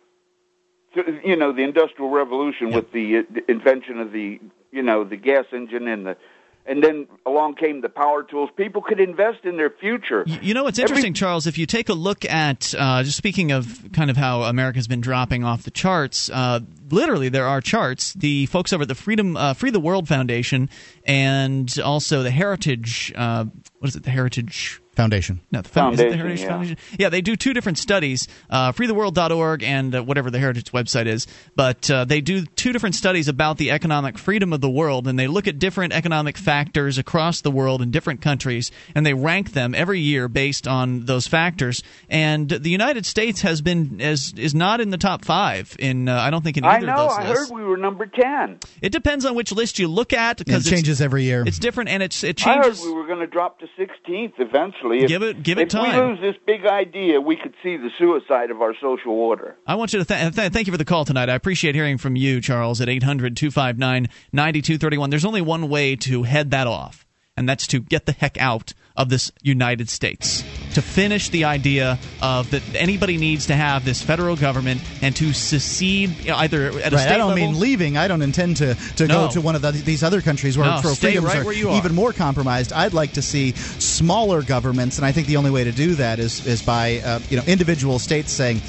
You 0.95 1.37
know, 1.37 1.53
the 1.53 1.63
Industrial 1.63 2.11
Revolution 2.11 2.73
with 2.73 2.93
the, 2.93 3.19
uh, 3.19 3.23
the 3.31 3.51
invention 3.51 3.99
of 4.01 4.13
the 4.13 4.41
you 4.71 4.83
know 4.83 5.05
the 5.05 5.17
gas 5.17 5.47
engine 5.53 5.89
and 5.89 6.07
the 6.07 6.17
and 6.65 6.83
then 6.83 7.09
along 7.27 7.57
came 7.57 7.81
the 7.81 7.89
power 7.89 8.23
tools. 8.23 8.51
People 8.57 8.83
could 8.83 9.01
invest 9.01 9.45
in 9.45 9.57
their 9.57 9.71
future. 9.71 10.25
You 10.27 10.55
know 10.55 10.65
what's 10.65 10.79
Every- 10.79 10.91
interesting, 10.91 11.15
Charles? 11.15 11.47
If 11.47 11.59
you 11.59 11.67
take 11.67 11.89
a 11.89 11.95
look 11.95 12.25
at 12.25 12.75
uh, 12.79 13.03
just 13.03 13.17
speaking 13.17 13.51
of 13.53 13.89
kind 13.93 14.11
of 14.11 14.17
how 14.17 14.43
America's 14.43 14.87
been 14.87 15.01
dropping 15.01 15.45
off 15.45 15.65
the 15.65 15.71
charts, 15.71 16.31
uh, 16.31 16.61
literally 16.91 17.29
there 17.29 17.47
are 17.47 17.61
charts. 17.61 18.13
The 18.15 18.47
folks 18.47 18.73
over 18.73 18.83
at 18.83 18.89
the 18.89 18.95
Freedom 18.95 19.37
uh, 19.37 19.55
Free 19.55 19.71
the 19.71 19.81
World 19.81 20.09
Foundation 20.09 20.71
and 21.05 21.75
also 21.83 22.23
the 22.23 22.31
Heritage. 22.31 23.13
Uh, 23.17 23.47
what 23.79 23.89
is 23.89 23.97
it? 23.97 24.05
The 24.05 24.11
Heritage. 24.11 24.82
Foundation. 24.95 25.41
No, 25.51 25.63
the 25.63 25.69
found- 25.71 25.95
is 25.95 26.01
it 26.01 26.11
the 26.11 26.17
Heritage 26.17 26.41
yeah. 26.41 26.49
Foundation. 26.49 26.77
Yeah, 26.99 27.09
they 27.09 27.23
do 27.23 27.35
two 27.35 27.55
different 27.55 27.79
studies, 27.79 28.29
uh, 28.51 28.73
freetheworld.org 28.73 29.63
and 29.63 29.95
uh, 29.95 30.03
whatever 30.05 30.31
the 30.31 30.39
Heritage 30.39 30.71
website 30.73 31.07
is. 31.07 31.27
But 31.57 31.91
uh, 31.91 32.05
they 32.05 32.21
do 32.21 32.45
two 32.45 32.73
different 32.73 32.95
studies 32.95 33.27
about 33.27 33.57
the 33.57 33.71
economic 33.71 34.19
freedom 34.19 34.53
of 34.53 34.61
the 34.61 34.69
world, 34.69 35.09
and 35.09 35.19
they 35.19 35.29
look 35.29 35.49
at 35.49 35.59
different 35.59 35.95
economic 35.95 36.37
factors 36.37 36.99
across 36.99 37.41
the 37.41 37.51
world 37.51 37.81
in 37.81 37.91
different 37.91 38.21
countries, 38.21 38.71
and 38.95 39.07
they 39.07 39.15
rank 39.15 39.53
them 39.53 39.75
every 39.75 40.01
year 40.01 40.29
based 40.29 40.69
on 40.69 41.07
those 41.07 41.27
factors. 41.27 41.83
And 42.11 42.51
the 42.51 42.71
United 42.71 43.07
States 43.07 43.41
has 43.41 43.63
been 43.63 43.99
is 43.99 44.35
is 44.37 44.55
not 44.55 44.83
in 44.83 44.91
the 44.91 44.99
top 44.99 45.25
five 45.25 45.75
in 45.79 46.07
uh, 46.07 46.21
I 46.21 46.29
don't 46.29 46.45
think 46.45 46.59
in 46.59 46.65
I 46.65 46.77
either 46.77 46.87
know. 46.87 46.93
of 46.93 47.09
those 47.09 47.19
I 47.19 47.29
lists. 47.31 47.49
heard 47.49 47.57
we 47.57 47.65
were 47.65 47.79
number 47.79 48.05
ten. 48.05 48.59
It 48.83 48.93
depends 48.93 49.25
on 49.25 49.35
which 49.35 49.53
list 49.53 49.79
you 49.79 49.89
look 49.89 50.13
at 50.13 50.37
because 50.37 50.67
It 50.67 50.71
changes 50.71 51.01
every 51.01 51.23
year. 51.23 51.45
It's 51.47 51.59
different, 51.59 51.89
and 51.89 52.03
it's 52.03 52.23
it 52.23 52.47
I 52.47 52.59
heard 52.59 52.77
we 52.85 52.93
were 52.93 53.07
going 53.07 53.21
to 53.21 53.27
drop 53.27 53.59
to 53.61 53.67
16th 53.79 54.35
eventually. 54.39 54.82
If- 54.91 55.09
Give 55.09 55.23
it- 55.23 55.43
give 55.43 55.59
it 55.59 55.63
if 55.63 55.69
time. 55.69 56.07
we 56.07 56.13
lose 56.13 56.21
this 56.21 56.37
big 56.47 56.67
idea, 56.67 57.21
we 57.21 57.37
could 57.37 57.55
see 57.63 57.77
the 57.77 57.91
suicide 57.99 58.51
of 58.51 58.61
our 58.61 58.75
social 58.81 59.13
order. 59.13 59.57
I 59.67 59.75
want 59.77 59.93
you 59.93 59.99
to 59.99 60.05
th- 60.05 60.35
th- 60.35 60.53
thank 60.53 60.67
you 60.67 60.73
for 60.73 60.77
the 60.79 60.85
call 60.85 61.05
tonight. 61.05 61.29
I 61.29 61.35
appreciate 61.35 61.75
hearing 61.75 61.99
from 61.99 62.17
you, 62.17 62.41
Charles, 62.41 62.81
at 62.81 62.89
800 62.89 63.37
259 63.37 64.09
9231. 64.33 65.11
There's 65.11 65.25
only 65.25 65.41
one 65.43 65.69
way 65.69 65.97
to 65.97 66.23
head 66.25 66.51
that 66.51 66.67
off, 66.67 67.07
and 67.37 67.49
that's 67.49 67.67
to 67.69 67.81
get 67.81 68.07
the 68.07 68.13
heck 68.13 68.39
out 68.39 68.73
of 68.95 69.09
this 69.09 69.33
United 69.43 69.89
States. 69.89 70.45
To 70.75 70.83
finish 70.83 71.29
the 71.31 71.45
idea 71.45 71.99
of 72.21 72.51
that 72.51 72.63
anybody 72.75 73.17
needs 73.19 73.47
to 73.47 73.55
have 73.55 73.85
this 73.85 74.03
federal 74.03 74.37
government 74.37 74.81
and 75.03 75.15
to 75.17 75.33
secede 75.33 76.11
either 76.31 76.67
at 76.69 76.93
a 76.93 76.97
Right, 76.97 77.03
state 77.03 77.15
I 77.15 77.19
don't 77.19 77.29
level. 77.31 77.53
mean 77.53 77.61
leaving. 77.61 77.97
I 77.97 78.07
don't 78.09 78.23
intend 78.23 78.59
to, 78.59 78.75
to 78.97 79.07
No. 79.07 79.27
go 79.29 79.33
to 79.33 79.41
one 79.41 79.55
of 79.57 79.63
the, 79.63 79.73
these 79.73 80.03
other 80.03 80.21
countries 80.23 80.57
where, 80.59 80.67
No, 80.67 80.81
stay 80.81 81.09
freedoms 81.13 81.27
right 81.27 81.39
are, 81.39 81.69
are. 81.71 81.77
even 81.77 81.95
more 81.95 82.13
compromised. 82.13 82.73
I'd 82.73 82.95
like 82.95 83.13
to 83.15 83.23
see 83.23 83.53
smaller 83.53 84.43
governments, 84.43 84.99
and 84.99 85.07
I 85.07 85.13
think 85.13 85.27
the 85.27 85.37
only 85.37 85.51
way 85.51 85.65
to 85.65 85.73
do 85.73 85.95
that 85.97 86.19
is 86.19 86.47
is 86.47 86.63
by 86.63 87.01
uh, 87.01 87.21
you 87.31 87.37
know 87.37 87.43
individual 87.47 87.99
states 87.99 88.33
saying 88.33 88.61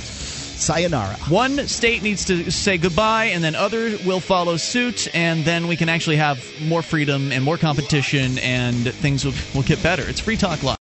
sayonara. 0.56 1.16
One 1.30 1.68
state 1.68 2.04
needs 2.04 2.26
to 2.26 2.52
say 2.52 2.78
goodbye, 2.78 3.26
and 3.26 3.44
then 3.44 3.56
other 3.56 3.98
will 4.06 4.20
follow 4.20 4.58
suit, 4.58 5.14
and 5.14 5.44
then 5.44 5.68
we 5.68 5.76
can 5.76 5.90
actually 5.90 6.18
have 6.18 6.44
more 6.62 6.82
freedom 6.82 7.32
and 7.32 7.44
more 7.44 7.58
competition, 7.58 8.38
and 8.40 8.94
things 8.94 9.26
will, 9.26 9.34
will 9.54 9.64
get 9.64 9.82
better. 9.84 10.08
It's 10.08 10.20
Free 10.20 10.38
Talk 10.38 10.64
Live. 10.64 10.78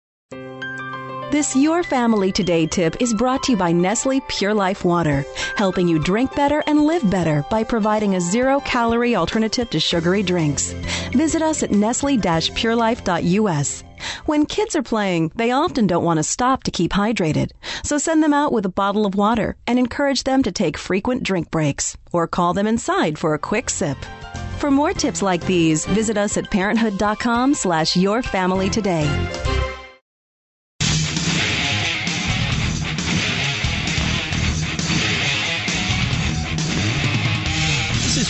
This 1.31 1.55
Your 1.55 1.83
Family 1.83 2.33
Today 2.33 2.67
tip 2.67 2.97
is 3.01 3.13
brought 3.13 3.43
to 3.43 3.53
you 3.53 3.59
by 3.59 3.71
Nestle 3.71 4.23
Pure 4.29 4.55
Life 4.55 4.83
Water, 4.83 5.27
helping 5.57 5.87
you 5.87 5.99
drink 5.99 6.35
better 6.35 6.65
and 6.67 6.87
live 6.87 7.09
better 7.11 7.45
by 7.51 7.65
providing 7.65 8.15
a 8.15 8.21
zero 8.21 8.61
calorie 8.61 9.15
alternative 9.15 9.69
to 9.71 9.79
sugary 9.79 10.23
drinks. 10.23 10.73
Visit 11.13 11.43
us 11.43 11.63
at 11.63 11.71
nestle-purelife.us. 11.71 13.85
When 14.27 14.47
kids 14.47 14.77
are 14.77 14.83
playing, 14.83 15.33
they 15.35 15.51
often 15.51 15.87
don't 15.87 16.05
want 16.05 16.19
to 16.19 16.23
stop 16.23 16.63
to 16.65 16.71
keep 16.71 16.93
hydrated. 16.93 17.51
So 17.83 17.99
send 17.99 18.23
them 18.23 18.35
out 18.35 18.53
with 18.53 18.67
a 18.67 18.71
bottle 18.71 19.07
of 19.07 19.15
water 19.15 19.57
and 19.67 19.79
encourage 19.79 20.25
them 20.25 20.43
to 20.43 20.53
take 20.53 20.79
frequent 20.79 21.23
drink 21.23 21.51
breaks 21.51 21.97
or 22.13 22.27
call 22.27 22.55
them 22.55 22.67
inside 22.67 23.19
for 23.19 23.35
a 23.35 23.39
quick 23.39 23.71
sip. 23.71 23.99
For 24.59 24.71
more 24.71 24.93
tips 24.93 25.23
like 25.23 25.47
these, 25.47 25.87
visit 25.87 26.19
us 26.19 26.37
at 26.37 26.51
parenthood.com 26.51 27.55
slash 27.55 27.97
your 27.97 28.23
family 28.23 28.69
today. 28.69 29.07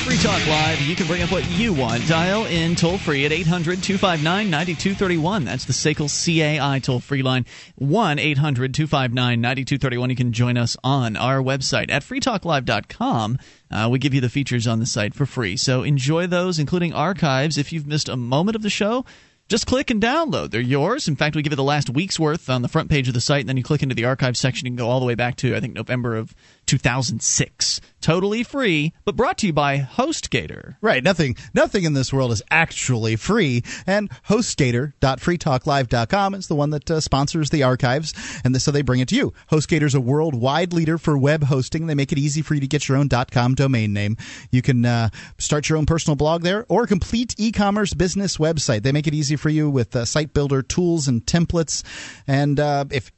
Free 0.09 0.17
Talk 0.17 0.47
Live. 0.47 0.81
You 0.81 0.97
can 0.97 1.07
bring 1.07 1.21
up 1.21 1.31
what 1.31 1.47
you 1.51 1.75
want. 1.75 2.09
Dial 2.09 2.47
in 2.47 2.75
toll 2.75 2.97
free 2.97 3.27
at 3.27 3.33
800 3.33 3.83
259 3.83 4.49
9231. 4.49 5.45
That's 5.45 5.67
the 5.67 5.75
SACL 5.75 6.09
CAI 6.09 6.79
toll 6.79 7.01
free 7.01 7.21
line. 7.21 7.45
1 7.75 8.19
800 8.19 8.73
259 8.73 9.39
9231. 9.43 10.09
You 10.09 10.17
can 10.17 10.33
join 10.33 10.57
us 10.57 10.79
on 10.83 11.15
our 11.19 11.43
website 11.43 11.91
at 11.91 12.01
freetalklive.com. 12.01 13.39
Uh, 13.71 13.89
we 13.93 13.99
give 13.99 14.15
you 14.15 14.23
the 14.23 14.31
features 14.31 14.67
on 14.67 14.79
the 14.79 14.87
site 14.87 15.13
for 15.13 15.27
free. 15.27 15.59
So 15.59 15.83
enjoy 15.83 16.27
those, 16.27 16.59
including 16.59 16.95
archives. 16.95 17.59
If 17.59 17.71
you've 17.71 17.87
missed 17.87 18.09
a 18.09 18.17
moment 18.17 18.57
of 18.57 18.63
the 18.63 18.71
show, 18.71 19.05
just 19.49 19.67
click 19.67 19.91
and 19.91 20.03
download. 20.03 20.53
They're 20.53 20.63
yours. 20.63 21.07
In 21.07 21.17
fact, 21.17 21.37
we 21.37 21.43
give 21.43 21.53
you 21.53 21.57
the 21.57 21.63
last 21.63 21.91
week's 21.91 22.19
worth 22.19 22.49
on 22.49 22.63
the 22.63 22.69
front 22.69 22.89
page 22.89 23.09
of 23.09 23.15
the 23.15 23.21
site, 23.21 23.41
and 23.41 23.49
then 23.51 23.59
you 23.59 23.63
click 23.63 23.83
into 23.83 23.95
the 23.95 24.07
archive 24.07 24.39
section. 24.39 24.65
Can 24.65 24.77
go 24.77 24.89
all 24.89 25.01
the 25.01 25.07
way 25.07 25.17
back 25.17 25.37
to, 25.37 25.55
I 25.55 25.61
think, 25.61 25.75
November 25.75 26.17
of 26.17 26.35
2006. 26.65 27.83
Totally 28.01 28.45
free, 28.45 28.93
but 29.05 29.17
brought 29.17 29.39
to 29.39 29.49
you 29.49 29.53
by 29.53 29.79
HostGator. 29.79 30.77
Right, 30.81 31.03
nothing 31.03 31.35
nothing 31.53 31.83
in 31.83 31.95
this 31.95 32.13
world 32.13 32.31
is 32.31 32.45
actually 32.49 33.17
free, 33.17 33.65
and 33.87 34.09
HostGator.freetalklive.com 34.29 36.35
is 36.35 36.47
the 36.47 36.55
one 36.55 36.71
that 36.71 36.89
uh, 36.91 37.01
sponsors 37.01 37.51
the 37.51 37.65
archives, 37.65 38.15
and 38.45 38.63
so 38.63 38.71
they 38.71 38.83
bring 38.83 39.01
it 39.01 39.09
to 39.09 39.17
you. 39.17 39.33
HostGator 39.51 39.83
is 39.83 39.97
a 39.97 40.01
worldwide 40.01 40.73
leader 40.73 40.97
for 40.97 41.19
web 41.19 41.43
hosting. 41.45 41.89
They 41.89 41.97
make 41.97 42.13
it 42.13 42.19
easy 42.19 42.41
for 42.41 42.55
you 42.55 42.61
to 42.61 42.69
get 42.69 42.89
your 42.89 42.99
own 42.99 43.09
.com 43.09 43.57
domain 43.57 43.93
name. 43.93 44.17
You 44.53 44.63
can 44.63 44.85
uh, 44.85 45.09
start 45.39 45.69
your 45.69 45.79
own 45.79 45.87
personal 45.87 46.15
blog 46.15 46.43
there, 46.43 46.67
or 46.69 46.87
complete 46.87 47.35
e-commerce 47.37 47.95
business 47.95 48.37
website. 48.37 48.85
They 48.85 48.93
make 48.93 49.09
it 49.09 49.15
easy 49.15 49.35
for 49.35 49.49
you 49.49 49.69
with 49.69 49.97
uh, 49.97 50.05
site 50.05 50.33
builder 50.33 50.63
tools 50.63 51.09
and 51.09 51.27
templates, 51.27 51.83
and 52.29 52.61
uh, 52.61 52.85
if 52.93 53.11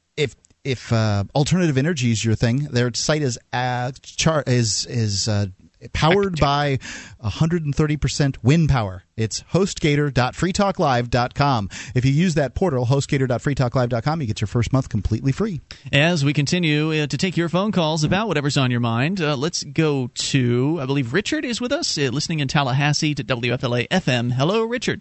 if 0.64 0.80
if 0.80 0.92
uh, 0.92 1.24
alternative 1.34 1.76
energy 1.78 2.11
is 2.11 2.24
your 2.24 2.34
thing, 2.34 2.64
their 2.70 2.92
site 2.94 3.22
is 3.22 3.38
uh, 3.52 3.92
char- 4.02 4.42
is 4.46 4.86
is 4.86 5.28
uh, 5.28 5.44
powered 5.92 6.40
by 6.40 6.78
130% 7.22 8.36
wind 8.42 8.68
power. 8.68 9.04
It's 9.16 9.42
hostgator.freetalklive.com. 9.52 11.68
If 11.94 12.04
you 12.04 12.12
use 12.12 12.34
that 12.34 12.54
portal, 12.54 12.84
hostgator.freetalklive.com, 12.86 14.20
you 14.20 14.26
get 14.26 14.42
your 14.42 14.48
first 14.48 14.74
month 14.74 14.90
completely 14.90 15.32
free. 15.32 15.62
As 15.92 16.24
we 16.24 16.32
continue 16.34 16.92
uh, 16.92 17.06
to 17.06 17.16
take 17.16 17.36
your 17.36 17.48
phone 17.48 17.70
calls 17.72 18.04
about 18.04 18.28
whatever's 18.28 18.56
on 18.58 18.70
your 18.70 18.80
mind, 18.80 19.22
uh, 19.22 19.36
let's 19.36 19.64
go 19.64 20.11
to, 20.14 20.78
I 20.80 20.86
believe 20.86 21.12
Richard 21.14 21.44
is 21.46 21.61
with 21.61 21.72
us, 21.72 21.96
uh, 21.96 22.11
listening 22.12 22.40
in 22.40 22.48
Tallahassee 22.48 23.14
to 23.14 23.24
WFLA 23.24 23.88
FM. 23.88 24.32
Hello, 24.32 24.64
Richard. 24.64 25.00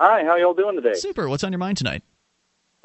Hi, 0.00 0.24
how 0.24 0.36
y'all 0.36 0.54
doing 0.54 0.74
today? 0.74 0.94
Super. 0.94 1.28
What's 1.28 1.44
on 1.44 1.52
your 1.52 1.60
mind 1.60 1.78
tonight? 1.78 2.02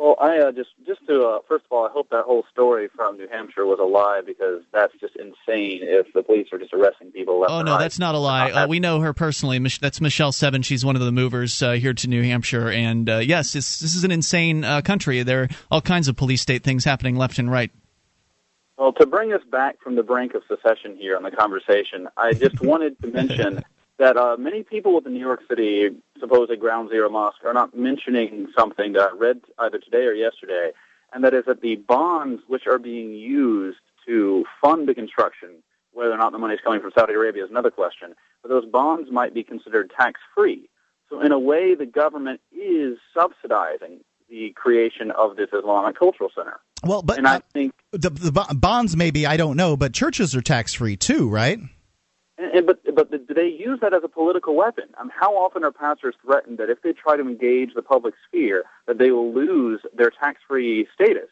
Well, 0.01 0.15
I 0.19 0.39
uh, 0.39 0.51
just 0.51 0.69
just 0.83 1.05
to 1.05 1.21
uh, 1.27 1.39
first 1.47 1.65
of 1.65 1.71
all, 1.71 1.85
I 1.85 1.91
hope 1.91 2.09
that 2.09 2.23
whole 2.25 2.43
story 2.51 2.89
from 2.95 3.17
New 3.17 3.27
Hampshire 3.27 3.67
was 3.67 3.77
a 3.79 3.83
lie 3.83 4.21
because 4.25 4.63
that's 4.73 4.93
just 4.99 5.15
insane. 5.15 5.81
If 5.83 6.11
the 6.15 6.23
police 6.23 6.47
are 6.51 6.57
just 6.57 6.73
arresting 6.73 7.11
people 7.11 7.39
left 7.39 7.51
Oh 7.51 7.61
no, 7.61 7.73
right. 7.73 7.79
that's 7.81 7.99
not 7.99 8.15
a 8.15 8.17
lie. 8.17 8.49
Uh, 8.49 8.67
we 8.67 8.79
know 8.79 9.01
her 9.01 9.13
personally. 9.13 9.59
Mich- 9.59 9.79
That's 9.79 10.01
Michelle 10.01 10.31
Seven. 10.31 10.63
She's 10.63 10.83
one 10.83 10.95
of 10.95 11.03
the 11.03 11.11
movers 11.11 11.61
uh, 11.61 11.73
here 11.73 11.93
to 11.93 12.07
New 12.07 12.23
Hampshire, 12.23 12.71
and 12.71 13.07
uh, 13.07 13.17
yes, 13.17 13.53
this, 13.53 13.77
this 13.79 13.93
is 13.93 14.03
an 14.03 14.09
insane 14.09 14.63
uh, 14.63 14.81
country. 14.81 15.21
There 15.21 15.43
are 15.43 15.49
all 15.69 15.81
kinds 15.81 16.07
of 16.07 16.15
police 16.15 16.41
state 16.41 16.63
things 16.63 16.83
happening 16.83 17.15
left 17.15 17.37
and 17.37 17.51
right. 17.51 17.69
Well, 18.79 18.93
to 18.93 19.05
bring 19.05 19.33
us 19.33 19.43
back 19.51 19.79
from 19.83 19.95
the 19.97 20.01
brink 20.03 20.33
of 20.33 20.41
secession 20.47 20.97
here 20.97 21.15
on 21.15 21.21
the 21.21 21.29
conversation, 21.29 22.07
I 22.17 22.33
just 22.33 22.59
wanted 22.63 22.99
to 23.01 23.07
mention 23.07 23.63
that 24.01 24.17
uh, 24.17 24.35
many 24.35 24.63
people 24.63 24.95
with 24.95 25.03
the 25.03 25.11
New 25.11 25.19
York 25.19 25.41
City 25.47 25.89
supposed 26.19 26.59
Ground 26.59 26.89
Zero 26.89 27.07
Mosque 27.07 27.45
are 27.45 27.53
not 27.53 27.77
mentioning 27.77 28.47
something 28.57 28.93
that 28.93 29.11
I 29.11 29.15
read 29.15 29.41
either 29.59 29.77
today 29.77 30.05
or 30.05 30.13
yesterday, 30.13 30.71
and 31.13 31.23
that 31.23 31.35
is 31.35 31.45
that 31.45 31.61
the 31.61 31.75
bonds 31.75 32.41
which 32.47 32.65
are 32.65 32.79
being 32.79 33.13
used 33.13 33.77
to 34.07 34.43
fund 34.59 34.87
the 34.87 34.95
construction, 34.95 35.49
whether 35.93 36.11
or 36.11 36.17
not 36.17 36.31
the 36.31 36.39
money 36.39 36.55
is 36.55 36.59
coming 36.63 36.81
from 36.81 36.91
Saudi 36.97 37.13
Arabia 37.13 37.43
is 37.43 37.51
another 37.51 37.69
question, 37.69 38.15
but 38.41 38.49
those 38.49 38.65
bonds 38.65 39.11
might 39.11 39.35
be 39.35 39.43
considered 39.43 39.91
tax-free. 39.95 40.67
So 41.07 41.21
in 41.21 41.31
a 41.31 41.37
way, 41.37 41.75
the 41.75 41.85
government 41.85 42.41
is 42.51 42.97
subsidizing 43.15 43.99
the 44.31 44.49
creation 44.55 45.11
of 45.11 45.35
this 45.35 45.49
Islamic 45.53 45.95
Cultural 45.99 46.31
Center. 46.35 46.59
Well, 46.83 47.03
but 47.03 47.19
and 47.19 47.27
I 47.27 47.41
think 47.53 47.73
the, 47.91 48.09
the 48.09 48.31
bo- 48.31 48.51
bonds 48.55 48.97
maybe 48.97 49.27
I 49.27 49.37
don't 49.37 49.57
know, 49.57 49.77
but 49.77 49.93
churches 49.93 50.35
are 50.35 50.41
tax 50.41 50.73
free 50.73 50.97
too, 50.97 51.29
right? 51.29 51.59
And, 52.41 52.65
but 52.65 52.79
but 52.95 53.11
do 53.11 53.33
they 53.33 53.47
use 53.47 53.79
that 53.81 53.93
as 53.93 54.01
a 54.03 54.07
political 54.07 54.55
weapon? 54.55 54.85
Mean, 54.99 55.11
how 55.17 55.35
often 55.35 55.63
are 55.63 55.71
pastors 55.71 56.15
threatened 56.23 56.57
that 56.57 56.69
if 56.69 56.81
they 56.81 56.93
try 56.93 57.15
to 57.15 57.21
engage 57.21 57.73
the 57.75 57.81
public 57.81 58.15
sphere, 58.27 58.63
that 58.87 58.97
they 58.97 59.11
will 59.11 59.33
lose 59.33 59.81
their 59.93 60.09
tax-free 60.09 60.87
status? 60.93 61.29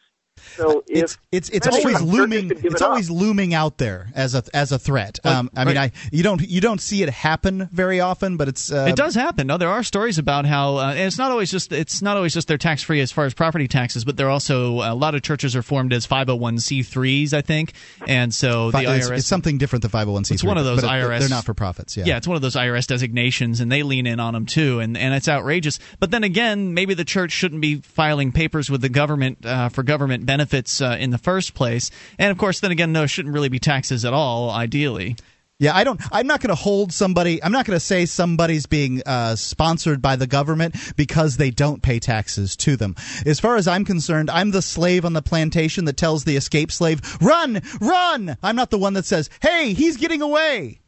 So 0.56 0.84
it's 0.88 1.18
it's 1.32 1.48
it's 1.50 1.66
always 1.66 2.00
looming. 2.02 2.50
It's 2.50 2.80
it 2.80 2.82
always 2.82 3.10
looming 3.10 3.54
out 3.54 3.78
there 3.78 4.08
as 4.14 4.34
a 4.34 4.42
as 4.52 4.72
a 4.72 4.78
threat. 4.78 5.18
Um, 5.24 5.50
I 5.56 5.64
mean, 5.64 5.78
I 5.78 5.92
you 6.12 6.22
don't 6.22 6.40
you 6.40 6.60
don't 6.60 6.80
see 6.80 7.02
it 7.02 7.08
happen 7.08 7.68
very 7.72 8.00
often, 8.00 8.36
but 8.36 8.48
it's 8.48 8.70
uh, 8.72 8.86
it 8.88 8.96
does 8.96 9.14
happen. 9.14 9.46
No, 9.46 9.56
there 9.56 9.68
are 9.68 9.82
stories 9.82 10.18
about 10.18 10.46
how 10.46 10.76
uh, 10.76 10.90
and 10.90 11.00
it's 11.00 11.18
not 11.18 11.30
always 11.30 11.50
just 11.50 11.72
it's 11.72 12.02
not 12.02 12.16
always 12.16 12.34
just 12.34 12.48
they're 12.48 12.58
tax 12.58 12.82
free 12.82 13.00
as 13.00 13.12
far 13.12 13.24
as 13.24 13.34
property 13.34 13.68
taxes, 13.68 14.04
but 14.04 14.16
they're 14.16 14.30
also 14.30 14.82
a 14.82 14.94
lot 14.94 15.14
of 15.14 15.22
churches 15.22 15.56
are 15.56 15.62
formed 15.62 15.92
as 15.92 16.06
five 16.06 16.28
hundred 16.28 16.40
one 16.40 16.58
c 16.58 16.82
threes, 16.82 17.32
I 17.32 17.42
think, 17.42 17.72
and 18.06 18.34
so 18.34 18.70
the 18.70 18.78
it's, 18.78 19.08
IRS 19.08 19.18
it's 19.18 19.26
something 19.26 19.58
different 19.58 19.82
than 19.82 19.90
five 19.90 20.06
hundred 20.06 20.12
one 20.12 20.24
c. 20.24 20.34
It's 20.34 20.44
one 20.44 20.58
of 20.58 20.64
those 20.64 20.82
but 20.82 20.90
IRS. 20.90 21.20
They're 21.20 21.28
not 21.28 21.44
for 21.44 21.54
profits. 21.54 21.96
Yeah, 21.96 22.04
yeah, 22.06 22.16
it's 22.16 22.26
one 22.26 22.36
of 22.36 22.42
those 22.42 22.56
IRS 22.56 22.86
designations, 22.86 23.60
and 23.60 23.70
they 23.70 23.82
lean 23.82 24.06
in 24.06 24.20
on 24.20 24.34
them 24.34 24.46
too, 24.46 24.80
and 24.80 24.96
and 24.96 25.14
it's 25.14 25.28
outrageous. 25.28 25.78
But 25.98 26.10
then 26.10 26.24
again, 26.24 26.74
maybe 26.74 26.94
the 26.94 27.04
church 27.04 27.32
shouldn't 27.32 27.60
be 27.60 27.76
filing 27.76 28.32
papers 28.32 28.70
with 28.70 28.80
the 28.80 28.88
government 28.88 29.44
uh, 29.44 29.68
for 29.68 29.82
government 29.82 30.26
benefits 30.30 30.80
uh, 30.80 30.96
in 31.00 31.10
the 31.10 31.18
first 31.18 31.54
place. 31.54 31.90
And 32.16 32.30
of 32.30 32.38
course, 32.38 32.60
then 32.60 32.70
again, 32.70 32.92
no, 32.92 33.06
shouldn't 33.06 33.34
really 33.34 33.48
be 33.48 33.58
taxes 33.58 34.04
at 34.04 34.12
all, 34.12 34.48
ideally. 34.48 35.16
Yeah, 35.58 35.76
I 35.76 35.82
don't. 35.82 36.00
I'm 36.12 36.28
not 36.28 36.40
going 36.40 36.50
to 36.50 36.54
hold 36.54 36.92
somebody. 36.92 37.42
I'm 37.42 37.50
not 37.50 37.66
going 37.66 37.76
to 37.76 37.84
say 37.84 38.06
somebody's 38.06 38.66
being 38.66 39.02
uh, 39.04 39.34
sponsored 39.34 40.00
by 40.00 40.14
the 40.14 40.28
government 40.28 40.76
because 40.96 41.36
they 41.36 41.50
don't 41.50 41.82
pay 41.82 41.98
taxes 41.98 42.56
to 42.58 42.76
them. 42.76 42.94
As 43.26 43.40
far 43.40 43.56
as 43.56 43.66
I'm 43.66 43.84
concerned, 43.84 44.30
I'm 44.30 44.52
the 44.52 44.62
slave 44.62 45.04
on 45.04 45.14
the 45.14 45.20
plantation 45.20 45.84
that 45.86 45.96
tells 45.96 46.24
the 46.24 46.36
escaped 46.36 46.72
slave, 46.72 47.00
"Run, 47.20 47.60
run!" 47.80 48.38
I'm 48.42 48.56
not 48.56 48.70
the 48.70 48.78
one 48.78 48.94
that 48.94 49.04
says, 49.04 49.28
"Hey, 49.42 49.74
he's 49.74 49.98
getting 49.98 50.22
away." 50.22 50.80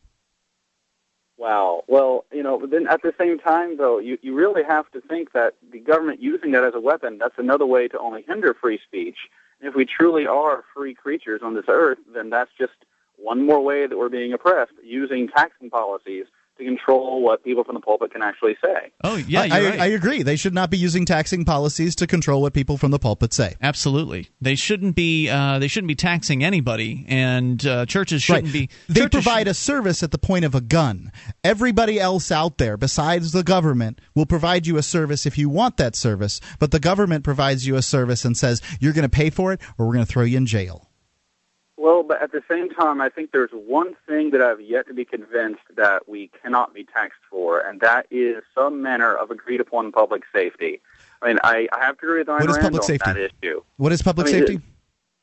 Wow. 1.42 1.82
Well, 1.88 2.24
you 2.32 2.40
know, 2.40 2.64
then 2.66 2.86
at 2.86 3.02
the 3.02 3.12
same 3.18 3.36
time, 3.36 3.76
though, 3.76 3.98
you, 3.98 4.16
you 4.22 4.32
really 4.32 4.62
have 4.62 4.88
to 4.92 5.00
think 5.00 5.32
that 5.32 5.54
the 5.72 5.80
government 5.80 6.22
using 6.22 6.52
that 6.52 6.62
as 6.62 6.72
a 6.76 6.80
weapon, 6.80 7.18
that's 7.18 7.34
another 7.36 7.66
way 7.66 7.88
to 7.88 7.98
only 7.98 8.22
hinder 8.22 8.54
free 8.54 8.78
speech 8.86 9.16
if 9.60 9.74
we 9.74 9.84
truly 9.84 10.24
are 10.24 10.62
free 10.72 10.94
creatures 10.94 11.40
on 11.42 11.54
this 11.54 11.64
earth, 11.66 11.98
then 12.14 12.30
that's 12.30 12.52
just 12.56 12.74
one 13.16 13.44
more 13.44 13.60
way 13.60 13.88
that 13.88 13.98
we're 13.98 14.08
being 14.08 14.32
oppressed 14.32 14.74
using 14.84 15.26
taxing 15.26 15.68
policies 15.68 16.26
to 16.58 16.64
control 16.64 17.22
what 17.22 17.42
people 17.44 17.64
from 17.64 17.74
the 17.74 17.80
pulpit 17.80 18.12
can 18.12 18.22
actually 18.22 18.56
say. 18.62 18.92
Oh, 19.02 19.16
yeah, 19.16 19.42
I, 19.42 19.44
right. 19.44 19.80
I, 19.80 19.86
agree. 19.86 20.22
They 20.22 20.36
should 20.36 20.54
not 20.54 20.70
be 20.70 20.78
using 20.78 21.04
taxing 21.04 21.44
policies 21.44 21.94
to 21.96 22.06
control 22.06 22.42
what 22.42 22.52
people 22.52 22.76
from 22.76 22.90
the 22.90 22.98
pulpit 22.98 23.32
say. 23.32 23.56
Absolutely, 23.62 24.28
they 24.40 24.54
shouldn't 24.54 24.94
be. 24.94 25.28
Uh, 25.28 25.58
they 25.58 25.68
shouldn't 25.68 25.88
be 25.88 25.94
taxing 25.94 26.44
anybody, 26.44 27.04
and 27.08 27.64
uh, 27.66 27.86
churches 27.86 28.22
shouldn't 28.22 28.46
right. 28.46 28.52
be. 28.52 28.70
They 28.88 29.08
provide 29.08 29.48
a 29.48 29.54
service 29.54 30.02
at 30.02 30.10
the 30.10 30.18
point 30.18 30.44
of 30.44 30.54
a 30.54 30.60
gun. 30.60 31.12
Everybody 31.42 31.98
else 31.98 32.30
out 32.30 32.58
there, 32.58 32.76
besides 32.76 33.32
the 33.32 33.42
government, 33.42 34.00
will 34.14 34.26
provide 34.26 34.66
you 34.66 34.76
a 34.76 34.82
service 34.82 35.26
if 35.26 35.38
you 35.38 35.48
want 35.48 35.76
that 35.78 35.96
service. 35.96 36.40
But 36.58 36.70
the 36.70 36.80
government 36.80 37.24
provides 37.24 37.66
you 37.66 37.76
a 37.76 37.82
service 37.82 38.24
and 38.24 38.36
says 38.36 38.62
you're 38.80 38.92
going 38.92 39.02
to 39.02 39.08
pay 39.08 39.30
for 39.30 39.52
it, 39.52 39.60
or 39.78 39.86
we're 39.86 39.94
going 39.94 40.06
to 40.06 40.12
throw 40.12 40.24
you 40.24 40.36
in 40.36 40.46
jail. 40.46 40.91
Well, 41.82 42.04
but 42.04 42.22
at 42.22 42.30
the 42.30 42.44
same 42.48 42.70
time, 42.70 43.00
I 43.00 43.08
think 43.08 43.32
there's 43.32 43.50
one 43.50 43.96
thing 44.06 44.30
that 44.30 44.40
I've 44.40 44.60
yet 44.60 44.86
to 44.86 44.94
be 44.94 45.04
convinced 45.04 45.62
that 45.74 46.08
we 46.08 46.30
cannot 46.40 46.72
be 46.72 46.84
taxed 46.84 47.18
for, 47.28 47.58
and 47.58 47.80
that 47.80 48.06
is 48.08 48.44
some 48.54 48.82
manner 48.82 49.12
of 49.16 49.32
agreed 49.32 49.60
upon 49.60 49.90
public 49.90 50.22
safety. 50.32 50.80
I 51.22 51.26
mean, 51.26 51.38
I, 51.42 51.66
I 51.72 51.84
have 51.84 51.98
to 51.98 52.06
agree 52.06 52.18
with 52.20 52.28
Ayn 52.28 52.38
what 52.38 52.50
is 52.50 52.56
Rand 52.56 52.62
public 52.62 52.82
on 52.82 52.86
safety? 52.86 53.12
that 53.12 53.32
issue. 53.42 53.62
What 53.78 53.90
is 53.90 54.00
public 54.00 54.28
I 54.28 54.30
mean, 54.30 54.46
safety? 54.46 54.60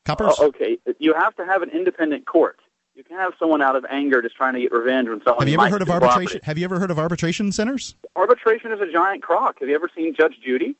Coppers? 0.04 0.38
Uh, 0.38 0.48
okay, 0.48 0.78
you 1.00 1.14
have 1.14 1.34
to 1.38 1.46
have 1.46 1.62
an 1.62 1.70
independent 1.70 2.26
court. 2.26 2.60
You 2.94 3.06
can 3.06 3.16
have 3.16 3.32
someone 3.40 3.62
out 3.62 3.78
of 3.78 3.86
anger 3.90 4.22
just 4.22 4.36
trying 4.36 4.56
to 4.56 4.60
get 4.60 4.74
revenge 4.74 5.08
when 5.08 5.22
someone. 5.24 5.48
Have 5.48 5.48
you 5.48 5.62
ever 5.62 5.70
heard 5.70 5.82
of 5.82 5.90
arbitration? 5.90 6.40
property. 6.42 6.46
Have 6.46 6.58
you 6.58 6.66
ever 6.66 6.78
heard 6.78 6.92
of 6.92 7.00
arbitration 7.00 7.54
centers? 7.54 7.96
Arbitration 8.18 8.74
is 8.74 8.82
a 8.82 8.92
giant 8.92 9.24
crock. 9.24 9.62
Have 9.62 9.70
you 9.70 9.76
ever 9.76 9.90
seen 9.96 10.14
Judge 10.14 10.36
Judy? 10.46 10.76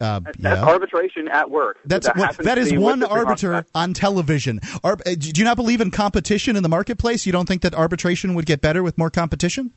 Uh, 0.00 0.20
That's 0.20 0.38
yeah. 0.38 0.64
arbitration 0.64 1.28
at 1.28 1.50
work. 1.50 1.78
That's 1.84 2.06
that 2.06 2.16
what, 2.16 2.38
that 2.38 2.58
is 2.58 2.72
one 2.72 3.02
arbiter 3.02 3.66
on 3.74 3.92
television. 3.92 4.60
Ar- 4.82 4.98
uh, 5.04 5.14
do 5.18 5.32
you 5.34 5.44
not 5.44 5.56
believe 5.56 5.80
in 5.80 5.90
competition 5.90 6.56
in 6.56 6.62
the 6.62 6.68
marketplace? 6.68 7.26
You 7.26 7.32
don't 7.32 7.46
think 7.46 7.62
that 7.62 7.74
arbitration 7.74 8.34
would 8.34 8.46
get 8.46 8.60
better 8.62 8.82
with 8.82 8.96
more 8.96 9.10
competition? 9.10 9.72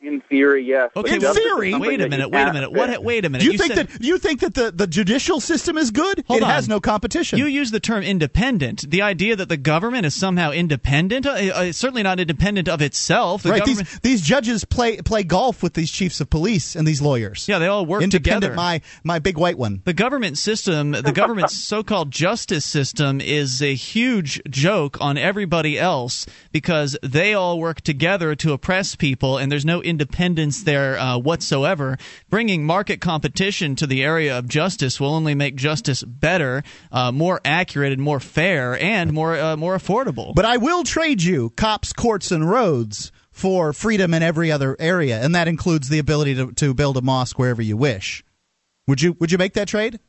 In 0.00 0.20
theory, 0.22 0.64
yes. 0.64 0.90
Okay, 0.94 1.16
In 1.16 1.20
theory? 1.20 1.74
Wait 1.74 2.00
a 2.00 2.08
minute. 2.08 2.30
Wait 2.30 2.42
a 2.42 2.52
minute. 2.52 2.72
What? 2.72 3.02
Wait 3.02 3.24
a 3.24 3.28
minute. 3.28 3.44
Do 3.44 3.50
you, 3.50 3.58
think 3.58 3.72
said, 3.74 3.88
that 3.88 4.04
you 4.04 4.18
think 4.18 4.40
that 4.40 4.54
the, 4.54 4.70
the 4.70 4.86
judicial 4.86 5.40
system 5.40 5.76
is 5.76 5.90
good? 5.90 6.24
Hold 6.28 6.40
it 6.40 6.44
on. 6.44 6.50
has 6.50 6.68
no 6.68 6.78
competition. 6.78 7.38
You 7.38 7.46
use 7.46 7.70
the 7.72 7.80
term 7.80 8.04
independent. 8.04 8.88
The 8.88 9.02
idea 9.02 9.34
that 9.34 9.48
the 9.48 9.56
government 9.56 10.06
is 10.06 10.14
somehow 10.14 10.52
independent, 10.52 11.26
uh, 11.26 11.30
uh, 11.30 11.72
certainly 11.72 12.04
not 12.04 12.20
independent 12.20 12.68
of 12.68 12.80
itself. 12.80 13.42
The 13.42 13.50
right? 13.50 13.58
government, 13.58 13.88
These 14.02 14.18
these 14.18 14.22
judges 14.22 14.64
play 14.64 14.98
play 14.98 15.22
golf 15.24 15.62
with 15.62 15.74
these 15.74 15.90
chiefs 15.90 16.20
of 16.20 16.30
police 16.30 16.76
and 16.76 16.86
these 16.86 17.02
lawyers. 17.02 17.46
yeah, 17.48 17.58
they 17.58 17.66
all 17.66 17.84
work 17.84 18.02
Independent, 18.02 18.42
together. 18.42 18.54
my 18.54 18.80
my 19.04 19.18
big 19.18 19.36
white 19.36 19.58
one. 19.58 19.82
the 19.84 19.92
government 19.92 20.38
system, 20.38 20.92
the 20.92 21.12
government's 21.12 21.56
so-called 21.64 22.10
justice 22.10 22.64
system, 22.64 23.20
is 23.20 23.62
a 23.62 23.74
huge 23.74 24.40
joke 24.48 25.00
on 25.00 25.18
everybody 25.18 25.78
else 25.78 26.26
because 26.52 26.96
they 27.02 27.34
all 27.34 27.58
work 27.58 27.80
together 27.80 28.34
to 28.36 28.52
oppress 28.52 28.94
people, 28.94 29.38
and 29.38 29.50
there's 29.50 29.64
no 29.64 29.82
independence 29.88 30.62
there 30.62 30.98
uh, 30.98 31.18
whatsoever. 31.18 31.98
Bringing 32.28 32.64
market 32.64 33.00
competition 33.00 33.76
to 33.76 33.86
the 33.86 34.02
area 34.04 34.38
of 34.38 34.48
justice 34.48 35.00
will 35.00 35.14
only 35.14 35.34
make 35.34 35.56
justice 35.56 36.02
better, 36.02 36.62
uh, 36.92 37.12
more 37.12 37.40
accurate, 37.44 37.92
and 37.92 38.02
more 38.02 38.20
fair, 38.20 38.78
and 38.80 39.12
more 39.12 39.38
uh, 39.38 39.56
more 39.56 39.76
affordable. 39.76 40.34
But 40.34 40.44
I 40.44 40.56
will 40.56 40.84
trade 40.84 41.22
you 41.22 41.50
cops, 41.50 41.92
courts, 41.92 42.30
and 42.30 42.48
roads 42.48 43.12
for 43.30 43.72
freedom 43.72 44.14
in 44.14 44.22
every 44.22 44.50
other 44.50 44.76
area, 44.78 45.20
and 45.22 45.34
that 45.34 45.48
includes 45.48 45.88
the 45.88 45.98
ability 45.98 46.34
to, 46.34 46.52
to 46.52 46.74
build 46.74 46.96
a 46.96 47.02
mosque 47.02 47.38
wherever 47.38 47.62
you 47.62 47.76
wish. 47.76 48.24
Would 48.86 49.00
you 49.02 49.16
would 49.20 49.30
you 49.30 49.38
make 49.38 49.54
that 49.54 49.68
trade? 49.68 50.00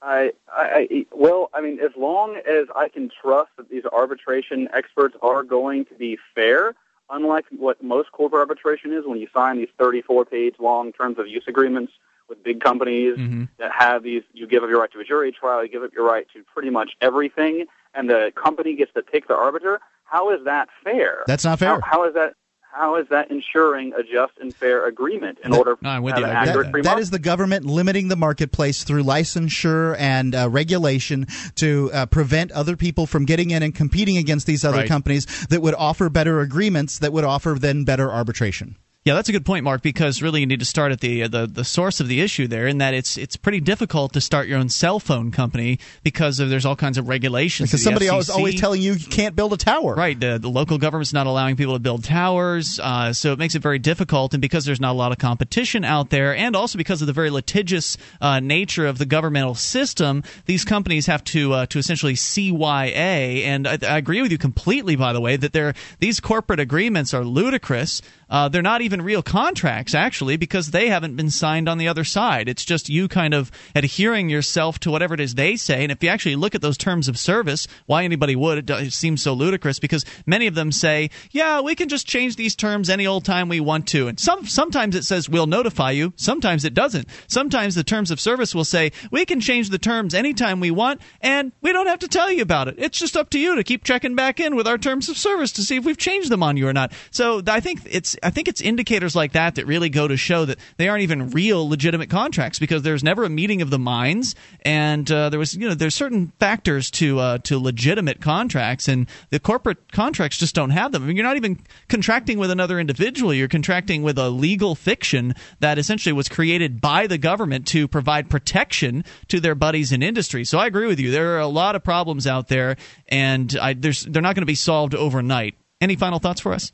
I, 0.00 0.30
I, 0.48 0.86
I, 0.90 1.06
well, 1.12 1.50
I 1.52 1.60
mean, 1.60 1.80
as 1.80 1.90
long 1.96 2.36
as 2.36 2.68
I 2.74 2.88
can 2.88 3.10
trust 3.20 3.50
that 3.56 3.68
these 3.68 3.84
arbitration 3.84 4.68
experts 4.72 5.16
are 5.22 5.42
going 5.42 5.86
to 5.86 5.94
be 5.94 6.16
fair, 6.34 6.74
unlike 7.10 7.46
what 7.50 7.82
most 7.82 8.12
corporate 8.12 8.40
arbitration 8.40 8.92
is, 8.92 9.04
when 9.06 9.18
you 9.18 9.28
sign 9.34 9.58
these 9.58 9.68
34-page 9.78 10.56
long 10.58 10.92
terms 10.92 11.18
of 11.18 11.26
use 11.28 11.44
agreements 11.46 11.92
with 12.28 12.42
big 12.42 12.60
companies 12.60 13.16
Mm-hmm. 13.16 13.44
that 13.58 13.72
have 13.72 14.02
these, 14.02 14.22
you 14.34 14.46
give 14.46 14.62
up 14.62 14.68
your 14.68 14.80
right 14.80 14.92
to 14.92 15.00
a 15.00 15.04
jury 15.04 15.32
trial, 15.32 15.62
you 15.62 15.70
give 15.70 15.82
up 15.82 15.92
your 15.94 16.04
right 16.04 16.26
to 16.34 16.44
pretty 16.52 16.70
much 16.70 16.90
everything, 17.00 17.64
and 17.94 18.10
the 18.10 18.32
company 18.36 18.74
gets 18.76 18.92
to 18.94 19.02
pick 19.02 19.28
the 19.28 19.34
arbiter. 19.34 19.80
How 20.04 20.30
is 20.30 20.44
that 20.44 20.68
fair? 20.84 21.24
That's 21.26 21.44
not 21.44 21.58
fair. 21.58 21.80
How, 21.80 21.80
how 21.82 22.04
is 22.08 22.14
that? 22.14 22.34
How 22.72 22.96
is 22.96 23.06
that 23.10 23.30
ensuring 23.30 23.92
a 23.98 24.02
just 24.02 24.38
and 24.40 24.54
fair 24.54 24.86
agreement 24.86 25.38
in 25.42 25.50
That- 25.50 25.58
order 25.58 25.76
I'm 25.82 26.00
to 26.00 26.04
with 26.04 26.14
have 26.14 26.20
you. 26.20 26.26
an 26.26 26.30
I 26.30 26.34
accurate 26.42 26.66
That- 26.66 26.70
free 26.72 26.82
that 26.82 27.10
the 27.10 27.18
government 27.18 27.64
limiting 27.64 28.08
the 28.08 28.16
marketplace 28.16 28.84
through 28.84 29.02
licensure 29.04 29.96
and 29.98 30.34
uh, 30.34 30.48
regulation 30.50 31.26
to 31.56 31.90
uh, 31.92 32.06
prevent 32.06 32.52
other 32.52 32.76
people 32.76 33.06
from 33.06 33.24
getting 33.24 33.50
in 33.50 33.62
and 33.62 33.74
competing 33.74 34.16
against 34.16 34.46
these 34.46 34.64
other 34.64 34.78
Right. 34.78 34.88
companies 34.88 35.26
that 35.48 35.60
would 35.62 35.74
offer 35.74 36.08
better 36.08 36.40
agreements 36.40 36.98
that 36.98 37.12
would 37.12 37.24
offer 37.24 37.56
then 37.58 37.84
better 37.84 38.10
arbitration. 38.12 38.76
Yeah, 39.08 39.14
that's 39.14 39.30
a 39.30 39.32
good 39.32 39.46
point, 39.46 39.64
Mark. 39.64 39.80
Because 39.80 40.20
really, 40.20 40.40
you 40.40 40.46
need 40.46 40.58
to 40.58 40.66
start 40.66 40.92
at 40.92 41.00
the 41.00 41.26
the 41.28 41.46
the 41.46 41.64
source 41.64 41.98
of 41.98 42.08
the 42.08 42.20
issue 42.20 42.46
there, 42.46 42.66
in 42.66 42.76
that 42.76 42.92
it's 42.92 43.16
it's 43.16 43.38
pretty 43.38 43.58
difficult 43.58 44.12
to 44.12 44.20
start 44.20 44.48
your 44.48 44.58
own 44.58 44.68
cell 44.68 45.00
phone 45.00 45.30
company 45.30 45.78
because 46.02 46.40
of, 46.40 46.50
there's 46.50 46.66
all 46.66 46.76
kinds 46.76 46.98
of 46.98 47.08
regulations. 47.08 47.70
Because 47.70 47.82
somebody 47.82 48.08
FCC. 48.08 48.28
always 48.28 48.60
telling 48.60 48.82
you 48.82 48.92
you 48.92 49.06
can't 49.08 49.34
build 49.34 49.54
a 49.54 49.56
tower. 49.56 49.94
Right, 49.94 50.20
the, 50.20 50.36
the 50.36 50.50
local 50.50 50.76
government's 50.76 51.14
not 51.14 51.26
allowing 51.26 51.56
people 51.56 51.72
to 51.72 51.78
build 51.78 52.04
towers, 52.04 52.78
uh, 52.80 53.14
so 53.14 53.32
it 53.32 53.38
makes 53.38 53.54
it 53.54 53.62
very 53.62 53.78
difficult. 53.78 54.34
And 54.34 54.42
because 54.42 54.66
there's 54.66 54.78
not 54.78 54.92
a 54.92 54.98
lot 54.98 55.10
of 55.10 55.16
competition 55.16 55.84
out 55.84 56.10
there, 56.10 56.36
and 56.36 56.54
also 56.54 56.76
because 56.76 57.00
of 57.00 57.06
the 57.06 57.14
very 57.14 57.30
litigious 57.30 57.96
uh, 58.20 58.40
nature 58.40 58.86
of 58.86 58.98
the 58.98 59.06
governmental 59.06 59.54
system, 59.54 60.22
these 60.44 60.66
companies 60.66 61.06
have 61.06 61.24
to 61.24 61.54
uh, 61.54 61.64
to 61.64 61.78
essentially 61.78 62.12
CYA. 62.12 63.44
And 63.44 63.66
I, 63.66 63.78
I 63.88 63.96
agree 63.96 64.20
with 64.20 64.32
you 64.32 64.38
completely, 64.38 64.96
by 64.96 65.14
the 65.14 65.20
way, 65.22 65.36
that 65.36 65.54
they're, 65.54 65.72
these 65.98 66.20
corporate 66.20 66.60
agreements 66.60 67.14
are 67.14 67.24
ludicrous. 67.24 68.02
Uh, 68.30 68.48
they're 68.48 68.62
not 68.62 68.82
even 68.82 69.02
real 69.02 69.22
contracts, 69.22 69.94
actually, 69.94 70.36
because 70.36 70.70
they 70.70 70.88
haven't 70.88 71.16
been 71.16 71.30
signed 71.30 71.68
on 71.68 71.78
the 71.78 71.88
other 71.88 72.04
side. 72.04 72.48
It's 72.48 72.64
just 72.64 72.88
you 72.88 73.08
kind 73.08 73.34
of 73.34 73.50
adhering 73.74 74.28
yourself 74.28 74.78
to 74.80 74.90
whatever 74.90 75.14
it 75.14 75.20
is 75.20 75.34
they 75.34 75.56
say. 75.56 75.82
And 75.82 75.92
if 75.92 76.02
you 76.02 76.08
actually 76.08 76.36
look 76.36 76.54
at 76.54 76.62
those 76.62 76.76
terms 76.78 77.08
of 77.08 77.18
service, 77.18 77.66
why 77.86 78.04
anybody 78.04 78.36
would, 78.36 78.58
it, 78.58 78.66
do- 78.66 78.74
it 78.74 78.92
seems 78.92 79.22
so 79.22 79.32
ludicrous 79.32 79.78
because 79.78 80.04
many 80.26 80.46
of 80.46 80.54
them 80.54 80.72
say, 80.72 81.10
yeah, 81.30 81.60
we 81.60 81.74
can 81.74 81.88
just 81.88 82.06
change 82.06 82.36
these 82.36 82.54
terms 82.54 82.90
any 82.90 83.06
old 83.06 83.24
time 83.24 83.48
we 83.48 83.60
want 83.60 83.86
to. 83.88 84.08
And 84.08 84.18
some 84.18 84.46
sometimes 84.46 84.94
it 84.94 85.04
says 85.04 85.28
we'll 85.28 85.46
notify 85.46 85.92
you, 85.92 86.12
sometimes 86.16 86.64
it 86.64 86.74
doesn't. 86.74 87.08
Sometimes 87.26 87.74
the 87.74 87.84
terms 87.84 88.10
of 88.10 88.20
service 88.20 88.54
will 88.54 88.64
say 88.64 88.92
we 89.10 89.24
can 89.24 89.40
change 89.40 89.70
the 89.70 89.78
terms 89.78 90.14
anytime 90.14 90.60
we 90.60 90.70
want, 90.70 91.00
and 91.20 91.52
we 91.60 91.72
don't 91.72 91.86
have 91.86 92.00
to 92.00 92.08
tell 92.08 92.30
you 92.30 92.42
about 92.42 92.68
it. 92.68 92.74
It's 92.78 92.98
just 92.98 93.16
up 93.16 93.30
to 93.30 93.38
you 93.38 93.56
to 93.56 93.64
keep 93.64 93.84
checking 93.84 94.14
back 94.14 94.40
in 94.40 94.56
with 94.56 94.66
our 94.66 94.78
terms 94.78 95.08
of 95.08 95.16
service 95.16 95.52
to 95.52 95.62
see 95.62 95.76
if 95.76 95.84
we've 95.84 95.96
changed 95.96 96.30
them 96.30 96.42
on 96.42 96.56
you 96.56 96.68
or 96.68 96.72
not. 96.72 96.92
So 97.10 97.42
I 97.46 97.60
think 97.60 97.82
it's 97.86 98.16
I 98.22 98.30
think 98.30 98.48
it's 98.48 98.60
indicators 98.60 99.14
like 99.14 99.32
that 99.32 99.56
that 99.56 99.66
really 99.66 99.88
go 99.88 100.08
to 100.08 100.16
show 100.16 100.44
that 100.44 100.58
they 100.76 100.88
aren't 100.88 101.02
even 101.02 101.30
real 101.30 101.68
legitimate 101.68 102.10
contracts 102.10 102.58
because 102.58 102.82
there's 102.82 103.04
never 103.04 103.24
a 103.24 103.28
meeting 103.28 103.62
of 103.62 103.70
the 103.70 103.78
minds, 103.78 104.34
and 104.62 105.10
uh, 105.10 105.28
there 105.30 105.38
was 105.38 105.54
you 105.54 105.68
know 105.68 105.74
there's 105.74 105.94
certain 105.94 106.32
factors 106.38 106.90
to 106.92 107.18
uh, 107.18 107.38
to 107.38 107.58
legitimate 107.58 108.20
contracts, 108.20 108.88
and 108.88 109.08
the 109.30 109.40
corporate 109.40 109.92
contracts 109.92 110.38
just 110.38 110.54
don't 110.54 110.70
have 110.70 110.92
them. 110.92 111.02
I 111.02 111.06
mean, 111.06 111.16
you're 111.16 111.26
not 111.26 111.36
even 111.36 111.58
contracting 111.88 112.38
with 112.38 112.50
another 112.50 112.78
individual; 112.78 113.32
you're 113.32 113.48
contracting 113.48 114.02
with 114.02 114.18
a 114.18 114.30
legal 114.30 114.74
fiction 114.74 115.34
that 115.60 115.78
essentially 115.78 116.12
was 116.12 116.28
created 116.28 116.80
by 116.80 117.06
the 117.06 117.18
government 117.18 117.66
to 117.68 117.88
provide 117.88 118.30
protection 118.30 119.04
to 119.28 119.40
their 119.40 119.54
buddies 119.54 119.92
in 119.92 120.02
industry. 120.02 120.44
So 120.44 120.58
I 120.58 120.66
agree 120.66 120.86
with 120.86 121.00
you. 121.00 121.10
There 121.10 121.36
are 121.36 121.40
a 121.40 121.46
lot 121.46 121.76
of 121.76 121.84
problems 121.84 122.26
out 122.26 122.48
there, 122.48 122.76
and 123.08 123.56
I, 123.60 123.74
they're 123.74 124.22
not 124.22 124.34
going 124.34 124.42
to 124.42 124.46
be 124.46 124.54
solved 124.54 124.94
overnight. 124.94 125.56
Any 125.80 125.96
final 125.96 126.18
thoughts 126.18 126.40
for 126.40 126.52
us? 126.52 126.72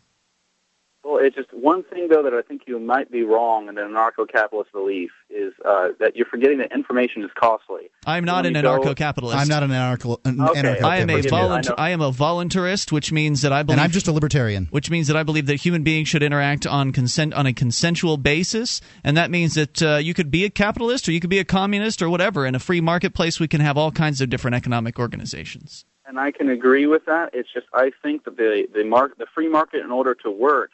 Well, 1.05 1.19
it's 1.23 1.37
just 1.37 1.53
one 1.53 1.83
thing 1.85 2.09
though 2.09 2.23
that 2.23 2.33
I 2.33 2.41
think 2.41 2.63
you 2.67 2.79
might 2.79 3.11
be 3.13 3.23
wrong 3.25 3.69
in 3.69 3.75
the 3.75 3.83
anarcho-capitalist 3.83 4.73
belief 4.73 5.11
is 5.29 5.53
uh, 5.65 5.89
that 6.01 6.17
you're 6.17 6.25
forgetting 6.27 6.59
that 6.59 6.73
information 6.73 7.23
is 7.23 7.31
costly. 7.39 7.91
I'm 8.07 8.25
not 8.25 8.47
an 8.47 8.55
When 8.55 8.65
you 8.65 8.71
go- 8.71 8.81
anarcho-capitalist. 8.81 9.37
I'm 9.39 9.49
not 9.49 9.63
an 9.63 9.71
anarcho. 9.71 10.19
An 10.25 10.41
Okay. 10.41 10.63
anarcho- 10.63 10.83
I 10.83 10.97
am 10.99 11.11
a 11.11 11.17
Forgive 11.23 11.33
I. 11.35 11.75
I 11.77 11.91
am 11.91 12.01
a 12.01 12.11
voluntarist, 12.11 12.91
which 12.91 13.13
means 13.13 13.43
that 13.43 13.53
I 13.53 13.63
believe 13.63 13.79
and 13.79 13.85
I'm 13.85 13.91
just 13.91 14.09
a 14.09 14.13
libertarian. 14.13 14.69
which 14.71 14.91
means 14.91 15.07
that 15.09 15.17
I 15.17 15.23
believe 15.23 15.45
that 15.47 15.57
human 15.57 15.83
beings 15.83 16.09
should 16.09 16.23
interact 16.23 16.67
on 16.67 16.91
consent 16.93 17.35
on 17.35 17.47
a 17.47 17.53
consensual 17.53 18.17
basis, 18.17 18.81
and 19.05 19.15
that 19.17 19.31
means 19.31 19.55
that 19.55 19.83
uh, 19.83 19.97
you 19.97 20.15
could 20.15 20.31
be 20.31 20.45
a 20.47 20.51
capitalist 20.51 21.07
or 21.07 21.13
you 21.13 21.21
could 21.21 21.29
be 21.31 21.39
a 21.39 21.45
communist 21.45 22.01
or 22.01 22.09
whatever. 22.09 22.47
In 22.47 22.55
a 22.55 22.59
free 22.59 22.81
marketplace, 22.81 23.39
we 23.39 23.47
can 23.49 23.61
have 23.61 23.77
all 23.77 23.91
kinds 23.93 24.23
of 24.23 24.31
different 24.31 24.55
economic 24.55 24.99
organizations. 24.99 25.85
And 26.07 26.19
I 26.19 26.31
can 26.33 26.49
agree 26.49 26.87
with 26.87 27.05
that. 27.07 27.31
It's 27.35 27.49
just 27.53 27.67
I 27.75 27.91
think 28.03 28.25
that 28.25 28.37
the 28.37 28.67
the 28.75 28.85
mark 28.85 29.19
the 29.19 29.27
free 29.35 29.49
market, 29.49 29.83
in 29.85 29.91
order 29.91 30.15
to 30.23 30.31
work, 30.31 30.71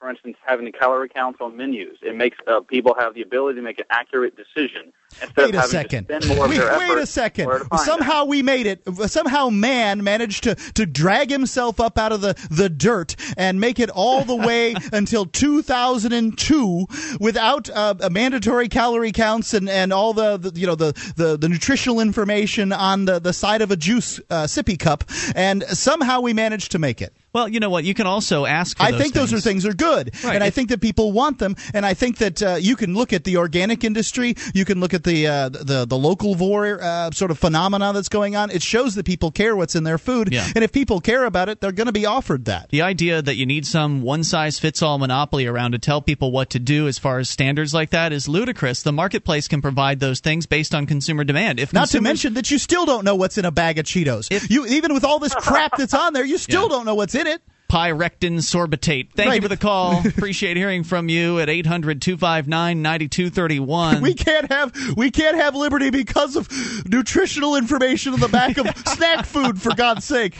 for 0.00 0.08
instance, 0.08 0.36
having 0.44 0.64
the 0.64 0.72
calorie 0.72 1.08
counts 1.08 1.40
on 1.40 1.56
menus, 1.56 1.98
it 2.02 2.16
makes 2.16 2.38
uh, 2.46 2.60
people 2.60 2.94
have 2.98 3.14
the 3.14 3.22
ability 3.22 3.56
to 3.56 3.62
make 3.62 3.78
an 3.78 3.84
accurate 3.90 4.34
decision 4.36 4.92
Wait 5.36 5.54
a 5.54 5.62
second. 5.64 6.08
to 6.08 6.20
spend 6.22 6.36
more 6.36 6.44
of 6.46 6.50
wait, 6.50 6.60
wait 6.60 6.98
a 6.98 7.06
second. 7.06 7.46
where 7.46 7.58
to 7.60 7.64
find 7.64 7.82
Somehow 7.82 8.24
we 8.24 8.42
made 8.42 8.66
it. 8.66 8.82
Somehow 9.08 9.48
man 9.50 10.02
managed 10.04 10.44
to, 10.44 10.54
to 10.74 10.86
drag 10.86 11.30
himself 11.30 11.80
up 11.80 11.98
out 11.98 12.12
of 12.12 12.20
the, 12.20 12.34
the 12.50 12.68
dirt 12.68 13.16
and 13.36 13.60
make 13.60 13.78
it 13.78 13.90
all 13.90 14.24
the 14.24 14.36
way 14.36 14.74
until 14.92 15.26
2002 15.26 16.86
without 17.20 17.68
uh, 17.70 17.94
a 18.00 18.10
mandatory 18.10 18.68
calorie 18.68 19.12
counts 19.12 19.54
and, 19.54 19.68
and 19.68 19.92
all 19.92 20.12
the, 20.12 20.36
the 20.36 20.58
you 20.58 20.66
know 20.66 20.74
the, 20.74 20.92
the, 21.16 21.36
the 21.36 21.48
nutritional 21.48 22.00
information 22.00 22.72
on 22.72 23.04
the, 23.04 23.18
the 23.18 23.32
side 23.32 23.62
of 23.62 23.70
a 23.70 23.76
juice 23.76 24.20
uh, 24.30 24.44
sippy 24.44 24.78
cup. 24.78 25.04
And 25.34 25.62
somehow 25.64 26.20
we 26.20 26.32
managed 26.32 26.72
to 26.72 26.78
make 26.78 27.02
it. 27.02 27.12
Well, 27.32 27.48
you 27.48 27.60
know 27.60 27.70
what? 27.70 27.84
You 27.84 27.94
can 27.94 28.08
also 28.08 28.44
ask. 28.44 28.76
For 28.76 28.82
I 28.82 28.90
those 28.90 29.00
think 29.00 29.14
those 29.14 29.32
are 29.32 29.36
things. 29.40 29.62
things 29.62 29.66
are 29.66 29.74
good, 29.74 30.10
Right. 30.24 30.34
and 30.34 30.42
I 30.42 30.50
think 30.50 30.68
that 30.70 30.80
people 30.80 31.12
want 31.12 31.38
them. 31.38 31.54
And 31.72 31.86
I 31.86 31.94
think 31.94 32.18
that 32.18 32.42
uh, 32.42 32.56
you 32.60 32.74
can 32.74 32.94
look 32.94 33.12
at 33.12 33.22
the 33.22 33.36
organic 33.36 33.84
industry, 33.84 34.34
you 34.52 34.64
can 34.64 34.80
look 34.80 34.92
at 34.94 34.99
the 35.04 35.26
uh, 35.26 35.48
the 35.48 35.86
the 35.86 35.96
locavore 35.96 36.80
uh, 36.80 37.10
sort 37.12 37.30
of 37.30 37.38
phenomena 37.38 37.92
that's 37.92 38.08
going 38.08 38.36
on. 38.36 38.50
It 38.50 38.62
shows 38.62 38.94
that 38.94 39.04
people 39.06 39.30
care 39.30 39.56
what's 39.56 39.74
in 39.74 39.84
their 39.84 39.98
food, 39.98 40.32
Yeah. 40.32 40.46
and 40.54 40.62
if 40.64 40.72
people 40.72 41.00
care 41.00 41.24
about 41.24 41.48
it, 41.48 41.60
they're 41.60 41.72
going 41.72 41.86
to 41.86 41.92
be 41.92 42.06
offered 42.06 42.44
that. 42.46 42.68
The 42.70 42.82
idea 42.82 43.22
that 43.22 43.36
you 43.36 43.46
need 43.46 43.66
some 43.66 44.02
one 44.02 44.24
size 44.24 44.58
fits 44.58 44.82
all 44.82 44.98
monopoly 44.98 45.46
around 45.46 45.72
to 45.72 45.78
tell 45.78 46.00
people 46.02 46.32
what 46.32 46.50
to 46.50 46.58
do 46.58 46.88
as 46.88 46.98
far 46.98 47.18
as 47.18 47.28
standards 47.30 47.72
like 47.74 47.90
that 47.90 48.12
is 48.12 48.28
ludicrous. 48.28 48.82
The 48.82 48.92
marketplace 48.92 49.48
can 49.48 49.62
provide 49.62 50.00
those 50.00 50.20
things 50.20 50.46
based 50.46 50.74
on 50.74 50.86
consumer 50.86 51.24
demand. 51.24 51.60
If 51.60 51.72
Not 51.72 51.88
to 51.90 52.00
mention 52.00 52.34
that 52.34 52.50
you 52.50 52.58
still 52.58 52.86
don't 52.86 53.04
know 53.04 53.14
what's 53.14 53.38
in 53.38 53.44
a 53.44 53.50
bag 53.50 53.78
of 53.78 53.86
Cheetos. 53.86 54.50
you 54.50 54.66
even 54.66 54.94
with 54.94 55.04
all 55.04 55.18
this 55.18 55.34
crap 55.34 55.76
that's 55.76 55.94
on 55.94 56.12
there, 56.12 56.24
you 56.24 56.38
still 56.48 56.62
Yeah. 56.62 56.68
don't 56.68 56.86
know 56.86 56.94
what's 56.94 57.14
in 57.14 57.26
it. 57.26 57.42
Pyrectin 57.70 58.38
sorbitate. 58.38 59.10
Thank 59.12 59.36
you 59.36 59.42
for 59.42 59.48
the 59.48 59.56
call. 59.56 60.04
Appreciate 60.06 60.56
hearing 60.56 60.82
from 60.82 61.08
you 61.08 61.38
at 61.38 61.48
800 61.48 62.02
259 62.02 62.82
9231. 62.82 64.02
We 64.02 64.14
can't 64.14 64.50
have 64.50 64.96
we 64.96 65.12
can't 65.12 65.36
have 65.36 65.54
liberty 65.54 65.90
because 65.90 66.34
of 66.34 66.48
nutritional 66.88 67.54
information 67.54 68.12
on 68.12 68.18
the 68.20 68.28
back 68.28 68.58
of 68.58 68.66
snack 68.88 69.24
food. 69.24 69.62
For 69.62 69.72
God's 69.74 70.04
sake. 70.04 70.34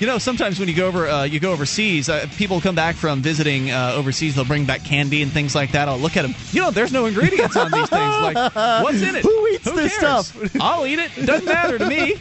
You 0.00 0.06
know, 0.06 0.16
sometimes 0.16 0.58
when 0.58 0.68
you 0.68 0.74
go 0.74 0.86
over, 0.86 1.06
uh, 1.08 1.24
you 1.24 1.38
go 1.38 1.52
overseas. 1.52 2.08
Uh, 2.08 2.26
people 2.36 2.60
come 2.60 2.74
back 2.74 2.94
from 2.94 3.20
visiting 3.20 3.70
uh, 3.70 3.92
overseas. 3.94 4.36
They'll 4.36 4.44
bring 4.44 4.64
back 4.64 4.84
candy 4.84 5.22
and 5.22 5.30
things 5.30 5.54
like 5.54 5.72
that. 5.72 5.88
I'll 5.88 5.98
look 5.98 6.16
at 6.16 6.22
them. 6.22 6.34
You 6.52 6.62
know, 6.62 6.70
there's 6.70 6.92
no 6.92 7.06
ingredients 7.06 7.56
on 7.56 7.70
these 7.70 7.88
things. 7.90 8.14
Like, 8.22 8.54
what's 8.82 9.02
in 9.02 9.16
it? 9.16 9.22
Who 9.22 9.46
eats 9.48 9.64
this 9.64 9.98
cares? 9.98 10.28
stuff? 10.28 10.56
I'll 10.60 10.86
eat 10.86 10.98
it. 10.98 11.26
Doesn't 11.26 11.46
matter 11.46 11.78
to 11.78 11.86
me. 11.88 12.16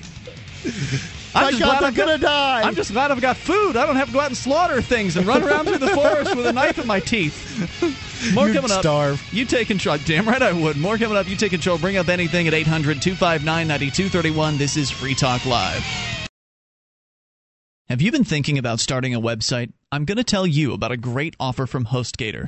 My 1.33 1.51
just 1.51 1.61
glad 1.61 1.79
got- 1.81 1.93
gonna 1.95 2.17
die. 2.17 2.61
I'm 2.61 2.75
just 2.75 2.91
glad 2.91 3.11
I've 3.11 3.21
got 3.21 3.37
food. 3.37 3.75
I 3.77 3.85
don't 3.85 3.95
have 3.95 4.07
to 4.07 4.13
go 4.13 4.19
out 4.19 4.27
and 4.27 4.37
slaughter 4.37 4.81
things 4.81 5.17
and 5.17 5.27
run 5.27 5.43
around 5.43 5.65
through 5.65 5.77
the 5.77 5.89
forest 5.89 6.35
with 6.35 6.45
a 6.47 6.53
knife 6.53 6.79
in 6.79 6.87
my 6.87 6.99
teeth. 6.99 7.35
More 8.33 8.47
You'd 8.47 8.55
coming 8.55 8.71
up. 8.71 8.79
starve. 8.79 9.23
You 9.31 9.45
take 9.45 9.67
control. 9.67 9.97
Damn 10.05 10.27
right 10.27 10.41
I 10.41 10.51
would. 10.51 10.77
More 10.77 10.97
coming 10.97 11.17
up. 11.17 11.27
You 11.29 11.35
take 11.35 11.51
control. 11.51 11.77
Bring 11.77 11.97
up 11.97 12.07
anything 12.09 12.47
at 12.47 12.53
800 12.53 13.01
259 13.01 13.67
9231. 13.67 14.57
This 14.57 14.75
is 14.77 14.89
Free 14.89 15.13
Talk 15.13 15.45
Live. 15.45 15.83
Have 17.89 18.01
you 18.01 18.11
been 18.11 18.23
thinking 18.25 18.57
about 18.57 18.79
starting 18.79 19.13
a 19.15 19.21
website? 19.21 19.71
I'm 19.91 20.03
going 20.05 20.17
to 20.17 20.23
tell 20.23 20.45
you 20.47 20.73
about 20.73 20.91
a 20.91 20.97
great 20.97 21.35
offer 21.39 21.65
from 21.65 21.85
HostGator. 21.85 22.47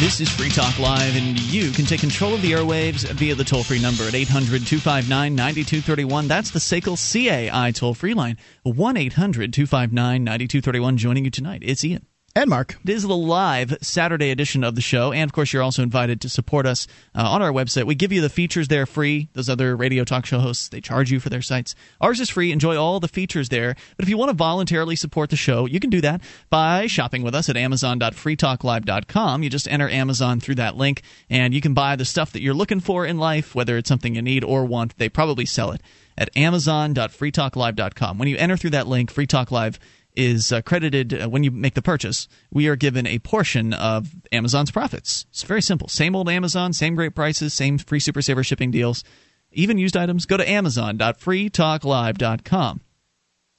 This 0.00 0.20
is 0.20 0.28
Free 0.28 0.50
Talk 0.50 0.76
Live, 0.80 1.14
and 1.14 1.38
you 1.40 1.70
can 1.70 1.84
take 1.84 2.00
control 2.00 2.34
of 2.34 2.42
the 2.42 2.50
airwaves 2.50 3.08
via 3.12 3.36
the 3.36 3.44
toll 3.44 3.62
free 3.62 3.80
number 3.80 4.02
at 4.02 4.14
800 4.14 4.66
259 4.66 5.36
9231. 5.36 6.26
That's 6.26 6.50
the 6.50 6.58
SACL 6.58 6.96
CAI 6.96 7.70
toll 7.70 7.94
free 7.94 8.12
line. 8.12 8.36
1 8.64 8.96
800 8.96 9.52
259 9.52 10.24
9231. 10.24 10.96
Joining 10.96 11.24
you 11.24 11.30
tonight, 11.30 11.62
it's 11.64 11.84
Ian. 11.84 12.04
And 12.36 12.50
Mark. 12.50 12.76
It 12.82 12.90
is 12.90 13.04
the 13.04 13.14
live 13.14 13.78
Saturday 13.80 14.32
edition 14.32 14.64
of 14.64 14.74
the 14.74 14.80
show, 14.80 15.12
and 15.12 15.22
of 15.22 15.32
course, 15.32 15.52
you're 15.52 15.62
also 15.62 15.84
invited 15.84 16.20
to 16.20 16.28
support 16.28 16.66
us 16.66 16.88
uh, 17.14 17.22
on 17.22 17.42
our 17.42 17.52
website. 17.52 17.86
We 17.86 17.94
give 17.94 18.10
you 18.10 18.20
the 18.20 18.28
features 18.28 18.66
there 18.66 18.86
free. 18.86 19.28
Those 19.34 19.48
other 19.48 19.76
radio 19.76 20.02
talk 20.02 20.26
show 20.26 20.40
hosts 20.40 20.68
they 20.68 20.80
charge 20.80 21.12
you 21.12 21.20
for 21.20 21.28
their 21.28 21.42
sites. 21.42 21.76
Ours 22.00 22.18
is 22.18 22.28
free. 22.28 22.50
Enjoy 22.50 22.76
all 22.76 22.98
the 22.98 23.06
features 23.06 23.50
there. 23.50 23.76
But 23.96 24.02
if 24.02 24.08
you 24.08 24.18
want 24.18 24.30
to 24.30 24.36
voluntarily 24.36 24.96
support 24.96 25.30
the 25.30 25.36
show, 25.36 25.66
you 25.66 25.78
can 25.78 25.90
do 25.90 26.00
that 26.00 26.22
by 26.50 26.88
shopping 26.88 27.22
with 27.22 27.36
us 27.36 27.48
at 27.48 27.56
Amazon.freetalklive.com. 27.56 29.44
You 29.44 29.48
just 29.48 29.68
enter 29.68 29.88
Amazon 29.88 30.40
through 30.40 30.56
that 30.56 30.76
link, 30.76 31.02
and 31.30 31.54
you 31.54 31.60
can 31.60 31.72
buy 31.72 31.94
the 31.94 32.04
stuff 32.04 32.32
that 32.32 32.42
you're 32.42 32.52
looking 32.52 32.80
for 32.80 33.06
in 33.06 33.16
life, 33.16 33.54
whether 33.54 33.78
it's 33.78 33.88
something 33.88 34.16
you 34.16 34.22
need 34.22 34.42
or 34.42 34.64
want. 34.64 34.98
They 34.98 35.08
probably 35.08 35.46
sell 35.46 35.70
it 35.70 35.82
at 36.18 36.36
Amazon.freetalklive.com. 36.36 38.18
When 38.18 38.26
you 38.26 38.36
enter 38.38 38.56
through 38.56 38.70
that 38.70 38.88
link, 38.88 39.12
Free 39.12 39.28
Talk 39.28 39.52
Live 39.52 39.78
is 40.14 40.52
uh, 40.52 40.62
credited 40.62 41.22
uh, 41.22 41.28
when 41.28 41.42
you 41.42 41.50
make 41.50 41.74
the 41.74 41.82
purchase. 41.82 42.28
We 42.50 42.68
are 42.68 42.76
given 42.76 43.06
a 43.06 43.18
portion 43.18 43.72
of 43.72 44.14
Amazon's 44.32 44.70
profits. 44.70 45.26
It's 45.30 45.42
very 45.42 45.62
simple. 45.62 45.88
Same 45.88 46.14
old 46.14 46.28
Amazon, 46.28 46.72
same 46.72 46.94
great 46.94 47.14
prices, 47.14 47.52
same 47.52 47.78
free 47.78 48.00
Super 48.00 48.22
Saver 48.22 48.44
shipping 48.44 48.70
deals. 48.70 49.04
Even 49.52 49.78
used 49.78 49.96
items, 49.96 50.26
go 50.26 50.36
to 50.36 50.48
amazon.freetalklive.com. 50.48 52.80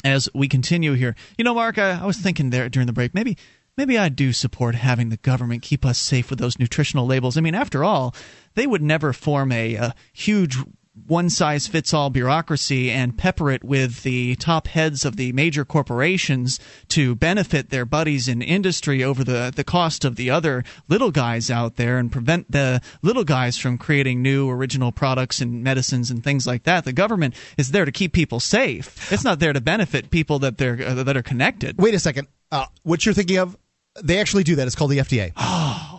As 0.03 0.29
we 0.35 0.47
continue 0.47 0.93
here, 0.93 1.15
you 1.37 1.43
know, 1.43 1.55
Mark, 1.55 1.77
I, 1.77 2.01
I 2.01 2.05
was 2.05 2.17
thinking 2.17 2.51
there 2.51 2.69
during 2.69 2.87
the 2.87 2.93
break, 2.93 3.13
maybe 3.13 3.37
maybe 3.77 3.97
I 3.97 4.09
do 4.09 4.33
support 4.33 4.75
having 4.75 5.09
the 5.09 5.17
government 5.17 5.63
keep 5.63 5.85
us 5.85 5.97
safe 5.97 6.29
with 6.29 6.39
those 6.39 6.59
nutritional 6.59 7.07
labels. 7.07 7.37
I 7.37 7.41
mean, 7.41 7.55
after 7.55 7.83
all, 7.83 8.15
they 8.53 8.67
would 8.67 8.81
never 8.81 9.13
form 9.13 9.51
a, 9.51 9.75
a 9.75 9.95
huge 10.13 10.57
one 11.07 11.29
size 11.29 11.67
fits 11.67 11.93
all 11.93 12.09
bureaucracy 12.09 12.89
and 12.89 13.17
pepper 13.17 13.51
it 13.51 13.63
with 13.63 14.03
the 14.03 14.35
top 14.35 14.67
heads 14.67 15.03
of 15.03 15.17
the 15.17 15.31
major 15.33 15.65
corporations 15.65 16.59
to 16.87 17.15
benefit 17.15 17.69
their 17.69 17.85
buddies 17.85 18.27
in 18.27 18.41
industry 18.41 19.03
over 19.03 19.23
the, 19.23 19.51
the 19.55 19.63
cost 19.63 20.05
of 20.05 20.15
the 20.15 20.29
other 20.29 20.63
little 20.87 21.11
guys 21.11 21.51
out 21.51 21.75
there 21.75 21.97
and 21.97 22.11
prevent 22.11 22.49
the 22.51 22.81
little 23.01 23.23
guys 23.23 23.57
from 23.57 23.77
creating 23.77 24.21
new 24.21 24.49
original 24.49 24.91
products 24.91 25.41
and 25.41 25.63
medicines 25.63 26.09
and 26.09 26.23
things 26.23 26.47
like 26.47 26.63
that. 26.63 26.85
The 26.85 26.93
government 26.93 27.35
is 27.57 27.71
there 27.71 27.85
to 27.85 27.91
keep 27.91 28.13
people 28.13 28.39
safe. 28.39 29.11
It's 29.11 29.23
not 29.23 29.39
there 29.39 29.53
to 29.53 29.61
benefit 29.61 30.09
people 30.09 30.39
that 30.39 30.57
they're 30.57 30.81
uh, 30.81 31.03
that 31.03 31.17
are 31.17 31.23
connected. 31.23 31.77
Wait 31.77 31.93
a 31.93 31.99
second. 31.99 32.27
Uh, 32.51 32.65
what 32.83 33.05
you're 33.05 33.13
thinking 33.13 33.37
of? 33.37 33.57
They 34.01 34.19
actually 34.19 34.43
do 34.43 34.55
that. 34.55 34.67
It's 34.67 34.75
called 34.75 34.91
the 34.91 34.99
FDA. 34.99 35.31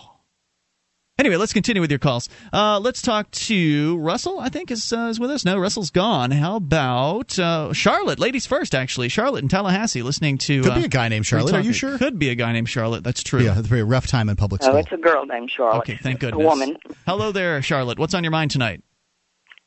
Anyway, 1.18 1.36
let's 1.36 1.55
continue 1.55 1.80
with 1.80 1.90
your 1.90 1.98
calls. 1.98 2.28
Uh, 2.52 2.78
let's 2.78 3.01
talk 3.01 3.30
to 3.30 3.97
Russell. 3.97 4.38
I 4.38 4.51
think 4.51 4.70
is 4.70 4.93
uh, 4.93 5.06
is 5.06 5.18
with 5.18 5.30
us. 5.30 5.47
No, 5.47 5.56
Russell's 5.56 5.90
gone. 5.90 6.30
How 6.30 6.56
about 6.56 7.38
uh, 7.38 7.72
Charlotte? 7.72 8.18
Ladies 8.18 8.44
first, 8.47 8.74
actually. 8.74 9.09
Charlotte 9.09 9.43
in 9.43 9.48
Tallahassee, 9.48 10.02
listening 10.02 10.36
to. 10.38 10.62
Could 10.62 10.72
uh, 10.72 10.78
be 10.78 10.84
a 10.84 10.88
guy 10.88 11.09
named 11.09 11.24
Charlotte. 11.24 11.55
Are 11.55 11.62
you 11.62 11.72
sure? 11.72 11.97
Could 11.97 12.18
be 12.18 12.28
a 12.28 12.34
guy 12.34 12.52
named 12.52 12.68
Charlotte. 12.68 13.02
That's 13.02 13.22
true. 13.22 13.40
Yeah, 13.40 13.52
it's 13.52 13.60
a 13.60 13.62
very 13.62 13.82
rough 13.82 14.06
time 14.06 14.28
in 14.28 14.36
public 14.36 14.60
Oh, 14.62 14.76
it's 14.76 14.93
a 14.93 14.98
girl 14.98 15.24
named 15.24 15.51
Charlotte. 15.51 15.78
Okay, 15.78 15.97
thank 15.97 16.18
A 16.18 16.26
goodness. 16.26 16.44
woman. 16.44 16.76
Hello 17.06 17.32
there, 17.32 17.62
Charlotte. 17.62 17.98
What's 17.98 18.12
on 18.12 18.22
your 18.22 18.30
mind 18.30 18.51
tonight? 18.51 18.82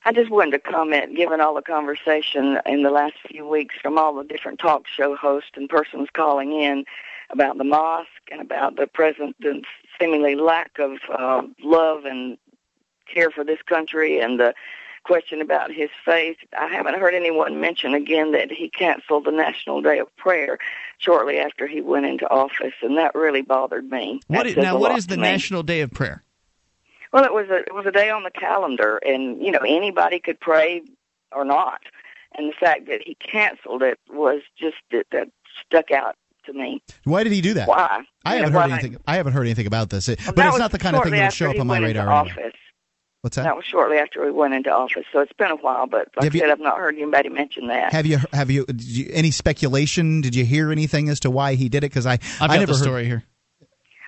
I 0.05 0.13
just 0.13 0.29
wanted 0.29 0.51
to 0.51 0.59
comment, 0.59 1.17
given 1.17 1.41
all 1.41 1.55
the 1.55 1.63
conversation 1.63 2.59
in 2.67 2.83
the 2.83 2.91
last 2.91 3.15
few 3.27 3.47
weeks 3.47 3.73
from 3.81 3.97
all 3.97 4.13
the 4.13 4.23
different 4.23 4.59
talk 4.59 4.83
show 4.87 5.15
hosts 5.15 5.49
and 5.55 5.67
persons 5.67 6.09
calling 6.13 6.51
in 6.53 6.85
about 7.31 7.57
the 7.57 7.63
mosque 7.63 8.07
and 8.31 8.39
about 8.39 8.75
the 8.75 8.85
president's 8.87 9.67
seemingly 9.99 10.35
lack 10.35 10.79
of 10.79 10.97
uh, 11.11 11.41
love 11.63 12.05
and 12.05 12.37
care 13.11 13.31
for 13.31 13.43
this 13.43 13.61
country 13.63 14.19
and 14.19 14.39
the 14.39 14.53
question 15.03 15.41
about 15.41 15.71
his 15.71 15.89
faith. 16.05 16.37
I 16.57 16.67
haven't 16.67 16.99
heard 16.99 17.13
anyone 17.13 17.59
mention 17.59 17.93
again 17.93 18.31
that 18.33 18.51
he 18.51 18.69
canceled 18.69 19.25
the 19.25 19.31
National 19.31 19.81
Day 19.81 19.99
of 19.99 20.15
Prayer 20.17 20.59
shortly 20.97 21.39
after 21.39 21.67
he 21.67 21.81
went 21.81 22.05
into 22.05 22.29
office, 22.29 22.73
and 22.81 22.97
that 22.97 23.15
really 23.15 23.41
bothered 23.41 23.89
me. 23.89 24.21
What 24.27 24.45
is, 24.45 24.57
now, 24.57 24.77
what 24.77 24.95
is 24.97 25.07
the. 25.07 25.17
National 25.17 25.63
Day 25.63 25.81
of 25.81 25.91
Prayer? 25.91 26.23
Well, 27.11 27.23
it 27.23 27.33
was 27.33 27.49
a 27.49 27.57
it 27.57 27.73
was 27.73 27.85
a 27.85 27.91
day 27.91 28.09
on 28.09 28.23
the 28.23 28.31
calendar, 28.31 28.97
and 28.97 29.43
you 29.43 29.51
know 29.51 29.59
anybody 29.59 30.19
could 30.19 30.39
pray 30.39 30.83
or 31.31 31.43
not. 31.43 31.81
And 32.37 32.49
the 32.49 32.55
fact 32.59 32.87
that 32.87 33.01
he 33.03 33.15
canceled 33.15 33.81
it 33.81 33.99
was 34.09 34.41
just 34.57 34.77
that, 34.91 35.07
that 35.11 35.29
stuck 35.65 35.91
out 35.91 36.15
to 36.51 36.57
me. 36.57 36.81
Why 37.03 37.23
did 37.23 37.33
he 37.33 37.41
do 37.41 37.53
that? 37.55 37.67
Why? 37.67 38.03
I 38.25 38.35
You 38.35 38.43
haven't 38.43 38.53
heard 38.53 38.69
why- 38.69 38.73
anything. 38.79 38.97
I 39.07 39.15
haven't 39.15 39.33
heard 39.33 39.45
anything 39.47 39.67
about 39.67 39.89
this. 39.89 40.09
It- 40.09 40.19
Well, 40.25 40.33
but 40.33 40.45
it's 40.47 40.57
not 40.59 40.71
the 40.71 40.79
kind 40.79 40.95
of 40.95 41.03
thing 41.03 41.13
that 41.13 41.23
would 41.25 41.33
show 41.33 41.49
up 41.51 41.59
on 41.59 41.67
my 41.67 41.79
radar. 41.79 42.03
anyway. 42.09 42.31
Office. 42.31 42.53
What's 43.21 43.35
that? 43.35 43.43
That 43.43 43.55
was 43.57 43.65
shortly 43.65 43.97
after 43.97 44.23
we 44.23 44.31
went 44.31 44.53
into 44.53 44.71
office, 44.71 45.03
so 45.11 45.19
it's 45.19 45.33
been 45.33 45.51
a 45.51 45.55
while. 45.57 45.87
But 45.87 46.07
like 46.15 46.23
Have 46.23 46.33
I 46.33 46.35
you- 46.35 46.39
said, 46.39 46.49
I've 46.51 46.59
not 46.61 46.77
heard 46.77 46.95
anybody 46.95 47.27
mention 47.27 47.67
that. 47.67 47.91
Have 47.91 48.05
you 48.05 48.19
have 48.31 48.49
you, 48.49 48.65
did 48.65 48.81
you 48.81 49.09
any 49.11 49.31
speculation? 49.31 50.21
Did 50.21 50.35
you 50.35 50.45
hear 50.45 50.71
anything 50.71 51.09
as 51.09 51.19
to 51.21 51.29
why 51.29 51.55
he 51.55 51.67
did 51.67 51.83
it? 51.83 51.89
Because 51.91 52.05
I 52.05 52.13
I've 52.13 52.21
I 52.41 52.47
got 52.47 52.59
never 52.61 52.65
the 52.67 52.77
heard- 52.77 52.83
story 52.83 53.05
here. 53.05 53.23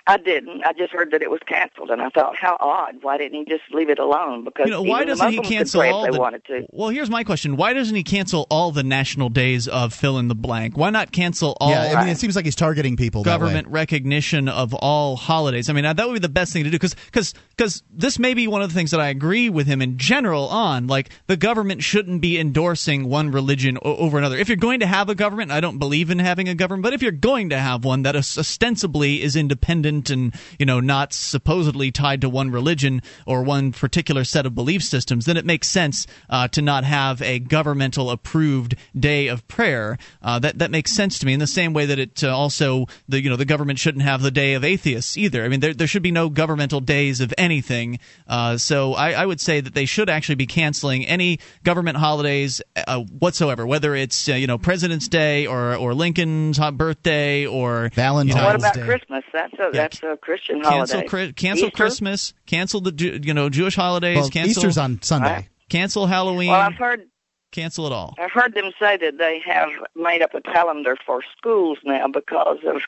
I 0.06 0.16
didn't. 0.16 0.64
I 0.64 0.72
just 0.72 0.92
heard 0.92 1.12
that 1.12 1.22
it 1.22 1.30
was 1.30 1.38
canceled, 1.46 1.90
and 1.90 2.02
I 2.02 2.08
thought, 2.08 2.34
how 2.36 2.56
odd. 2.58 2.96
Why 3.02 3.18
didn't 3.18 3.38
he 3.38 3.44
just 3.44 3.62
leave 3.72 3.88
it 3.88 4.00
alone? 4.00 4.42
Because 4.44 4.66
You 4.66 4.72
know, 4.72 4.82
why 4.82 5.02
even 5.02 5.10
the 5.10 5.12
doesn't 5.14 5.30
he 5.32 5.38
could 5.38 5.46
cancel 5.46 5.80
pray 5.80 5.90
all 5.90 6.02
they 6.04 6.10
the? 6.10 6.18
wanted 6.18 6.44
to? 6.46 6.66
Well, 6.70 6.88
here's 6.88 7.08
my 7.08 7.22
question: 7.22 7.56
Why 7.56 7.72
doesn't 7.72 7.94
he 7.94 8.02
cancel 8.02 8.48
all 8.50 8.72
the 8.72 8.82
national 8.82 9.28
days 9.28 9.68
of 9.68 9.94
fill 9.94 10.18
in 10.18 10.26
the 10.26 10.34
blank? 10.34 10.76
Why 10.76 10.90
not 10.90 11.12
cancel 11.12 11.56
all? 11.60 11.70
Yeah, 11.70 11.94
I 11.96 12.00
mean, 12.02 12.08
it 12.12 12.18
seems 12.18 12.34
like 12.34 12.44
he's 12.44 12.56
targeting 12.56 12.96
people. 12.96 13.22
that 13.22 13.30
way. 13.30 13.34
government 13.34 13.68
recognition 13.68 14.48
of 14.48 14.74
all 14.74 15.14
holidays. 15.14 15.70
I 15.70 15.72
mean, 15.72 15.84
that 15.84 16.04
would 16.04 16.14
be 16.14 16.18
the 16.18 16.28
best 16.28 16.52
thing 16.52 16.64
to 16.64 16.70
do 16.70 16.74
because 16.74 16.94
because 16.94 17.32
because 17.56 17.84
this 17.92 18.18
may 18.18 18.34
be 18.34 18.48
one 18.48 18.60
of 18.60 18.70
the 18.70 18.74
things 18.74 18.90
that 18.90 19.00
I 19.00 19.06
agree 19.08 19.50
with 19.50 19.68
him 19.68 19.80
in 19.80 19.98
general 19.98 20.48
on. 20.48 20.88
Like 20.88 21.10
the 21.28 21.36
government 21.36 21.84
shouldn't 21.84 22.20
be 22.20 22.40
endorsing 22.40 23.08
one 23.08 23.30
religion 23.30 23.78
o- 23.82 23.96
over 23.98 24.18
another. 24.18 24.36
If 24.36 24.48
you're 24.48 24.56
going 24.56 24.80
to 24.80 24.86
have 24.86 25.08
a 25.08 25.14
government, 25.14 25.52
I 25.52 25.60
don't 25.60 25.78
believe 25.78 26.10
in 26.10 26.18
having 26.18 26.48
a 26.48 26.56
government, 26.56 26.82
but 26.82 26.92
if 26.92 27.02
you're 27.02 27.12
going 27.12 27.50
to 27.50 27.58
have 27.58 27.84
one 27.84 28.02
that 28.02 28.16
ostensibly 28.16 29.22
is 29.22 29.36
independent 29.36 29.91
and 30.10 30.34
you 30.58 30.66
know 30.66 30.80
not 30.80 31.12
supposedly 31.12 31.90
tied 31.90 32.20
to 32.20 32.28
one 32.28 32.50
religion 32.50 33.02
or 33.26 33.42
one 33.42 33.72
particular 33.72 34.24
set 34.24 34.46
of 34.46 34.54
belief 34.54 34.82
systems, 34.82 35.26
then 35.26 35.36
it 35.36 35.44
makes 35.44 35.68
sense 35.68 36.06
uh, 36.30 36.48
to 36.48 36.62
not 36.62 36.84
have 36.84 37.20
a 37.22 37.38
governmental 37.38 38.10
approved 38.10 38.74
day 38.98 39.28
of 39.28 39.46
prayer. 39.48 39.98
Uh, 40.22 40.38
that 40.38 40.58
that 40.58 40.70
makes 40.70 40.92
sense 40.92 41.18
to 41.18 41.26
me. 41.26 41.32
In 41.32 41.40
the 41.40 41.46
same 41.46 41.72
way 41.72 41.86
that 41.86 41.98
it 41.98 42.24
uh, 42.24 42.36
also 42.36 42.86
the 43.08 43.22
you 43.22 43.30
know 43.30 43.36
the 43.36 43.44
government 43.44 43.78
shouldn't 43.78 44.04
have 44.04 44.22
the 44.22 44.30
day 44.30 44.54
of 44.54 44.64
atheists 44.64 45.16
either. 45.16 45.44
I 45.44 45.48
mean 45.48 45.60
there 45.60 45.74
there 45.74 45.86
should 45.86 46.02
be 46.02 46.10
no 46.10 46.28
governmental 46.28 46.80
days 46.80 47.20
of 47.20 47.32
anything. 47.38 47.98
Uh, 48.26 48.56
so 48.56 48.94
I, 48.94 49.12
I 49.12 49.26
would 49.26 49.40
say 49.40 49.60
that 49.60 49.74
they 49.74 49.84
should 49.84 50.08
actually 50.08 50.36
be 50.36 50.46
canceling 50.46 51.06
any 51.06 51.38
government 51.64 51.96
holidays 51.96 52.62
uh, 52.76 53.00
whatsoever, 53.00 53.66
whether 53.66 53.94
it's 53.94 54.28
uh, 54.28 54.34
you 54.34 54.46
know 54.46 54.58
President's 54.58 55.08
Day 55.08 55.46
or 55.46 55.74
or 55.74 55.94
Lincoln's 55.94 56.58
hot 56.58 56.76
birthday 56.76 57.46
or 57.46 57.90
Valentine's 57.94 58.34
Day. 58.34 58.44
what 58.44 58.56
about 58.56 58.74
Christmas? 58.74 59.24
That's 59.32 59.54
a 59.54 59.70
that's 59.72 59.81
a 60.02 60.16
Christian 60.16 60.62
cancel 60.62 60.98
holiday. 60.98 61.08
Chri- 61.08 61.36
cancel 61.36 61.66
Easter? 61.66 61.76
Christmas, 61.76 62.34
cancel 62.46 62.80
the 62.80 63.20
you 63.22 63.34
know 63.34 63.48
Jewish 63.48 63.74
holidays. 63.74 64.16
Well, 64.16 64.30
cancel 64.30 64.50
Easter's 64.50 64.78
on 64.78 65.00
Sunday. 65.02 65.48
Cancel 65.68 66.06
Halloween. 66.06 66.50
Well, 66.50 66.60
I've 66.60 66.74
heard 66.74 67.06
cancel 67.50 67.86
it 67.86 67.92
all. 67.92 68.14
I've 68.18 68.30
heard 68.30 68.54
them 68.54 68.72
say 68.78 68.96
that 68.96 69.18
they 69.18 69.40
have 69.44 69.70
made 69.94 70.22
up 70.22 70.34
a 70.34 70.40
calendar 70.40 70.96
for 71.04 71.22
schools 71.36 71.78
now 71.84 72.08
because 72.08 72.58
of 72.66 72.82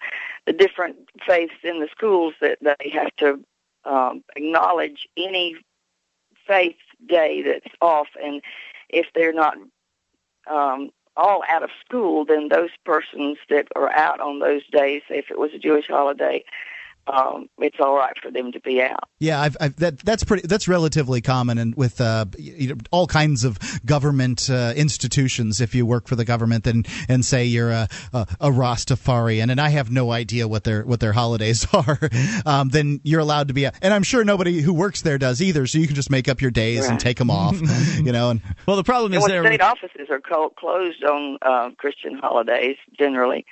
the 0.47 0.53
different 0.53 0.97
faiths 1.27 1.55
in 1.63 1.81
the 1.81 1.89
schools 1.91 2.35
that 2.41 2.59
they 2.61 2.91
have 2.91 3.15
to 3.19 3.41
um, 3.85 4.25
acknowledge 4.37 5.09
any 5.17 5.57
faith 6.47 6.77
day 7.07 7.43
that's 7.43 7.75
off, 7.81 8.09
and 8.23 8.43
if 8.89 9.07
they're 9.15 9.33
not 9.33 9.57
um, 10.51 10.91
all 11.17 11.43
out 11.49 11.63
of 11.63 11.71
school, 11.85 12.25
then 12.25 12.49
those 12.49 12.71
persons 12.85 13.39
that 13.49 13.69
are 13.77 13.91
out 13.93 14.21
on 14.21 14.41
those 14.41 14.67
days, 14.71 15.03
if 15.09 15.31
it 15.31 15.39
was 15.39 15.53
a 15.55 15.59
Jewish 15.59 15.87
holiday, 15.87 16.45
um, 17.07 17.49
it's 17.59 17.77
all 17.81 17.97
right 17.97 18.15
for 18.23 18.31
them 18.31 18.53
to 18.53 18.61
be 18.61 18.81
out. 18.81 19.09
Yeah, 19.19 19.41
I've, 19.41 19.57
I've, 19.61 19.77
that 19.77 19.99
that's 19.99 20.25
pretty. 20.25 20.47
That's 20.47 20.69
relatively 20.69 21.21
common, 21.21 21.59
and 21.59 21.75
with 21.75 22.01
uh, 22.01 22.27
you 22.39 22.69
know, 22.69 22.77
all 22.91 23.07
kinds 23.07 23.45
of 23.45 23.59
government 23.85 24.49
uh, 24.49 24.73
institutions. 24.75 25.61
If 25.61 25.75
you 25.75 25.85
work 25.85 26.09
for 26.09 26.17
the 26.17 26.25
government, 26.25 26.67
and 26.67 26.87
and 27.09 27.25
say 27.25 27.45
you're 27.45 27.71
a, 27.71 27.89
a, 28.13 28.27
a 28.41 28.51
Rastafarian, 28.51 29.51
and 29.51 29.61
I 29.61 29.69
have 29.69 29.91
no 29.91 30.13
idea 30.13 30.49
what 30.49 30.65
their 30.65 30.83
what 30.85 31.01
their 31.01 31.13
holidays 31.13 31.67
are, 31.73 31.99
um, 32.47 32.71
then 32.71 33.01
you're 33.05 33.21
allowed 33.21 33.49
to 33.49 33.55
be. 33.55 33.65
A, 33.65 33.73
and 33.83 33.93
I'm 33.93 34.03
sure 34.03 34.25
nobody 34.25 34.61
who 34.63 34.73
works 34.73 35.03
there 35.03 35.19
does 35.19 35.43
either. 35.43 35.67
So 35.67 35.79
you 35.79 35.87
can 35.87 35.97
just 35.97 36.11
make 36.11 36.29
up 36.29 36.41
your 36.41 36.51
days 36.51 36.89
and 36.89 36.99
take 36.99 37.19
them 37.19 37.31
off. 37.31 37.61
you 37.97 38.13
know, 38.13 38.31
and 38.31 38.41
well, 38.67 38.77
the 38.77 38.85
problem 38.85 39.13
And 39.13 39.23
when 39.23 39.45
state 39.45 39.61
offices 39.61 40.09
are 40.11 40.21
co- 40.21 40.55
closed 40.59 41.05
on 41.05 41.39
uh, 41.43 41.71
Christian 41.77 42.19
holidays, 42.19 42.77
generally. 42.99 43.45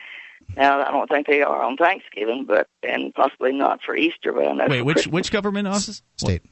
Now, 0.56 0.82
I 0.86 0.90
don't 0.90 1.08
think 1.08 1.26
they 1.26 1.42
are 1.42 1.62
on 1.62 1.76
Thanksgiving, 1.76 2.44
but 2.46 2.68
and 2.82 3.14
possibly 3.14 3.52
not 3.52 3.80
for 3.82 3.96
Easter. 3.96 4.32
But 4.32 4.48
I 4.48 4.52
know 4.52 4.66
Wait, 4.68 4.82
which 4.82 4.94
Christmas. 4.96 5.12
which 5.12 5.32
government 5.32 5.68
office? 5.68 6.02
State. 6.16 6.42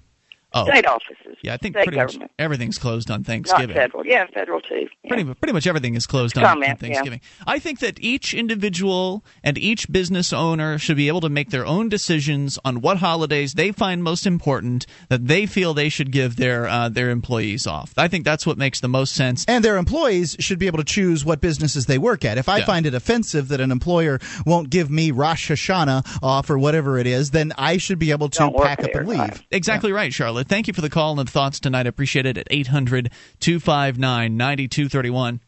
Oh, 0.52 0.64
state 0.66 0.86
offices. 0.86 1.36
Yeah, 1.42 1.54
I 1.54 1.56
think 1.56 1.76
state 1.76 1.84
pretty 1.86 1.98
much 1.98 2.16
everything's 2.38 2.78
closed 2.78 3.10
on 3.10 3.22
Thanksgiving. 3.24 3.68
not 3.68 3.74
Thanksgiving. 3.76 4.02
federal. 4.02 4.06
Yeah, 4.06 4.26
federal 4.34 4.60
too. 4.60 4.88
Pretty, 5.08 5.24
pretty 5.24 5.52
much 5.52 5.66
everything 5.66 5.94
is 5.94 6.06
closed 6.06 6.36
on, 6.36 6.44
Comment, 6.44 6.70
on 6.70 6.76
Thanksgiving. 6.76 7.20
I 7.46 7.58
think 7.58 7.78
that 7.80 8.00
each 8.00 8.34
individual 8.34 9.24
and 9.44 9.56
each 9.56 9.90
business 9.90 10.32
owner 10.32 10.78
should 10.78 10.96
be 10.96 11.08
able 11.08 11.20
to 11.22 11.28
make 11.28 11.50
their 11.50 11.64
own 11.64 11.88
decisions 11.88 12.58
on 12.64 12.80
what 12.80 12.98
holidays 12.98 13.54
they 13.54 13.72
find 13.72 14.02
most 14.02 14.26
important 14.26 14.86
that 15.08 15.26
they 15.26 15.46
feel 15.46 15.72
they 15.72 15.88
should 15.88 16.10
give 16.10 16.36
their 16.36 16.66
uh, 16.68 16.88
their 16.88 17.10
employees 17.10 17.66
off. 17.66 17.92
I 17.96 18.08
think 18.08 18.24
that's 18.24 18.46
what 18.46 18.58
makes 18.58 18.80
the 18.80 18.88
most 18.88 19.14
sense. 19.14 19.44
And 19.48 19.64
their 19.64 19.76
employees 19.76 20.36
should 20.40 20.58
be 20.58 20.66
able 20.66 20.78
to 20.78 20.84
choose 20.84 21.24
what 21.24 21.40
businesses 21.40 21.86
they 21.86 21.98
work 21.98 22.24
at. 22.24 22.38
If 22.38 22.48
I 22.48 22.58
Yeah. 22.58 22.64
find 22.66 22.86
it 22.86 22.94
offensive 22.94 23.48
that 23.48 23.60
an 23.60 23.70
employer 23.70 24.18
won't 24.44 24.70
give 24.70 24.90
me 24.90 25.10
Rosh 25.10 25.50
Hashanah 25.50 26.18
off 26.22 26.50
or 26.50 26.58
whatever 26.58 26.98
it 26.98 27.06
is, 27.06 27.30
then 27.30 27.52
I 27.56 27.76
should 27.76 27.98
be 27.98 28.10
able 28.10 28.28
to 28.30 28.50
pack 28.62 28.82
up 28.84 28.90
and 28.94 29.08
leave. 29.08 29.42
Exactly 29.50 29.92
right, 29.92 30.12
Charlotte. 30.12 30.39
Thank 30.44 30.66
you 30.66 30.74
for 30.74 30.80
the 30.80 30.90
call 30.90 31.18
and 31.18 31.26
the 31.26 31.30
thoughts 31.30 31.60
tonight. 31.60 31.86
I 31.86 31.88
appreciate 31.88 32.26
it 32.26 32.38
at 32.38 32.46
800 32.50 33.10
259 33.40 34.36
9231. 34.36 35.40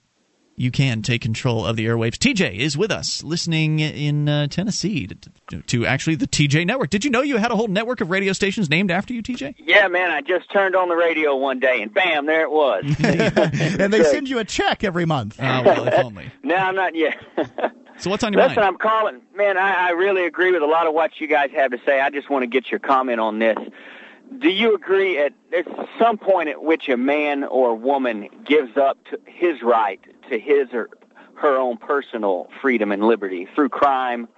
You 0.54 0.70
can 0.70 1.00
take 1.02 1.22
control 1.22 1.66
of 1.66 1.76
the 1.76 1.86
airwaves. 1.86 2.16
TJ 2.16 2.58
is 2.58 2.76
with 2.76 2.90
us, 2.90 3.24
listening 3.24 3.80
in 3.80 4.28
uh, 4.28 4.46
Tennessee 4.48 5.08
to, 5.48 5.62
to 5.62 5.86
actually 5.86 6.16
the 6.16 6.26
TJ 6.26 6.66
network. 6.66 6.90
Did 6.90 7.04
you 7.04 7.10
know 7.10 7.22
you 7.22 7.38
had 7.38 7.50
a 7.50 7.56
whole 7.56 7.68
network 7.68 8.02
of 8.02 8.10
radio 8.10 8.34
stations 8.34 8.68
named 8.68 8.90
after 8.90 9.14
you, 9.14 9.22
TJ? 9.22 9.54
Yeah, 9.58 9.88
man, 9.88 10.10
I 10.10 10.20
just 10.20 10.52
turned 10.52 10.76
on 10.76 10.88
the 10.88 10.94
radio 10.94 11.34
one 11.36 11.58
day 11.58 11.80
and 11.80 11.92
bam, 11.92 12.26
there 12.26 12.42
it 12.42 12.50
was. 12.50 12.84
and 13.02 13.92
they 13.92 14.04
send 14.04 14.28
you 14.28 14.38
a 14.38 14.44
check 14.44 14.84
every 14.84 15.06
month. 15.06 15.38
Oh, 15.40 15.62
well, 15.62 15.88
if 15.88 15.94
only. 15.94 16.30
no, 16.42 16.54
I'm 16.54 16.76
not 16.76 16.94
yet. 16.94 17.16
So 17.98 18.10
what's 18.10 18.24
on 18.24 18.32
your 18.32 18.40
mind? 18.40 18.52
Listen, 18.52 18.62
mind? 18.64 18.74
I'm 18.74 18.78
calling. 18.78 19.20
Man, 19.36 19.56
I, 19.56 19.88
I 19.88 19.90
really 19.90 20.24
agree 20.24 20.50
with 20.50 20.62
a 20.62 20.66
lot 20.66 20.88
of 20.88 20.94
what 20.94 21.20
you 21.20 21.28
guys 21.28 21.50
have 21.54 21.70
to 21.70 21.78
say. 21.86 22.00
I 22.00 22.10
just 22.10 22.30
want 22.30 22.42
to 22.42 22.48
get 22.48 22.68
your 22.68 22.80
comment 22.80 23.20
on 23.20 23.38
this. 23.38 23.56
Do 24.38 24.48
you 24.48 24.74
agree 24.74 25.18
at, 25.18 25.32
at 25.56 25.66
some 25.98 26.18
point 26.18 26.48
at 26.48 26.62
which 26.62 26.88
a 26.88 26.96
man 26.96 27.44
or 27.44 27.74
woman 27.74 28.28
gives 28.44 28.76
up 28.76 28.98
his 29.26 29.62
right 29.62 30.00
to 30.30 30.38
his 30.38 30.68
or 30.72 30.88
her 31.34 31.56
own 31.56 31.76
personal 31.76 32.48
freedom 32.60 32.92
and 32.92 33.04
liberty 33.04 33.46
through 33.54 33.68
crime, 33.68 34.28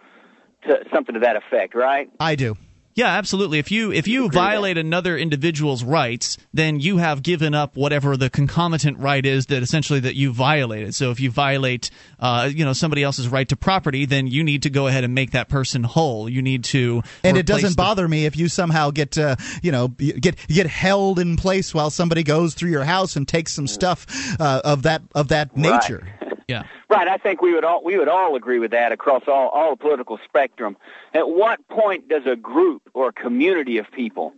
to 0.62 0.84
something 0.92 1.14
to 1.14 1.20
that 1.20 1.36
effect, 1.36 1.74
right? 1.74 2.10
I 2.18 2.34
do. 2.34 2.56
Yeah, 2.94 3.08
absolutely. 3.08 3.58
If 3.58 3.72
you 3.72 3.90
if 3.90 4.06
you 4.06 4.30
violate 4.30 4.78
another 4.78 5.18
individual's 5.18 5.82
rights, 5.82 6.38
then 6.52 6.78
you 6.78 6.98
have 6.98 7.24
given 7.24 7.52
up 7.52 7.76
whatever 7.76 8.16
the 8.16 8.30
concomitant 8.30 8.98
right 8.98 9.24
is 9.24 9.46
that 9.46 9.64
essentially 9.64 9.98
that 10.00 10.14
you 10.14 10.32
violated. 10.32 10.94
So 10.94 11.10
if 11.10 11.18
you 11.18 11.32
violate, 11.32 11.90
uh, 12.20 12.48
you 12.54 12.64
know, 12.64 12.72
somebody 12.72 13.02
else's 13.02 13.28
right 13.28 13.48
to 13.48 13.56
property, 13.56 14.06
then 14.06 14.28
you 14.28 14.44
need 14.44 14.62
to 14.62 14.70
go 14.70 14.86
ahead 14.86 15.02
and 15.02 15.12
make 15.12 15.32
that 15.32 15.48
person 15.48 15.82
whole. 15.82 16.28
You 16.28 16.40
need 16.40 16.62
to. 16.64 17.02
And 17.24 17.36
it 17.36 17.46
doesn't 17.46 17.70
the- 17.70 17.74
bother 17.76 18.06
me 18.06 18.26
if 18.26 18.36
you 18.36 18.48
somehow 18.48 18.90
get, 18.92 19.18
uh, 19.18 19.34
you 19.60 19.72
know, 19.72 19.88
get 19.88 20.36
get 20.46 20.68
held 20.68 21.18
in 21.18 21.36
place 21.36 21.74
while 21.74 21.90
somebody 21.90 22.22
goes 22.22 22.54
through 22.54 22.70
your 22.70 22.84
house 22.84 23.16
and 23.16 23.26
takes 23.26 23.52
some 23.52 23.66
stuff 23.66 24.06
uh, 24.40 24.60
of 24.64 24.82
that 24.82 25.02
of 25.16 25.28
that 25.28 25.56
nature. 25.56 26.06
Yeah. 26.48 26.64
Right. 26.90 27.08
I 27.08 27.16
think 27.16 27.40
we 27.42 27.54
would 27.54 27.64
all 27.64 27.82
we 27.82 27.96
would 27.96 28.08
all 28.08 28.36
agree 28.36 28.58
with 28.58 28.70
that 28.72 28.92
across 28.92 29.22
all 29.26 29.48
all 29.48 29.70
the 29.70 29.76
political 29.76 30.18
spectrum. 30.24 30.76
At 31.12 31.28
what 31.28 31.66
point 31.68 32.08
does 32.08 32.22
a 32.26 32.36
group 32.36 32.82
or 32.92 33.08
a 33.08 33.12
community 33.12 33.78
of 33.78 33.90
people 33.90 34.34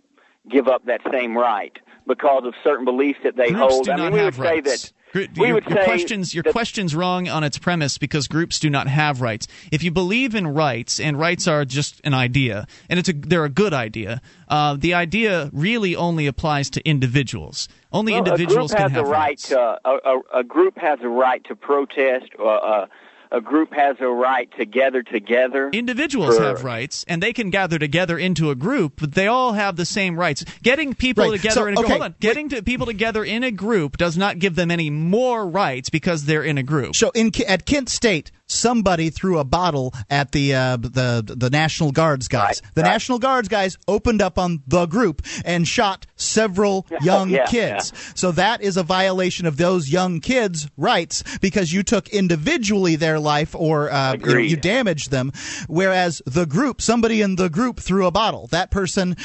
give 0.48 0.68
up 0.68 0.84
that 0.86 1.00
same 1.10 1.36
right 1.36 1.76
because 2.06 2.44
of 2.44 2.54
certain 2.62 2.84
beliefs 2.84 3.18
that 3.24 3.36
they 3.36 3.50
Groups 3.50 3.74
hold. 3.74 3.88
I 3.88 3.96
mean, 3.96 4.12
we 4.12 4.22
would 4.22 4.34
say 4.34 4.60
rights. 4.60 4.70
that 4.70 4.92
Gr- 4.92 4.95
we 5.14 5.28
your, 5.36 5.54
would 5.54 5.66
your 5.66 5.84
questions 5.84 6.34
your 6.34 6.44
question's 6.44 6.94
wrong 6.94 7.28
on 7.28 7.44
its 7.44 7.58
premise 7.58 7.98
because 7.98 8.28
groups 8.28 8.58
do 8.58 8.68
not 8.70 8.86
have 8.88 9.20
rights. 9.20 9.46
If 9.72 9.82
you 9.82 9.90
believe 9.90 10.34
in 10.34 10.46
rights 10.48 11.00
and 11.00 11.18
rights 11.18 11.48
are 11.48 11.64
just 11.64 12.00
an 12.04 12.14
idea 12.14 12.66
and 12.90 12.98
it's 12.98 13.08
a 13.08 13.12
they're 13.12 13.44
a 13.44 13.50
good 13.50 13.72
idea, 13.72 14.20
uh, 14.48 14.76
the 14.78 14.94
idea 14.94 15.50
really 15.52 15.96
only 15.96 16.26
applies 16.26 16.70
to 16.70 16.86
individuals. 16.88 17.68
Only 17.92 18.12
Well, 18.12 18.24
individuals 18.24 18.72
a 18.72 18.76
group 18.76 18.90
can 18.90 18.90
has 18.90 18.96
have 18.96 19.06
a 19.06 19.10
right 19.10 19.18
rights. 19.18 19.48
to 19.48 19.78
a, 19.84 19.98
a, 20.04 20.20
a 20.40 20.44
group 20.44 20.76
has 20.78 20.98
a 21.02 21.08
right 21.08 21.42
to 21.44 21.56
protest. 21.56 22.32
Or 22.38 22.54
a, 22.54 22.88
a 23.36 23.40
group 23.40 23.72
has 23.74 23.96
a 24.00 24.08
right 24.08 24.48
to 24.58 24.64
gather 24.64 25.02
together. 25.02 25.68
Individuals 25.72 26.36
for- 26.38 26.42
have 26.42 26.64
rights, 26.64 27.04
and 27.06 27.22
they 27.22 27.32
can 27.34 27.50
gather 27.50 27.78
together 27.78 28.16
into 28.18 28.50
a 28.50 28.54
group, 28.54 28.94
but 29.00 29.12
they 29.14 29.26
all 29.26 29.52
have 29.52 29.76
the 29.76 29.84
same 29.84 30.18
rights. 30.18 30.42
Getting 30.62 30.94
people 30.94 31.24
Right. 31.24 31.32
together 31.36 31.54
So, 31.54 31.66
in 31.66 31.72
a 31.74 31.76
group, 31.76 31.84
okay, 31.86 31.92
hold 31.92 32.02
on. 32.02 32.14
Getting 32.20 32.48
to 32.50 32.62
people 32.62 32.86
together 32.86 33.22
in 33.22 33.44
a 33.44 33.50
group 33.50 33.98
does 33.98 34.16
not 34.16 34.38
give 34.38 34.54
them 34.54 34.70
any 34.70 34.88
more 34.88 35.46
rights 35.46 35.90
because 35.90 36.24
they're 36.24 36.42
in 36.44 36.56
a 36.56 36.62
group. 36.62 36.96
So 36.96 37.10
in 37.14 37.30
at 37.46 37.66
Kent 37.66 37.90
State, 37.90 38.30
somebody 38.46 39.10
threw 39.10 39.38
a 39.38 39.44
bottle 39.44 39.94
at 40.10 40.32
the 40.32 40.54
uh, 40.54 40.76
the 40.76 41.22
the 41.36 41.50
National 41.50 41.92
Guards 41.92 42.28
guys. 42.28 42.62
the 42.74 42.82
National 42.82 43.18
Guards 43.18 43.48
guys 43.48 43.76
opened 43.88 44.22
up 44.22 44.38
on 44.38 44.62
the 44.66 44.86
group 44.86 45.22
and 45.44 45.66
shot 45.66 46.06
several 46.16 46.86
young 47.02 47.30
yeah, 47.30 47.46
kids. 47.46 47.92
So 48.14 48.32
that 48.32 48.62
is 48.62 48.76
a 48.76 48.82
violation 48.82 49.46
of 49.46 49.56
those 49.56 49.90
young 49.90 50.20
kids' 50.20 50.68
rights 50.76 51.22
because 51.40 51.72
you 51.72 51.82
took 51.82 52.08
individually 52.08 52.96
their 52.96 53.18
life 53.18 53.54
or 53.54 53.90
uh, 53.90 54.14
you, 54.14 54.26
know, 54.26 54.38
you 54.38 54.56
damaged 54.56 55.10
them, 55.10 55.32
whereas 55.66 56.22
the 56.26 56.46
group, 56.46 56.80
somebody 56.80 57.22
in 57.22 57.36
the 57.36 57.48
group 57.48 57.80
threw 57.80 58.06
a 58.06 58.10
bottle. 58.10 58.46
That 58.48 58.70
person. 58.70 59.16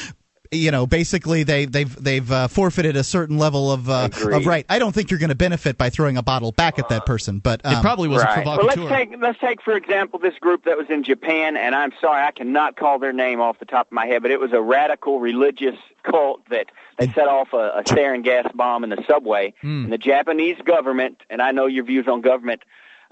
You 0.54 0.70
know, 0.70 0.86
basically, 0.86 1.44
they, 1.44 1.64
they've 1.64 1.94
they've 1.96 2.30
uh, 2.30 2.46
forfeited 2.46 2.94
a 2.94 3.02
certain 3.02 3.38
level 3.38 3.72
of 3.72 3.88
uh, 3.88 4.10
of 4.12 4.44
right. 4.44 4.66
I 4.68 4.78
don't 4.78 4.92
think 4.94 5.10
you're 5.10 5.18
going 5.18 5.30
to 5.30 5.34
benefit 5.34 5.78
by 5.78 5.88
throwing 5.88 6.18
a 6.18 6.22
bottle 6.22 6.52
back 6.52 6.78
at 6.78 6.90
that 6.90 7.06
person, 7.06 7.38
but 7.38 7.64
um, 7.64 7.78
it 7.78 7.80
probably 7.80 8.08
was 8.08 8.22
right. 8.22 8.44
Well, 8.44 8.58
let's 8.62 8.76
take 8.76 9.14
let's 9.18 9.38
take 9.40 9.62
for 9.62 9.74
example 9.74 10.18
this 10.18 10.34
group 10.40 10.66
that 10.66 10.76
was 10.76 10.90
in 10.90 11.04
Japan, 11.04 11.56
and 11.56 11.74
I'm 11.74 11.90
sorry 12.02 12.22
I 12.22 12.32
cannot 12.32 12.76
call 12.76 12.98
their 12.98 13.14
name 13.14 13.40
off 13.40 13.60
the 13.60 13.64
top 13.64 13.86
of 13.86 13.92
my 13.92 14.04
head, 14.04 14.20
but 14.20 14.30
it 14.30 14.40
was 14.40 14.52
a 14.52 14.60
radical 14.60 15.20
religious 15.20 15.76
cult 16.02 16.42
that 16.50 16.66
they 16.98 17.06
set 17.12 17.28
off 17.28 17.54
a, 17.54 17.72
a 17.78 17.82
sarin 17.84 18.22
gas 18.22 18.46
bomb 18.54 18.84
in 18.84 18.90
the 18.90 19.02
subway, 19.08 19.54
Hmm. 19.62 19.84
and 19.84 19.92
the 19.92 19.96
Japanese 19.96 20.58
government, 20.66 21.22
and 21.30 21.40
I 21.40 21.52
know 21.52 21.64
your 21.64 21.84
views 21.84 22.06
on 22.08 22.20
government, 22.20 22.62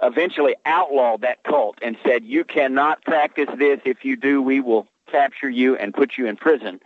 eventually 0.03 0.57
outlawed 0.67 1.23
that 1.23 1.43
cult 1.45 1.79
and 1.81 1.97
said 2.05 2.23
you 2.23 2.45
cannot 2.45 3.03
practice 3.05 3.49
this. 3.57 3.81
If 3.87 4.05
you 4.05 4.17
do, 4.17 4.43
we 4.43 4.61
will 4.61 4.87
capture 5.11 5.49
you 5.49 5.75
and 5.77 5.95
put 5.95 6.19
you 6.19 6.27
in 6.27 6.37
prison. 6.37 6.81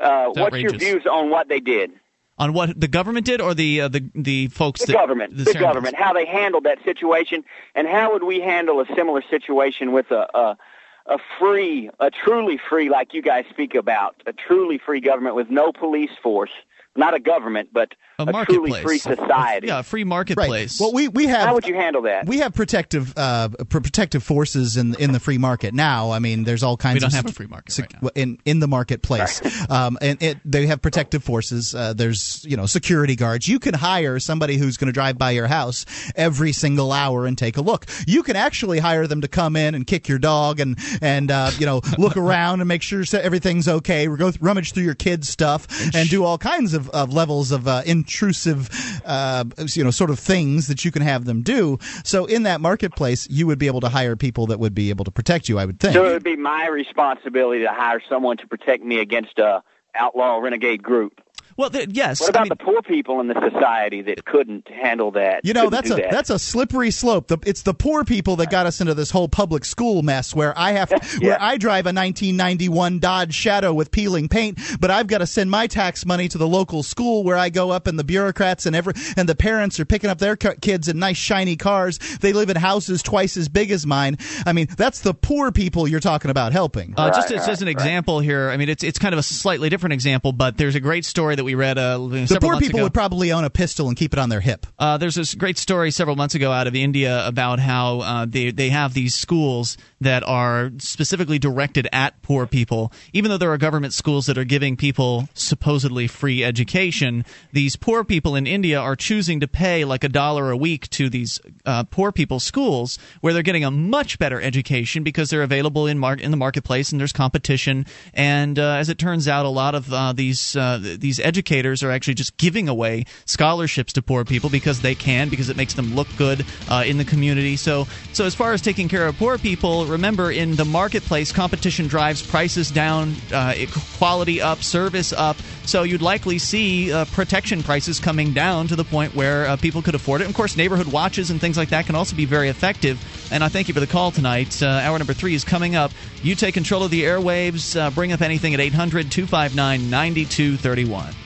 Uh, 0.00 0.30
what's 0.34 0.56
your 0.58 0.72
views 0.72 1.06
on 1.06 1.30
what 1.30 1.48
they 1.48 1.60
did? 1.60 1.92
On 2.38 2.52
what 2.52 2.78
the 2.78 2.88
government 2.88 3.24
did, 3.24 3.40
or 3.40 3.54
the 3.54 3.82
uh, 3.82 3.88
the 3.88 4.10
the 4.14 4.48
folks 4.48 4.80
the 4.80 4.88
that 4.88 4.92
government, 4.92 5.36
the, 5.36 5.44
ceremonies? 5.44 5.66
government, 5.66 5.96
how 5.96 6.12
they 6.12 6.26
handled 6.26 6.64
that 6.64 6.78
situation, 6.84 7.44
and 7.74 7.88
how 7.88 8.12
would 8.12 8.24
we 8.24 8.40
handle 8.40 8.80
a 8.80 8.86
similar 8.94 9.22
situation 9.30 9.92
with 9.92 10.10
a, 10.10 10.28
a 10.36 10.58
a 11.06 11.18
free, 11.38 11.90
a 12.00 12.10
truly 12.10 12.58
free, 12.68 12.90
like 12.90 13.14
you 13.14 13.22
guys 13.22 13.44
speak 13.50 13.74
about, 13.74 14.22
a 14.26 14.32
truly 14.32 14.78
free 14.78 15.00
government 15.00 15.34
with 15.36 15.48
no 15.50 15.72
police 15.72 16.10
force, 16.22 16.50
not 16.96 17.14
a 17.14 17.20
government, 17.20 17.70
but 17.72 17.94
A 18.18 18.22
a, 18.22 18.44
truly 18.46 18.82
free 18.82 18.98
society. 18.98 19.66
Yeah, 19.66 19.80
a 19.80 19.82
free 19.82 20.04
marketplace. 20.04 20.80
Well, 20.80 20.92
we 20.92 21.08
we 21.08 21.26
have 21.26 21.46
How 21.46 21.54
would 21.54 21.66
you 21.66 21.74
handle 21.74 22.02
that? 22.02 22.26
we 22.26 22.38
have 22.38 22.54
protective 22.54 23.12
uh, 23.16 23.48
pr- 23.48 23.80
protective 23.80 24.22
forces 24.22 24.76
in 24.78 24.94
in 24.94 25.12
the 25.12 25.20
free 25.20 25.36
market 25.36 25.74
now. 25.74 26.12
I 26.12 26.18
mean, 26.18 26.44
there's 26.44 26.62
all 26.62 26.76
kinds. 26.76 26.94
We 26.94 27.00
don't 27.00 27.08
of 27.08 27.14
have 27.14 27.26
a 27.26 27.32
free 27.32 27.46
market 27.46 27.72
sec- 27.72 27.92
in 28.14 28.38
in 28.46 28.60
the 28.60 28.68
marketplace, 28.68 29.42
um, 29.70 29.98
and 30.00 30.22
it, 30.22 30.38
they 30.44 30.66
have 30.66 30.80
protective 30.80 31.22
forces. 31.22 31.74
Uh, 31.74 31.92
there's 31.92 32.44
you 32.48 32.56
know 32.56 32.64
security 32.64 33.16
guards. 33.16 33.48
You 33.48 33.58
can 33.58 33.74
hire 33.74 34.18
somebody 34.18 34.56
who's 34.56 34.78
going 34.78 34.86
to 34.88 34.92
drive 34.92 35.18
by 35.18 35.32
your 35.32 35.46
house 35.46 35.84
every 36.14 36.52
single 36.52 36.92
hour 36.92 37.26
and 37.26 37.36
take 37.36 37.58
a 37.58 37.62
look. 37.62 37.86
You 38.06 38.22
can 38.22 38.36
actually 38.36 38.78
hire 38.78 39.06
them 39.06 39.20
to 39.20 39.28
come 39.28 39.56
in 39.56 39.74
and 39.74 39.86
kick 39.86 40.08
your 40.08 40.18
dog 40.18 40.58
and 40.60 40.78
and 41.02 41.30
uh, 41.30 41.50
you 41.58 41.66
know 41.66 41.82
look 41.98 42.16
around 42.16 42.60
and 42.60 42.68
make 42.68 42.80
sure 42.80 43.04
everything's 43.12 43.68
okay. 43.68 44.06
Go 44.06 44.30
th- 44.30 44.40
rummage 44.40 44.72
through 44.72 44.84
your 44.84 44.94
kids' 44.94 45.28
stuff 45.28 45.66
and 45.94 46.08
do 46.08 46.24
all 46.24 46.38
kinds 46.38 46.72
of, 46.72 46.88
of 46.90 47.12
levels 47.12 47.52
of 47.52 47.68
uh, 47.68 47.82
intrusive, 48.06 48.70
uh, 49.04 49.44
you 49.74 49.82
know, 49.82 49.90
sort 49.90 50.10
of 50.10 50.18
things 50.18 50.68
that 50.68 50.84
you 50.84 50.92
can 50.92 51.02
have 51.02 51.24
them 51.24 51.42
do. 51.42 51.78
So 52.04 52.24
in 52.26 52.44
that 52.44 52.60
marketplace, 52.60 53.28
you 53.28 53.48
would 53.48 53.58
be 53.58 53.66
able 53.66 53.80
to 53.80 53.88
hire 53.88 54.14
people 54.14 54.46
that 54.46 54.60
would 54.60 54.74
be 54.74 54.90
able 54.90 55.04
to 55.04 55.10
protect 55.10 55.48
you. 55.48 55.58
I 55.58 55.64
would 55.64 55.80
think. 55.80 55.94
So 55.94 56.04
it 56.06 56.12
would 56.12 56.24
be 56.24 56.36
my 56.36 56.68
responsibility 56.68 57.62
to 57.62 57.72
hire 57.72 58.00
someone 58.08 58.36
to 58.38 58.46
protect 58.46 58.84
me 58.84 59.00
against 59.00 59.38
a 59.38 59.62
outlaw 59.96 60.38
renegade 60.38 60.82
group. 60.82 61.20
Well, 61.56 61.70
th- 61.70 61.88
yes. 61.92 62.20
What 62.20 62.30
about 62.30 62.48
the 62.48 62.56
poor 62.56 62.82
people 62.82 63.20
in 63.20 63.28
the 63.28 63.50
society 63.50 64.02
that 64.02 64.24
couldn't 64.26 64.68
handle 64.68 65.12
that? 65.12 65.40
You 65.42 65.54
know, 65.54 65.70
that's 65.70 65.90
a 65.90 65.94
that? 65.94 66.10
that's 66.10 66.28
a 66.30 66.38
slippery 66.38 66.90
slope. 66.90 67.28
The, 67.28 67.38
it's 67.46 67.62
the 67.62 67.72
poor 67.72 68.04
people 68.04 68.36
that 68.36 68.50
got 68.50 68.66
us 68.66 68.80
into 68.80 68.92
this 68.92 69.10
whole 69.10 69.28
public 69.28 69.64
school 69.64 70.02
mess 70.02 70.34
where 70.34 70.56
I 70.56 70.72
have 70.72 70.90
where 71.20 71.40
I 71.40 71.56
drive 71.56 71.86
a 71.86 71.94
1991 71.94 72.98
Dodge 72.98 73.34
Shadow 73.34 73.72
with 73.72 73.90
peeling 73.90 74.28
paint, 74.28 74.58
but 74.80 74.90
I've 74.90 75.06
got 75.06 75.18
to 75.18 75.26
send 75.26 75.50
my 75.50 75.66
tax 75.66 76.04
money 76.04 76.28
to 76.28 76.36
the 76.36 76.46
local 76.46 76.82
school 76.82 77.24
where 77.24 77.38
I 77.38 77.48
go 77.48 77.70
up 77.70 77.86
and 77.86 77.98
the 77.98 78.04
bureaucrats 78.04 78.66
and 78.66 78.76
every 78.76 78.92
and 79.16 79.26
the 79.26 79.34
parents 79.34 79.80
are 79.80 79.86
picking 79.86 80.10
up 80.10 80.18
their 80.18 80.36
kids 80.36 80.88
in 80.88 80.98
nice 80.98 81.16
shiny 81.16 81.56
cars. 81.56 81.98
They 82.18 82.34
live 82.34 82.50
in 82.50 82.56
houses 82.56 83.02
twice 83.02 83.38
as 83.38 83.48
big 83.48 83.70
as 83.70 83.86
mine. 83.86 84.18
I 84.44 84.52
mean, 84.52 84.66
that's 84.76 85.00
the 85.00 85.14
poor 85.14 85.52
people 85.52 85.88
you're 85.88 86.00
talking 86.00 86.30
about 86.30 86.52
helping. 86.52 86.92
Uh, 86.98 87.10
just 87.10 87.30
as, 87.30 87.48
as 87.48 87.62
an 87.62 87.68
example 87.68 88.20
here, 88.20 88.50
I 88.50 88.58
mean, 88.58 88.68
it's 88.68 88.84
it's 88.84 88.98
kind 88.98 89.14
of 89.14 89.18
a 89.18 89.22
slightly 89.22 89.70
different 89.70 89.94
example, 89.94 90.32
but 90.32 90.58
there's 90.58 90.74
a 90.74 90.80
great 90.80 91.06
story 91.06 91.34
that 91.34 91.45
we 91.46 91.54
read 91.54 91.78
uh, 91.78 91.96
The 91.98 92.38
poor 92.40 92.58
people 92.58 92.80
ago. 92.80 92.82
would 92.84 92.92
probably 92.94 93.32
own 93.32 93.44
a 93.44 93.50
pistol 93.50 93.88
and 93.88 93.96
keep 93.96 94.12
it 94.12 94.18
on 94.18 94.28
their 94.28 94.40
hip. 94.40 94.66
Uh, 94.78 94.98
there's 94.98 95.14
this 95.14 95.34
great 95.34 95.56
story 95.56 95.90
several 95.90 96.16
months 96.16 96.34
ago 96.34 96.52
out 96.52 96.66
of 96.66 96.74
India 96.74 97.26
about 97.26 97.58
how 97.60 98.00
uh, 98.00 98.26
they 98.28 98.50
they 98.50 98.68
have 98.68 98.92
these 98.92 99.14
schools 99.14 99.78
that 100.02 100.22
are 100.26 100.70
specifically 100.78 101.38
directed 101.38 101.88
at 101.92 102.20
poor 102.20 102.46
people. 102.46 102.92
Even 103.14 103.30
though 103.30 103.38
there 103.38 103.52
are 103.52 103.56
government 103.58 103.94
schools 103.94 104.26
that 104.26 104.36
are 104.36 104.44
giving 104.44 104.76
people 104.76 105.28
supposedly 105.32 106.06
free 106.06 106.44
education, 106.44 107.24
these 107.52 107.76
poor 107.76 108.04
people 108.04 108.34
in 108.36 108.46
India 108.46 108.78
are 108.78 108.96
choosing 108.96 109.40
to 109.40 109.48
pay 109.48 109.84
like 109.84 110.04
a 110.04 110.08
dollar 110.08 110.50
a 110.50 110.56
week 110.56 110.90
to 110.90 111.08
these 111.08 111.40
uh, 111.64 111.84
poor 111.84 112.12
people 112.12 112.40
schools 112.40 112.98
where 113.22 113.32
they're 113.32 113.42
getting 113.42 113.64
a 113.64 113.70
much 113.70 114.18
better 114.18 114.40
education 114.40 115.04
because 115.04 115.30
they're 115.30 115.42
available 115.42 115.86
in 115.86 115.98
mar- 115.98 116.14
in 116.14 116.30
the 116.32 116.36
marketplace 116.36 116.90
and 116.90 117.00
there's 117.00 117.12
competition. 117.12 117.86
And 118.12 118.58
uh, 118.58 118.72
as 118.82 118.88
it 118.88 118.98
turns 118.98 119.28
out, 119.28 119.46
a 119.46 119.48
lot 119.48 119.74
of 119.76 119.92
uh, 119.92 120.12
these 120.12 120.56
uh, 120.56 120.78
these 120.98 121.20
educators 121.20 121.35
are 121.82 121.90
actually 121.90 122.14
just 122.14 122.36
giving 122.36 122.68
away 122.68 123.04
scholarships 123.24 123.92
to 123.94 124.02
poor 124.02 124.24
people 124.24 124.50
because 124.50 124.80
they 124.80 124.94
can 124.94 125.28
because 125.28 125.48
it 125.48 125.56
makes 125.56 125.74
them 125.74 125.94
look 125.94 126.08
good 126.16 126.44
uh, 126.68 126.84
in 126.86 126.98
the 126.98 127.04
community. 127.04 127.56
So 127.56 127.86
so 128.12 128.24
as 128.24 128.34
far 128.34 128.52
as 128.52 128.62
taking 128.62 128.88
care 128.88 129.06
of 129.06 129.16
poor 129.16 129.38
people, 129.38 129.86
remember 129.86 130.30
in 130.30 130.56
the 130.56 130.64
marketplace, 130.64 131.32
competition 131.32 131.86
drives 131.86 132.22
prices 132.22 132.70
down, 132.70 133.14
uh, 133.32 133.54
quality 133.98 134.40
up, 134.40 134.62
service 134.62 135.12
up. 135.12 135.36
So 135.64 135.82
you'd 135.82 136.02
likely 136.02 136.38
see 136.38 136.92
uh, 136.92 137.04
protection 137.06 137.62
prices 137.62 137.98
coming 137.98 138.32
down 138.32 138.68
to 138.68 138.76
the 138.76 138.84
point 138.84 139.14
where 139.14 139.46
uh, 139.46 139.56
people 139.56 139.82
could 139.82 139.94
afford 139.94 140.20
it. 140.20 140.28
Of 140.28 140.34
course, 140.34 140.56
neighborhood 140.56 140.86
watches 140.86 141.30
and 141.30 141.40
things 141.40 141.56
like 141.56 141.70
that 141.70 141.86
can 141.86 141.94
also 141.94 142.14
be 142.14 142.24
very 142.24 142.48
effective. 142.48 143.02
And 143.32 143.42
I 143.42 143.48
thank 143.48 143.68
you 143.68 143.74
for 143.74 143.80
the 143.80 143.86
call 143.86 144.10
tonight. 144.10 144.62
Uh, 144.62 144.66
hour 144.66 144.98
number 144.98 145.12
three 145.12 145.34
is 145.34 145.44
coming 145.44 145.74
up. 145.74 145.90
You 146.22 146.34
take 146.34 146.54
control 146.54 146.82
of 146.84 146.90
the 146.90 147.02
airwaves. 147.02 147.78
Uh, 147.78 147.90
bring 147.90 148.12
up 148.12 148.20
anything 148.20 148.54
at 148.54 148.60
800 148.60 149.10
259 149.10 149.90
9231. 149.90 151.25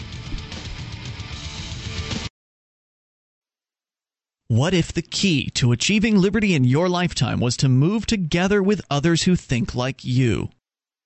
What 4.51 4.75
if 4.75 4.93
the 4.93 5.01
key 5.01 5.49
to 5.51 5.71
achieving 5.71 6.19
liberty 6.19 6.55
in 6.57 6.65
your 6.65 6.89
lifetime 6.89 7.39
was 7.39 7.57
to 7.59 7.69
move 7.69 8.05
together 8.05 8.61
with 8.61 8.83
others 8.91 9.23
who 9.23 9.37
think 9.37 9.77
like 9.77 10.05
you? 10.05 10.49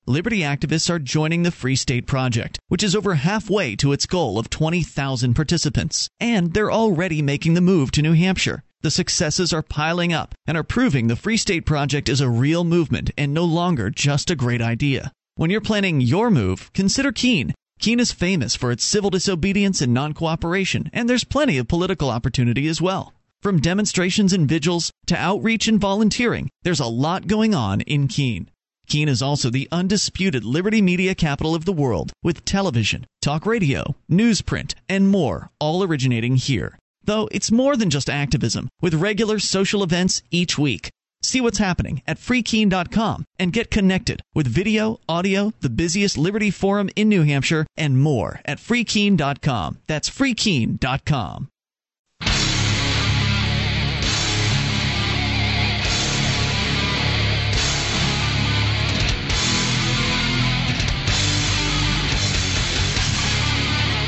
Liberty 0.07 0.39
activists 0.39 0.89
are 0.89 0.99
joining 0.99 1.43
the 1.43 1.51
Free 1.51 1.77
State 1.77 2.07
Project, 2.07 2.59
which 2.69 2.83
is 2.83 2.97
over 2.97 3.16
halfway 3.16 3.77
to 3.77 3.93
its 3.93 4.07
goal 4.07 4.39
of 4.39 4.49
20,000 4.49 5.35
participants. 5.35 6.09
And 6.19 6.55
they're 6.55 6.73
already 6.73 7.21
making 7.21 7.53
the 7.53 7.61
move 7.61 7.91
to 7.93 8.01
New 8.01 8.15
Hampshire. 8.15 8.62
The 8.81 8.91
successes 8.91 9.53
are 9.53 9.61
piling 9.61 10.15
up 10.15 10.35
and 10.47 10.57
are 10.57 10.65
proving 10.65 11.09
the 11.09 11.15
Free 11.15 11.37
State 11.37 11.66
Project 11.66 12.09
is 12.09 12.23
a 12.23 12.31
real 12.31 12.65
movement 12.65 13.11
and 13.19 13.35
no 13.35 13.45
longer 13.45 13.91
just 13.91 14.31
a 14.31 14.37
great 14.37 14.62
idea. 14.62 15.12
When 15.35 15.51
you're 15.51 15.61
planning 15.61 16.01
your 16.01 16.31
move, 16.31 16.73
consider 16.73 17.12
Keene. 17.12 17.53
Keene 17.79 18.01
is 18.01 18.11
famous 18.11 18.55
for 18.55 18.73
its 18.73 18.85
civil 18.85 19.11
disobedience 19.11 19.83
and 19.83 19.93
non 19.93 20.15
cooperation, 20.15 20.89
and 20.95 21.11
there's 21.11 21.25
plenty 21.25 21.59
of 21.59 21.69
political 21.69 22.09
opportunity 22.09 22.69
as 22.69 22.81
well. 22.81 23.12
From 23.45 23.61
demonstrations 23.61 24.33
and 24.33 24.49
vigils 24.49 24.91
to 25.07 25.15
outreach 25.19 25.69
and 25.69 25.79
volunteering, 25.79 26.49
there's 26.62 26.81
a 26.81 26.87
lot 26.87 27.27
going 27.27 27.55
on 27.55 27.83
in 27.83 28.09
Keene. 28.09 28.49
Keene 28.89 29.07
is 29.07 29.21
also 29.21 29.51
the 29.51 29.69
undisputed 29.71 30.47
liberty 30.47 30.81
media 30.81 31.15
capital 31.15 31.55
of 31.55 31.66
the 31.66 31.73
world, 31.73 32.11
with 32.23 32.47
television, 32.47 33.07
talk 33.21 33.45
radio, 33.45 33.97
newsprint, 34.11 34.73
and 34.89 35.11
more, 35.11 35.51
all 35.61 35.83
originating 35.83 36.37
here. 36.37 36.79
Though 37.03 37.29
it's 37.33 37.53
more 37.53 37.77
than 37.77 37.91
just 37.91 38.09
activism, 38.09 38.71
with 38.81 38.95
regular 38.95 39.39
social 39.39 39.83
events 39.83 40.23
each 40.31 40.57
week. 40.57 40.89
See 41.23 41.43
what's 41.43 41.59
happening 41.59 42.01
at 42.07 42.19
freekeene.com 42.19 43.27
and 43.39 43.53
get 43.53 43.71
connected 43.71 44.23
with 44.35 44.47
video, 44.47 45.01
audio, 45.07 45.53
the 45.61 45.69
busiest 45.69 46.16
Liberty 46.16 46.51
Forum 46.51 46.89
in 46.97 47.11
New 47.11 47.25
Hampshire, 47.25 47.66
and 47.77 48.01
more 48.01 48.41
at 48.47 48.57
freekeene.com. 48.57 49.81
That's 49.87 50.09
freekeene.com. 50.09 51.49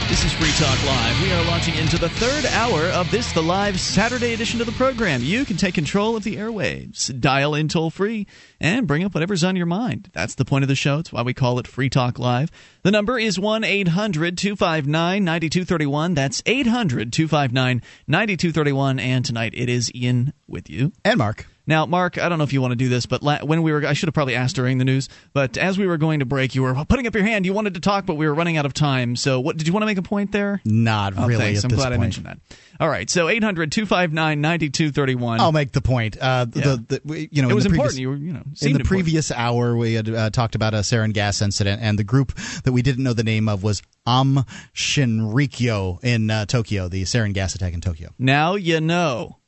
This 0.09 0.25
is 0.25 0.33
Free 0.35 0.53
Talk 0.53 0.87
Live. 0.87 1.21
We 1.21 1.33
are 1.33 1.45
launching 1.47 1.75
into 1.75 1.99
the 1.99 2.09
third 2.09 2.47
hour 2.53 2.85
of 2.91 3.11
this, 3.11 3.33
the 3.33 3.43
live 3.43 3.81
Saturday 3.81 4.35
edition 4.35 4.61
of 4.61 4.67
the 4.67 4.73
program. 4.73 5.21
You 5.21 5.45
can 5.45 5.57
take 5.57 5.75
control 5.75 6.15
of 6.15 6.23
the 6.23 6.37
airwaves, 6.37 7.19
dial 7.21 7.57
in 7.57 7.67
toll 7.67 7.91
free, 7.91 8.29
and 8.61 8.87
bring 8.87 9.03
up 9.03 9.15
whatever's 9.15 9.43
on 9.43 9.57
your 9.57 9.67
mind. 9.67 10.09
That's 10.13 10.37
the 10.37 10.45
point 10.45 10.63
of 10.63 10.69
the 10.69 10.77
show. 10.77 11.01
It's 11.01 11.13
why 11.13 11.23
we 11.23 11.35
call 11.35 11.59
it 11.59 11.67
Free 11.67 11.91
Talk 11.91 12.21
Live. 12.21 12.53
The 12.83 12.93
number 12.93 13.19
is 13.19 13.37
1 13.37 13.65
800 13.65 14.39
259 14.39 15.25
9231. 15.25 16.15
That's 16.15 16.41
800 16.47 17.13
259 17.13 17.83
9231. 18.07 19.01
And 19.01 19.25
tonight 19.25 19.55
it 19.57 19.69
is 19.69 19.93
Ian 19.93 20.33
with 20.47 20.71
you. 20.71 20.93
And 21.05 21.19
Mark. 21.19 21.47
Now, 21.67 21.85
Mark, 21.87 22.17
I 22.19 22.29
don't 22.29 22.39
know 22.39 22.45
if 22.45 22.53
you 22.53 22.61
want 22.63 22.73
to 22.73 22.77
do 22.77 22.89
this, 22.89 23.07
but 23.07 23.23
la- 23.23 23.41
when 23.45 23.63
we 23.63 23.73
were, 23.73 23.85
I 23.85 23.93
should 23.93 24.07
have 24.07 24.15
probably 24.15 24.35
asked 24.37 24.55
during 24.57 24.79
the 24.79 24.85
news, 24.85 25.09
but 25.33 25.57
as 25.59 25.77
we 25.79 25.87
were 25.87 25.97
going 25.97 26.21
to 26.21 26.25
break, 26.25 26.55
you 26.55 26.63
were 26.63 26.75
putting 26.85 27.07
up 27.07 27.15
your 27.15 27.25
hand. 27.25 27.45
You 27.45 27.53
wanted 27.53 27.75
to 27.75 27.81
talk, 27.81 28.07
but 28.07 28.15
we 28.15 28.27
were 28.27 28.35
running 28.35 28.57
out 28.57 28.67
of 28.67 28.73
time. 28.75 29.17
So, 29.17 29.41
what 29.41 29.57
did 29.57 29.67
you 29.67 29.73
want 29.73 29.83
to 29.83 29.87
make 29.87 29.99
a 29.99 30.03
point 30.03 30.31
there? 30.33 30.61
Not 30.65 31.15
Oh, 31.17 31.27
really. 31.27 31.43
thanks. 31.45 31.65
I'm 31.65 31.71
glad 31.71 31.93
I 31.93 31.97
mentioned 31.97 32.27
that. 32.27 32.39
All 32.79 32.89
right, 32.89 33.09
so 33.09 33.29
800 33.29 33.73
259 33.73 34.41
9231. 34.41 35.41
I'll 35.41 35.51
make 35.51 35.73
the 35.73 35.81
point. 35.81 36.17
Uh, 36.21 36.47
Yeah. 36.55 36.77
the, 36.87 37.01
the, 37.05 37.29
you 37.33 37.43
know, 37.43 37.49
It 37.51 37.55
was 37.55 37.65
the 37.65 37.71
important. 37.71 37.97
Previous, 37.97 37.99
You 37.99 38.09
were, 38.11 38.17
you 38.17 38.33
know, 38.33 38.41
in 38.41 38.45
the 38.61 38.67
important. 38.67 38.87
previous 38.89 39.31
hour, 39.33 39.77
we 39.77 39.95
had 39.95 40.09
uh, 40.09 40.31
talked 40.31 40.55
about 40.55 40.75
a 40.75 40.79
sarin 40.79 41.13
gas 41.13 41.41
incident, 41.43 41.81
and 41.83 41.99
the 41.99 42.05
group 42.05 42.35
that 42.65 42.73
we 42.73 42.83
didn't 42.83 43.03
know 43.03 43.13
the 43.15 43.25
name 43.25 43.49
of 43.49 43.63
was 43.63 43.83
Aum 44.07 44.45
Shinrikyo 44.75 46.03
in 46.05 46.31
uh, 46.31 46.47
Tokyo, 46.47 46.89
the 46.89 47.03
sarin 47.03 47.33
gas 47.33 47.55
attack 47.55 47.75
in 47.75 47.81
Tokyo. 47.81 48.11
Now 48.19 48.55
you 48.55 48.81
know. 48.81 49.39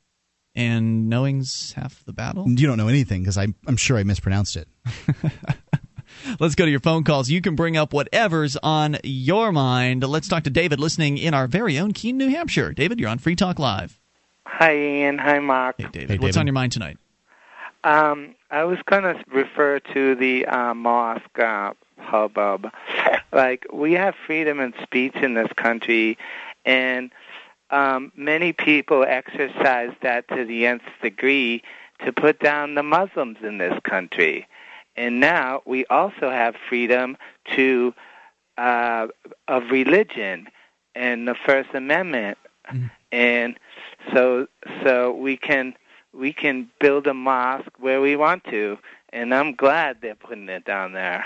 And 0.59 1.09
knowing's 1.09 1.71
half 1.71 2.03
the 2.03 2.11
battle. 2.11 2.45
You 2.49 2.67
don't 2.67 2.77
know 2.77 2.89
anything 2.89 3.21
because 3.21 3.37
I'm, 3.37 3.55
I'm 3.65 3.77
sure 3.77 3.97
I 3.97 4.03
mispronounced 4.03 4.57
it. 4.57 4.67
Let's 6.39 6.55
go 6.55 6.65
to 6.65 6.71
your 6.71 6.81
phone 6.81 7.05
calls. 7.05 7.29
You 7.29 7.41
can 7.41 7.55
bring 7.55 7.77
up 7.77 7.93
whatever's 7.93 8.57
on 8.57 8.97
your 9.03 9.53
mind. 9.53 10.03
Let's 10.03 10.27
talk 10.27 10.43
to 10.43 10.49
David, 10.49 10.79
listening 10.79 11.17
in 11.17 11.33
our 11.33 11.47
very 11.47 11.79
own 11.79 11.93
Keene, 11.93 12.17
New 12.17 12.29
Hampshire. 12.29 12.73
David, 12.73 12.99
you're 12.99 13.09
on 13.09 13.19
Free 13.19 13.37
Talk 13.37 13.57
Live. 13.57 13.99
Hi, 14.45 14.75
Ian. 14.75 15.17
Hi, 15.19 15.39
Mark. 15.39 15.75
Hey, 15.77 15.87
David. 15.91 16.21
What's 16.21 16.35
on 16.35 16.45
your 16.45 16.53
mind 16.53 16.73
tonight? 16.73 16.97
Um, 17.85 18.35
I 18.51 18.65
was 18.65 18.79
going 18.85 19.03
to 19.03 19.23
refer 19.31 19.79
to 19.93 20.15
the 20.15 20.45
uh, 20.45 20.73
mosque 20.73 21.39
uh, 21.39 21.73
hubbub. 21.99 22.71
Like, 23.31 23.67
we 23.71 23.93
have 23.93 24.15
freedom 24.25 24.59
of 24.59 24.73
speech 24.81 25.13
in 25.17 25.35
this 25.35 25.53
country, 25.55 26.17
and 26.65 27.11
um, 27.71 28.11
many 28.15 28.53
people 28.53 29.03
exercise 29.03 29.93
that 30.01 30.27
to 30.29 30.45
the 30.45 30.65
nth 30.65 30.83
degree 31.01 31.61
to 32.05 32.11
put 32.11 32.39
down 32.39 32.75
the 32.75 32.83
Muslims 32.83 33.37
in 33.43 33.57
this 33.57 33.77
country. 33.83 34.47
And 34.95 35.19
now 35.19 35.61
we 35.65 35.85
also 35.85 36.29
have 36.29 36.55
freedom 36.67 37.17
to 37.55 37.93
uh, 38.57 39.07
of 39.47 39.63
religion 39.71 40.47
and 40.95 41.27
the 41.27 41.35
First 41.45 41.69
Amendment, 41.73 42.37
and 43.11 43.57
so 44.13 44.47
so 44.83 45.13
we 45.13 45.37
can 45.37 45.75
we 46.13 46.33
can 46.33 46.69
build 46.79 47.07
a 47.07 47.13
mosque 47.13 47.71
where 47.79 48.01
we 48.01 48.15
want 48.15 48.43
to, 48.45 48.77
and 49.13 49.33
I'm 49.33 49.55
glad 49.55 50.01
they're 50.01 50.15
putting 50.15 50.49
it 50.49 50.65
down 50.65 50.93
there. 50.93 51.25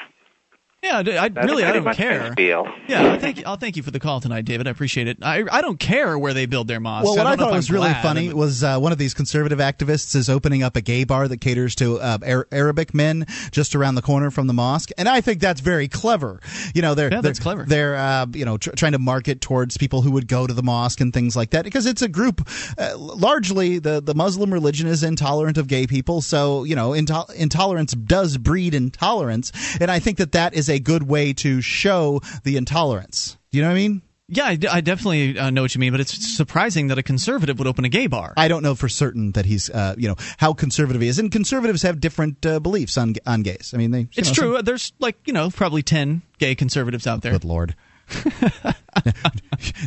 Yeah, 0.84 0.98
I, 0.98 1.32
I 1.34 1.46
really 1.46 1.64
I 1.64 1.72
don't 1.72 1.96
care. 1.96 2.34
spiel. 2.34 2.68
Yeah, 2.90 3.14
I 3.14 3.18
thank 3.18 3.46
I'll 3.46 3.56
thank 3.56 3.78
you 3.78 3.84
for 3.84 3.92
the 3.92 4.02
call 4.02 4.20
tonight, 4.20 4.44
David. 4.44 4.68
I 4.68 4.72
appreciate 4.72 5.08
it. 5.08 5.18
I 5.22 5.46
I 5.50 5.62
don't 5.62 5.80
care 5.80 6.20
where 6.20 6.34
they 6.34 6.46
build 6.46 6.68
their 6.68 6.82
mosques. 6.82 7.06
Well, 7.06 7.16
what 7.16 7.26
I, 7.26 7.32
I, 7.32 7.36
thought 7.38 7.54
was 7.54 7.70
I'm 7.70 7.76
really 7.76 7.90
glad. 7.90 8.02
funny 8.04 8.34
was 8.34 8.66
uh, 8.66 8.78
one 8.80 8.92
of 8.92 8.98
these 8.98 9.14
conservative 9.14 9.60
activists 9.60 10.14
is 10.14 10.30
opening 10.30 10.62
up 10.62 10.76
a 10.76 10.82
gay 10.82 11.06
bar 11.06 11.30
that 11.30 11.40
caters 11.40 11.76
to 11.76 12.00
uh, 12.02 12.18
Ar- 12.28 12.48
Arabic 12.52 12.94
men 12.94 13.26
just 13.52 13.76
around 13.76 13.96
the 13.96 14.02
corner 14.02 14.30
from 14.30 14.48
the 14.48 14.54
mosque, 14.54 14.90
and 14.98 15.08
I 15.08 15.22
think 15.22 15.40
that's 15.40 15.62
very 15.62 15.88
clever. 15.88 16.42
You 16.76 16.82
know, 16.82 16.96
they're 16.96 17.10
Yeah, 17.10 17.22
that's 17.22 17.40
they're, 17.40 17.44
clever. 17.44 17.64
They're 17.64 17.96
uh, 17.96 18.26
you 18.34 18.44
know 18.44 18.58
tr- 18.58 18.72
trying 18.72 18.92
to 18.92 19.00
market 19.00 19.40
towards 19.40 19.78
people 19.78 20.02
who 20.02 20.12
would 20.12 20.28
go 20.28 20.46
to 20.46 20.54
the 20.54 20.64
mosque 20.64 21.00
and 21.00 21.14
things 21.14 21.38
like 21.38 21.52
that 21.52 21.64
because 21.64 21.86
it's 21.86 22.02
a 22.02 22.10
group. 22.10 22.46
Uh, 22.78 22.98
largely, 22.98 23.80
the 23.80 24.02
the 24.02 24.14
Muslim 24.16 24.52
religion 24.52 24.88
is 24.88 25.02
intolerant 25.02 25.58
of 25.58 25.68
gay 25.68 25.88
people, 25.88 26.20
so 26.22 26.66
you 26.66 26.76
know 26.76 26.92
into- 26.92 27.26
intolerance 27.38 27.94
does 27.94 28.38
breed 28.38 28.74
intolerance, 28.74 29.54
and 29.80 29.90
I 29.90 30.00
think 30.00 30.18
that 30.18 30.34
that 30.34 30.54
is 30.54 30.70
a 30.70 30.73
good 30.80 31.04
way 31.04 31.34
to 31.34 31.62
show 31.62 32.22
the 32.44 32.58
intolerance. 32.58 33.38
Do 33.52 33.58
you 33.58 33.64
know 33.64 33.70
what 33.70 33.76
I 33.76 33.78
mean? 33.78 34.02
Yeah, 34.30 34.46
I, 34.46 34.56
d- 34.56 34.68
I 34.68 34.82
definitely 34.82 35.38
uh, 35.38 35.50
know 35.50 35.62
what 35.62 35.76
you 35.76 35.80
mean, 35.80 35.92
but 35.92 36.00
it's 36.00 36.36
surprising 36.36 36.88
that 36.88 36.98
a 36.98 37.04
conservative 37.04 37.60
would 37.60 37.68
open 37.68 37.84
a 37.86 37.90
gay 37.90 38.08
bar. 38.08 38.34
I 38.38 38.48
don't 38.48 38.64
know 38.64 38.74
for 38.74 38.88
certain 38.88 39.34
that 39.34 39.46
he's, 39.46 39.70
uh, 39.70 39.96
you 39.98 40.08
know, 40.08 40.16
how 40.38 40.54
conservative 40.54 41.02
he 41.02 41.08
is, 41.10 41.20
and 41.20 41.32
conservatives 41.32 41.82
have 41.82 42.00
different 42.00 42.44
uh, 42.46 42.60
beliefs 42.60 42.98
on 42.98 43.16
on 43.26 43.44
gays. 43.44 43.72
I 43.74 43.78
mean, 43.78 43.92
they. 43.92 44.08
It's 44.16 44.30
know, 44.30 44.34
true. 44.34 44.62
There's 44.62 44.94
like 45.00 45.18
you 45.26 45.34
know 45.34 45.50
probably 45.50 45.84
ten 45.84 46.22
gay 46.40 46.56
conservatives 46.56 47.06
out 47.06 47.22
there. 47.22 47.34
Good 47.34 47.44
lord. 47.44 47.76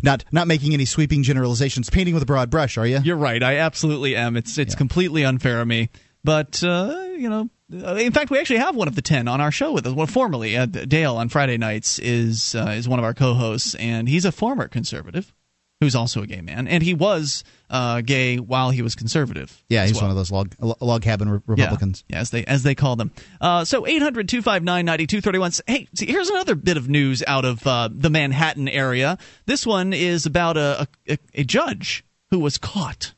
not 0.02 0.24
not 0.32 0.46
making 0.46 0.74
any 0.74 0.84
sweeping 0.84 1.22
generalizations, 1.22 1.88
painting 1.90 2.14
with 2.14 2.22
a 2.22 2.26
broad 2.26 2.50
brush, 2.50 2.76
are 2.78 2.86
you? 2.86 3.00
You're 3.02 3.16
right. 3.16 3.42
I 3.42 3.56
absolutely 3.56 4.16
am. 4.16 4.36
It's 4.36 4.58
it's 4.58 4.74
completely 4.74 5.24
unfair 5.24 5.60
of 5.60 5.66
me. 5.66 5.88
But 6.24 6.62
uh, 6.62 6.94
you 7.16 7.28
know, 7.28 7.42
uh, 7.42 7.46
in 7.70 8.12
fact, 8.12 8.30
we 8.30 8.38
actually 8.38 8.59
have 8.59 8.76
one 8.76 8.88
of 8.88 8.94
the 8.94 9.02
ten 9.02 9.28
on 9.28 9.40
our 9.40 9.51
show 9.51 9.72
with 9.72 9.86
us. 9.86 9.93
Well, 9.93 10.06
formerly, 10.06 10.56
uh, 10.56 10.66
Dale 10.66 11.16
on 11.16 11.28
Friday 11.28 11.56
nights 11.59 11.98
is 11.98 12.55
uh, 12.55 12.74
is 12.76 12.88
one 12.88 12.98
of 12.98 13.05
our 13.05 13.14
co-hosts, 13.14 13.74
and 13.74 14.09
he's 14.09 14.24
a 14.24 14.32
former 14.32 14.68
conservative 14.68 15.32
who's 15.80 15.94
also 15.94 16.22
a 16.22 16.26
gay 16.26 16.40
man, 16.40 16.66
and 16.68 16.82
he 16.82 16.94
was 16.94 17.44
uh, 17.68 18.01
gay 18.01 18.36
while 18.38 18.70
he 18.70 18.80
was 18.82 18.94
conservative. 18.94 19.62
Yeah, 19.68 19.84
he's 19.84 19.94
well. 19.97 20.02
one 20.05 20.10
of 20.10 20.16
those 20.16 20.30
log 20.30 20.55
log 20.80 21.02
cabin 21.02 21.28
re- 21.28 21.40
Yeah. 21.48 21.64
Republicans. 21.64 22.05
Yeah, 22.09 22.20
as 22.20 22.30
they 22.30 22.44
as 22.44 22.62
they 22.62 22.74
call 22.74 22.97
them. 22.97 23.10
Uh, 23.40 23.64
so 23.64 23.86
800 23.86 24.28
259 24.28 24.84
9231. 24.84 25.51
Hey, 25.66 25.88
see, 25.94 26.06
here's 26.06 26.30
another 26.30 26.55
bit 26.55 26.76
of 26.76 26.88
news 26.88 27.22
out 27.26 27.44
of 27.44 27.66
uh, 27.66 27.88
the 27.93 28.10
Manhattan 28.10 28.68
area. 28.68 29.18
This 29.47 29.66
one 29.66 29.93
is 29.93 30.24
about 30.24 30.56
a, 30.56 30.88
a, 31.09 31.18
a 31.34 31.44
judge 31.44 32.05
who 32.30 32.38
was 32.38 32.59
caught. 32.59 33.12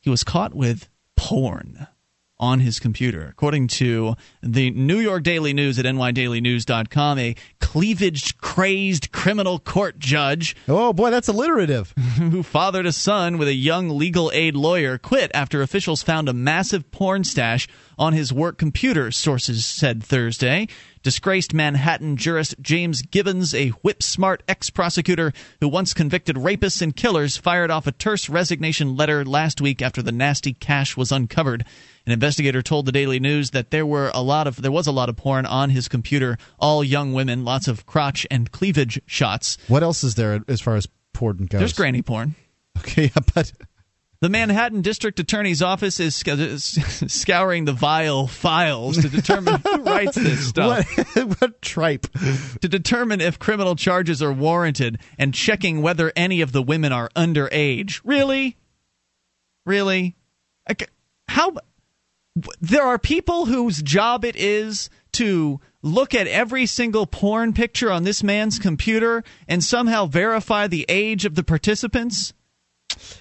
He 0.00 0.10
was 0.10 0.22
caught 0.24 0.54
with 0.54 0.88
porn 1.16 1.88
on 2.38 2.60
his 2.60 2.80
computer. 2.80 3.26
According 3.26 3.68
to 3.68 4.16
the 4.42 4.70
New 4.70 4.98
York 4.98 5.22
Daily 5.22 5.52
News 5.52 5.78
at 5.78 5.84
nydailynews.com, 5.84 7.18
a 7.18 7.36
cleavage 7.60 8.36
crazed 8.38 9.12
criminal 9.12 9.58
court 9.58 9.98
judge. 9.98 10.56
Oh, 10.68 10.92
boy, 10.92 11.10
that's 11.10 11.28
alliterative. 11.28 11.92
who 12.18 12.42
fathered 12.42 12.86
a 12.86 12.92
son 12.92 13.38
with 13.38 13.48
a 13.48 13.54
young 13.54 13.88
legal 13.88 14.30
aid 14.34 14.56
lawyer 14.56 14.98
quit 14.98 15.30
after 15.34 15.62
officials 15.62 16.02
found 16.02 16.28
a 16.28 16.32
massive 16.32 16.90
porn 16.90 17.24
stash 17.24 17.68
on 17.96 18.12
his 18.12 18.32
work 18.32 18.58
computer, 18.58 19.10
sources 19.10 19.64
said 19.64 20.02
Thursday. 20.02 20.66
Disgraced 21.02 21.52
Manhattan 21.52 22.16
jurist 22.16 22.54
James 22.60 23.02
Gibbons, 23.02 23.54
a 23.54 23.68
whip 23.68 24.02
smart 24.02 24.42
ex 24.48 24.70
prosecutor 24.70 25.32
who 25.60 25.68
once 25.68 25.92
convicted 25.94 26.36
rapists 26.36 26.80
and 26.80 26.96
killers, 26.96 27.36
fired 27.36 27.70
off 27.70 27.86
a 27.86 27.92
terse 27.92 28.28
resignation 28.28 28.96
letter 28.96 29.24
last 29.24 29.60
week 29.60 29.82
after 29.82 30.00
the 30.00 30.12
nasty 30.12 30.54
cash 30.54 30.96
was 30.96 31.12
uncovered. 31.12 31.64
An 32.06 32.12
investigator 32.12 32.60
told 32.60 32.84
the 32.84 32.92
Daily 32.92 33.18
News 33.18 33.50
that 33.52 33.70
there 33.70 33.86
were 33.86 34.10
a 34.12 34.20
lot 34.22 34.46
of 34.46 34.60
there 34.60 34.70
was 34.72 34.86
a 34.86 34.92
lot 34.92 35.08
of 35.08 35.16
porn 35.16 35.46
on 35.46 35.70
his 35.70 35.88
computer, 35.88 36.36
all 36.58 36.84
young 36.84 37.12
women, 37.14 37.44
lots 37.44 37.66
of 37.66 37.86
crotch 37.86 38.26
and 38.30 38.50
cleavage 38.52 39.00
shots. 39.06 39.56
What 39.68 39.82
else 39.82 40.04
is 40.04 40.14
there 40.14 40.40
as 40.46 40.60
far 40.60 40.76
as 40.76 40.86
porn 41.14 41.46
goes? 41.46 41.60
There's 41.60 41.72
granny 41.72 42.02
porn. 42.02 42.34
Okay, 42.78 43.04
yeah, 43.14 43.22
but 43.34 43.52
The 44.20 44.28
Manhattan 44.28 44.82
District 44.82 45.18
Attorney's 45.20 45.62
Office 45.62 45.98
is 46.00 46.14
sc- 46.14 46.28
scouring 47.10 47.64
the 47.64 47.72
vile 47.72 48.26
files 48.26 48.98
to 48.98 49.08
determine 49.08 49.60
who 49.60 49.82
writes 49.82 50.16
this 50.16 50.46
stuff. 50.48 50.86
What, 51.14 51.40
what 51.40 51.62
tripe? 51.62 52.06
To 52.60 52.68
determine 52.68 53.20
if 53.20 53.38
criminal 53.38 53.76
charges 53.76 54.22
are 54.22 54.32
warranted 54.32 54.98
and 55.18 55.32
checking 55.32 55.82
whether 55.82 56.12
any 56.16 56.40
of 56.40 56.52
the 56.52 56.62
women 56.62 56.92
are 56.92 57.08
underage. 57.16 58.00
Really? 58.04 58.56
Really? 59.66 60.16
How? 61.28 61.54
There 62.60 62.82
are 62.82 62.98
people 62.98 63.46
whose 63.46 63.80
job 63.80 64.24
it 64.24 64.34
is 64.34 64.90
to 65.12 65.60
look 65.82 66.14
at 66.14 66.26
every 66.26 66.66
single 66.66 67.06
porn 67.06 67.52
picture 67.52 67.90
on 67.92 68.02
this 68.02 68.22
man's 68.22 68.58
computer 68.58 69.22
and 69.46 69.62
somehow 69.62 70.06
verify 70.06 70.66
the 70.66 70.84
age 70.88 71.24
of 71.24 71.36
the 71.36 71.44
participants? 71.44 72.32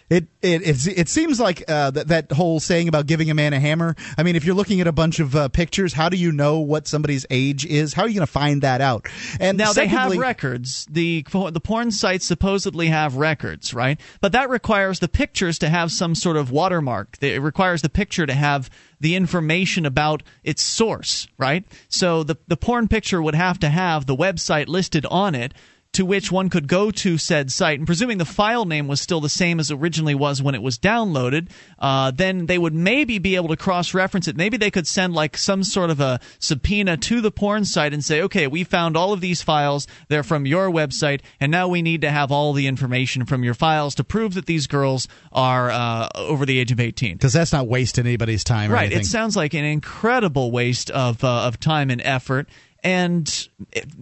It 0.10 0.28
it 0.42 0.88
it 0.88 1.10
seems 1.10 1.40
like 1.40 1.64
uh, 1.68 1.90
that 1.92 2.08
that 2.10 2.32
whole 2.32 2.60
saying 2.60 2.88
about 2.88 3.08
giving 3.08 3.32
a 3.32 3.34
man 3.34 3.54
a 3.54 3.60
hammer. 3.60 3.96
I 4.18 4.24
mean, 4.24 4.36
if 4.36 4.46
you're 4.46 4.56
looking 4.56 4.82
at 4.82 4.88
a 4.88 4.92
bunch 4.92 5.20
of 5.20 5.36
uh, 5.36 5.48
pictures, 5.50 5.94
how 5.94 6.10
do 6.10 6.18
you 6.18 6.32
know 6.32 6.60
what 6.60 6.88
somebody's 6.88 7.26
age 7.32 7.66
is? 7.66 7.94
How 7.94 8.04
are 8.04 8.08
you 8.08 8.14
going 8.14 8.28
to 8.28 8.32
find 8.32 8.62
that 8.62 8.82
out? 8.82 9.08
And 9.40 9.58
now 9.58 9.74
they 9.74 9.88
have 9.88 10.16
records. 10.16 10.86
The 10.92 11.26
the 11.32 11.62
porn 11.62 11.90
sites 11.92 12.28
supposedly 12.28 12.88
have 12.88 13.16
records, 13.16 13.74
right? 13.74 14.00
But 14.22 14.34
that 14.34 14.50
requires 14.50 15.00
the 15.00 15.08
pictures 15.08 15.58
to 15.60 15.70
have 15.70 15.92
some 15.92 16.14
sort 16.14 16.38
of 16.38 16.52
watermark. 16.52 17.18
It 17.22 17.42
requires 17.42 17.82
the 17.82 17.90
picture 17.90 18.28
to 18.28 18.34
have 18.34 18.70
the 19.04 19.16
information 19.16 19.86
about 19.86 20.24
its 20.46 20.64
source, 20.64 21.28
right? 21.38 21.66
So 21.90 22.24
the 22.24 22.38
the 22.48 22.58
porn 22.58 22.88
picture 22.88 23.22
would 23.22 23.36
have 23.36 23.60
to 23.60 23.70
have 23.70 24.06
the 24.06 24.16
website 24.16 24.68
listed 24.68 25.06
on 25.06 25.36
it 25.36 25.54
to 25.94 26.06
which 26.06 26.32
one 26.32 26.50
could 26.50 26.68
go 26.68 26.92
to 26.92 27.18
said 27.18 27.52
site, 27.52 27.80
and 27.80 27.88
presuming 27.88 28.18
the 28.18 28.26
file 28.26 28.66
name 28.66 28.88
was 28.88 29.00
still 29.00 29.22
the 29.22 29.30
same 29.30 29.60
as 29.60 29.72
originally 29.72 30.16
was 30.16 30.42
when 30.42 30.56
it 30.56 30.62
was 30.62 30.78
downloaded, 30.78 31.50
uh, 31.80 32.12
then 32.12 32.48
they 32.48 32.58
would 32.58 32.74
maybe 32.74 33.20
be 33.20 33.36
able 33.36 33.50
to 33.50 33.58
cross 33.58 33.94
reference 33.94 34.28
it. 34.28 34.36
Maybe 34.36 34.58
they 34.58 34.72
could 34.72 34.88
send 34.88 35.14
like 35.14 35.38
some 35.38 35.64
sort 35.64 35.90
of 35.90 36.00
a 36.00 36.20
subpoena 36.40 36.98
to 36.98 37.22
the 37.22 37.32
porn 37.32 37.66
site 37.66 37.94
and 37.94 38.04
say, 38.04 38.22
okay, 38.24 38.48
we 38.48 38.64
found 38.64 38.98
all 38.98 39.14
of 39.14 39.22
these 39.22 39.42
files, 39.42 39.88
they're 40.08 40.24
from 40.24 40.46
your 40.46 40.70
website, 40.70 41.22
and 41.40 41.52
now 41.52 41.68
we 41.68 41.82
need 41.82 42.02
to 42.02 42.12
have 42.12 42.32
all 42.32 42.54
the 42.54 42.68
information 42.68 43.26
from 43.26 43.44
your 43.44 43.54
files 43.54 43.96
to 43.96 44.04
prove 44.04 44.34
that 44.34 44.46
these 44.46 44.68
girls 44.68 45.08
are 45.32 45.70
uh, 45.70 46.10
over 46.16 46.46
the 46.46 46.60
age 46.60 46.72
of 46.72 46.80
18. 46.80 47.14
Because 47.14 47.34
that's 47.34 47.54
not 47.54 47.68
wasting 47.68 48.06
anybody's 48.06 48.44
time 48.44 48.72
or 48.72 48.74
Right. 48.74 48.92
It 48.92 49.06
sounds 49.06 49.36
like 49.36 49.54
an 49.54 49.66
incredible 49.66 50.52
waste 50.52 50.90
of 50.90 51.24
uh, 51.24 51.44
of 51.44 51.60
time 51.60 51.90
and 51.90 52.02
effort. 52.02 52.50
And 52.84 53.48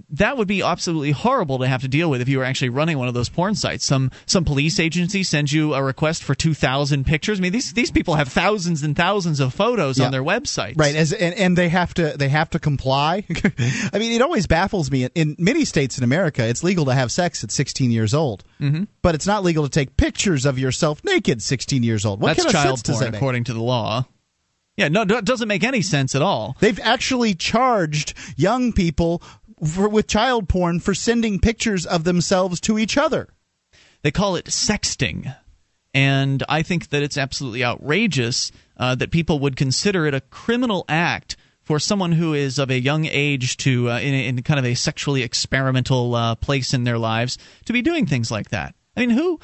that 0.09 0.37
would 0.37 0.47
be 0.47 0.63
absolutely 0.63 1.11
horrible 1.11 1.59
to 1.59 1.67
have 1.67 1.81
to 1.81 1.87
deal 1.87 2.09
with 2.09 2.19
if 2.21 2.27
you 2.27 2.39
were 2.39 2.43
actually 2.43 2.69
running 2.69 2.97
one 2.97 3.07
of 3.07 3.13
those 3.13 3.29
porn 3.29 3.53
sites. 3.53 3.85
Some 3.85 4.09
some 4.25 4.43
police 4.43 4.79
agency 4.79 5.21
sends 5.23 5.53
you 5.53 5.73
a 5.75 5.83
request 5.83 6.23
for 6.23 6.33
two 6.33 6.53
thousand 6.55 7.05
pictures. 7.05 7.39
I 7.39 7.41
mean, 7.43 7.51
these 7.51 7.73
these 7.73 7.91
people 7.91 8.15
have 8.15 8.27
thousands 8.29 8.81
and 8.81 8.95
thousands 8.95 9.39
of 9.39 9.53
photos 9.53 9.99
Yeah. 9.99 10.05
on 10.05 10.11
their 10.11 10.23
websites. 10.23 10.79
Right, 10.79 10.95
as 10.95 11.13
and, 11.13 11.35
and 11.35 11.57
they 11.57 11.69
have 11.69 11.93
to 11.95 12.15
they 12.17 12.29
have 12.29 12.49
to 12.51 12.59
comply. 12.59 13.23
I 13.93 13.99
mean, 13.99 14.13
it 14.13 14.21
always 14.21 14.47
baffles 14.47 14.89
me. 14.89 15.07
In 15.13 15.35
many 15.37 15.63
states 15.65 15.97
in 15.99 16.03
America, 16.03 16.47
it's 16.47 16.63
legal 16.63 16.85
to 16.85 16.93
have 16.93 17.11
sex 17.11 17.43
at 17.43 17.51
16 17.51 17.91
years 17.91 18.13
old, 18.15 18.43
Mhm. 18.59 18.87
but 19.03 19.13
it's 19.13 19.27
not 19.27 19.43
legal 19.43 19.63
to 19.63 19.69
take 19.69 19.95
pictures 19.95 20.45
of 20.45 20.57
yourself 20.57 21.03
naked 21.03 21.41
16 21.43 21.83
years 21.83 22.03
old. 22.05 22.19
What 22.19 22.29
That's 22.35 22.45
kind 22.45 22.55
of 22.55 22.63
child 22.63 22.83
porn, 22.83 22.99
that 23.11 23.15
according 23.15 23.43
to 23.45 23.53
the 23.53 23.61
law. 23.61 24.05
Yeah, 24.77 24.87
no, 24.87 25.01
it 25.01 25.25
doesn't 25.25 25.47
make 25.47 25.63
any 25.63 25.81
sense 25.81 26.15
at 26.15 26.21
all. 26.21 26.55
They've 26.59 26.79
actually 26.79 27.35
charged 27.35 28.13
young 28.37 28.73
people 28.73 29.21
for, 29.65 29.87
with 29.87 30.07
child 30.07 30.49
porn 30.49 30.79
for 30.79 30.93
sending 30.93 31.39
pictures 31.39 31.85
of 31.85 32.03
themselves 32.03 32.59
to 32.61 32.79
each 32.79 32.97
other. 32.97 33.29
They 34.01 34.11
call 34.11 34.35
it 34.35 34.45
sexting. 34.45 35.35
And 35.93 36.43
I 36.47 36.61
think 36.61 36.89
that 36.89 37.03
it's 37.03 37.17
absolutely 37.17 37.63
outrageous 37.63 38.51
uh, 38.77 38.95
that 38.95 39.11
people 39.11 39.39
would 39.39 39.55
consider 39.55 40.07
it 40.07 40.13
a 40.13 40.21
criminal 40.21 40.85
act 40.87 41.35
for 41.61 41.79
someone 41.79 42.13
who 42.13 42.33
is 42.33 42.57
of 42.57 42.71
a 42.71 42.79
young 42.79 43.05
age 43.05 43.57
to, 43.57 43.91
uh, 43.91 43.99
in, 43.99 44.13
in 44.13 44.41
kind 44.43 44.59
of 44.59 44.65
a 44.65 44.73
sexually 44.73 45.21
experimental 45.21 46.15
uh, 46.15 46.35
place 46.35 46.73
in 46.73 46.85
their 46.85 46.97
lives, 46.97 47.37
to 47.65 47.73
be 47.73 47.81
doing 47.81 48.05
things 48.05 48.31
like 48.31 48.49
that. 48.49 48.73
I 48.95 49.01
mean, 49.01 49.11
who. 49.11 49.39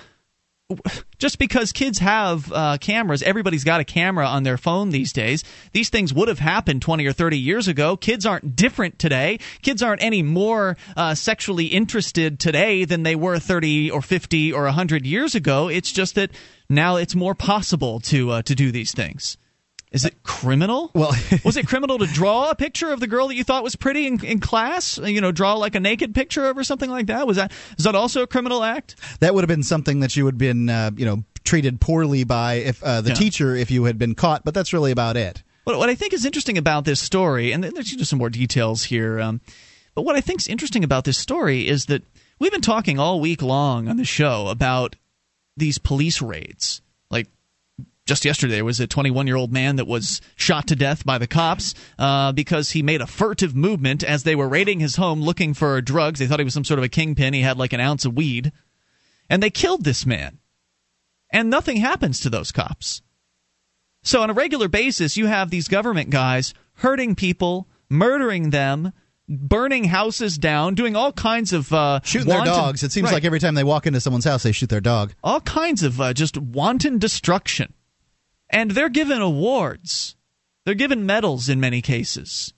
Just 1.17 1.39
because 1.39 1.71
kids 1.71 1.99
have 1.99 2.51
uh, 2.51 2.77
cameras, 2.79 3.23
everybody's 3.23 3.63
got 3.63 3.79
a 3.79 3.83
camera 3.83 4.25
on 4.25 4.43
their 4.43 4.57
phone 4.57 4.89
these 4.89 5.13
days. 5.13 5.43
These 5.71 5.89
things 5.89 6.13
would 6.13 6.27
have 6.27 6.39
happened 6.39 6.81
20 6.81 7.05
or 7.05 7.13
30 7.13 7.37
years 7.39 7.67
ago. 7.67 7.97
Kids 7.97 8.25
aren't 8.25 8.55
different 8.55 8.99
today. 8.99 9.39
Kids 9.61 9.81
aren't 9.81 10.03
any 10.03 10.21
more 10.21 10.77
uh, 10.95 11.15
sexually 11.15 11.65
interested 11.65 12.39
today 12.39 12.85
than 12.85 13.03
they 13.03 13.15
were 13.15 13.39
30 13.39 13.91
or 13.91 14.01
50 14.01 14.53
or 14.53 14.63
100 14.63 15.05
years 15.05 15.35
ago. 15.35 15.69
It's 15.69 15.91
just 15.91 16.15
that 16.15 16.31
now 16.69 16.97
it's 16.97 17.15
more 17.15 17.33
possible 17.33 17.99
to 18.01 18.31
uh, 18.31 18.41
to 18.43 18.53
do 18.53 18.71
these 18.71 18.91
things. 18.91 19.37
Is 19.97 20.05
it 20.05 20.21
criminal? 20.21 20.91
Well, 20.93 21.11
was 21.43 21.57
it 21.57 21.67
criminal 21.67 21.97
to 21.97 22.05
draw 22.05 22.51
a 22.51 22.55
picture 22.55 22.91
of 22.91 22.99
the 22.99 23.07
girl 23.07 23.27
that 23.29 23.35
you 23.35 23.43
thought 23.43 23.63
was 23.63 23.75
pretty 23.75 24.05
in, 24.05 24.23
in 24.23 24.39
class? 24.39 24.99
You 24.99 25.21
know, 25.21 25.31
draw 25.31 25.55
like 25.55 25.73
a 25.73 25.79
naked 25.79 26.13
picture 26.13 26.45
of 26.47 26.55
her, 26.55 26.63
something 26.63 26.89
like 26.89 27.07
that. 27.07 27.25
Was 27.25 27.37
that 27.37 27.51
is 27.79 27.85
that 27.85 27.95
also 27.95 28.21
a 28.21 28.27
criminal 28.27 28.63
act? 28.63 28.95
That 29.21 29.33
would 29.33 29.41
have 29.41 29.47
been 29.49 29.63
something 29.63 30.01
that 30.01 30.15
you 30.15 30.25
would 30.25 30.35
have 30.35 30.39
been, 30.39 30.69
uh, 30.69 30.91
you 30.95 31.05
know, 31.05 31.23
treated 31.43 31.81
poorly 31.81 32.23
by 32.23 32.55
if 32.55 32.83
uh, 32.83 33.01
the 33.01 33.09
Yeah. 33.09 33.15
teacher 33.15 33.55
if 33.55 33.71
you 33.71 33.85
had 33.85 33.97
been 33.97 34.13
caught. 34.13 34.45
But 34.45 34.53
that's 34.53 34.71
really 34.71 34.91
about 34.91 35.17
it. 35.17 35.41
What, 35.63 35.79
what 35.79 35.89
I 35.89 35.95
think 35.95 36.13
is 36.13 36.25
interesting 36.25 36.57
about 36.59 36.85
this 36.85 36.99
story, 36.99 37.51
and 37.51 37.63
there's 37.63 37.87
just 37.91 38.09
some 38.09 38.19
more 38.19 38.29
details 38.29 38.83
here, 38.83 39.19
um, 39.19 39.41
but 39.95 40.03
what 40.03 40.15
I 40.15 40.21
think 40.21 40.39
is 40.41 40.47
interesting 40.47 40.83
about 40.83 41.03
this 41.03 41.17
story 41.17 41.67
is 41.67 41.87
that 41.87 42.03
we've 42.39 42.51
been 42.51 42.61
talking 42.61 42.99
all 42.99 43.19
week 43.19 43.41
long 43.41 43.87
on 43.89 43.97
the 43.97 44.05
show 44.05 44.47
about 44.47 44.95
these 45.57 45.77
police 45.79 46.21
raids. 46.21 46.81
Just 48.07 48.25
yesterday, 48.25 48.61
was 48.61 48.79
a 48.79 48.87
21 48.87 49.27
year 49.27 49.35
old 49.35 49.51
man 49.51 49.75
that 49.75 49.85
was 49.85 50.21
shot 50.35 50.67
to 50.67 50.75
death 50.75 51.05
by 51.05 51.17
the 51.17 51.27
cops 51.27 51.75
uh, 51.99 52.31
because 52.31 52.71
he 52.71 52.81
made 52.81 53.01
a 53.01 53.07
furtive 53.07 53.55
movement 53.55 54.03
as 54.03 54.23
they 54.23 54.35
were 54.35 54.47
raiding 54.47 54.79
his 54.79 54.95
home 54.95 55.21
looking 55.21 55.53
for 55.53 55.81
drugs. 55.81 56.19
They 56.19 56.25
thought 56.27 56.39
he 56.39 56.45
was 56.45 56.53
some 56.53 56.63
sort 56.63 56.79
of 56.79 56.83
a 56.85 56.89
kingpin. 56.89 57.33
He 57.33 57.41
had 57.41 57.57
like 57.57 57.73
an 57.73 57.79
ounce 57.81 58.05
of 58.05 58.15
weed. 58.15 58.51
And 59.29 59.43
they 59.43 59.49
killed 59.49 59.83
this 59.83 60.05
man. 60.05 60.39
And 61.31 61.49
nothing 61.49 61.77
happens 61.77 62.21
to 62.21 62.29
those 62.29 62.53
cops. 62.53 63.01
So 64.03 64.21
on 64.21 64.29
a 64.29 64.33
regular 64.33 64.69
basis, 64.69 65.17
you 65.17 65.25
have 65.25 65.49
these 65.49 65.67
government 65.67 66.09
guys 66.09 66.53
hurting 66.75 67.15
people, 67.15 67.67
murdering 67.89 68.51
them, 68.51 68.93
burning 69.27 69.83
houses 69.85 70.37
down, 70.37 70.75
doing 70.75 70.95
all 70.95 71.11
kinds 71.11 71.51
of 71.51 71.73
uh, 71.73 71.99
Shooting 72.05 72.29
their 72.29 72.45
dogs. 72.45 72.83
It 72.83 72.93
seems 72.93 73.05
Right. 73.05 73.15
like 73.15 73.25
every 73.25 73.41
time 73.41 73.55
they 73.55 73.65
walk 73.65 73.85
into 73.85 73.99
someone's 73.99 74.23
house, 74.23 74.43
they 74.43 74.53
shoot 74.53 74.69
their 74.69 74.79
dog. 74.79 75.13
all 75.21 75.41
kinds 75.41 75.83
of 75.83 75.99
uh, 75.99 76.13
just 76.13 76.37
wanton 76.37 76.97
destruction, 76.99 77.73
and 78.49 78.71
they're 78.71 78.89
given 78.89 79.21
awards. 79.21 80.15
They're 80.65 80.75
given 80.75 81.05
medals 81.05 81.47
in 81.49 81.59
many 81.59 81.81
cases 81.81 82.53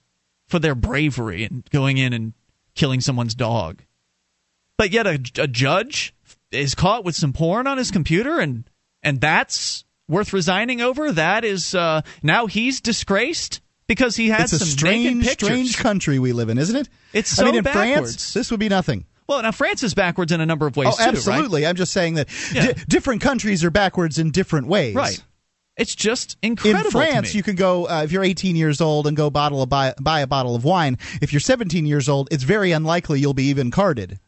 for 0.48 0.60
their 0.60 0.76
bravery 0.76 1.44
in 1.44 1.64
going 1.70 1.98
in 1.98 2.12
and 2.14 2.34
killing 2.76 3.02
someone's 3.02 3.36
dog. 3.36 3.84
But 4.78 4.92
yet, 4.92 5.06
a, 5.06 5.20
a 5.38 5.48
judge 5.48 6.16
is 6.52 6.74
caught 6.74 7.04
with 7.04 7.16
some 7.16 7.34
porn 7.34 7.68
on 7.68 7.78
his 7.78 7.92
computer, 7.92 8.40
and 8.40 8.64
and 9.04 9.22
that's 9.22 9.84
worth 10.08 10.34
resigning 10.34 10.82
over. 10.82 11.12
That 11.12 11.44
is 11.44 11.76
uh, 11.76 12.02
now 12.24 12.48
he's 12.48 12.82
disgraced 12.82 13.62
because 13.88 14.16
he 14.16 14.30
had 14.30 14.42
it's 14.44 14.54
a 14.54 14.60
some 14.60 14.68
strange, 14.68 15.18
naked 15.18 15.30
pictures. 15.30 15.48
strange 15.50 15.78
country 15.78 16.20
we 16.20 16.32
live 16.32 16.50
in, 16.50 16.58
isn't 16.58 16.76
it? 16.76 16.90
It's 17.14 17.38
I 17.40 17.44
mean, 17.44 17.54
so 17.54 17.58
in 17.58 17.64
France, 17.66 17.92
backwards. 17.92 18.34
this 18.34 18.52
would 18.52 18.60
be 18.60 18.70
nothing. 18.70 19.06
Well, 19.28 19.44
now 19.44 19.52
France 19.52 19.84
is 19.84 19.94
backwards 19.94 20.32
in 20.32 20.42
a 20.42 20.46
number 20.46 20.66
of 20.66 20.76
ways 20.76 20.88
oh, 20.88 20.96
too, 20.96 21.04
right? 21.04 21.10
absolutely. 21.10 21.68
I'm 21.68 21.76
just 21.76 21.92
saying 21.92 22.16
that 22.16 22.30
Yeah. 22.52 22.72
di- 22.72 22.84
different 22.88 23.22
countries 23.22 23.64
are 23.64 23.70
backwards 23.70 24.18
in 24.18 24.32
different 24.32 24.68
ways. 24.68 24.96
Right. 24.96 25.24
It's 25.80 25.96
just 25.96 26.38
incredible. 26.44 26.86
In 26.86 26.92
France, 26.92 27.34
you 27.34 27.42
can 27.42 27.56
go 27.56 27.88
uh, 27.88 28.04
if 28.04 28.12
you're 28.12 28.24
18 28.24 28.56
years 28.56 28.82
old 28.82 29.08
and 29.08 29.16
go 29.18 29.30
bottle 29.30 29.62
of 29.64 29.70
buy, 29.70 29.94
buy 30.00 30.20
a 30.20 30.28
bottle 30.28 30.56
of 30.56 30.64
wine. 30.64 30.98
If 31.22 31.32
you're 31.34 31.40
17 31.40 31.86
years 31.86 32.10
old, 32.10 32.28
it's 32.32 32.44
very 32.44 32.72
unlikely 32.72 33.20
you'll 33.20 33.34
be 33.34 33.46
even 33.46 33.72
carded. 33.72 34.20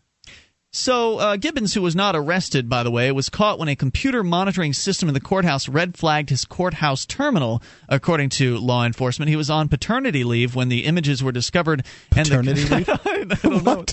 So, 0.74 1.18
uh, 1.18 1.36
Gibbons, 1.36 1.74
who 1.74 1.82
was 1.82 1.98
not 1.98 2.16
arrested, 2.16 2.70
by 2.70 2.84
the 2.84 2.92
way, 2.92 3.12
was 3.12 3.28
caught 3.28 3.60
when 3.60 3.68
a 3.68 3.76
computer 3.76 4.24
monitoring 4.24 4.72
system 4.72 5.10
in 5.10 5.14
the 5.14 5.20
courthouse 5.20 5.68
red 5.68 5.98
flagged 5.98 6.30
his 6.30 6.46
courthouse 6.46 7.06
terminal, 7.06 7.62
according 7.90 8.30
to 8.30 8.58
law 8.58 8.86
enforcement. 8.86 9.28
He 9.28 9.36
was 9.36 9.50
on 9.50 9.68
paternity 9.68 10.24
leave 10.24 10.56
when 10.56 10.70
the 10.70 10.86
images 10.86 11.22
were 11.22 11.34
discovered. 11.34 11.86
Paternity 12.10 12.62
and 12.62 12.70
the, 12.70 12.76
leave? 12.78 12.90
I 13.06 13.24
don't 13.50 13.66
know. 13.66 13.86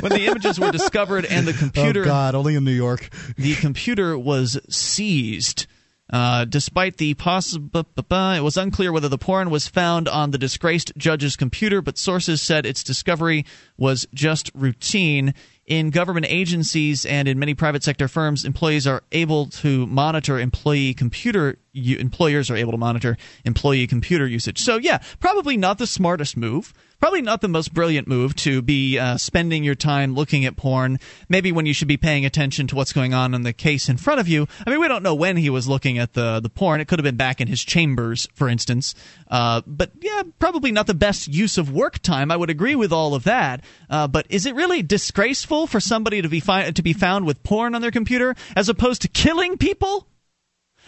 when 0.00 0.10
the 0.10 0.26
images 0.26 0.58
were 0.58 0.72
discovered 0.72 1.26
and 1.26 1.46
the 1.46 1.52
computer 1.58 2.02
Oh 2.02 2.06
God, 2.06 2.34
only 2.34 2.56
in 2.56 2.64
New 2.64 2.72
York. 2.72 3.08
the 3.36 3.54
computer 3.54 4.18
was 4.18 4.58
seized. 4.68 5.68
Uh, 6.10 6.44
despite 6.44 6.98
the 6.98 7.14
possible, 7.14 7.86
it 7.96 8.42
was 8.42 8.56
unclear 8.56 8.92
whether 8.92 9.08
the 9.08 9.18
porn 9.18 9.48
was 9.48 9.66
found 9.66 10.06
on 10.06 10.30
the 10.30 10.38
disgraced 10.38 10.92
judge's 10.98 11.34
computer, 11.34 11.80
but 11.80 11.96
sources 11.96 12.42
said 12.42 12.66
its 12.66 12.84
discovery 12.84 13.46
was 13.78 14.06
just 14.12 14.50
routine. 14.54 15.34
In 15.66 15.88
government 15.90 16.26
agencies 16.28 17.06
and 17.06 17.26
in 17.26 17.38
many 17.38 17.54
private 17.54 17.82
sector 17.82 18.06
firms, 18.06 18.44
employees 18.44 18.86
are 18.86 19.02
able 19.12 19.46
to 19.46 19.86
monitor 19.86 20.38
employee 20.38 20.92
computer. 20.92 21.56
u- 21.72 21.96
Employers 21.96 22.50
are 22.50 22.56
able 22.56 22.72
to 22.72 22.78
monitor 22.78 23.16
employee 23.46 23.86
computer 23.86 24.26
usage. 24.26 24.58
So, 24.60 24.76
yeah, 24.76 24.98
probably 25.20 25.56
not 25.56 25.78
the 25.78 25.86
smartest 25.86 26.36
move. 26.36 26.74
Probably 27.00 27.22
not 27.22 27.40
the 27.42 27.48
most 27.48 27.74
brilliant 27.74 28.08
move 28.08 28.34
to 28.36 28.62
be 28.62 28.98
uh, 28.98 29.18
spending 29.18 29.62
your 29.64 29.74
time 29.74 30.14
looking 30.14 30.46
at 30.46 30.56
porn. 30.56 30.98
Maybe 31.28 31.52
when 31.52 31.66
you 31.66 31.74
should 31.74 31.88
be 31.88 31.98
paying 31.98 32.24
attention 32.24 32.66
to 32.68 32.76
what's 32.76 32.94
going 32.94 33.12
on 33.12 33.34
in 33.34 33.42
the 33.42 33.52
case 33.52 33.90
in 33.90 33.98
front 33.98 34.20
of 34.20 34.28
you. 34.28 34.46
I 34.66 34.70
mean, 34.70 34.80
we 34.80 34.88
don't 34.88 35.02
know 35.02 35.14
when 35.14 35.36
he 35.36 35.50
was 35.50 35.68
looking 35.68 35.98
at 35.98 36.14
the 36.14 36.40
the 36.40 36.48
porn. 36.48 36.80
It 36.80 36.88
could 36.88 36.98
have 36.98 37.04
been 37.04 37.16
back 37.16 37.42
in 37.42 37.48
his 37.48 37.62
chambers, 37.62 38.26
for 38.32 38.48
instance. 38.48 38.94
Uh, 39.28 39.60
but 39.66 39.90
yeah, 40.00 40.22
probably 40.38 40.72
not 40.72 40.86
the 40.86 40.94
best 40.94 41.28
use 41.28 41.58
of 41.58 41.70
work 41.70 41.98
time. 41.98 42.30
I 42.30 42.36
would 42.36 42.48
agree 42.48 42.76
with 42.76 42.92
all 42.92 43.14
of 43.14 43.24
that. 43.24 43.62
Uh, 43.90 44.08
but 44.08 44.24
is 44.30 44.46
it 44.46 44.54
really 44.54 44.82
disgraceful 44.82 45.53
for 45.66 45.80
somebody 45.80 46.20
to 46.22 46.28
be 46.28 46.40
fi- 46.40 46.70
to 46.70 46.82
be 46.82 46.92
found 46.92 47.24
with 47.26 47.42
porn 47.42 47.74
on 47.74 47.80
their 47.82 47.90
computer 47.90 48.34
as 48.56 48.68
opposed 48.68 49.02
to 49.02 49.08
killing 49.08 49.56
people? 49.56 50.06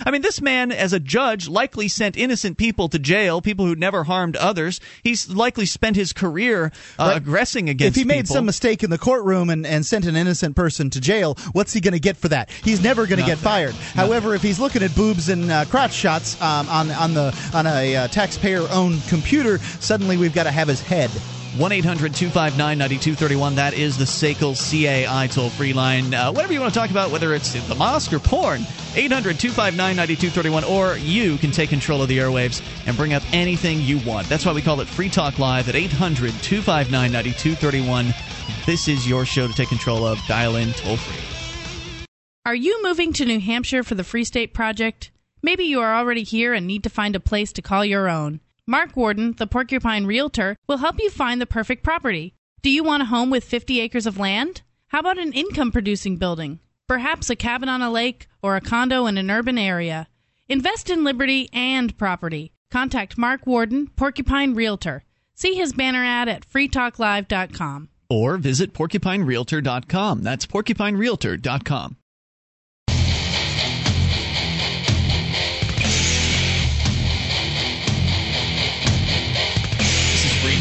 I 0.05 0.10
mean, 0.10 0.20
this 0.20 0.43
man, 0.43 0.72
as 0.72 0.93
a 0.93 1.01
judge, 1.01 1.48
likely 1.48 1.88
sent 1.88 2.18
innocent 2.18 2.59
people 2.59 2.90
to 2.90 2.98
jail, 2.98 3.40
people 3.40 3.64
who 3.64 3.74
never 3.74 4.05
harmed 4.05 4.36
others. 4.36 4.78
He's 5.02 5.30
likely 5.30 5.64
spent 5.64 5.97
his 5.97 6.12
career 6.12 6.70
uh, 6.98 7.05
Right. 7.05 7.16
aggressing 7.16 7.70
against 7.70 7.97
if 7.97 8.02
he 8.02 8.06
made 8.06 8.24
people. 8.24 8.34
some 8.34 8.44
mistake 8.44 8.82
in 8.84 8.90
the 8.90 8.98
courtroom 8.98 9.48
and, 9.48 9.66
and 9.66 9.86
sent 9.86 10.05
an 10.05 10.14
innocent 10.14 10.55
person 10.55 10.90
to 10.90 11.01
jail, 11.01 11.38
what's 11.52 11.72
he 11.72 11.80
going 11.80 11.94
to 11.94 11.98
get 11.98 12.18
for 12.18 12.28
that? 12.28 12.51
He's 12.62 12.82
never 12.82 13.06
going 13.06 13.20
to 13.20 13.24
get 13.24 13.38
fired. 13.38 13.72
However, 13.94 14.34
if 14.34 14.43
he's 14.43 14.60
looking 14.60 14.82
at 14.82 14.94
boobs 14.94 15.30
and 15.30 15.51
uh, 15.51 15.64
crotch 15.64 15.94
shots 15.94 16.38
um, 16.43 16.68
on 16.68 16.90
on 16.90 17.14
the 17.14 17.34
on 17.55 17.66
a 17.66 17.97
uh, 17.97 18.09
taxpayer-owned 18.09 19.01
computer, 19.09 19.56
suddenly 19.80 20.18
we've 20.18 20.34
got 20.34 20.43
to 20.44 20.51
have 20.52 20.68
his 20.68 20.82
head. 20.82 21.10
1 21.58 21.72
800 21.72 22.14
259 22.14 22.78
9231. 22.78 23.54
That 23.54 23.74
is 23.74 23.96
the 23.96 24.04
SACL 24.04 24.54
CAI 24.54 25.26
toll 25.28 25.48
free 25.50 25.72
line. 25.72 26.12
Uh, 26.12 26.30
whatever 26.32 26.52
you 26.52 26.60
want 26.60 26.72
to 26.72 26.78
talk 26.78 26.90
about, 26.90 27.10
whether 27.10 27.34
it's 27.34 27.52
the 27.68 27.74
mosque 27.74 28.12
or 28.12 28.18
porn, 28.18 28.62
800 28.94 29.38
259 29.38 29.76
9231, 29.96 30.64
or 30.64 30.96
you 30.98 31.38
can 31.38 31.50
take 31.50 31.70
control 31.70 32.02
of 32.02 32.08
the 32.08 32.18
airwaves 32.18 32.62
and 32.86 32.96
bring 32.96 33.14
up 33.14 33.22
anything 33.32 33.80
you 33.80 33.98
want. 34.00 34.28
That's 34.28 34.44
why 34.44 34.52
we 34.52 34.62
call 34.62 34.80
it 34.80 34.88
Free 34.88 35.08
Talk 35.08 35.38
Live 35.38 35.68
at 35.68 35.74
800 35.74 36.32
259 36.42 37.12
9231. 37.12 38.14
This 38.66 38.88
is 38.88 39.08
your 39.08 39.24
show 39.24 39.46
to 39.46 39.54
take 39.54 39.68
control 39.68 40.06
of. 40.06 40.18
Dial 40.26 40.56
in 40.56 40.72
toll 40.74 40.96
free. 40.96 42.06
Are 42.44 42.54
you 42.54 42.82
moving 42.82 43.12
to 43.14 43.24
New 43.24 43.40
Hampshire 43.40 43.82
for 43.82 43.94
the 43.94 44.04
Free 44.04 44.24
State 44.24 44.52
Project? 44.54 45.10
Maybe 45.42 45.64
you 45.64 45.80
are 45.80 45.94
already 45.94 46.22
here 46.22 46.52
and 46.54 46.66
need 46.66 46.82
to 46.84 46.90
find 46.90 47.16
a 47.16 47.20
place 47.20 47.52
to 47.54 47.62
call 47.62 47.84
your 47.84 48.08
own. 48.08 48.40
Mark 48.68 48.97
Warden, 48.97 49.32
the 49.38 49.47
Porcupine 49.47 50.06
Realtor, 50.06 50.56
will 50.66 50.78
help 50.78 50.98
you 50.98 51.09
find 51.09 51.40
the 51.40 51.47
perfect 51.47 51.84
property. 51.84 52.34
Do 52.62 52.70
you 52.70 52.82
want 52.82 53.05
a 53.05 53.06
home 53.06 53.30
with 53.30 53.44
50 53.44 53.80
acres 53.80 54.06
of 54.06 54.18
land? 54.18 54.62
How 54.88 54.98
about 54.98 55.18
an 55.18 55.32
income 55.32 55.70
producing 55.70 56.16
building? 56.16 56.59
Perhaps 56.88 57.30
a 57.30 57.36
cabin 57.36 57.68
on 57.68 57.80
a 57.80 57.93
lake 57.93 58.26
or 58.43 58.56
a 58.56 58.60
condo 58.60 59.06
in 59.06 59.18
an 59.18 59.30
urban 59.30 59.56
area. 59.56 60.09
Invest 60.48 60.90
in 60.90 61.05
liberty 61.05 61.48
and 61.52 61.97
property. 61.97 62.51
Contact 62.72 63.16
Mark 63.16 63.47
Warden, 63.47 63.86
Porcupine 63.94 64.55
Realtor. 64.55 65.05
See 65.36 65.55
his 65.55 65.72
banner 65.72 66.02
ad 66.02 66.28
at 66.28 66.48
freetalklive.com. 66.48 67.88
Or 68.10 68.36
visit 68.36 68.72
porcupinerealtor.com. 68.72 70.22
That's 70.22 70.47
porcupinerealtor.com. 70.47 71.97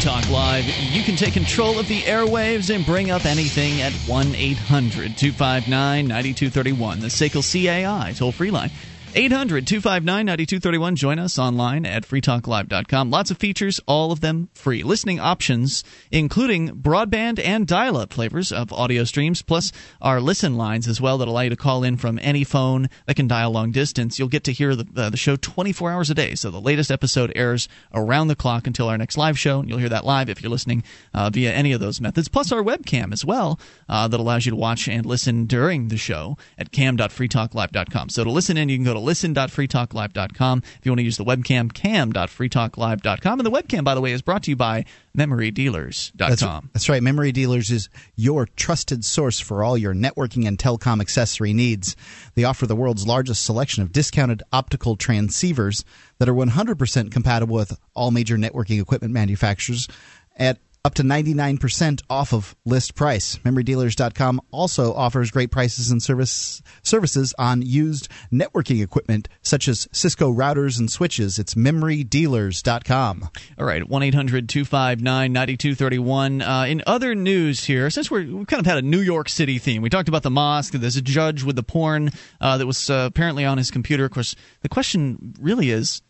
Talk 0.06 0.28
Live. 0.28 0.68
You 0.78 1.02
can 1.02 1.16
take 1.16 1.34
control 1.34 1.80
of 1.80 1.88
the 1.88 1.98
airwaves 2.02 2.72
and 2.72 2.86
bring 2.86 3.10
up 3.10 3.26
anything 3.26 3.80
at 3.80 3.92
1 4.06 4.36
800 4.36 5.16
259 5.16 6.06
9231, 6.06 7.00
the 7.00 7.08
SACL 7.08 7.42
CAI 7.42 8.12
toll 8.12 8.30
free 8.30 8.52
line. 8.52 8.70
800 9.16 9.66
259 9.66 10.26
9231. 10.26 10.94
Join 10.94 11.18
us 11.18 11.38
online 11.38 11.86
at 11.86 12.06
freetalklive.com. 12.06 13.10
Lots 13.10 13.30
of 13.30 13.38
features, 13.38 13.80
all 13.86 14.12
of 14.12 14.20
them 14.20 14.50
free. 14.52 14.82
Listening 14.82 15.18
options, 15.18 15.82
including 16.10 16.76
broadband 16.82 17.40
and 17.42 17.66
dial 17.66 17.96
up 17.96 18.12
flavors 18.12 18.52
of 18.52 18.74
audio 18.74 19.04
streams, 19.04 19.40
plus 19.40 19.72
our 20.02 20.20
listen 20.20 20.58
lines 20.58 20.86
as 20.86 21.00
well 21.00 21.16
that 21.16 21.28
allow 21.28 21.40
you 21.40 21.48
to 21.48 21.56
call 21.56 21.82
in 21.82 21.96
from 21.96 22.18
any 22.20 22.44
phone 22.44 22.90
that 23.06 23.16
can 23.16 23.26
dial 23.26 23.52
long 23.52 23.70
distance. 23.70 24.18
You'll 24.18 24.28
get 24.28 24.44
to 24.44 24.52
hear 24.52 24.76
the, 24.76 24.86
uh, 24.94 25.08
the 25.08 25.16
show 25.16 25.36
24 25.36 25.90
hours 25.90 26.10
a 26.10 26.14
day. 26.14 26.34
So 26.34 26.50
the 26.50 26.60
latest 26.60 26.90
episode 26.90 27.32
airs 27.34 27.70
around 27.94 28.28
the 28.28 28.36
clock 28.36 28.66
until 28.66 28.88
our 28.90 28.98
next 28.98 29.16
live 29.16 29.38
show. 29.38 29.60
And 29.60 29.68
you'll 29.70 29.78
hear 29.78 29.88
that 29.88 30.04
live 30.04 30.28
if 30.28 30.42
you're 30.42 30.50
listening 30.50 30.84
uh, 31.14 31.30
via 31.30 31.54
any 31.54 31.72
of 31.72 31.80
those 31.80 32.02
methods, 32.02 32.28
plus 32.28 32.52
our 32.52 32.62
webcam 32.62 33.14
as 33.14 33.24
well 33.24 33.58
uh, 33.88 34.08
that 34.08 34.20
allows 34.20 34.44
you 34.44 34.50
to 34.50 34.56
watch 34.56 34.88
and 34.88 35.06
listen 35.06 35.46
during 35.46 35.88
the 35.88 35.96
show 35.96 36.36
at 36.58 36.70
cam.freetalklive.com. 36.70 38.10
So 38.10 38.22
to 38.22 38.30
listen 38.30 38.58
in, 38.58 38.68
you 38.68 38.76
can 38.76 38.84
go 38.84 38.92
to 38.92 39.05
listen.freetalklive.com. 39.06 40.62
If 40.64 40.80
you 40.84 40.92
want 40.92 40.98
to 40.98 41.04
use 41.04 41.16
the 41.16 41.24
webcam, 41.24 41.72
cam.freetalklive.com. 41.72 43.40
And 43.40 43.46
the 43.46 43.50
webcam, 43.50 43.84
by 43.84 43.94
the 43.94 44.00
way, 44.00 44.12
is 44.12 44.20
brought 44.20 44.42
to 44.42 44.50
you 44.50 44.56
by 44.56 44.84
memorydealers.com. 45.16 46.28
That's, 46.28 46.42
that's 46.72 46.88
right. 46.88 47.02
Memory 47.02 47.32
Dealers 47.32 47.70
is 47.70 47.88
your 48.16 48.46
trusted 48.56 49.04
source 49.04 49.40
for 49.40 49.64
all 49.64 49.78
your 49.78 49.94
networking 49.94 50.46
and 50.46 50.58
telecom 50.58 51.00
accessory 51.00 51.54
needs. 51.54 51.96
They 52.34 52.44
offer 52.44 52.66
the 52.66 52.76
world's 52.76 53.06
largest 53.06 53.44
selection 53.44 53.82
of 53.82 53.92
discounted 53.92 54.42
optical 54.52 54.96
transceivers 54.96 55.84
that 56.18 56.28
are 56.28 56.34
100% 56.34 57.10
compatible 57.10 57.54
with 57.54 57.78
all 57.94 58.10
major 58.10 58.36
networking 58.36 58.80
equipment 58.80 59.14
manufacturers 59.14 59.88
at 60.36 60.58
up 60.86 60.94
to 60.94 61.02
99% 61.02 62.00
off 62.08 62.32
of 62.32 62.54
list 62.64 62.94
price. 62.94 63.38
MemoryDealers.com 63.38 64.40
also 64.52 64.94
offers 64.94 65.32
great 65.32 65.50
prices 65.50 65.90
and 65.90 66.00
service 66.00 66.62
services 66.84 67.34
on 67.40 67.60
used 67.60 68.08
networking 68.32 68.80
equipment 68.80 69.28
such 69.42 69.66
as 69.66 69.88
Cisco 69.90 70.32
routers 70.32 70.78
and 70.78 70.88
switches. 70.88 71.40
It's 71.40 71.54
MemoryDealers.com. 71.54 73.28
All 73.58 73.66
right, 73.66 73.88
1 73.88 74.02
800 74.04 74.48
259 74.48 75.32
9231. 75.32 76.42
Uh, 76.42 76.62
in 76.68 76.84
other 76.86 77.16
news 77.16 77.64
here, 77.64 77.90
since 77.90 78.08
we're, 78.08 78.24
we've 78.24 78.46
kind 78.46 78.60
of 78.60 78.66
had 78.66 78.78
a 78.78 78.82
New 78.82 79.00
York 79.00 79.28
City 79.28 79.58
theme, 79.58 79.82
we 79.82 79.90
talked 79.90 80.08
about 80.08 80.22
the 80.22 80.30
mosque. 80.30 80.72
There's 80.72 80.94
a 80.94 81.02
judge 81.02 81.42
with 81.42 81.56
the 81.56 81.64
porn 81.64 82.10
uh, 82.40 82.58
that 82.58 82.66
was 82.66 82.88
uh, 82.88 83.08
apparently 83.10 83.44
on 83.44 83.58
his 83.58 83.72
computer. 83.72 84.04
Of 84.04 84.12
course, 84.12 84.36
the 84.60 84.68
question 84.68 85.34
really 85.40 85.70
is 85.70 86.00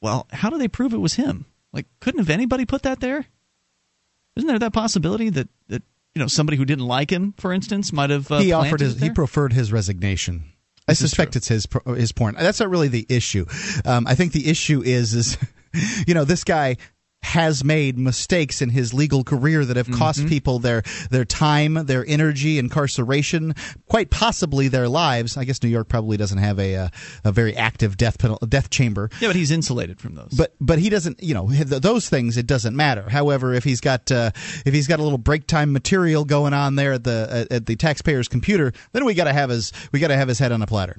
well, 0.00 0.28
how 0.30 0.50
do 0.50 0.56
they 0.56 0.68
prove 0.68 0.94
it 0.94 0.98
was 0.98 1.14
him? 1.14 1.46
Like, 1.72 1.86
couldn't 1.98 2.20
have 2.20 2.30
anybody 2.30 2.64
put 2.64 2.82
that 2.82 3.00
there? 3.00 3.26
Isn't 4.36 4.48
there 4.48 4.58
that 4.58 4.72
possibility 4.72 5.30
that, 5.30 5.48
that 5.68 5.82
you 6.14 6.20
know 6.20 6.26
somebody 6.26 6.56
who 6.56 6.64
didn't 6.64 6.86
like 6.86 7.10
him, 7.10 7.34
for 7.36 7.52
instance, 7.52 7.92
might 7.92 8.10
have 8.10 8.30
uh, 8.30 8.38
he 8.38 8.52
offered 8.52 8.80
his 8.80 9.00
he 9.00 9.10
preferred 9.10 9.52
his 9.52 9.72
resignation. 9.72 10.44
I 10.88 10.92
This 10.92 11.02
is 11.02 11.10
suspect 11.10 11.36
it's 11.36 11.48
his 11.48 11.68
his 11.86 12.12
porn. 12.12 12.34
That's 12.38 12.60
not 12.60 12.70
really 12.70 12.88
the 12.88 13.06
issue. 13.08 13.46
Um, 13.84 14.06
I 14.06 14.14
think 14.14 14.32
the 14.32 14.48
issue 14.48 14.82
is 14.82 15.14
is 15.14 15.38
you 16.06 16.14
know 16.14 16.24
this 16.24 16.44
guy 16.44 16.76
has 17.22 17.62
made 17.62 17.98
mistakes 17.98 18.62
in 18.62 18.70
his 18.70 18.94
legal 18.94 19.22
career 19.22 19.64
that 19.64 19.76
have 19.76 19.90
cost 19.90 20.20
Mm-hmm. 20.20 20.28
people 20.28 20.58
their 20.58 20.82
their 21.10 21.24
time, 21.24 21.74
their 21.74 22.04
energy, 22.08 22.58
incarceration, 22.58 23.54
quite 23.88 24.10
possibly 24.10 24.68
their 24.68 24.88
lives. 24.88 25.36
I 25.36 25.44
guess 25.44 25.62
New 25.62 25.68
York 25.68 25.88
probably 25.88 26.16
doesn't 26.16 26.38
have 26.38 26.58
a 26.58 26.74
a, 26.74 26.90
a 27.24 27.30
very 27.32 27.54
active 27.56 27.96
death 27.96 28.18
penalty, 28.18 28.46
death 28.46 28.70
chamber. 28.70 29.10
Yeah, 29.20 29.28
but 29.28 29.36
he's 29.36 29.50
insulated 29.50 30.00
from 30.00 30.14
those. 30.14 30.32
But 30.36 30.54
but 30.60 30.78
he 30.78 30.88
doesn't, 30.88 31.22
you 31.22 31.34
know, 31.34 31.46
those 31.48 32.08
things 32.08 32.36
it 32.36 32.46
doesn't 32.46 32.74
matter. 32.74 33.08
However, 33.08 33.52
if 33.54 33.64
he's 33.64 33.80
got 33.80 34.10
uh, 34.10 34.30
if 34.64 34.72
he's 34.74 34.86
got 34.88 34.98
a 34.98 35.02
little 35.02 35.18
break 35.18 35.46
time 35.46 35.72
material 35.72 36.24
going 36.24 36.54
on 36.54 36.74
there 36.76 36.94
at 36.94 37.04
the 37.04 37.28
at, 37.30 37.52
at 37.52 37.66
the 37.66 37.76
taxpayer's 37.76 38.28
computer, 38.28 38.72
then 38.92 39.04
we 39.04 39.14
got 39.14 39.24
to 39.24 39.32
have 39.32 39.50
his 39.50 39.72
we 39.92 40.00
got 40.00 40.08
to 40.08 40.16
have 40.16 40.26
his 40.28 40.38
head 40.38 40.52
on 40.52 40.62
a 40.62 40.66
platter. 40.66 40.96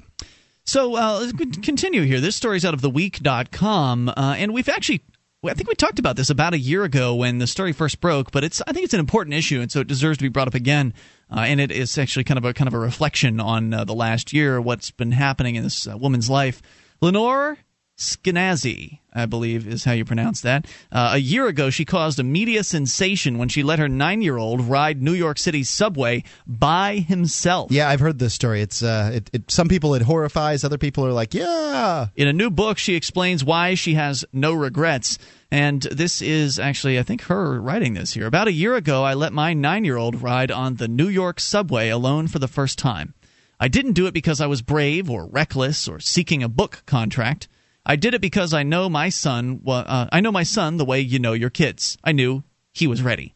So 0.64 0.94
uh, 0.96 1.18
let's 1.20 1.32
continue 1.58 2.02
here. 2.02 2.20
This 2.20 2.36
story's 2.36 2.64
out 2.64 2.72
of 2.74 2.80
theweek.com, 2.80 4.08
uh, 4.10 4.34
and 4.38 4.54
we've 4.54 4.68
actually. 4.68 5.02
I 5.44 5.54
think 5.54 5.68
we 5.68 5.74
talked 5.74 5.98
about 5.98 6.14
this 6.14 6.30
about 6.30 6.54
a 6.54 6.58
year 6.58 6.84
ago 6.84 7.16
when 7.16 7.38
the 7.38 7.48
story 7.48 7.72
first 7.72 8.00
broke, 8.00 8.30
but 8.30 8.44
it's 8.44 8.62
I 8.64 8.72
think 8.72 8.84
it's 8.84 8.94
an 8.94 9.00
important 9.00 9.34
issue, 9.34 9.60
and 9.60 9.72
so 9.72 9.80
it 9.80 9.88
deserves 9.88 10.18
to 10.18 10.22
be 10.22 10.28
brought 10.28 10.46
up 10.46 10.54
again. 10.54 10.94
Uh, 11.28 11.40
and 11.40 11.60
it 11.60 11.72
is 11.72 11.98
actually 11.98 12.22
kind 12.22 12.38
of 12.38 12.44
a 12.44 12.54
kind 12.54 12.68
of 12.68 12.74
a 12.74 12.78
reflection 12.78 13.40
on 13.40 13.74
uh, 13.74 13.82
the 13.82 13.92
last 13.92 14.32
year, 14.32 14.60
what's 14.60 14.92
been 14.92 15.10
happening 15.10 15.56
in 15.56 15.64
this 15.64 15.88
uh, 15.88 15.98
woman's 15.98 16.30
life. 16.30 16.62
Lenore 17.00 17.58
Skenazy, 18.02 18.98
I 19.14 19.26
believe 19.26 19.66
is 19.66 19.84
how 19.84 19.92
you 19.92 20.04
pronounce 20.04 20.40
that. 20.40 20.66
Uh, 20.90 21.12
a 21.14 21.18
year 21.18 21.46
ago, 21.46 21.70
she 21.70 21.84
caused 21.84 22.18
a 22.18 22.24
media 22.24 22.64
sensation 22.64 23.38
when 23.38 23.48
she 23.48 23.62
let 23.62 23.78
her 23.78 23.88
nine-year-old 23.88 24.60
ride 24.62 25.00
New 25.00 25.12
York 25.12 25.38
City's 25.38 25.70
subway 25.70 26.24
by 26.46 26.96
himself. 26.96 27.70
Yeah, 27.70 27.88
I've 27.88 28.00
heard 28.00 28.18
this 28.18 28.34
story. 28.34 28.60
It's 28.60 28.82
uh, 28.82 29.12
it, 29.14 29.30
it 29.32 29.50
some 29.50 29.68
people 29.68 29.94
it 29.94 30.02
horrifies, 30.02 30.64
other 30.64 30.78
people 30.78 31.06
are 31.06 31.12
like, 31.12 31.32
yeah. 31.32 32.08
In 32.16 32.26
a 32.26 32.32
new 32.32 32.50
book, 32.50 32.78
she 32.78 32.96
explains 32.96 33.44
why 33.44 33.74
she 33.74 33.94
has 33.94 34.24
no 34.32 34.52
regrets. 34.52 35.18
And 35.50 35.82
this 35.82 36.22
is 36.22 36.58
actually, 36.58 36.98
I 36.98 37.02
think, 37.02 37.22
her 37.22 37.60
writing 37.60 37.94
this 37.94 38.14
here. 38.14 38.26
About 38.26 38.48
a 38.48 38.52
year 38.52 38.74
ago, 38.74 39.04
I 39.04 39.14
let 39.14 39.32
my 39.32 39.52
nine 39.52 39.84
year 39.84 39.98
old 39.98 40.22
ride 40.22 40.50
on 40.50 40.76
the 40.76 40.88
New 40.88 41.08
York 41.08 41.38
subway 41.38 41.90
alone 41.90 42.26
for 42.26 42.38
the 42.38 42.48
first 42.48 42.78
time. 42.78 43.14
I 43.60 43.68
didn't 43.68 43.92
do 43.92 44.06
it 44.06 44.14
because 44.14 44.40
I 44.40 44.46
was 44.46 44.60
brave 44.60 45.08
or 45.08 45.26
reckless 45.26 45.86
or 45.86 46.00
seeking 46.00 46.42
a 46.42 46.48
book 46.48 46.82
contract. 46.84 47.46
I 47.84 47.96
did 47.96 48.14
it 48.14 48.20
because 48.20 48.54
I 48.54 48.62
know 48.62 48.88
my 48.88 49.08
son. 49.08 49.62
Uh, 49.66 50.06
I 50.12 50.20
know 50.20 50.32
my 50.32 50.44
son 50.44 50.76
the 50.76 50.84
way 50.84 51.00
you 51.00 51.18
know 51.18 51.32
your 51.32 51.50
kids. 51.50 51.98
I 52.04 52.12
knew 52.12 52.44
he 52.72 52.86
was 52.86 53.02
ready, 53.02 53.34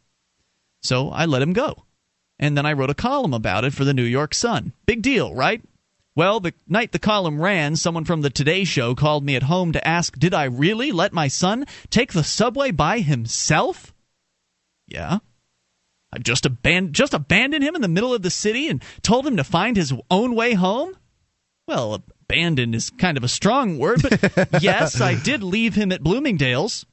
so 0.83 1.11
I 1.11 1.27
let 1.27 1.43
him 1.43 1.53
go. 1.53 1.85
And 2.39 2.57
then 2.57 2.67
I 2.67 2.75
wrote 2.75 2.91
a 2.91 2.95
column 2.95 3.35
about 3.35 3.65
it 3.65 3.73
for 3.73 3.85
the 3.85 3.95
New 3.95 4.03
York 4.05 4.35
Sun. 4.35 4.73
Big 4.85 5.03
deal, 5.03 5.35
right? 5.35 5.63
Well, 6.15 6.41
the 6.41 6.55
night 6.67 6.93
the 6.93 6.99
column 6.99 7.41
ran, 7.41 7.77
someone 7.77 8.05
from 8.05 8.23
the 8.23 8.31
Today 8.31 8.65
Show 8.65 8.95
called 8.95 9.25
me 9.25 9.37
at 9.37 9.45
home 9.45 9.73
to 9.73 9.87
ask, 9.87 10.19
Did 10.19 10.33
I 10.33 10.45
really 10.45 10.93
let 10.93 11.13
my 11.13 11.29
son 11.29 11.67
take 11.91 12.13
the 12.13 12.25
subway 12.25 12.71
by 12.71 13.01
himself? 13.01 13.93
Yeah. 14.87 15.19
I 16.13 16.19
just, 16.19 16.47
just 16.93 17.13
abandoned 17.13 17.65
him 17.65 17.75
in 17.75 17.83
the 17.83 17.89
middle 17.89 18.15
of 18.15 18.23
the 18.23 18.31
city 18.31 18.69
and 18.69 18.83
told 19.03 19.27
him 19.27 19.37
to 19.37 19.45
find 19.45 19.77
his 19.77 19.93
own 20.11 20.35
way 20.35 20.55
home? 20.55 20.97
Well, 21.67 22.03
abandoned 22.29 22.75
is 22.75 22.91
kind 22.91 23.17
of 23.17 23.25
a 23.25 23.29
strong 23.29 23.79
word, 23.79 24.03
but 24.03 24.63
yes, 24.63 25.01
I 25.01 25.15
did 25.15 25.43
leave 25.43 25.75
him 25.75 25.93
at 25.93 26.03
Bloomingdale's. 26.03 26.85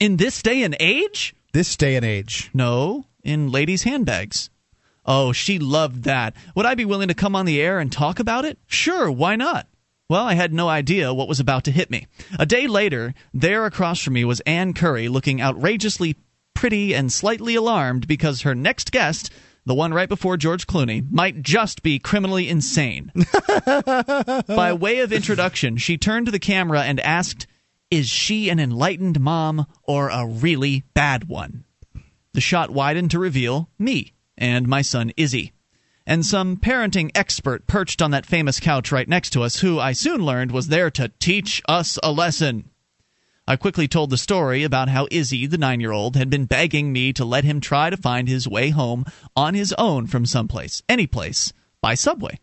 In 0.00 0.16
this 0.16 0.42
day 0.42 0.62
and 0.62 0.76
age? 0.80 1.34
This 1.52 1.76
day 1.76 1.96
and 1.96 2.04
age. 2.04 2.50
No, 2.54 3.06
in 3.22 3.50
ladies' 3.50 3.82
handbags. 3.82 4.50
Oh, 5.04 5.32
she 5.32 5.58
loved 5.58 6.04
that. 6.04 6.34
Would 6.54 6.66
I 6.66 6.74
be 6.74 6.84
willing 6.84 7.08
to 7.08 7.14
come 7.14 7.34
on 7.34 7.44
the 7.44 7.60
air 7.60 7.80
and 7.80 7.90
talk 7.90 8.20
about 8.20 8.44
it? 8.44 8.58
Sure, 8.66 9.10
why 9.10 9.36
not? 9.36 9.66
Well, 10.08 10.24
I 10.24 10.34
had 10.34 10.52
no 10.52 10.68
idea 10.68 11.12
what 11.12 11.28
was 11.28 11.40
about 11.40 11.64
to 11.64 11.72
hit 11.72 11.90
me. 11.90 12.06
A 12.38 12.46
day 12.46 12.66
later, 12.66 13.14
there 13.34 13.66
across 13.66 14.00
from 14.00 14.14
me 14.14 14.24
was 14.24 14.40
Ann 14.40 14.74
Curry 14.74 15.08
looking 15.08 15.40
outrageously 15.40 16.16
pretty 16.54 16.94
and 16.94 17.12
slightly 17.12 17.54
alarmed 17.56 18.06
because 18.06 18.42
her 18.42 18.54
next 18.54 18.92
guest, 18.92 19.32
the 19.64 19.74
one 19.74 19.94
right 19.94 20.08
before 20.08 20.36
George 20.36 20.66
Clooney, 20.66 21.08
might 21.10 21.42
just 21.42 21.82
be 21.82 21.98
criminally 21.98 22.48
insane. 22.48 23.12
By 24.46 24.72
way 24.72 24.98
of 25.00 25.12
introduction, 25.12 25.76
she 25.76 25.96
turned 25.96 26.26
to 26.26 26.32
the 26.32 26.38
camera 26.38 26.82
and 26.82 26.98
asked, 27.00 27.46
Is 27.90 28.08
she 28.08 28.48
an 28.48 28.58
enlightened 28.58 29.20
mom 29.20 29.66
or 29.82 30.08
a 30.08 30.26
really 30.26 30.84
bad 30.94 31.28
one? 31.28 31.64
The 32.32 32.40
shot 32.40 32.70
widened 32.70 33.10
to 33.12 33.18
reveal 33.18 33.68
me 33.78 34.14
and 34.36 34.66
my 34.66 34.82
son 34.82 35.12
Izzy. 35.16 35.52
And 36.04 36.26
some 36.26 36.56
parenting 36.56 37.12
expert 37.14 37.68
perched 37.68 38.02
on 38.02 38.10
that 38.10 38.26
famous 38.26 38.58
couch 38.58 38.90
right 38.90 39.08
next 39.08 39.30
to 39.30 39.42
us, 39.42 39.60
who 39.60 39.78
I 39.78 39.92
soon 39.92 40.24
learned 40.24 40.50
was 40.50 40.68
there 40.68 40.90
to 40.90 41.12
teach 41.20 41.62
us 41.68 41.98
a 42.02 42.10
lesson. 42.10 42.70
I 43.52 43.56
quickly 43.56 43.86
told 43.86 44.08
the 44.08 44.16
story 44.16 44.62
about 44.62 44.88
how 44.88 45.08
Izzy, 45.10 45.44
the 45.44 45.58
nine 45.58 45.78
year 45.78 45.92
old, 45.92 46.16
had 46.16 46.30
been 46.30 46.46
begging 46.46 46.90
me 46.90 47.12
to 47.12 47.22
let 47.22 47.44
him 47.44 47.60
try 47.60 47.90
to 47.90 47.98
find 47.98 48.26
his 48.26 48.48
way 48.48 48.70
home 48.70 49.04
on 49.36 49.52
his 49.52 49.74
own 49.76 50.06
from 50.06 50.24
someplace, 50.24 50.82
any 50.88 51.06
place, 51.06 51.52
by 51.82 51.92
subway. 51.92 52.40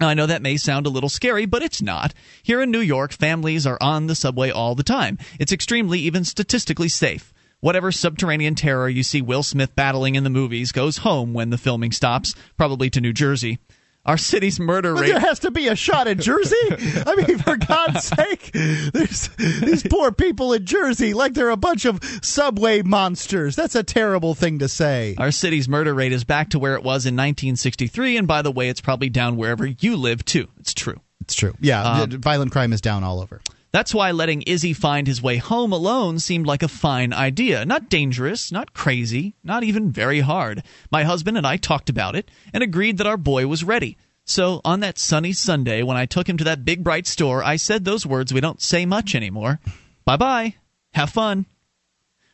I 0.00 0.14
know 0.14 0.24
that 0.24 0.40
may 0.40 0.56
sound 0.56 0.86
a 0.86 0.88
little 0.88 1.10
scary, 1.10 1.44
but 1.44 1.62
it's 1.62 1.82
not. 1.82 2.14
Here 2.42 2.62
in 2.62 2.70
New 2.70 2.80
York, 2.80 3.12
families 3.12 3.66
are 3.66 3.76
on 3.82 4.06
the 4.06 4.14
subway 4.14 4.48
all 4.48 4.74
the 4.74 4.82
time. 4.82 5.18
It's 5.38 5.52
extremely, 5.52 6.00
even 6.00 6.24
statistically 6.24 6.88
safe. 6.88 7.34
Whatever 7.60 7.92
subterranean 7.92 8.54
terror 8.54 8.88
you 8.88 9.02
see 9.02 9.20
Will 9.20 9.42
Smith 9.42 9.76
battling 9.76 10.14
in 10.14 10.24
the 10.24 10.30
movies 10.30 10.72
goes 10.72 10.96
home 10.96 11.34
when 11.34 11.50
the 11.50 11.58
filming 11.58 11.92
stops, 11.92 12.34
probably 12.56 12.88
to 12.88 13.02
New 13.02 13.12
Jersey. 13.12 13.58
Our 14.06 14.18
city's 14.18 14.60
murder 14.60 14.92
But 14.94 15.00
rate. 15.02 15.08
there 15.12 15.20
has 15.20 15.38
to 15.40 15.50
be 15.50 15.68
a 15.68 15.74
shot 15.74 16.06
in 16.06 16.18
Jersey. 16.20 16.54
I 16.70 17.14
mean, 17.26 17.38
for 17.38 17.56
God's 17.56 18.04
sake, 18.04 18.50
there's 18.52 19.28
these 19.38 19.82
poor 19.84 20.12
people 20.12 20.52
in 20.52 20.66
Jersey 20.66 21.14
like 21.14 21.32
they're 21.34 21.48
a 21.50 21.56
bunch 21.56 21.84
of 21.86 22.02
subway 22.22 22.82
monsters. 22.82 23.56
That's 23.56 23.74
a 23.74 23.82
terrible 23.82 24.34
thing 24.34 24.58
to 24.58 24.68
say. 24.68 25.14
Our 25.16 25.30
city's 25.30 25.68
murder 25.68 25.94
rate 25.94 26.12
is 26.12 26.24
back 26.24 26.50
to 26.50 26.58
where 26.58 26.74
it 26.74 26.82
was 26.82 27.06
in 27.06 27.14
1963, 27.14 28.16
and 28.18 28.28
by 28.28 28.42
the 28.42 28.52
way, 28.52 28.68
it's 28.68 28.80
probably 28.82 29.08
down 29.08 29.36
wherever 29.36 29.66
you 29.66 29.96
live 29.96 30.24
too. 30.24 30.48
It's 30.60 30.74
true. 30.74 31.00
It's 31.22 31.34
true. 31.34 31.54
Yeah, 31.60 31.82
Um, 32.02 32.10
violent 32.10 32.52
crime 32.52 32.74
is 32.74 32.82
down 32.82 33.02
all 33.04 33.20
over. 33.20 33.40
That's 33.74 33.92
why 33.92 34.12
letting 34.12 34.42
Izzy 34.42 34.72
find 34.72 35.04
his 35.04 35.20
way 35.20 35.38
home 35.38 35.72
alone 35.72 36.20
seemed 36.20 36.46
like 36.46 36.62
a 36.62 36.68
fine 36.68 37.12
idea. 37.12 37.66
Not 37.66 37.88
dangerous, 37.88 38.52
not 38.52 38.72
crazy, 38.72 39.34
not 39.42 39.64
even 39.64 39.90
very 39.90 40.20
hard. 40.20 40.62
My 40.92 41.02
husband 41.02 41.36
and 41.36 41.44
I 41.44 41.56
talked 41.56 41.90
about 41.90 42.14
it 42.14 42.30
and 42.52 42.62
agreed 42.62 42.98
that 42.98 43.06
our 43.08 43.16
boy 43.16 43.48
was 43.48 43.64
ready. 43.64 43.96
So 44.24 44.60
on 44.64 44.78
that 44.78 44.96
sunny 44.96 45.32
Sunday, 45.32 45.82
when 45.82 45.96
I 45.96 46.06
took 46.06 46.28
him 46.28 46.36
to 46.36 46.44
that 46.44 46.64
big 46.64 46.84
bright 46.84 47.08
store, 47.08 47.42
I 47.42 47.56
said 47.56 47.84
those 47.84 48.06
words 48.06 48.32
we 48.32 48.40
don't 48.40 48.62
say 48.62 48.86
much 48.86 49.12
anymore. 49.12 49.58
Bye 50.04 50.18
bye. 50.18 50.54
Have 50.92 51.10
fun. 51.10 51.46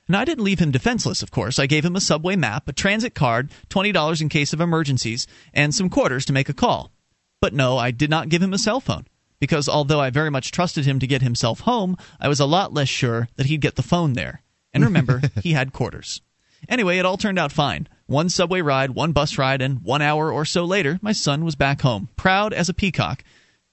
And 0.09 0.19
I 0.19 0.27
didn't 0.27 0.45
leave 0.45 0.59
him 0.59 0.73
defenseless, 0.73 1.23
of 1.23 1.31
course. 1.31 1.59
I 1.59 1.65
gave 1.65 1.87
him 1.87 1.97
a 1.97 2.03
subway 2.03 2.37
map, 2.37 2.69
a 2.69 2.75
transit 2.75 3.15
card, 3.15 3.51
$20 3.71 4.21
in 4.21 4.29
case 4.29 4.53
of 4.53 4.61
emergencies, 4.61 5.27
and 5.55 5.75
some 5.75 5.89
quarters 5.89 6.27
to 6.27 6.35
make 6.35 6.51
a 6.51 6.53
call. 6.53 6.93
But 7.41 7.55
no, 7.55 7.79
I 7.79 7.93
did 7.93 8.11
not 8.11 8.29
give 8.29 8.43
him 8.43 8.53
a 8.53 8.59
cell 8.59 8.81
phone. 8.81 9.07
Because 9.41 9.69
although 9.69 10.01
I 10.01 10.11
very 10.11 10.31
much 10.31 10.53
trusted 10.53 10.85
him 10.85 10.99
to 11.01 11.07
get 11.07 11.23
himself 11.23 11.61
home, 11.61 11.97
I 12.21 12.29
was 12.29 12.41
a 12.41 12.47
lot 12.47 12.73
less 12.73 12.89
sure 12.89 13.29
that 13.37 13.47
he'd 13.47 13.61
get 13.61 13.77
the 13.77 13.83
phone 13.83 14.13
there. 14.13 14.43
And 14.73 14.85
remember, 14.85 15.23
he 15.43 15.53
had 15.53 15.73
quarters. 15.73 16.21
Anyway, 16.69 16.99
it 16.99 17.07
all 17.07 17.17
turned 17.17 17.39
out 17.39 17.51
fine. 17.51 17.89
One 18.07 18.29
subway 18.29 18.61
ride, 18.61 18.91
one 18.91 19.13
bus 19.13 19.39
ride, 19.39 19.63
and 19.63 19.83
one 19.83 20.03
hour 20.03 20.31
or 20.33 20.45
so 20.45 20.65
later, 20.65 20.99
my 21.01 21.13
son 21.13 21.45
was 21.45 21.55
back 21.55 21.81
home, 21.81 22.09
proud 22.17 22.53
as 22.53 22.69
a 22.69 22.75
peacock. 22.75 23.25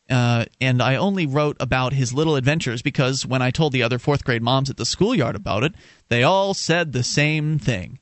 Uh, 0.09 0.45
and 0.61 0.81
I 0.81 0.95
only 0.95 1.25
wrote 1.25 1.57
about 1.59 1.91
his 1.91 2.13
little 2.13 2.37
adventures 2.37 2.81
because 2.81 3.25
when 3.25 3.41
I 3.41 3.51
told 3.51 3.73
the 3.73 3.83
other 3.83 3.99
fourth 3.99 4.23
grade 4.23 4.41
moms 4.41 4.69
at 4.69 4.77
the 4.77 4.85
schoolyard 4.85 5.35
about 5.35 5.63
it, 5.63 5.73
they 6.07 6.23
all 6.23 6.53
said 6.53 6.93
the 6.93 7.03
same 7.03 7.59
thing. 7.59 7.99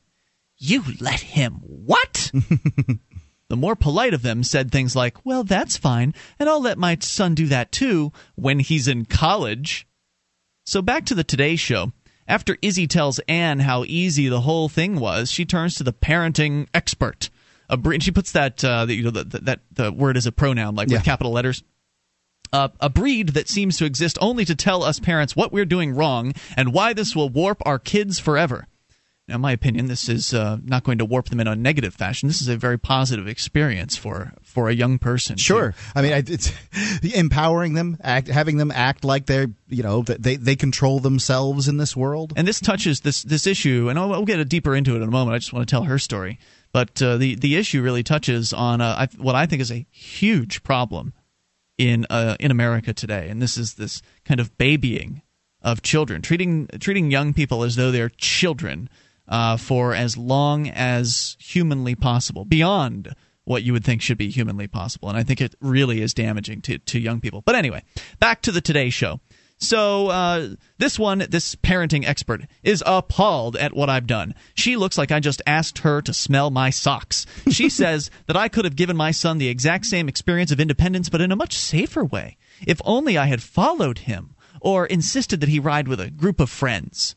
You 0.57 0.83
let 0.99 1.19
him 1.19 1.61
what? 1.63 2.31
the 3.49 3.57
more 3.57 3.75
polite 3.75 4.13
of 4.13 4.21
them 4.21 4.43
said 4.43 4.71
things 4.71 4.95
like, 4.95 5.25
Well, 5.25 5.43
that's 5.43 5.77
fine, 5.77 6.13
and 6.39 6.49
I'll 6.49 6.61
let 6.61 6.77
my 6.77 6.97
son 6.99 7.35
do 7.35 7.47
that 7.47 7.71
too 7.71 8.11
when 8.35 8.59
he's 8.59 8.87
in 8.87 9.05
college. 9.05 9.87
So 10.65 10.81
back 10.81 11.05
to 11.05 11.15
the 11.15 11.23
Today 11.23 11.55
Show. 11.55 11.91
After 12.27 12.57
Izzy 12.63 12.87
tells 12.87 13.19
Ann 13.27 13.59
how 13.59 13.83
easy 13.83 14.27
the 14.29 14.41
whole 14.41 14.67
thing 14.67 14.99
was, 14.99 15.31
she 15.31 15.45
turns 15.45 15.75
to 15.75 15.83
the 15.83 15.93
parenting 15.93 16.67
expert. 16.73 17.29
A 17.69 17.77
she 17.99 18.09
puts 18.11 18.31
that 18.31 18.63
uh, 18.63 18.85
the, 18.85 18.95
you 18.95 19.03
know 19.03 19.11
the, 19.11 19.23
the, 19.23 19.39
that 19.41 19.59
the 19.71 19.91
word 19.91 20.17
as 20.17 20.25
a 20.25 20.31
pronoun, 20.31 20.73
like 20.75 20.89
Yeah. 20.89 20.97
with 20.97 21.05
capital 21.05 21.31
letters. 21.31 21.63
Uh, 22.53 22.69
a 22.79 22.89
breed 22.89 23.29
that 23.29 23.49
seems 23.49 23.77
to 23.77 23.85
exist 23.85 24.17
only 24.21 24.45
to 24.45 24.55
tell 24.55 24.83
us 24.83 24.99
parents 24.99 25.35
what 25.35 25.51
we're 25.51 25.65
doing 25.65 25.93
wrong 25.93 26.33
and 26.55 26.73
why 26.73 26.93
this 26.93 27.15
will 27.15 27.29
warp 27.29 27.61
our 27.65 27.77
kids 27.79 28.17
forever. 28.19 28.65
In 29.27 29.41
my 29.41 29.53
opinion, 29.53 29.87
this 29.87 30.07
is 30.07 30.35
uh, 30.35 30.59
not 30.63 30.83
going 30.83 30.99
to 30.99 31.05
warp 31.05 31.29
them 31.29 31.39
in 31.39 31.47
a 31.47 31.55
negative 31.55 31.95
fashion. 31.95 32.27
This 32.27 32.41
is 32.41 32.47
a 32.47 32.55
very 32.55 32.77
positive 32.77 33.27
experience 33.27 33.97
for 33.97 34.33
for 34.43 34.69
a 34.69 34.73
young 34.73 34.99
person. 34.99 35.37
Sure. 35.37 35.73
I 35.95 36.03
mean, 36.03 36.11
it's 36.13 36.51
empowering 37.15 37.73
them, 37.73 37.97
act, 38.01 38.27
having 38.27 38.57
them 38.57 38.69
act 38.69 39.03
like 39.03 39.25
they're, 39.25 39.47
you 39.67 39.81
know, 39.81 40.03
that 40.03 40.21
they 40.21 40.35
they 40.35 40.55
control 40.55 40.99
themselves 40.99 41.67
in 41.67 41.77
this 41.77 41.95
world. 41.95 42.33
And 42.35 42.47
this 42.47 42.59
touches 42.59 43.01
this 43.01 43.23
this 43.23 43.47
issue, 43.47 43.89
and 43.89 43.97
I'll, 43.97 44.13
I'll 44.13 44.25
get 44.25 44.47
deeper 44.47 44.75
into 44.75 44.93
it 44.93 44.97
in 44.97 45.07
a 45.07 45.11
moment. 45.11 45.33
I 45.33 45.39
just 45.39 45.53
want 45.53 45.67
to 45.67 45.71
tell 45.71 45.85
her 45.85 45.97
story, 45.97 46.37
but 46.71 47.01
uh, 47.01 47.17
the 47.17 47.33
the 47.33 47.55
issue 47.55 47.81
really 47.81 48.03
touches 48.03 48.53
on 48.53 48.79
uh, 48.79 49.07
what 49.17 49.33
I 49.33 49.47
think 49.47 49.59
is 49.59 49.71
a 49.71 49.87
huge 49.89 50.61
problem 50.61 51.13
in 51.79 52.05
uh, 52.11 52.35
in 52.39 52.51
America 52.51 52.93
today, 52.93 53.29
and 53.29 53.41
this 53.41 53.57
is 53.57 53.73
this 53.73 54.03
kind 54.23 54.39
of 54.39 54.55
babying 54.59 55.23
of 55.63 55.81
children, 55.81 56.21
treating 56.21 56.67
treating 56.79 57.09
young 57.09 57.33
people 57.33 57.63
as 57.63 57.75
though 57.75 57.89
they're 57.89 58.09
children 58.09 58.87
uh, 59.27 59.57
for 59.57 59.93
as 59.93 60.17
long 60.17 60.69
as 60.69 61.37
humanly 61.39 61.95
possible, 61.95 62.45
beyond 62.45 63.15
what 63.43 63.63
you 63.63 63.73
would 63.73 63.83
think 63.85 64.01
should 64.01 64.17
be 64.17 64.29
humanly 64.29 64.67
possible, 64.67 65.07
and 65.09 65.17
I 65.17 65.23
think 65.23 65.39
it 65.39 65.55
really 65.61 66.01
is 66.01 66.13
damaging 66.13 66.61
to 66.61 66.79
to 66.79 66.99
young 66.99 67.21
people. 67.21 67.41
But 67.41 67.55
anyway, 67.55 67.83
back 68.19 68.41
to 68.43 68.51
the 68.51 68.61
Today 68.61 68.89
Show. 68.89 69.19
So 69.57 70.07
uh, 70.07 70.49
this 70.79 70.99
one, 70.99 71.25
this 71.29 71.55
parenting 71.55 72.05
expert, 72.05 72.41
is 72.61 72.83
appalled 72.85 73.55
at 73.55 73.73
what 73.73 73.89
I've 73.89 74.07
done. 74.07 74.35
She 74.53 74.75
looks 74.75 74.97
like 74.97 75.11
I 75.11 75.21
just 75.21 75.41
asked 75.47 75.79
her 75.79 76.01
to 76.01 76.13
smell 76.13 76.49
my 76.49 76.69
socks. 76.69 77.25
She 77.49 77.69
says 77.81 78.11
that 78.27 78.35
I 78.35 78.49
could 78.49 78.65
have 78.65 78.75
given 78.75 78.97
my 78.97 79.11
son 79.11 79.37
the 79.37 79.47
exact 79.47 79.85
same 79.85 80.09
experience 80.09 80.51
of 80.51 80.59
independence, 80.59 81.09
but 81.09 81.21
in 81.21 81.31
a 81.31 81.37
much 81.37 81.57
safer 81.57 82.03
way. 82.03 82.37
If 82.67 82.81
only 82.83 83.17
I 83.17 83.27
had 83.27 83.41
followed 83.41 83.99
him 83.99 84.35
or 84.59 84.85
insisted 84.85 85.39
that 85.39 85.49
he 85.49 85.59
ride 85.59 85.87
with 85.87 86.01
a 86.01 86.11
group 86.11 86.39
of 86.39 86.49
friends. 86.49 87.15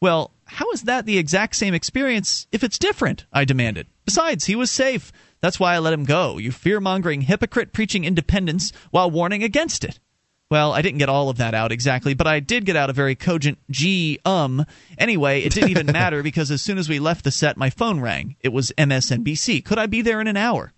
Well, 0.00 0.32
how 0.46 0.70
is 0.70 0.82
that 0.82 1.06
the 1.06 1.18
exact 1.18 1.56
same 1.56 1.74
experience 1.74 2.46
if 2.52 2.64
it's 2.64 2.78
different? 2.78 3.26
I 3.32 3.44
demanded. 3.44 3.88
Besides, 4.04 4.44
he 4.46 4.56
was 4.56 4.70
safe. 4.70 5.12
That's 5.40 5.60
why 5.60 5.74
I 5.74 5.78
let 5.78 5.92
him 5.92 6.04
go. 6.04 6.38
You 6.38 6.52
fear 6.52 6.80
mongering 6.80 7.22
hypocrite 7.22 7.72
preaching 7.72 8.04
independence 8.04 8.72
while 8.90 9.10
warning 9.10 9.42
against 9.42 9.84
it. 9.84 9.98
Well, 10.48 10.72
I 10.72 10.80
didn't 10.80 10.98
get 10.98 11.08
all 11.08 11.28
of 11.28 11.38
that 11.38 11.54
out 11.54 11.72
exactly, 11.72 12.14
but 12.14 12.28
I 12.28 12.38
did 12.38 12.64
get 12.64 12.76
out 12.76 12.88
a 12.88 12.92
very 12.92 13.16
cogent 13.16 13.58
G 13.68 14.20
um. 14.24 14.64
Anyway, 14.96 15.40
it 15.40 15.52
didn't 15.52 15.70
even 15.70 15.86
matter 15.92 16.22
because 16.22 16.52
as 16.52 16.62
soon 16.62 16.78
as 16.78 16.88
we 16.88 17.00
left 17.00 17.24
the 17.24 17.32
set, 17.32 17.56
my 17.56 17.68
phone 17.68 18.00
rang. 18.00 18.36
It 18.40 18.52
was 18.52 18.72
MSNBC. 18.78 19.64
Could 19.64 19.78
I 19.78 19.86
be 19.86 20.02
there 20.02 20.20
in 20.20 20.28
an 20.28 20.36
hour? 20.36 20.72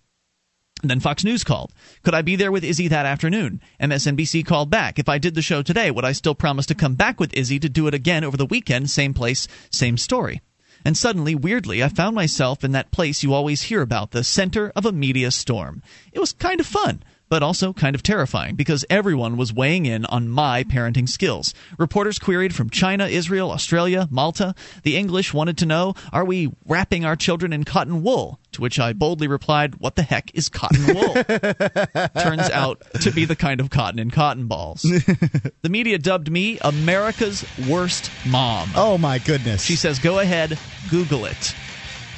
Then 0.81 0.99
Fox 0.99 1.23
News 1.23 1.43
called. 1.43 1.73
Could 2.03 2.15
I 2.15 2.21
be 2.21 2.35
there 2.35 2.51
with 2.51 2.63
Izzy 2.63 2.87
that 2.87 3.05
afternoon? 3.05 3.61
MSNBC 3.81 4.45
called 4.45 4.69
back. 4.69 4.97
If 4.97 5.09
I 5.09 5.17
did 5.17 5.35
the 5.35 5.41
show 5.41 5.61
today, 5.61 5.91
would 5.91 6.05
I 6.05 6.13
still 6.13 6.35
promise 6.35 6.65
to 6.67 6.75
come 6.75 6.95
back 6.95 7.19
with 7.19 7.33
Izzy 7.33 7.59
to 7.59 7.69
do 7.69 7.87
it 7.87 7.93
again 7.93 8.23
over 8.23 8.37
the 8.37 8.45
weekend? 8.45 8.89
Same 8.89 9.13
place, 9.13 9.47
same 9.71 9.97
story. 9.97 10.41
And 10.85 10.97
suddenly, 10.97 11.35
weirdly, 11.35 11.83
I 11.83 11.89
found 11.89 12.15
myself 12.15 12.63
in 12.63 12.71
that 12.71 12.91
place 12.91 13.23
you 13.23 13.33
always 13.33 13.63
hear 13.63 13.81
about, 13.81 14.11
the 14.11 14.23
center 14.23 14.71
of 14.75 14.85
a 14.85 14.93
media 14.93 15.31
storm. 15.31 15.83
It 16.13 16.19
was 16.19 16.31
kind 16.31 16.59
of 16.61 16.65
fun 16.65 17.03
but 17.29 17.43
also 17.43 17.71
kind 17.73 17.95
of 17.95 18.03
terrifying 18.03 18.55
because 18.55 18.83
everyone 18.89 19.37
was 19.37 19.53
weighing 19.53 19.85
in 19.85 20.05
on 20.05 20.27
my 20.27 20.63
parenting 20.63 21.07
skills. 21.07 21.53
Reporters 21.77 22.19
queried 22.19 22.53
from 22.53 22.69
China, 22.69 23.05
Israel, 23.05 23.51
Australia, 23.51 24.07
Malta. 24.11 24.55
The 24.83 24.97
English 24.97 25.33
wanted 25.33 25.57
to 25.59 25.65
know, 25.65 25.93
are 26.11 26.25
we 26.25 26.51
wrapping 26.65 27.05
our 27.05 27.15
children 27.15 27.53
in 27.53 27.63
cotton 27.63 28.01
wool? 28.01 28.39
To 28.53 28.61
which 28.61 28.79
I 28.79 28.93
boldly 28.93 29.27
replied, 29.27 29.75
what 29.75 29.95
the 29.95 30.01
heck 30.01 30.33
is 30.33 30.49
cotton 30.49 30.95
wool? 30.95 31.13
Turns 32.23 32.49
out 32.49 32.81
to 33.01 33.11
be 33.11 33.25
the 33.25 33.35
kind 33.35 33.59
of 33.61 33.69
cotton 33.69 33.99
in 33.99 34.09
cotton 34.09 34.47
balls. 34.47 34.81
the 35.61 35.69
media 35.69 35.99
dubbed 35.99 36.31
me 36.31 36.57
America's 36.59 37.45
worst 37.69 38.11
mom. 38.25 38.69
Oh 38.75 38.97
my 38.97 39.19
goodness. 39.19 39.63
She 39.63 39.75
says, 39.75 39.99
go 39.99 40.17
ahead, 40.17 40.57
Google 40.89 41.25
it. 41.25 41.55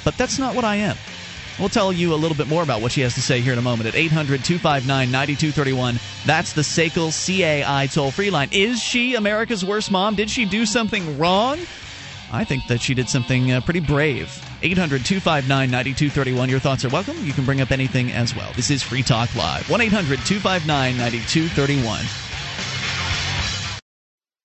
But 0.05 0.17
that's 0.17 0.39
not 0.39 0.55
what 0.55 0.63
I 0.63 0.77
am. 0.77 0.95
We'll 1.61 1.69
tell 1.69 1.93
you 1.93 2.11
a 2.11 2.15
little 2.15 2.35
bit 2.35 2.47
more 2.47 2.63
about 2.63 2.81
what 2.81 2.91
she 2.91 3.01
has 3.01 3.13
to 3.13 3.21
say 3.21 3.39
here 3.39 3.53
in 3.53 3.59
a 3.59 3.61
moment 3.61 3.87
at 3.87 3.95
800 3.95 4.43
259 4.43 5.11
9231. 5.11 5.99
That's 6.25 6.53
the 6.53 6.63
SACL 6.63 7.13
CAI 7.13 7.85
toll 7.85 8.09
free 8.09 8.31
line. 8.31 8.49
Is 8.51 8.79
she 8.79 9.13
America's 9.13 9.63
worst 9.63 9.91
mom? 9.91 10.15
Did 10.15 10.31
she 10.31 10.45
do 10.45 10.65
something 10.65 11.19
wrong? 11.19 11.59
I 12.31 12.45
think 12.45 12.65
that 12.65 12.81
she 12.81 12.95
did 12.95 13.07
something 13.09 13.51
uh, 13.51 13.61
pretty 13.61 13.79
brave. 13.79 14.43
800 14.63 15.05
259 15.05 15.69
9231. 15.69 16.49
Your 16.49 16.59
thoughts 16.59 16.83
are 16.83 16.89
welcome. 16.89 17.23
You 17.23 17.31
can 17.31 17.45
bring 17.45 17.61
up 17.61 17.69
anything 17.69 18.11
as 18.11 18.35
well. 18.35 18.51
This 18.55 18.71
is 18.71 18.81
Free 18.81 19.03
Talk 19.03 19.35
Live. 19.35 19.69
1 19.69 19.81
800 19.81 20.17
259 20.25 20.97
9231. 20.97 22.30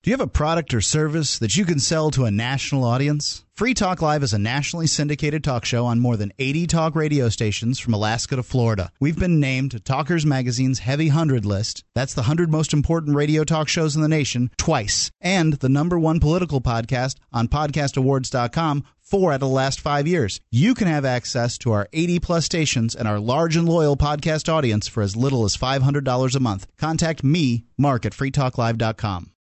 Do 0.06 0.10
you 0.10 0.16
have 0.16 0.20
a 0.20 0.28
product 0.28 0.72
or 0.72 0.80
service 0.80 1.36
that 1.40 1.56
you 1.56 1.64
can 1.64 1.80
sell 1.80 2.12
to 2.12 2.26
a 2.26 2.30
national 2.30 2.84
audience? 2.84 3.44
Free 3.54 3.74
Talk 3.74 4.00
Live 4.00 4.22
is 4.22 4.32
a 4.32 4.38
nationally 4.38 4.86
syndicated 4.86 5.42
talk 5.42 5.64
show 5.64 5.84
on 5.84 5.98
more 5.98 6.16
than 6.16 6.32
80 6.38 6.68
talk 6.68 6.94
radio 6.94 7.28
stations 7.28 7.80
from 7.80 7.92
Alaska 7.92 8.36
to 8.36 8.44
Florida. 8.44 8.92
We've 9.00 9.18
been 9.18 9.40
named 9.40 9.72
to 9.72 9.80
Talkers 9.80 10.24
Magazine's 10.24 10.78
Heavy 10.78 11.08
100 11.08 11.44
list. 11.44 11.82
That's 11.96 12.14
the 12.14 12.20
100 12.20 12.52
most 12.52 12.72
important 12.72 13.16
radio 13.16 13.42
talk 13.42 13.66
shows 13.66 13.96
in 13.96 14.02
the 14.02 14.06
nation 14.06 14.52
twice. 14.56 15.10
And 15.20 15.54
the 15.54 15.68
number 15.68 15.98
one 15.98 16.20
political 16.20 16.60
podcast 16.60 17.16
on 17.32 17.48
podcastawards.com 17.48 18.84
four 19.02 19.32
out 19.32 19.34
of 19.34 19.40
the 19.40 19.48
last 19.48 19.80
five 19.80 20.06
years. 20.06 20.40
You 20.52 20.74
can 20.74 20.86
have 20.86 21.04
access 21.04 21.58
to 21.58 21.72
our 21.72 21.88
80 21.92 22.20
plus 22.20 22.44
stations 22.44 22.94
and 22.94 23.08
our 23.08 23.18
large 23.18 23.56
and 23.56 23.68
loyal 23.68 23.96
podcast 23.96 24.48
audience 24.48 24.86
for 24.86 25.02
as 25.02 25.16
little 25.16 25.44
as 25.44 25.56
$500 25.56 26.36
a 26.36 26.38
month. 26.38 26.68
Contact 26.76 27.24
me, 27.24 27.64
Mark, 27.76 28.06
at 28.06 28.12
freetalklive.com. 28.12 29.32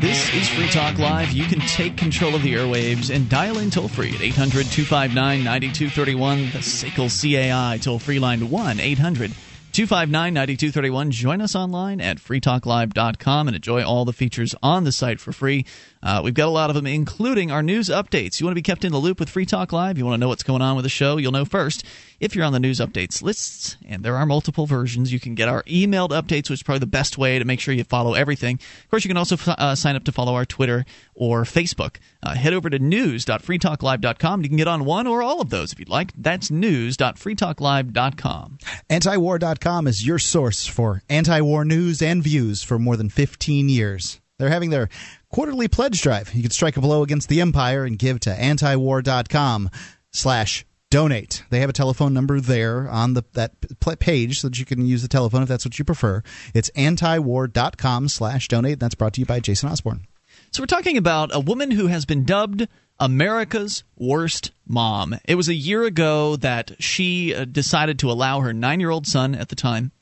This 0.00 0.32
is 0.32 0.48
Free 0.48 0.68
Talk 0.68 0.98
Live. 0.98 1.30
You 1.32 1.44
can 1.44 1.60
take 1.60 1.98
control 1.98 2.34
of 2.34 2.42
the 2.42 2.54
airwaves 2.54 3.14
and 3.14 3.28
dial 3.28 3.58
in 3.58 3.68
toll 3.70 3.86
free 3.86 4.14
at 4.14 4.22
800 4.22 4.64
259 4.64 5.44
9231. 5.44 6.38
The 6.52 6.58
SACL 6.60 7.10
CAI 7.10 7.76
toll 7.76 7.98
free 7.98 8.18
line 8.18 8.48
1 8.48 8.80
800 8.80 9.32
259 9.72 10.32
9231. 10.32 11.10
Join 11.10 11.42
us 11.42 11.54
online 11.54 12.00
at 12.00 12.16
freetalklive.com 12.16 13.48
and 13.48 13.54
enjoy 13.54 13.84
all 13.84 14.06
the 14.06 14.14
features 14.14 14.54
on 14.62 14.84
the 14.84 14.92
site 14.92 15.20
for 15.20 15.32
free. 15.32 15.66
Uh, 16.02 16.22
we've 16.24 16.32
got 16.32 16.48
a 16.48 16.50
lot 16.50 16.70
of 16.70 16.76
them, 16.76 16.86
including 16.86 17.50
our 17.50 17.62
news 17.62 17.90
updates. 17.90 18.40
You 18.40 18.46
want 18.46 18.52
to 18.52 18.58
be 18.58 18.62
kept 18.62 18.86
in 18.86 18.92
the 18.92 18.98
loop 18.98 19.20
with 19.20 19.28
Free 19.28 19.44
Talk 19.44 19.70
Live? 19.70 19.98
You 19.98 20.06
want 20.06 20.14
to 20.14 20.18
know 20.20 20.28
what's 20.28 20.42
going 20.42 20.62
on 20.62 20.76
with 20.76 20.84
the 20.84 20.88
show? 20.88 21.18
You'll 21.18 21.32
know 21.32 21.44
first 21.44 21.84
if 22.20 22.36
you're 22.36 22.44
on 22.44 22.52
the 22.52 22.60
news 22.60 22.78
updates 22.78 23.22
lists, 23.22 23.78
and 23.86 24.04
there 24.04 24.16
are 24.16 24.26
multiple 24.26 24.66
versions. 24.66 25.12
You 25.12 25.18
can 25.18 25.34
get 25.34 25.48
our 25.48 25.62
emailed 25.64 26.10
updates, 26.10 26.50
which 26.50 26.60
is 26.60 26.62
probably 26.62 26.78
the 26.80 26.86
best 26.86 27.16
way 27.18 27.38
to 27.38 27.44
make 27.44 27.60
sure 27.60 27.74
you 27.74 27.84
follow 27.84 28.14
everything. 28.14 28.56
Of 28.56 28.90
course, 28.90 29.04
you 29.04 29.08
can 29.08 29.16
also 29.16 29.36
uh, 29.46 29.74
sign 29.74 29.96
up 29.96 30.04
to 30.04 30.12
follow 30.12 30.34
our 30.34 30.44
Twitter 30.44 30.84
or 31.14 31.44
Facebook. 31.44 31.96
Uh, 32.22 32.34
head 32.34 32.52
over 32.52 32.68
to 32.68 32.78
news.freetalklive.com. 32.78 34.42
You 34.42 34.48
can 34.48 34.58
get 34.58 34.68
on 34.68 34.84
one 34.84 35.06
or 35.06 35.22
all 35.22 35.40
of 35.40 35.48
those 35.50 35.72
if 35.72 35.78
you'd 35.78 35.88
like. 35.88 36.12
That's 36.16 36.50
news.freetalklive.com. 36.50 38.58
Antiwar.com 38.90 39.86
is 39.86 40.06
your 40.06 40.18
source 40.18 40.66
for 40.66 41.02
anti 41.08 41.40
war 41.40 41.64
news 41.64 42.02
and 42.02 42.22
views 42.22 42.62
for 42.62 42.78
more 42.78 42.98
than 42.98 43.08
15 43.08 43.70
years. 43.70 44.20
They're 44.38 44.50
having 44.50 44.70
their 44.70 44.88
quarterly 45.30 45.68
pledge 45.68 46.00
drive. 46.00 46.34
You 46.34 46.42
can 46.42 46.50
strike 46.50 46.76
a 46.76 46.80
blow 46.80 47.02
against 47.02 47.28
the 47.28 47.40
empire 47.40 47.84
and 47.84 47.98
give 47.98 48.20
to 48.20 48.30
antiwar.com 48.30 49.70
slash 50.12 50.64
donate. 50.90 51.44
They 51.50 51.60
have 51.60 51.70
a 51.70 51.74
telephone 51.74 52.12
number 52.12 52.40
there 52.40 52.88
on 52.88 53.14
the 53.14 53.24
that 53.32 53.52
page 54.00 54.40
so 54.40 54.48
that 54.48 54.58
you 54.58 54.64
can 54.64 54.84
use 54.86 55.02
the 55.02 55.08
telephone 55.08 55.42
if 55.42 55.48
that's 55.48 55.64
what 55.64 55.78
you 55.78 55.84
prefer. 55.84 56.22
It's 56.52 56.70
antiwar.com 56.70 58.08
slash 58.08 58.48
donate. 58.48 58.80
That's 58.80 58.94
brought 58.94 59.14
to 59.14 59.20
you 59.20 59.26
by 59.26 59.40
Jason 59.40 59.68
Osborne. 59.70 60.06
So 60.50 60.62
we're 60.62 60.66
talking 60.66 60.96
about 60.96 61.34
a 61.34 61.40
woman 61.40 61.70
who 61.70 61.86
has 61.86 62.04
been 62.04 62.24
dubbed 62.24 62.66
America's 62.98 63.84
worst 63.96 64.50
mom. 64.66 65.16
It 65.24 65.36
was 65.36 65.48
a 65.48 65.54
year 65.54 65.84
ago 65.84 66.36
that 66.36 66.72
she 66.80 67.34
uh, 67.34 67.44
decided 67.44 67.98
to 68.00 68.10
allow 68.10 68.40
her 68.40 68.52
nine 68.52 68.80
year 68.80 68.90
old 68.90 69.06
son 69.06 69.34
at 69.34 69.48
the 69.48 69.56
time 69.56 69.92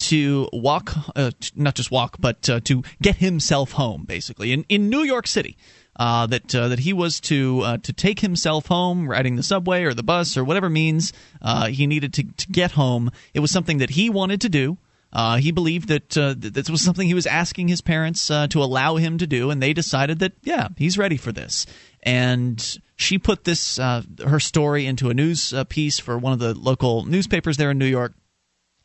to 0.00 0.48
walk, 0.52 0.92
uh, 1.16 1.30
not 1.54 1.74
just 1.74 1.90
walk, 1.90 2.16
but 2.18 2.48
uh, 2.50 2.60
to 2.64 2.82
get 3.00 3.16
himself 3.16 3.72
home, 3.72 4.04
basically, 4.04 4.52
in, 4.52 4.64
in 4.68 4.90
New 4.90 5.02
York 5.02 5.26
City. 5.26 5.56
Uh, 5.96 6.26
that 6.26 6.52
uh, 6.52 6.68
that 6.68 6.80
he 6.80 6.92
was 6.92 7.20
to 7.20 7.60
uh, 7.60 7.76
to 7.78 7.92
take 7.92 8.18
himself 8.18 8.66
home, 8.66 9.08
riding 9.08 9.36
the 9.36 9.44
subway 9.44 9.84
or 9.84 9.94
the 9.94 10.02
bus 10.02 10.36
or 10.36 10.42
whatever 10.42 10.68
means 10.68 11.12
uh, 11.40 11.68
he 11.68 11.86
needed 11.86 12.12
to, 12.12 12.24
to 12.24 12.48
get 12.48 12.72
home. 12.72 13.12
It 13.32 13.38
was 13.38 13.52
something 13.52 13.78
that 13.78 13.90
he 13.90 14.10
wanted 14.10 14.40
to 14.40 14.48
do. 14.48 14.76
Uh, 15.12 15.36
he 15.36 15.52
believed 15.52 15.86
that 15.86 16.18
uh, 16.18 16.34
this 16.36 16.68
was 16.68 16.82
something 16.82 17.06
he 17.06 17.14
was 17.14 17.28
asking 17.28 17.68
his 17.68 17.80
parents 17.80 18.28
uh, 18.28 18.48
to 18.48 18.60
allow 18.60 18.96
him 18.96 19.18
to 19.18 19.26
do, 19.28 19.50
and 19.50 19.62
they 19.62 19.72
decided 19.72 20.18
that 20.18 20.32
yeah, 20.42 20.66
he's 20.76 20.98
ready 20.98 21.16
for 21.16 21.30
this. 21.30 21.64
And 22.02 22.78
she 22.96 23.16
put 23.16 23.44
this 23.44 23.76
her 23.76 24.40
story 24.40 24.86
into 24.86 25.10
a 25.10 25.14
news 25.14 25.54
piece 25.68 26.00
for 26.00 26.18
one 26.18 26.32
of 26.32 26.40
the 26.40 26.54
local 26.54 27.04
newspapers 27.04 27.56
there 27.56 27.70
in 27.70 27.78
New 27.78 27.86
York, 27.86 28.14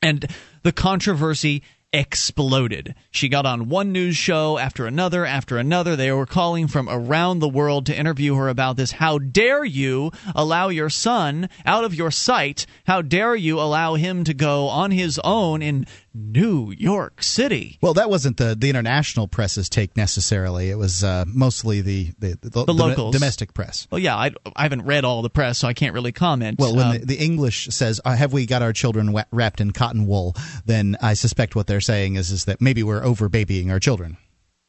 and 0.03 0.27
the 0.61 0.71
controversy 0.71 1.63
exploded. 1.91 2.93
She 3.09 3.29
got 3.29 3.45
on 3.45 3.69
one 3.69 3.91
news 3.91 4.15
show 4.15 4.57
after 4.57 4.85
another 4.85 5.25
after 5.25 5.57
another. 5.57 5.95
They 5.95 6.11
were 6.11 6.25
calling 6.25 6.67
from 6.67 6.87
around 6.87 7.39
the 7.39 7.49
world 7.49 7.85
to 7.87 7.97
interview 7.97 8.35
her 8.35 8.47
about 8.47 8.77
this. 8.77 8.93
How 8.93 9.17
dare 9.17 9.65
you 9.65 10.11
allow 10.35 10.69
your 10.69 10.89
son 10.89 11.49
out 11.65 11.83
of 11.83 11.95
your 11.95 12.11
sight? 12.11 12.65
How 12.85 13.01
dare 13.01 13.35
you 13.35 13.59
allow 13.59 13.95
him 13.95 14.23
to 14.25 14.33
go 14.33 14.67
on 14.67 14.91
his 14.91 15.19
own 15.23 15.61
in 15.61 15.87
New 16.19 16.71
York 16.71 17.23
City? 17.23 17.77
Well, 17.81 17.93
that 17.95 18.09
wasn't 18.09 18.37
the, 18.37 18.55
the 18.55 18.69
international 18.69 19.27
press's 19.27 19.69
take 19.69 19.95
necessarily. 19.95 20.69
It 20.69 20.77
was 20.77 21.03
uh, 21.03 21.25
mostly 21.27 21.81
the 21.81 22.11
the, 22.19 22.37
the, 22.41 22.65
the 22.65 22.73
locals, 22.73 23.13
domestic 23.13 23.53
press. 23.53 23.87
Well, 23.91 23.99
yeah, 23.99 24.15
I, 24.15 24.31
I 24.55 24.63
haven't 24.63 24.83
read 24.83 25.05
all 25.05 25.21
the 25.21 25.29
press, 25.29 25.59
so 25.59 25.67
I 25.67 25.73
can't 25.73 25.93
really 25.93 26.11
comment. 26.11 26.59
Well, 26.59 26.75
when 26.75 26.85
um, 26.85 26.91
the, 26.99 27.05
the, 27.05 27.15
English 27.17 27.67
says, 27.67 28.01
uh, 28.03 28.15
"Have 28.15 28.33
we 28.33 28.45
got 28.45 28.61
our 28.61 28.73
children 28.73 29.15
wrapped 29.31 29.61
in 29.61 29.71
cotton 29.71 30.05
wool?" 30.07 30.35
then 30.65 30.97
I 31.01 31.13
suspect 31.13 31.55
what 31.55 31.67
they're 31.67 31.81
saying 31.81 32.15
is 32.15 32.31
is 32.31 32.45
that 32.45 32.61
maybe 32.61 32.83
we're 32.83 33.03
over 33.03 33.29
babying 33.29 33.71
our 33.71 33.79
children. 33.79 34.17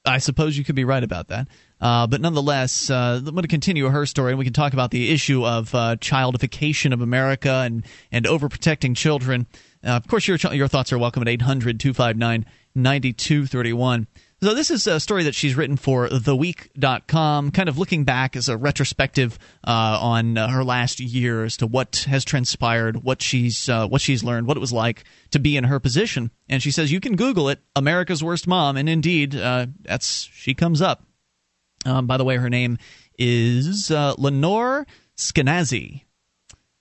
I 0.05 0.19
suppose 0.19 0.57
you 0.57 0.65
could 0.65 0.75
be 0.75 0.85
right 0.85 1.03
about 1.03 1.29
that. 1.29 1.49
Uh, 1.81 2.07
but 2.07 2.21
nonetheless, 2.21 2.91
uh, 2.91 3.17
I'm 3.19 3.25
going 3.25 3.43
to 3.43 3.49
continue 3.49 3.89
her 3.89 4.07
story, 4.07 4.33
and 4.33 4.39
we 4.39 4.45
can 4.45 4.55
talk 4.55 4.73
about 4.73 4.91
the 4.91 5.11
issue 5.11 5.47
of 5.47 5.75
uh, 5.75 5.97
childification 5.97 6.93
of 6.93 7.01
America 7.01 7.63
and, 7.65 7.85
and 8.11 8.25
overprotecting 8.25 8.97
children. 8.97 9.47
Uh, 9.85 9.91
of 9.91 10.07
course, 10.09 10.27
your, 10.27 10.37
your 10.53 10.69
thoughts 10.69 10.93
are 10.93 10.99
welcome 10.99 11.23
at 11.23 11.29
800 11.29 11.79
259 11.81 12.47
9231. 12.75 14.07
So 14.43 14.55
this 14.55 14.71
is 14.71 14.87
a 14.87 14.99
story 14.99 15.25
that 15.25 15.35
she's 15.35 15.55
written 15.55 15.77
for 15.77 16.09
TheWeek.com, 16.09 17.51
kind 17.51 17.69
of 17.69 17.77
looking 17.77 18.05
back 18.05 18.37
as 18.37 18.49
a 18.49 18.57
retrospective 18.57 19.39
uh, 19.67 19.99
on 20.01 20.39
uh, 20.39 20.49
her 20.49 20.65
last 20.65 20.99
year 20.99 21.45
as 21.45 21.59
to 21.59 21.67
what 21.67 22.07
has 22.09 22.25
transpired, 22.25 23.05
what 23.05 23.21
she's 23.21 23.69
uh, 23.69 23.87
what 23.87 24.01
she's 24.01 24.25
learned, 24.25 24.47
what 24.47 24.57
it 24.57 24.61
was 24.61 24.73
like 24.73 25.05
to 25.33 25.39
be 25.39 25.59
in 25.59 25.65
her 25.65 25.79
position. 25.79 26.31
And 26.49 26.63
she 26.63 26.71
says 26.71 26.91
you 26.91 27.01
can 27.01 27.17
Google 27.17 27.51
it, 27.51 27.61
America's 27.77 28.25
Worst 28.25 28.47
Mom, 28.47 28.79
and 28.79 28.89
indeed, 28.89 29.37
uh, 29.37 29.67
that's 29.83 30.31
she 30.33 30.55
comes 30.55 30.81
up. 30.81 31.05
Um, 31.85 32.07
by 32.07 32.17
the 32.17 32.25
way, 32.25 32.37
her 32.37 32.49
name 32.49 32.79
is 33.19 33.91
uh, 33.91 34.15
Lenore 34.17 34.87
Skenazy. 35.19 36.05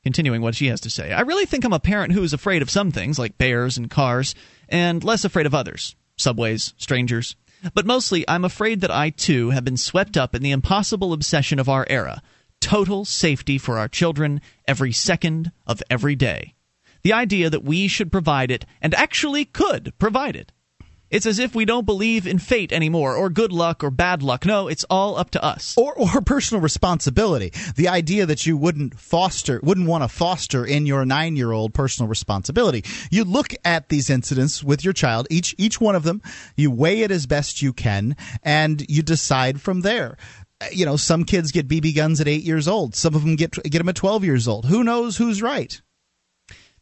Continuing 0.06 0.41
what 0.41 0.56
she 0.56 0.68
has 0.68 0.80
to 0.80 0.90
say, 0.90 1.11
I 1.11 1.22
really 1.22 1.45
think 1.45 1.65
I'm 1.65 1.73
a 1.73 1.80
parent 1.80 2.14
who 2.14 2.23
is 2.23 2.31
afraid 2.31 2.61
of 2.61 2.69
some 2.69 2.90
things 2.90 3.19
like 3.19 3.38
bears 3.38 3.77
and 3.77 3.90
cars, 3.90 4.34
and 4.69 5.03
less 5.03 5.26
afraid 5.26 5.45
of 5.45 5.53
others 5.53 5.98
subways, 6.19 6.73
strangers. 6.77 7.36
But 7.73 7.86
mostly, 7.86 8.27
I'm 8.27 8.45
afraid 8.45 8.81
that 8.81 8.91
I 8.91 9.10
too 9.10 9.49
have 9.49 9.65
been 9.65 9.77
swept 9.77 10.15
up 10.15 10.34
in 10.34 10.41
the 10.41 10.52
impossible 10.52 11.14
obsession 11.14 11.60
of 11.60 11.69
our 11.69 11.86
era 11.90 12.22
total 12.61 13.06
safety 13.06 13.57
for 13.57 13.77
our 13.77 13.88
children 13.88 14.41
every 14.68 14.91
second 14.91 15.52
of 15.65 15.81
every 15.90 16.15
day. 16.15 16.56
The 17.03 17.14
idea 17.14 17.49
that 17.49 17.64
we 17.64 17.88
should 17.88 18.11
provide 18.11 18.52
it, 18.52 18.65
and 18.81 18.94
actually 18.94 19.45
could 19.45 19.94
provide 19.98 20.36
it, 20.36 20.52
it's 21.10 21.26
as 21.26 21.40
if 21.40 21.56
we 21.56 21.65
don't 21.65 21.86
believe 21.86 22.27
in 22.27 22.40
fate 22.40 22.72
anymore, 22.72 23.15
or 23.15 23.30
good 23.30 23.52
luck, 23.52 23.84
or 23.84 23.91
bad 23.91 24.22
luck. 24.22 24.45
No, 24.45 24.68
it's 24.68 24.86
all 24.90 25.18
up 25.18 25.31
to 25.31 25.44
us. 25.44 25.76
Or, 25.77 25.94
or 25.98 26.22
personal 26.22 26.61
responsibility. 26.61 27.52
The 27.76 27.88
idea 27.88 28.26
that 28.26 28.45
you 28.45 28.57
wouldn't 28.57 28.99
foster, 28.99 29.60
wouldn't 29.64 29.88
want 29.88 30.03
to 30.03 30.07
foster 30.07 30.65
in 30.65 30.86
your 30.86 31.06
nine 31.06 31.36
year 31.36 31.52
old 31.52 31.73
personal 31.73 32.07
responsibility. 32.07 32.84
You 33.10 33.23
look 33.23 33.53
at 33.65 33.90
these 33.90 34.10
incidents 34.10 34.64
with 34.64 34.84
your 34.84 34.94
child, 34.94 35.27
each, 35.30 35.56
each 35.57 35.81
one 35.81 35.95
of 35.95 36.03
them, 36.03 36.22
you 36.56 36.72
weigh 36.72 37.02
it 37.02 37.11
as 37.11 37.26
best 37.26 37.61
you 37.61 37.73
can, 37.73 38.15
and 38.44 38.86
you 38.90 39.02
decide 39.02 39.61
from 39.61 39.81
there 39.81 40.18
you 40.72 40.86
know, 40.86 40.98
some 40.98 41.23
kids 41.23 41.52
get 41.52 41.68
BB 41.68 41.95
guns 41.95 42.19
at 42.19 42.27
eight 42.27 42.44
years 42.44 42.68
old. 42.68 42.95
Some 42.95 43.15
of 43.15 43.23
them 43.23 43.36
get 43.36 43.52
get 43.64 43.77
them 43.77 43.90
at 43.90 43.95
twelve 43.95 44.26
years 44.26 44.48
old. 44.48 44.65
Who 44.65 44.84
knows 44.84 45.15
who's 45.15 45.41
right? 45.41 45.81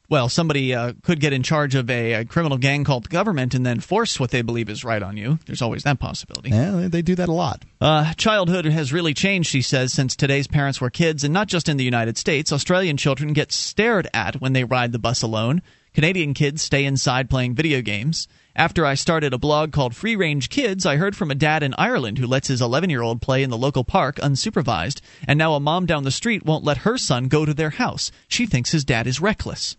Well, 0.10 0.30
somebody 0.30 0.74
uh, 0.74 0.94
could 1.04 1.20
get 1.20 1.34
in 1.34 1.44
charge 1.44 1.76
of 1.76 1.90
a, 1.90 2.14
a, 2.14 2.26
criminal 2.26 2.58
gang 2.58 2.84
called 2.84 3.06
the 3.06 3.10
government 3.10 3.54
and 3.54 3.66
then 3.66 3.80
force 3.80 4.20
what 4.20 4.32
they 4.32 4.42
believe 4.42 4.70
is 4.70 4.84
right 4.84 5.04
on 5.04 5.18
you. 5.18 5.38
There's 5.46 5.62
always 5.62 5.84
that 5.84 6.00
possibility. 6.00 6.50
Yeah, 6.50 6.88
they 6.90 7.02
do 7.02 7.16
that 7.16 7.28
a 7.28 7.34
lot. 7.34 7.64
Uh, 7.82 8.14
childhood 8.14 8.66
has 8.66 8.94
really 8.94 9.14
changed, 9.14 9.50
she 9.50 9.62
says, 9.62 9.92
since 9.92 10.16
today's 10.16 10.48
parents 10.48 10.80
were 10.80 10.90
kids, 10.90 11.24
and 11.24 11.34
not 11.34 11.48
just 11.48 11.68
in 11.68 11.78
the 11.78 11.84
United 11.84 12.18
States. 12.18 12.54
Australian 12.54 12.96
children 12.96 13.34
get 13.34 13.52
stared 13.52 14.08
at 14.14 14.40
when 14.40 14.54
they 14.54 14.64
ride 14.64 14.94
the 14.94 15.00
bus 15.00 15.22
alone. 15.22 15.62
Canadian 15.94 16.34
kids 16.34 16.62
stay 16.62 16.86
inside 16.86 17.30
playing 17.30 17.56
video 17.56 17.82
games. 17.82 18.28
After 18.56 18.86
I 18.86 18.94
started 18.94 19.34
a 19.34 19.38
blog 19.38 19.72
called 19.72 19.96
Free 19.96 20.16
Range 20.16 20.48
Kids, 20.50 20.86
I 20.86 20.96
heard 20.96 21.16
from 21.16 21.32
a 21.32 21.36
dad 21.36 21.64
in 21.64 21.76
Ireland 21.78 22.18
who 22.18 22.28
lets 22.28 22.48
his 22.48 22.62
11 22.62 22.90
year 22.90 23.02
old 23.02 23.22
play 23.22 23.44
in 23.44 23.50
the 23.50 23.58
local 23.58 23.84
park 23.84 24.18
unsupervised, 24.18 25.02
and 25.28 25.38
now 25.38 25.54
a 25.54 25.60
mom 25.60 25.86
down 25.86 26.04
the 26.04 26.12
street 26.12 26.46
won't 26.46 26.64
let 26.64 26.78
her 26.78 26.98
son 26.98 27.28
go 27.28 27.46
to 27.46 27.54
their 27.54 27.72
house. 27.72 28.10
She 28.28 28.46
thinks 28.46 28.72
his 28.72 28.86
dad 28.86 29.06
is 29.06 29.20
reckless. 29.20 29.76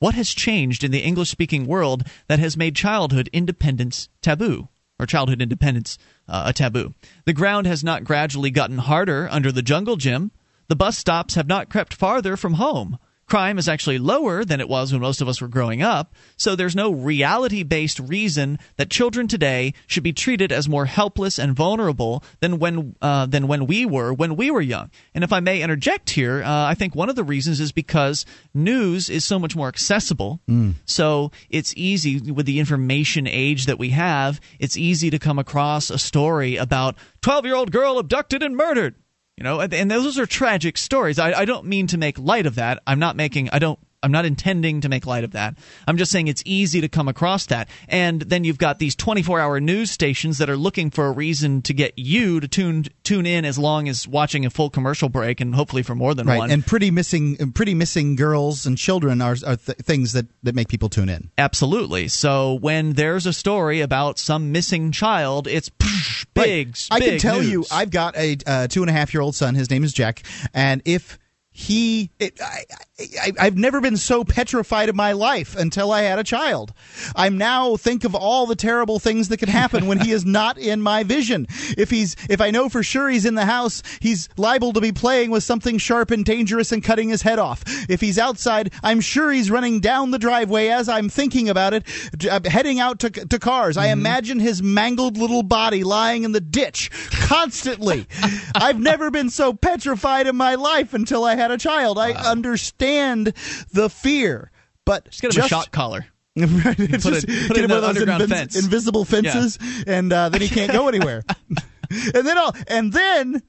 What 0.00 0.14
has 0.14 0.30
changed 0.30 0.82
in 0.82 0.92
the 0.92 1.04
English 1.04 1.28
speaking 1.28 1.66
world 1.66 2.04
that 2.26 2.38
has 2.38 2.56
made 2.56 2.74
childhood 2.74 3.28
independence 3.34 4.08
taboo? 4.22 4.68
Or 4.98 5.04
childhood 5.04 5.42
independence 5.42 5.98
uh, 6.26 6.44
a 6.46 6.54
taboo? 6.54 6.94
The 7.26 7.34
ground 7.34 7.66
has 7.66 7.84
not 7.84 8.04
gradually 8.04 8.50
gotten 8.50 8.78
harder 8.78 9.28
under 9.30 9.52
the 9.52 9.60
jungle 9.60 9.96
gym. 9.96 10.30
The 10.68 10.76
bus 10.76 10.96
stops 10.96 11.34
have 11.34 11.46
not 11.46 11.68
crept 11.68 11.92
farther 11.92 12.38
from 12.38 12.54
home. 12.54 12.98
Crime 13.30 13.58
is 13.58 13.68
actually 13.68 13.98
lower 13.98 14.44
than 14.44 14.60
it 14.60 14.68
was 14.68 14.92
when 14.92 15.00
most 15.00 15.20
of 15.20 15.28
us 15.28 15.40
were 15.40 15.46
growing 15.46 15.82
up, 15.82 16.12
so 16.36 16.56
there's 16.56 16.74
no 16.74 16.90
reality 16.90 17.62
based 17.62 18.00
reason 18.00 18.58
that 18.76 18.90
children 18.90 19.28
today 19.28 19.72
should 19.86 20.02
be 20.02 20.12
treated 20.12 20.50
as 20.50 20.68
more 20.68 20.84
helpless 20.84 21.38
and 21.38 21.54
vulnerable 21.54 22.24
than 22.40 22.58
when, 22.58 22.96
uh, 23.00 23.26
than 23.26 23.46
when 23.46 23.66
we 23.66 23.86
were 23.86 24.12
when 24.12 24.34
we 24.34 24.50
were 24.50 24.60
young. 24.60 24.90
And 25.14 25.22
if 25.22 25.32
I 25.32 25.38
may 25.38 25.62
interject 25.62 26.10
here, 26.10 26.42
uh, 26.42 26.64
I 26.66 26.74
think 26.74 26.96
one 26.96 27.08
of 27.08 27.14
the 27.14 27.22
reasons 27.22 27.60
is 27.60 27.70
because 27.70 28.26
news 28.52 29.08
is 29.08 29.24
so 29.24 29.38
much 29.38 29.54
more 29.54 29.68
accessible. 29.68 30.40
So 30.84 31.30
it's 31.50 31.72
easy 31.76 32.18
with 32.32 32.46
the 32.46 32.58
information 32.58 33.28
age 33.28 33.66
that 33.66 33.78
we 33.78 33.90
have, 33.90 34.40
it's 34.58 34.76
easy 34.76 35.08
to 35.10 35.20
come 35.20 35.38
across 35.38 35.88
a 35.90 35.98
story 35.98 36.56
about 36.56 36.96
12 37.22 37.46
year 37.46 37.54
old 37.54 37.70
girl 37.70 37.98
abducted 37.98 38.42
and 38.42 38.56
murdered. 38.56 38.96
You 39.40 39.44
know, 39.44 39.60
and- 39.60 39.90
those 39.90 40.18
are 40.18 40.26
tragic 40.26 40.76
stories. 40.76 41.18
I, 41.18 41.32
I 41.32 41.44
don't 41.46 41.64
mean 41.64 41.86
to 41.88 41.98
make 41.98 42.18
light 42.18 42.44
of 42.44 42.56
that. 42.56 42.82
I'm 42.86 42.98
not 42.98 43.16
making. 43.16 43.48
I 43.50 43.58
don't. 43.58 43.78
I'm 44.02 44.12
not 44.12 44.24
intending 44.24 44.80
to 44.80 44.88
make 44.88 45.06
light 45.06 45.24
of 45.24 45.32
that. 45.32 45.56
I'm 45.86 45.98
just 45.98 46.10
saying 46.10 46.28
it's 46.28 46.42
easy 46.46 46.80
to 46.80 46.88
come 46.88 47.06
across 47.06 47.46
that. 47.46 47.68
And 47.88 48.22
then 48.22 48.44
you've 48.44 48.58
got 48.58 48.78
these 48.78 48.96
24-hour 48.96 49.60
news 49.60 49.90
stations 49.90 50.38
that 50.38 50.48
are 50.48 50.56
looking 50.56 50.90
for 50.90 51.06
a 51.06 51.12
reason 51.12 51.60
to 51.62 51.74
get 51.74 51.98
you 51.98 52.40
to 52.40 52.48
tune 52.48 52.86
tune 53.04 53.26
in 53.26 53.44
as 53.44 53.58
long 53.58 53.88
as 53.88 54.08
watching 54.08 54.46
a 54.46 54.50
full 54.50 54.70
commercial 54.70 55.08
break, 55.08 55.40
and 55.40 55.54
hopefully 55.54 55.82
for 55.82 55.94
more 55.94 56.14
than 56.14 56.26
one. 56.26 56.32
Right, 56.32 56.38
one. 56.38 56.50
and 56.50 56.66
pretty 56.66 56.90
missing, 56.90 57.52
pretty 57.52 57.74
missing 57.74 58.16
girls 58.16 58.66
and 58.66 58.78
children 58.78 59.20
are, 59.20 59.36
are 59.46 59.56
th- 59.56 59.78
things 59.78 60.12
that, 60.12 60.26
that 60.44 60.54
make 60.54 60.68
people 60.68 60.88
tune 60.88 61.08
in. 61.08 61.30
Absolutely. 61.36 62.08
So 62.08 62.54
when 62.54 62.94
there's 62.94 63.26
a 63.26 63.32
story 63.32 63.80
about 63.80 64.18
some 64.18 64.52
missing 64.52 64.92
child, 64.92 65.46
it's 65.46 65.68
psh, 65.68 66.26
big. 66.34 66.68
Right. 66.68 66.88
I 66.90 67.00
can 67.00 67.18
tell 67.18 67.40
news. 67.40 67.50
you, 67.50 67.64
I've 67.70 67.90
got 67.90 68.16
a 68.16 68.36
uh, 68.46 68.68
two 68.68 68.82
and 68.82 68.88
a 68.88 68.92
half 68.92 69.12
year 69.12 69.20
old 69.20 69.34
son. 69.34 69.54
His 69.54 69.70
name 69.70 69.84
is 69.84 69.92
Jack, 69.92 70.22
and 70.54 70.80
if 70.84 71.18
he, 71.52 72.10
it, 72.18 72.40
I, 72.40 72.64
I, 73.00 73.32
I've 73.38 73.56
never 73.56 73.80
been 73.80 73.96
so 73.96 74.24
petrified 74.24 74.88
in 74.88 74.96
my 74.96 75.12
life 75.12 75.56
until 75.56 75.92
I 75.92 76.02
had 76.02 76.18
a 76.18 76.24
child. 76.24 76.72
I'm 77.16 77.38
now 77.38 77.76
think 77.76 78.04
of 78.04 78.14
all 78.14 78.46
the 78.46 78.56
terrible 78.56 78.98
things 78.98 79.28
that 79.28 79.38
could 79.38 79.48
happen 79.48 79.86
when 79.86 80.00
he 80.00 80.12
is 80.12 80.24
not 80.26 80.58
in 80.58 80.82
my 80.82 81.02
vision. 81.02 81.46
If 81.78 81.90
he's, 81.90 82.16
if 82.28 82.40
I 82.40 82.50
know 82.50 82.68
for 82.68 82.82
sure 82.82 83.08
he's 83.08 83.24
in 83.24 83.34
the 83.34 83.46
house, 83.46 83.82
he's 84.00 84.28
liable 84.36 84.72
to 84.74 84.80
be 84.80 84.92
playing 84.92 85.30
with 85.30 85.44
something 85.44 85.78
sharp 85.78 86.10
and 86.10 86.24
dangerous 86.24 86.72
and 86.72 86.82
cutting 86.82 87.08
his 87.08 87.22
head 87.22 87.38
off. 87.38 87.62
If 87.88 88.00
he's 88.00 88.18
outside, 88.18 88.72
I'm 88.82 89.00
sure 89.00 89.30
he's 89.30 89.50
running 89.50 89.80
down 89.80 90.10
the 90.10 90.18
driveway 90.18 90.68
as 90.68 90.88
I'm 90.88 91.08
thinking 91.08 91.48
about 91.48 91.74
it, 91.74 91.84
uh, 92.28 92.40
heading 92.44 92.80
out 92.80 92.98
to, 93.00 93.10
to 93.10 93.38
cars. 93.38 93.76
I 93.76 93.88
imagine 93.88 94.40
his 94.40 94.62
mangled 94.62 95.16
little 95.16 95.42
body 95.42 95.84
lying 95.84 96.24
in 96.24 96.32
the 96.32 96.40
ditch 96.40 96.90
constantly. 97.10 98.06
I've 98.54 98.78
never 98.78 99.10
been 99.10 99.30
so 99.30 99.54
petrified 99.54 100.26
in 100.26 100.36
my 100.36 100.56
life 100.56 100.92
until 100.92 101.24
I 101.24 101.34
had 101.34 101.50
a 101.50 101.58
child. 101.58 101.98
I 101.98 102.12
understand 102.12 102.89
the 102.94 103.88
fear, 103.90 104.50
but 104.84 105.06
Just 105.10 105.22
get 105.22 105.34
him 105.36 105.44
a 105.44 105.48
shock 105.48 105.70
collar. 105.70 106.06
Right, 106.36 106.76
Put 106.76 106.78
it's 106.94 107.04
it- 107.06 107.26
just 107.26 107.26
put 107.48 107.56
it 107.56 107.60
get 107.60 107.64
in 107.64 107.70
him 107.70 107.82
one 107.82 107.96
of 107.96 108.18
those 108.18 108.28
fence. 108.28 108.56
invisible 108.56 109.04
fences, 109.04 109.58
and 109.86 110.12
uh, 110.12 110.28
then 110.28 110.40
he 110.40 110.48
can't 110.48 110.70
go 110.72 110.86
anywhere. 110.88 111.24
and 111.90 112.26
then 112.26 112.38
I'll 112.38 112.54
and 112.68 112.92
then 112.92 113.42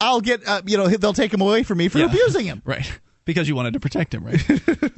I'll 0.00 0.20
get 0.20 0.46
uh, 0.46 0.60
you 0.66 0.76
know 0.76 0.88
they'll 0.88 1.14
take 1.14 1.32
him 1.32 1.40
away 1.40 1.62
from 1.62 1.78
me 1.78 1.88
for 1.88 1.98
Yeah. 1.98 2.06
abusing 2.06 2.44
him. 2.44 2.62
Right. 2.66 2.86
Because 3.24 3.48
you 3.48 3.54
wanted 3.54 3.74
to 3.74 3.78
protect 3.80 4.12
him, 4.12 4.24
right? 4.24 4.42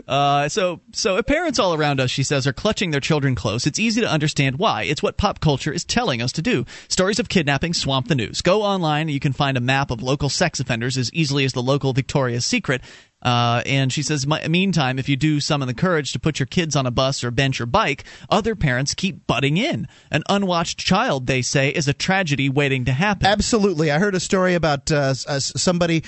uh, 0.09 0.48
so, 0.48 0.80
so 0.94 1.22
parents 1.22 1.59
all 1.59 1.74
around 1.74 2.01
us, 2.01 2.10
she 2.10 2.22
says, 2.22 2.46
are 2.46 2.55
clutching 2.55 2.90
their 2.90 3.01
children 3.02 3.34
close, 3.34 3.66
it's 3.66 3.78
easy 3.78 4.01
to 4.01 4.10
understand 4.10 4.59
why. 4.59 4.84
It's 4.84 5.02
what 5.02 5.18
pop 5.18 5.40
culture 5.40 5.70
is 5.70 5.84
telling 5.84 6.22
us 6.22 6.32
to 6.32 6.40
do. 6.40 6.64
Stories 6.88 7.18
of 7.18 7.28
kidnapping 7.28 7.74
swamp 7.74 8.09
the 8.09 8.14
news. 8.14 8.40
Go 8.40 8.62
online, 8.62 9.10
you 9.10 9.20
can 9.20 9.34
find 9.34 9.59
a 9.59 9.60
map 9.60 9.90
of 9.90 10.02
local 10.02 10.30
sex 10.30 10.59
offenders 10.59 10.96
as 10.96 11.12
easily 11.12 11.44
as 11.44 11.52
the 11.52 11.62
local 11.62 11.92
Victoria's 11.92 12.46
Secret. 12.46 12.80
Uh, 13.24 13.62
and 13.64 13.92
she 13.92 14.02
says, 14.02 14.26
meantime, 14.26 14.98
if 14.98 15.09
you 15.09 15.16
do 15.16 15.40
summon 15.40 15.66
the 15.66 15.74
courage 15.74 16.12
to 16.12 16.20
put 16.20 16.38
your 16.38 16.46
kids 16.46 16.76
on 16.76 16.86
a 16.86 16.90
bus 16.90 17.24
or 17.24 17.30
bench 17.30 17.60
or 17.60 17.66
bike, 17.66 18.05
other 18.28 18.55
parents 18.55 18.94
keep 18.94 19.26
butting 19.26 19.56
in. 19.56 19.88
An 20.10 20.22
unwatched 20.28 20.78
child, 20.78 21.26
they 21.26 21.42
say, 21.42 21.70
is 21.70 21.88
a 21.88 21.94
tragedy 21.94 22.48
waiting 22.48 22.84
to 22.84 22.92
happen. 22.92 23.26
Absolutely, 23.26 23.90
I 23.90 23.98
heard 23.98 24.14
a 24.14 24.20
story 24.20 24.55
about 24.55 24.92
uh, 24.92 25.14
uh, 25.26 25.40
somebody. 25.40 26.05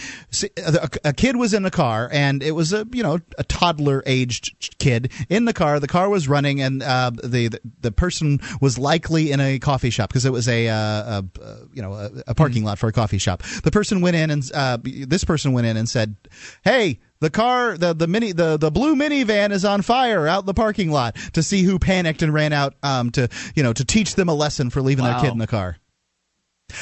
a 1.04 1.12
kid 1.12 1.36
was 1.36 1.54
in 1.54 1.64
a 1.64 1.70
car, 1.70 2.08
and 2.12 2.42
it 2.42 2.52
was 2.52 2.72
a 2.72 2.86
you 2.92 3.02
know 3.02 3.18
a 3.38 3.44
toddler 3.44 4.02
aged 4.06 4.78
kid 4.78 5.12
in 5.28 5.44
the 5.44 5.52
car. 5.52 5.80
The 5.80 5.88
car 5.88 6.08
was 6.08 6.28
running, 6.28 6.60
and 6.60 6.82
uh, 6.82 7.10
the, 7.10 7.48
the 7.48 7.60
the 7.80 7.92
person 7.92 8.40
was 8.60 8.78
likely 8.78 9.32
in 9.32 9.40
a 9.40 9.58
coffee 9.58 9.90
shop 9.90 10.10
because 10.10 10.24
it 10.24 10.32
was 10.32 10.48
a, 10.48 10.68
uh, 10.68 10.76
a, 10.76 11.24
you 11.72 11.82
know 11.82 11.94
a, 11.94 12.10
a 12.28 12.34
parking 12.34 12.64
lot 12.64 12.78
for 12.78 12.88
a 12.88 12.92
coffee 12.92 13.18
shop. 13.18 13.42
The 13.62 13.70
person 13.70 14.00
went 14.00 14.16
in, 14.16 14.30
and 14.30 14.50
uh, 14.52 14.78
this 14.82 15.24
person 15.24 15.52
went 15.52 15.66
in 15.66 15.76
and 15.76 15.88
said, 15.88 16.16
"Hey." 16.62 17.00
The 17.20 17.30
car, 17.30 17.78
the 17.78 17.94
the 17.94 18.06
mini, 18.06 18.32
the 18.32 18.56
the 18.58 18.70
blue 18.70 18.94
minivan 18.94 19.50
is 19.50 19.64
on 19.64 19.80
fire 19.82 20.26
out 20.28 20.40
in 20.40 20.46
the 20.46 20.52
parking 20.54 20.90
lot. 20.90 21.16
To 21.32 21.42
see 21.42 21.62
who 21.62 21.78
panicked 21.78 22.20
and 22.22 22.32
ran 22.32 22.52
out, 22.52 22.74
um, 22.82 23.10
to 23.12 23.28
you 23.54 23.62
know, 23.62 23.72
to 23.72 23.84
teach 23.84 24.14
them 24.16 24.28
a 24.28 24.34
lesson 24.34 24.68
for 24.70 24.82
leaving 24.82 25.04
Wow. 25.04 25.12
their 25.12 25.20
kid 25.22 25.32
in 25.32 25.38
the 25.38 25.46
car. 25.46 25.78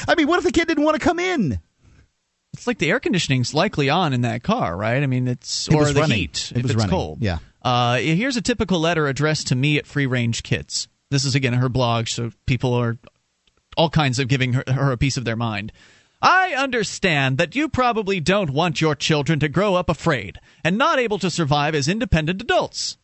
I 0.07 0.15
mean, 0.15 0.27
what 0.27 0.37
if 0.39 0.43
the 0.43 0.51
kid 0.51 0.67
didn't 0.67 0.83
want 0.83 0.99
to 0.99 1.03
come 1.03 1.19
in? 1.19 1.59
It's 2.53 2.67
like 2.67 2.79
the 2.79 2.89
air 2.89 2.99
conditioning's 2.99 3.53
likely 3.53 3.89
on 3.89 4.13
in 4.13 4.21
that 4.21 4.41
car, 4.43 4.75
right? 4.75 5.01
I 5.03 5.07
mean, 5.07 5.27
it's 5.27 5.67
It 5.67 5.73
or 5.75 5.85
the 5.91 6.01
running. 6.01 6.17
heat 6.17 6.51
It 6.55 6.59
if 6.59 6.65
it's 6.65 6.75
running. 6.75 6.89
cold. 6.89 7.21
Yeah. 7.21 7.37
Uh, 7.61 7.97
here's 7.97 8.37
a 8.37 8.41
typical 8.41 8.79
letter 8.79 9.07
addressed 9.07 9.47
to 9.47 9.55
me 9.55 9.77
at 9.77 9.85
Free 9.87 10.05
Range 10.05 10.41
Kids. 10.43 10.87
This 11.11 11.23
is 11.25 11.35
again 11.35 11.53
her 11.53 11.69
blog, 11.69 12.07
so 12.07 12.31
people 12.45 12.73
are 12.73 12.97
all 13.77 13.89
kinds 13.89 14.19
of 14.19 14.27
giving 14.27 14.53
her, 14.53 14.63
her 14.67 14.91
a 14.91 14.97
piece 14.97 15.17
of 15.17 15.25
their 15.25 15.35
mind. 15.35 15.71
I 16.21 16.53
understand 16.53 17.37
that 17.37 17.55
you 17.55 17.69
probably 17.69 18.19
don't 18.19 18.49
want 18.49 18.81
your 18.81 18.95
children 18.95 19.39
to 19.39 19.49
grow 19.49 19.75
up 19.75 19.89
afraid 19.89 20.39
and 20.63 20.77
not 20.77 20.99
able 20.99 21.19
to 21.19 21.29
survive 21.29 21.75
as 21.75 21.87
independent 21.87 22.41
adults. 22.41 22.97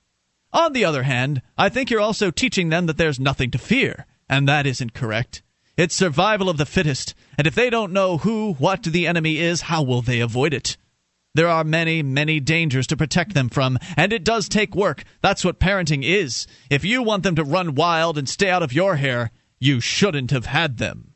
On 0.54 0.74
the 0.74 0.86
other 0.86 1.04
hand, 1.04 1.42
I 1.58 1.70
think 1.70 1.90
you're 1.90 2.02
also 2.02 2.32
teaching 2.32 2.70
them 2.70 2.86
that 2.88 2.98
there's 2.98 3.20
nothing 3.20 3.52
to 3.52 3.58
fear, 3.58 4.06
and 4.28 4.48
that 4.48 4.66
isn't 4.66 4.94
correct. 4.94 5.42
It's 5.78 5.96
survival 5.96 6.50
of 6.50 6.58
the 6.58 6.66
fittest, 6.66 7.14
and 7.38 7.48
if 7.48 7.56
they 7.56 7.70
don't 7.70 7.94
know 7.94 8.18
who, 8.18 8.54
what 8.54 8.84
the 8.84 9.08
enemy 9.08 9.38
is, 9.38 9.62
how 9.62 9.84
will 9.84 10.02
they 10.02 10.20
avoid 10.20 10.54
it? 10.54 10.78
There 11.34 11.48
are 11.48 11.64
many, 11.64 12.04
many 12.04 12.42
dangers 12.42 12.88
to 12.88 12.98
protect 12.98 13.34
them 13.34 13.48
from, 13.48 13.80
and 13.96 14.12
it 14.12 14.26
does 14.26 14.50
take 14.50 14.76
work. 14.76 15.06
That's 15.22 15.46
what 15.46 15.60
parenting 15.62 16.04
is. 16.04 16.46
If 16.70 16.84
you 16.84 17.02
want 17.02 17.24
them 17.24 17.36
to 17.36 17.44
run 17.44 17.76
wild 17.76 18.18
and 18.18 18.28
stay 18.28 18.50
out 18.50 18.64
of 18.64 18.74
your 18.74 18.98
hair, 18.98 19.32
you 19.58 19.80
shouldn't 19.80 20.32
have 20.32 20.48
had 20.48 20.78
them. 20.78 21.11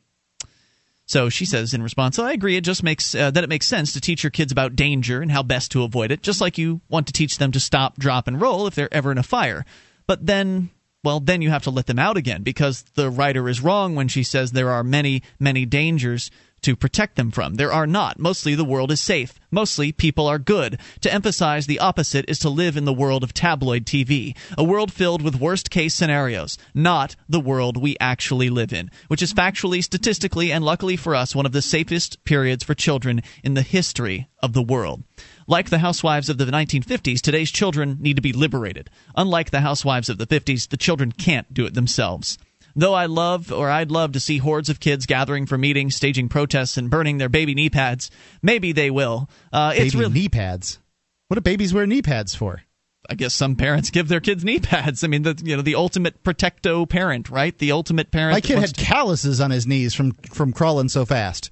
So 1.05 1.29
she 1.29 1.45
says 1.45 1.73
in 1.73 1.83
response, 1.83 2.17
I 2.17 2.31
agree. 2.31 2.55
It 2.55 2.63
just 2.63 2.81
makes 2.81 3.13
uh, 3.13 3.31
that 3.31 3.43
it 3.43 3.49
makes 3.49 3.67
sense 3.67 3.93
to 3.93 4.01
teach 4.01 4.23
your 4.23 4.31
kids 4.31 4.51
about 4.51 4.75
danger 4.75 5.21
and 5.21 5.31
how 5.31 5.43
best 5.43 5.71
to 5.71 5.83
avoid 5.83 6.11
it, 6.11 6.23
just 6.23 6.41
like 6.41 6.57
you 6.57 6.81
want 6.89 7.07
to 7.07 7.13
teach 7.13 7.37
them 7.37 7.51
to 7.51 7.59
stop, 7.59 7.97
drop, 7.97 8.27
and 8.27 8.41
roll 8.41 8.65
if 8.65 8.75
they're 8.75 8.93
ever 8.93 9.11
in 9.11 9.17
a 9.17 9.23
fire. 9.23 9.65
But 10.07 10.25
then, 10.25 10.71
well, 11.03 11.19
then 11.19 11.41
you 11.41 11.51
have 11.51 11.63
to 11.63 11.69
let 11.69 11.85
them 11.85 11.99
out 11.99 12.17
again 12.17 12.41
because 12.41 12.81
the 12.95 13.11
writer 13.11 13.47
is 13.47 13.61
wrong 13.61 13.95
when 13.95 14.07
she 14.07 14.23
says 14.23 14.51
there 14.51 14.71
are 14.71 14.83
many, 14.83 15.21
many 15.39 15.65
dangers 15.65 16.31
to 16.65 16.75
protect 16.75 17.15
them 17.15 17.29
from. 17.29 17.55
There 17.55 17.71
are 17.71 17.85
not. 17.85 18.17
Mostly 18.17 18.55
the 18.55 18.65
world 18.65 18.91
is 18.91 18.99
safe. 18.99 19.39
Mostly 19.51 19.91
people 19.91 20.25
are 20.25 20.39
good. 20.39 20.79
To 21.01 21.13
emphasize 21.13 21.67
the 21.67 21.77
opposite 21.77 22.25
is 22.27 22.39
to 22.39 22.49
live 22.49 22.75
in 22.75 22.85
the 22.85 22.93
world 22.93 23.23
of 23.23 23.35
tabloid 23.35 23.85
TV, 23.85 24.35
a 24.57 24.63
world 24.63 24.91
filled 24.91 25.21
with 25.21 25.39
worst 25.39 25.69
case 25.69 25.93
scenarios, 25.93 26.57
not 26.73 27.15
the 27.29 27.39
world 27.39 27.77
we 27.77 27.95
actually 27.99 28.49
live 28.49 28.73
in, 28.73 28.89
which 29.09 29.21
is 29.21 29.31
factually, 29.31 29.83
statistically, 29.83 30.51
and 30.51 30.65
luckily 30.65 30.95
for 30.95 31.13
us, 31.13 31.35
one 31.35 31.45
of 31.45 31.51
the 31.51 31.61
safest 31.61 32.23
periods 32.23 32.63
for 32.63 32.73
children 32.73 33.21
in 33.43 33.53
the 33.53 33.61
history 33.61 34.27
of 34.41 34.53
the 34.53 34.63
world. 34.63 35.03
Like 35.45 35.69
the 35.69 35.77
housewives 35.77 36.29
of 36.29 36.39
the 36.39 36.45
1950s, 36.45 37.21
today's 37.21 37.51
children 37.51 37.97
need 37.99 38.15
to 38.15 38.23
be 38.23 38.33
liberated. 38.33 38.89
Unlike 39.15 39.51
the 39.51 39.61
housewives 39.61 40.09
of 40.09 40.17
the 40.17 40.25
50s, 40.25 40.69
the 40.69 40.77
children 40.77 41.11
can't 41.11 41.53
do 41.53 41.67
it 41.67 41.75
themselves. 41.75 42.39
Though 42.75 42.93
I 42.93 43.05
love, 43.05 43.51
or 43.51 43.69
I'd 43.69 43.91
love 43.91 44.11
to 44.13 44.19
see 44.19 44.37
hordes 44.37 44.69
of 44.69 44.79
kids 44.79 45.05
gathering 45.05 45.45
for 45.45 45.57
meetings, 45.57 45.95
staging 45.95 46.27
protests, 46.27 46.77
and 46.77 46.89
burning 46.89 47.17
their 47.17 47.29
baby 47.29 47.55
knee 47.55 47.69
pads, 47.69 48.11
maybe 48.41 48.73
they 48.73 48.91
will. 48.91 49.29
Uh, 49.53 49.73
it's 49.75 49.93
baby 49.93 50.03
really 50.03 50.13
knee 50.13 50.29
pads. 50.29 50.79
What 51.27 51.35
do 51.35 51.41
babies 51.41 51.73
wear 51.73 51.87
knee 51.87 52.01
pads 52.01 52.35
for? 52.35 52.63
I 53.09 53.15
guess 53.15 53.33
some 53.33 53.55
parents 53.55 53.89
give 53.91 54.07
their 54.07 54.19
kids 54.19 54.43
knee 54.43 54.59
pads. 54.59 55.03
I 55.03 55.07
mean, 55.07 55.23
the 55.23 55.39
you 55.43 55.55
know 55.55 55.61
the 55.61 55.75
ultimate 55.75 56.21
protecto 56.23 56.87
parent, 56.87 57.29
right? 57.29 57.57
The 57.57 57.71
ultimate 57.71 58.11
parent. 58.11 58.33
My 58.33 58.41
kid 58.41 58.59
had 58.59 58.75
calluses 58.75 59.39
on 59.39 59.51
his 59.51 59.65
knees 59.65 59.93
from 59.93 60.11
from 60.11 60.51
crawling 60.51 60.89
so 60.89 61.05
fast. 61.05 61.49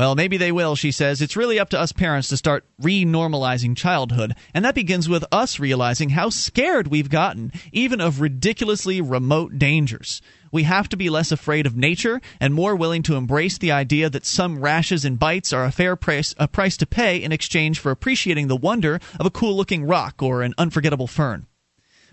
Well, 0.00 0.14
maybe 0.14 0.38
they 0.38 0.50
will, 0.50 0.76
she 0.76 0.92
says. 0.92 1.20
It's 1.20 1.36
really 1.36 1.60
up 1.60 1.68
to 1.68 1.78
us 1.78 1.92
parents 1.92 2.28
to 2.28 2.38
start 2.38 2.64
renormalizing 2.80 3.76
childhood, 3.76 4.34
and 4.54 4.64
that 4.64 4.74
begins 4.74 5.10
with 5.10 5.26
us 5.30 5.60
realizing 5.60 6.08
how 6.08 6.30
scared 6.30 6.88
we've 6.88 7.10
gotten, 7.10 7.52
even 7.70 8.00
of 8.00 8.18
ridiculously 8.18 9.02
remote 9.02 9.58
dangers. 9.58 10.22
We 10.50 10.62
have 10.62 10.88
to 10.88 10.96
be 10.96 11.10
less 11.10 11.30
afraid 11.30 11.66
of 11.66 11.76
nature 11.76 12.22
and 12.40 12.54
more 12.54 12.74
willing 12.74 13.02
to 13.02 13.16
embrace 13.16 13.58
the 13.58 13.72
idea 13.72 14.08
that 14.08 14.24
some 14.24 14.60
rashes 14.60 15.04
and 15.04 15.18
bites 15.18 15.52
are 15.52 15.66
a 15.66 15.70
fair 15.70 15.96
price, 15.96 16.34
a 16.38 16.48
price 16.48 16.78
to 16.78 16.86
pay 16.86 17.22
in 17.22 17.30
exchange 17.30 17.78
for 17.78 17.90
appreciating 17.90 18.48
the 18.48 18.56
wonder 18.56 19.00
of 19.18 19.26
a 19.26 19.30
cool 19.30 19.54
looking 19.54 19.84
rock 19.84 20.22
or 20.22 20.40
an 20.40 20.54
unforgettable 20.56 21.08
fern. 21.08 21.46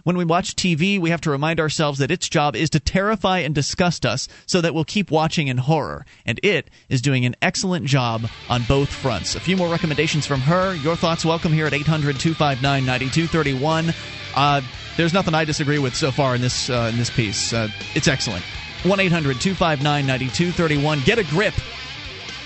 When 0.08 0.16
we 0.16 0.24
watch 0.24 0.56
TV, 0.56 0.98
we 1.02 1.10
have 1.10 1.20
to 1.20 1.32
remind 1.32 1.60
ourselves 1.60 2.00
that 2.00 2.12
its 2.12 2.30
job 2.30 2.56
is 2.56 2.70
to 2.70 2.80
terrify 2.80 3.40
and 3.40 3.54
disgust 3.54 4.06
us 4.06 4.30
so 4.46 4.62
that 4.62 4.74
we'll 4.74 4.86
keep 4.86 5.12
watching 5.12 5.50
in 5.50 5.58
horror. 5.58 6.06
And 6.26 6.40
it 6.44 6.70
is 6.88 7.02
doing 7.02 7.26
an 7.26 7.36
excellent 7.42 7.88
job 7.88 8.26
on 8.48 8.64
both 8.70 8.88
fronts. 8.88 9.36
A 9.36 9.42
few 9.42 9.58
more 9.58 9.68
recommendations 9.68 10.26
from 10.26 10.40
her. 10.40 10.74
Your 10.76 10.96
thoughts 10.96 11.26
welcome 11.26 11.52
here 11.52 11.68
at 11.68 11.74
800 11.74 12.22
259 12.22 12.86
9231. 12.86 13.94
Uh, 14.34 14.62
there's 14.96 15.14
nothing 15.14 15.34
I 15.34 15.44
disagree 15.44 15.78
with 15.78 15.94
so 15.94 16.10
far 16.10 16.36
in 16.36 16.40
this 16.40 16.70
uh, 16.70 16.90
in 16.90 16.98
this 16.98 17.10
piece. 17.10 17.52
Uh, 17.52 17.68
it's 17.94 18.08
excellent. 18.08 18.46
1 18.84 19.02
800 19.02 19.42
259 19.42 20.08
9231. 20.08 21.02
Get 21.02 21.20
a 21.20 21.26
grip. 21.26 21.54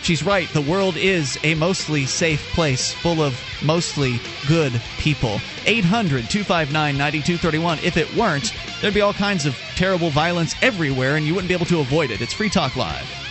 She's 0.01 0.23
right. 0.23 0.49
The 0.49 0.61
world 0.61 0.97
is 0.97 1.37
a 1.43 1.53
mostly 1.55 2.05
safe 2.05 2.41
place 2.53 2.91
full 2.93 3.21
of 3.21 3.39
mostly 3.63 4.19
good 4.47 4.81
people. 4.97 5.39
800 5.65 6.29
259 6.29 6.97
9231. 6.97 7.79
If 7.83 7.97
it 7.97 8.13
weren't, 8.15 8.53
there'd 8.81 8.93
be 8.93 9.01
all 9.01 9.13
kinds 9.13 9.45
of 9.45 9.55
terrible 9.75 10.09
violence 10.09 10.55
everywhere 10.61 11.15
and 11.15 11.25
you 11.25 11.33
wouldn't 11.35 11.49
be 11.49 11.53
able 11.53 11.67
to 11.67 11.79
avoid 11.79 12.11
it. 12.11 12.21
It's 12.21 12.33
Free 12.33 12.49
Talk 12.49 12.75
Live. 12.75 13.30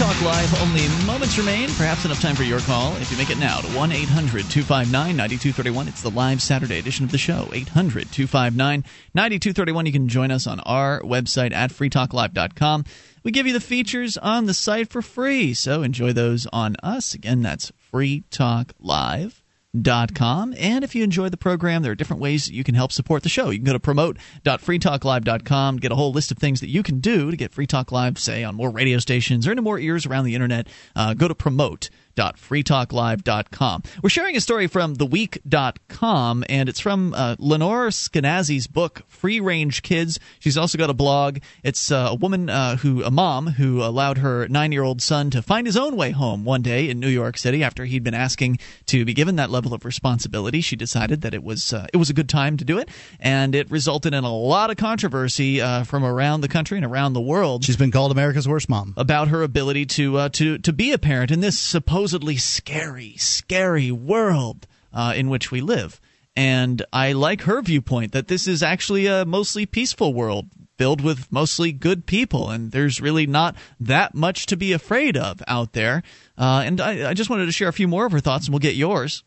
Talk 0.00 0.22
Live. 0.22 0.62
Only 0.62 0.88
moments 1.06 1.36
remain. 1.36 1.68
Perhaps 1.72 2.06
enough 2.06 2.22
time 2.22 2.34
for 2.34 2.42
your 2.42 2.60
call 2.60 2.96
if 2.96 3.12
you 3.12 3.18
make 3.18 3.28
it 3.28 3.38
now 3.38 3.58
to 3.58 3.66
1 3.76 3.92
800 3.92 4.48
259 4.48 4.90
9231. 4.90 5.88
It's 5.88 6.00
the 6.00 6.10
live 6.10 6.40
Saturday 6.40 6.78
edition 6.78 7.04
of 7.04 7.10
the 7.10 7.18
show. 7.18 7.50
800 7.52 8.10
259 8.10 8.82
9231. 9.12 9.84
You 9.84 9.92
can 9.92 10.08
join 10.08 10.30
us 10.30 10.46
on 10.46 10.60
our 10.60 11.02
website 11.02 11.52
at 11.52 11.70
freetalklive.com. 11.70 12.86
We 13.24 13.30
give 13.30 13.46
you 13.46 13.52
the 13.52 13.60
features 13.60 14.16
on 14.16 14.46
the 14.46 14.54
site 14.54 14.88
for 14.88 15.02
free, 15.02 15.52
so 15.52 15.82
enjoy 15.82 16.14
those 16.14 16.46
on 16.50 16.76
us. 16.82 17.12
Again, 17.12 17.42
that's 17.42 17.70
Free 17.90 18.24
Talk 18.30 18.72
Live 18.80 19.39
com. 20.14 20.54
And 20.58 20.84
if 20.84 20.94
you 20.94 21.04
enjoy 21.04 21.28
the 21.28 21.36
program, 21.36 21.82
there 21.82 21.92
are 21.92 21.96
different 21.96 22.22
ways 22.22 22.50
you 22.50 22.64
can 22.64 22.74
help 22.74 22.92
support 22.92 23.22
the 23.22 23.28
show. 23.28 23.50
You 23.50 23.58
can 23.58 23.66
go 23.66 23.72
to 23.72 23.80
promote.freetalklive.com, 23.80 25.76
get 25.76 25.92
a 25.92 25.94
whole 25.94 26.12
list 26.12 26.30
of 26.30 26.38
things 26.38 26.60
that 26.60 26.68
you 26.68 26.82
can 26.82 27.00
do 27.00 27.30
to 27.30 27.36
get 27.36 27.52
Free 27.52 27.66
Talk 27.66 27.92
Live, 27.92 28.18
say, 28.18 28.42
on 28.42 28.56
more 28.56 28.70
radio 28.70 28.98
stations 28.98 29.46
or 29.46 29.52
into 29.52 29.62
more 29.62 29.78
ears 29.78 30.06
around 30.06 30.24
the 30.24 30.34
internet. 30.34 30.66
Uh, 30.96 31.14
go 31.14 31.28
to 31.28 31.34
promote 31.34 31.88
www.freetalklive.com. 32.16 33.82
We're 34.02 34.10
sharing 34.10 34.36
a 34.36 34.40
story 34.40 34.66
from 34.66 34.96
theweek.com, 34.96 36.44
and 36.48 36.68
it's 36.68 36.80
from 36.80 37.14
uh, 37.14 37.36
Lenore 37.38 37.88
Skenazy's 37.88 38.66
book, 38.66 39.02
Free 39.08 39.40
Range 39.40 39.82
Kids. 39.82 40.18
She's 40.38 40.56
also 40.56 40.78
got 40.78 40.90
a 40.90 40.94
blog. 40.94 41.38
It's 41.62 41.90
uh, 41.90 42.08
a 42.10 42.14
woman 42.14 42.48
uh, 42.48 42.76
who, 42.76 43.02
a 43.04 43.10
mom, 43.10 43.48
who 43.48 43.82
allowed 43.82 44.18
her 44.18 44.48
nine 44.48 44.72
year 44.72 44.82
old 44.82 45.02
son 45.02 45.30
to 45.30 45.42
find 45.42 45.66
his 45.66 45.76
own 45.76 45.96
way 45.96 46.10
home 46.10 46.44
one 46.44 46.62
day 46.62 46.88
in 46.88 47.00
New 47.00 47.08
York 47.08 47.38
City 47.38 47.62
after 47.62 47.84
he'd 47.84 48.04
been 48.04 48.14
asking 48.14 48.58
to 48.86 49.04
be 49.04 49.14
given 49.14 49.36
that 49.36 49.50
level 49.50 49.74
of 49.74 49.84
responsibility. 49.84 50.60
She 50.60 50.76
decided 50.76 51.22
that 51.22 51.34
it 51.34 51.42
was, 51.42 51.72
uh, 51.72 51.86
it 51.92 51.96
was 51.96 52.10
a 52.10 52.14
good 52.14 52.28
time 52.28 52.56
to 52.58 52.64
do 52.64 52.78
it, 52.78 52.88
and 53.18 53.54
it 53.54 53.70
resulted 53.70 54.14
in 54.14 54.24
a 54.24 54.34
lot 54.34 54.70
of 54.70 54.76
controversy 54.76 55.60
uh, 55.60 55.84
from 55.84 56.04
around 56.04 56.40
the 56.40 56.48
country 56.48 56.76
and 56.76 56.86
around 56.86 57.12
the 57.12 57.20
world. 57.20 57.64
She's 57.64 57.76
been 57.76 57.90
called 57.90 58.12
America's 58.12 58.48
worst 58.48 58.68
mom. 58.68 58.94
About 58.96 59.28
her 59.28 59.42
ability 59.42 59.86
to, 59.86 60.16
uh, 60.18 60.28
to, 60.30 60.58
to 60.58 60.72
be 60.72 60.92
a 60.92 60.98
parent 60.98 61.30
in 61.30 61.40
this 61.40 61.58
supposed 61.58 61.99
supposedly 62.00 62.38
scary, 62.38 63.14
scary 63.18 63.90
world 63.90 64.66
uh, 64.90 65.12
in 65.14 65.28
which 65.28 65.50
we 65.50 65.60
live. 65.60 66.00
And 66.34 66.82
I 66.94 67.12
like 67.12 67.42
her 67.42 67.60
viewpoint 67.60 68.12
that 68.12 68.26
this 68.26 68.48
is 68.48 68.62
actually 68.62 69.06
a 69.06 69.26
mostly 69.26 69.66
peaceful 69.66 70.14
world 70.14 70.46
filled 70.78 71.02
with 71.02 71.30
mostly 71.30 71.72
good 71.72 72.06
people, 72.06 72.48
and 72.48 72.72
there's 72.72 73.02
really 73.02 73.26
not 73.26 73.54
that 73.78 74.14
much 74.14 74.46
to 74.46 74.56
be 74.56 74.72
afraid 74.72 75.14
of 75.14 75.42
out 75.46 75.74
there. 75.74 76.02
Uh, 76.38 76.62
and 76.64 76.80
I, 76.80 77.10
I 77.10 77.12
just 77.12 77.28
wanted 77.28 77.44
to 77.44 77.52
share 77.52 77.68
a 77.68 77.72
few 77.72 77.86
more 77.86 78.06
of 78.06 78.12
her 78.12 78.20
thoughts, 78.20 78.46
and 78.46 78.54
we'll 78.54 78.60
get 78.60 78.76
yours. 78.76 79.22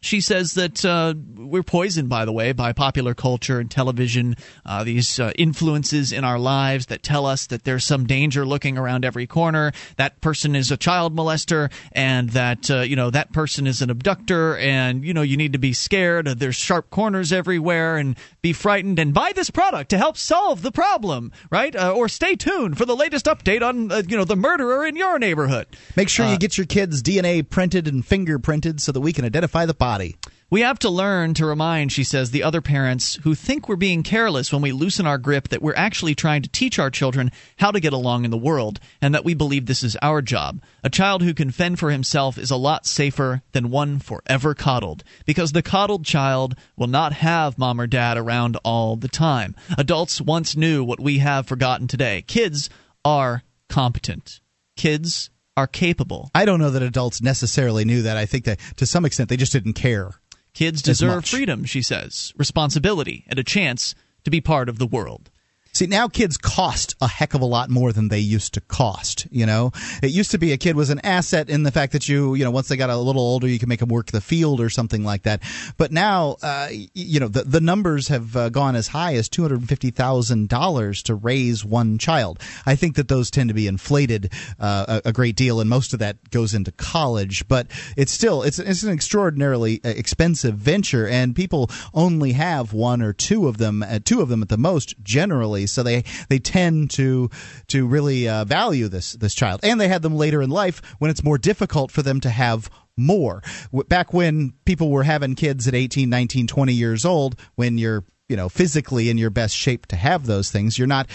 She 0.00 0.20
says 0.20 0.54
that 0.54 0.84
uh, 0.84 1.14
we're 1.36 1.62
poisoned, 1.62 2.08
by 2.08 2.24
the 2.24 2.32
way, 2.32 2.52
by 2.52 2.72
popular 2.72 3.14
culture 3.14 3.60
and 3.60 3.70
television, 3.70 4.36
uh, 4.64 4.82
these 4.82 5.20
uh, 5.20 5.32
influences 5.36 6.10
in 6.10 6.24
our 6.24 6.38
lives 6.38 6.86
that 6.86 7.02
tell 7.02 7.26
us 7.26 7.46
that 7.48 7.64
there's 7.64 7.84
some 7.84 8.06
danger 8.06 8.46
looking 8.46 8.78
around 8.78 9.04
every 9.04 9.26
corner. 9.26 9.72
That 9.96 10.20
person 10.20 10.56
is 10.56 10.70
a 10.70 10.76
child 10.76 11.14
molester, 11.14 11.70
and 11.92 12.30
that 12.30 12.70
uh, 12.70 12.80
you 12.80 12.96
know 12.96 13.10
that 13.10 13.32
person 13.32 13.66
is 13.66 13.82
an 13.82 13.90
abductor, 13.90 14.56
and 14.56 15.04
you 15.04 15.12
know 15.12 15.22
you 15.22 15.36
need 15.36 15.52
to 15.52 15.58
be 15.58 15.72
scared. 15.72 16.26
There's 16.26 16.56
sharp 16.56 16.90
corners 16.90 17.32
everywhere, 17.32 17.98
and 17.98 18.16
be 18.42 18.52
frightened, 18.52 18.98
and 18.98 19.12
buy 19.12 19.32
this 19.34 19.50
product 19.50 19.90
to 19.90 19.98
help 19.98 20.16
solve 20.16 20.62
the 20.62 20.72
problem, 20.72 21.32
right? 21.50 21.74
Uh, 21.74 21.92
or 21.92 22.08
stay 22.08 22.34
tuned 22.36 22.78
for 22.78 22.84
the 22.84 22.96
latest 22.96 23.26
update 23.26 23.62
on 23.62 23.92
uh, 23.92 24.02
you 24.06 24.16
know 24.16 24.24
the 24.24 24.36
murderer 24.36 24.86
in 24.86 24.96
your 24.96 25.18
neighborhood. 25.18 25.66
Make 25.96 26.08
sure 26.08 26.26
you 26.26 26.38
get 26.38 26.56
your 26.56 26.66
kids' 26.66 27.02
DNA 27.02 27.48
printed 27.48 27.88
and 27.88 28.04
fingerprinted 28.04 28.80
so 28.80 28.92
that 28.92 29.00
we 29.00 29.12
can 29.12 29.24
identify 29.24 29.66
the 29.66 29.74
body. 29.74 30.16
We 30.52 30.62
have 30.62 30.80
to 30.80 30.90
learn 30.90 31.34
to 31.34 31.46
remind, 31.46 31.92
she 31.92 32.02
says, 32.02 32.32
the 32.32 32.42
other 32.42 32.60
parents 32.60 33.20
who 33.22 33.36
think 33.36 33.68
we're 33.68 33.76
being 33.76 34.02
careless 34.02 34.52
when 34.52 34.62
we 34.62 34.72
loosen 34.72 35.06
our 35.06 35.16
grip 35.16 35.46
that 35.50 35.62
we're 35.62 35.76
actually 35.76 36.16
trying 36.16 36.42
to 36.42 36.48
teach 36.48 36.76
our 36.76 36.90
children 36.90 37.30
how 37.58 37.70
to 37.70 37.78
get 37.78 37.92
along 37.92 38.24
in 38.24 38.32
the 38.32 38.36
world 38.36 38.80
and 39.00 39.14
that 39.14 39.24
we 39.24 39.32
believe 39.32 39.66
this 39.66 39.84
is 39.84 39.96
our 40.02 40.20
job. 40.20 40.60
A 40.82 40.90
child 40.90 41.22
who 41.22 41.34
can 41.34 41.52
fend 41.52 41.78
for 41.78 41.92
himself 41.92 42.36
is 42.36 42.50
a 42.50 42.56
lot 42.56 42.84
safer 42.84 43.42
than 43.52 43.70
one 43.70 44.00
forever 44.00 44.52
coddled 44.52 45.04
because 45.24 45.52
the 45.52 45.62
coddled 45.62 46.04
child 46.04 46.56
will 46.76 46.88
not 46.88 47.12
have 47.12 47.56
mom 47.56 47.80
or 47.80 47.86
dad 47.86 48.18
around 48.18 48.56
all 48.64 48.96
the 48.96 49.06
time. 49.06 49.54
Adults 49.78 50.20
once 50.20 50.56
knew 50.56 50.82
what 50.82 50.98
we 50.98 51.18
have 51.18 51.46
forgotten 51.46 51.86
today. 51.86 52.22
Kids 52.22 52.68
are 53.04 53.44
competent. 53.68 54.40
Kids 54.76 55.30
are 55.56 55.68
capable. 55.68 56.28
I 56.34 56.44
don't 56.44 56.58
know 56.58 56.70
that 56.70 56.82
adults 56.82 57.22
necessarily 57.22 57.84
knew 57.84 58.02
that. 58.02 58.16
I 58.16 58.26
think 58.26 58.46
that 58.46 58.58
to 58.78 58.86
some 58.86 59.04
extent 59.04 59.28
they 59.28 59.36
just 59.36 59.52
didn't 59.52 59.74
care. 59.74 60.10
Kids 60.54 60.82
deserve 60.82 61.24
freedom, 61.26 61.64
she 61.64 61.82
says, 61.82 62.32
responsibility, 62.36 63.24
and 63.28 63.38
a 63.38 63.44
chance 63.44 63.94
to 64.24 64.30
be 64.30 64.40
part 64.40 64.68
of 64.68 64.78
the 64.78 64.86
world. 64.86 65.29
See, 65.72 65.86
now 65.86 66.08
kids 66.08 66.36
cost 66.36 66.96
a 67.00 67.06
heck 67.06 67.34
of 67.34 67.40
a 67.40 67.46
lot 67.46 67.70
more 67.70 67.92
than 67.92 68.08
they 68.08 68.18
used 68.18 68.54
to 68.54 68.60
cost. 68.60 69.26
You 69.30 69.46
know, 69.46 69.70
it 70.02 70.10
used 70.10 70.32
to 70.32 70.38
be 70.38 70.52
a 70.52 70.56
kid 70.56 70.74
was 70.74 70.90
an 70.90 71.00
asset 71.04 71.48
in 71.48 71.62
the 71.62 71.70
fact 71.70 71.92
that 71.92 72.08
you, 72.08 72.34
you 72.34 72.44
know, 72.44 72.50
once 72.50 72.68
they 72.68 72.76
got 72.76 72.90
a 72.90 72.96
little 72.96 73.22
older, 73.22 73.46
you 73.46 73.58
could 73.58 73.68
make 73.68 73.78
them 73.78 73.88
work 73.88 74.06
the 74.06 74.20
field 74.20 74.60
or 74.60 74.68
something 74.68 75.04
like 75.04 75.22
that. 75.22 75.42
But 75.76 75.92
now, 75.92 76.36
uh, 76.42 76.68
you 76.92 77.20
know, 77.20 77.28
the, 77.28 77.44
the 77.44 77.60
numbers 77.60 78.08
have 78.08 78.36
uh, 78.36 78.48
gone 78.48 78.74
as 78.74 78.88
high 78.88 79.14
as 79.14 79.28
two 79.28 79.42
hundred 79.42 79.68
fifty 79.68 79.90
thousand 79.90 80.48
dollars 80.48 81.04
to 81.04 81.14
raise 81.14 81.64
one 81.64 81.98
child. 81.98 82.40
I 82.66 82.74
think 82.74 82.96
that 82.96 83.06
those 83.06 83.30
tend 83.30 83.48
to 83.48 83.54
be 83.54 83.68
inflated 83.68 84.32
uh, 84.58 85.00
a, 85.04 85.10
a, 85.10 85.12
great 85.12 85.36
deal, 85.36 85.60
and 85.60 85.70
most 85.70 85.92
of 85.92 86.00
that 86.00 86.30
goes 86.30 86.52
into 86.52 86.72
college. 86.72 87.46
But 87.46 87.68
it's 87.96 88.12
still 88.12 88.42
it's 88.42 88.58
it's 88.58 88.82
an 88.82 88.92
extraordinarily 88.92 89.80
uh, 89.84 89.90
expensive 89.90 90.56
venture, 90.56 91.06
and 91.06 91.36
people 91.36 91.70
only 91.94 92.32
have 92.32 92.72
one 92.72 93.02
or 93.02 93.12
two 93.12 93.46
of 93.46 93.58
them, 93.58 93.84
uh, 93.84 94.00
two 94.04 94.20
of 94.20 94.28
them 94.28 94.42
at 94.42 94.48
the 94.48 94.58
most, 94.58 94.96
generally 95.02 95.59
so 95.66 95.82
they 95.82 96.04
they 96.28 96.38
tend 96.38 96.90
to 96.92 97.30
to 97.68 97.86
really 97.86 98.28
uh, 98.28 98.44
value 98.44 98.88
this 98.88 99.12
this 99.14 99.34
child, 99.34 99.60
and 99.62 99.80
they 99.80 99.88
had 99.88 100.02
them 100.02 100.16
later 100.16 100.42
in 100.42 100.50
life 100.50 100.82
when 100.98 101.10
it's 101.10 101.24
more 101.24 101.38
difficult 101.38 101.90
for 101.90 102.02
them 102.02 102.20
to 102.20 102.30
have 102.30 102.70
more. 102.96 103.42
Back 103.88 104.12
when 104.12 104.52
people 104.64 104.90
were 104.90 105.04
having 105.04 105.34
kids 105.34 105.66
at 105.66 105.74
18, 105.74 106.10
19, 106.10 106.46
20 106.46 106.72
years 106.72 107.04
old, 107.04 107.38
when 107.54 107.78
you're 107.78 108.04
you 108.28 108.36
know 108.36 108.48
physically 108.48 109.10
in 109.10 109.18
your 109.18 109.30
best 109.30 109.56
shape 109.56 109.86
to 109.86 109.96
have 109.96 110.24
those 110.24 110.52
things 110.52 110.78
you're 110.78 110.86
not 110.86 111.08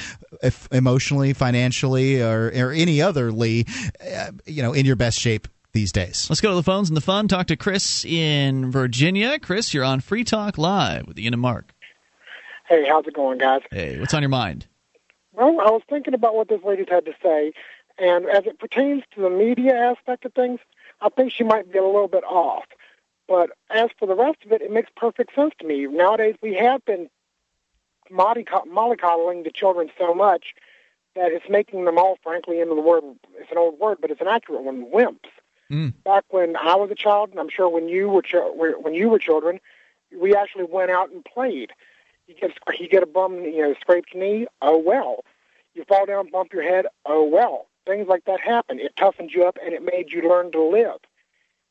emotionally 0.69 1.31
financially 1.31 2.21
or, 2.21 2.51
or 2.53 2.73
any 2.73 3.01
otherly 3.01 3.65
uh, 4.05 4.31
you 4.45 4.61
know 4.61 4.73
in 4.73 4.85
your 4.85 4.97
best 4.97 5.17
shape 5.17 5.47
these 5.75 5.91
days. 5.91 6.27
Let's 6.29 6.41
go 6.41 6.49
to 6.49 6.55
the 6.55 6.63
phones 6.63 6.89
and 6.89 6.97
the 6.97 7.01
fun. 7.01 7.27
Talk 7.27 7.47
to 7.47 7.57
Chris 7.57 8.05
in 8.05 8.71
Virginia. 8.71 9.37
Chris, 9.37 9.73
you're 9.73 9.83
on 9.83 9.99
Free 9.99 10.23
Talk 10.23 10.57
Live 10.57 11.05
with 11.05 11.19
Ian 11.19 11.33
and 11.33 11.41
Mark. 11.41 11.74
Hey, 12.67 12.85
how's 12.87 13.05
it 13.05 13.13
going, 13.13 13.37
guys? 13.37 13.61
Hey, 13.71 13.99
what's 13.99 14.13
on 14.13 14.23
your 14.23 14.29
mind? 14.29 14.65
Well, 15.33 15.59
I 15.61 15.69
was 15.69 15.83
thinking 15.89 16.13
about 16.13 16.35
what 16.35 16.47
this 16.47 16.61
lady's 16.63 16.89
had 16.89 17.05
to 17.05 17.13
say, 17.21 17.53
and 17.97 18.25
as 18.25 18.45
it 18.45 18.59
pertains 18.59 19.03
to 19.13 19.21
the 19.21 19.29
media 19.29 19.75
aspect 19.75 20.25
of 20.25 20.33
things, 20.33 20.59
I 21.01 21.09
think 21.09 21.31
she 21.31 21.43
might 21.43 21.71
be 21.71 21.77
a 21.77 21.85
little 21.85 22.07
bit 22.07 22.23
off. 22.23 22.65
But 23.27 23.51
as 23.69 23.89
for 23.99 24.07
the 24.07 24.15
rest 24.15 24.37
of 24.45 24.51
it, 24.51 24.61
it 24.61 24.71
makes 24.71 24.89
perfect 24.95 25.35
sense 25.35 25.53
to 25.59 25.67
me. 25.67 25.85
Nowadays, 25.87 26.35
we 26.41 26.55
have 26.55 26.83
been 26.85 27.09
mollycoddling 28.11 29.43
the 29.43 29.51
children 29.53 29.89
so 29.97 30.13
much 30.13 30.53
that 31.15 31.31
it's 31.31 31.49
making 31.49 31.85
them 31.85 31.97
all, 31.97 32.17
frankly, 32.23 32.59
into 32.59 32.75
the 32.75 32.81
word. 32.81 33.03
It's 33.37 33.51
an 33.51 33.57
old 33.57 33.79
word, 33.79 33.97
but 34.01 34.11
it's 34.11 34.21
an 34.21 34.27
accurate 34.27 34.63
one. 34.63 34.91
Wimps. 34.91 35.29
Mm. 35.71 35.93
Back 36.03 36.25
when 36.29 36.55
I 36.55 36.75
was 36.75 36.91
a 36.91 36.95
child, 36.95 37.31
and 37.31 37.39
I'm 37.39 37.49
sure 37.49 37.67
when 37.69 37.89
you 37.89 38.09
were 38.09 38.21
ch- 38.21 38.35
when 38.35 38.93
you 38.93 39.09
were 39.09 39.17
children, 39.17 39.59
we 40.15 40.35
actually 40.35 40.65
went 40.65 40.91
out 40.91 41.09
and 41.11 41.25
played. 41.25 41.71
You 42.27 42.35
get 42.39 42.51
you 42.79 42.89
get 42.89 43.03
a 43.03 43.07
bum, 43.07 43.35
you 43.35 43.61
know, 43.61 43.75
scraped 43.79 44.15
knee. 44.15 44.47
Oh 44.61 44.77
well. 44.77 45.23
You 45.73 45.83
fall 45.87 46.05
down, 46.05 46.29
bump 46.31 46.53
your 46.53 46.63
head. 46.63 46.85
Oh 47.05 47.23
well. 47.23 47.67
Things 47.85 48.07
like 48.07 48.25
that 48.25 48.39
happen. 48.41 48.79
It 48.79 48.95
toughened 48.97 49.31
you 49.31 49.43
up, 49.43 49.57
and 49.63 49.73
it 49.73 49.83
made 49.83 50.11
you 50.11 50.27
learn 50.27 50.51
to 50.53 50.63
live. 50.63 50.99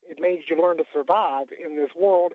It 0.03 0.19
made 0.19 0.43
you 0.49 0.55
learn 0.55 0.77
to 0.77 0.85
survive 0.93 1.47
in 1.51 1.75
this 1.75 1.89
world 1.95 2.33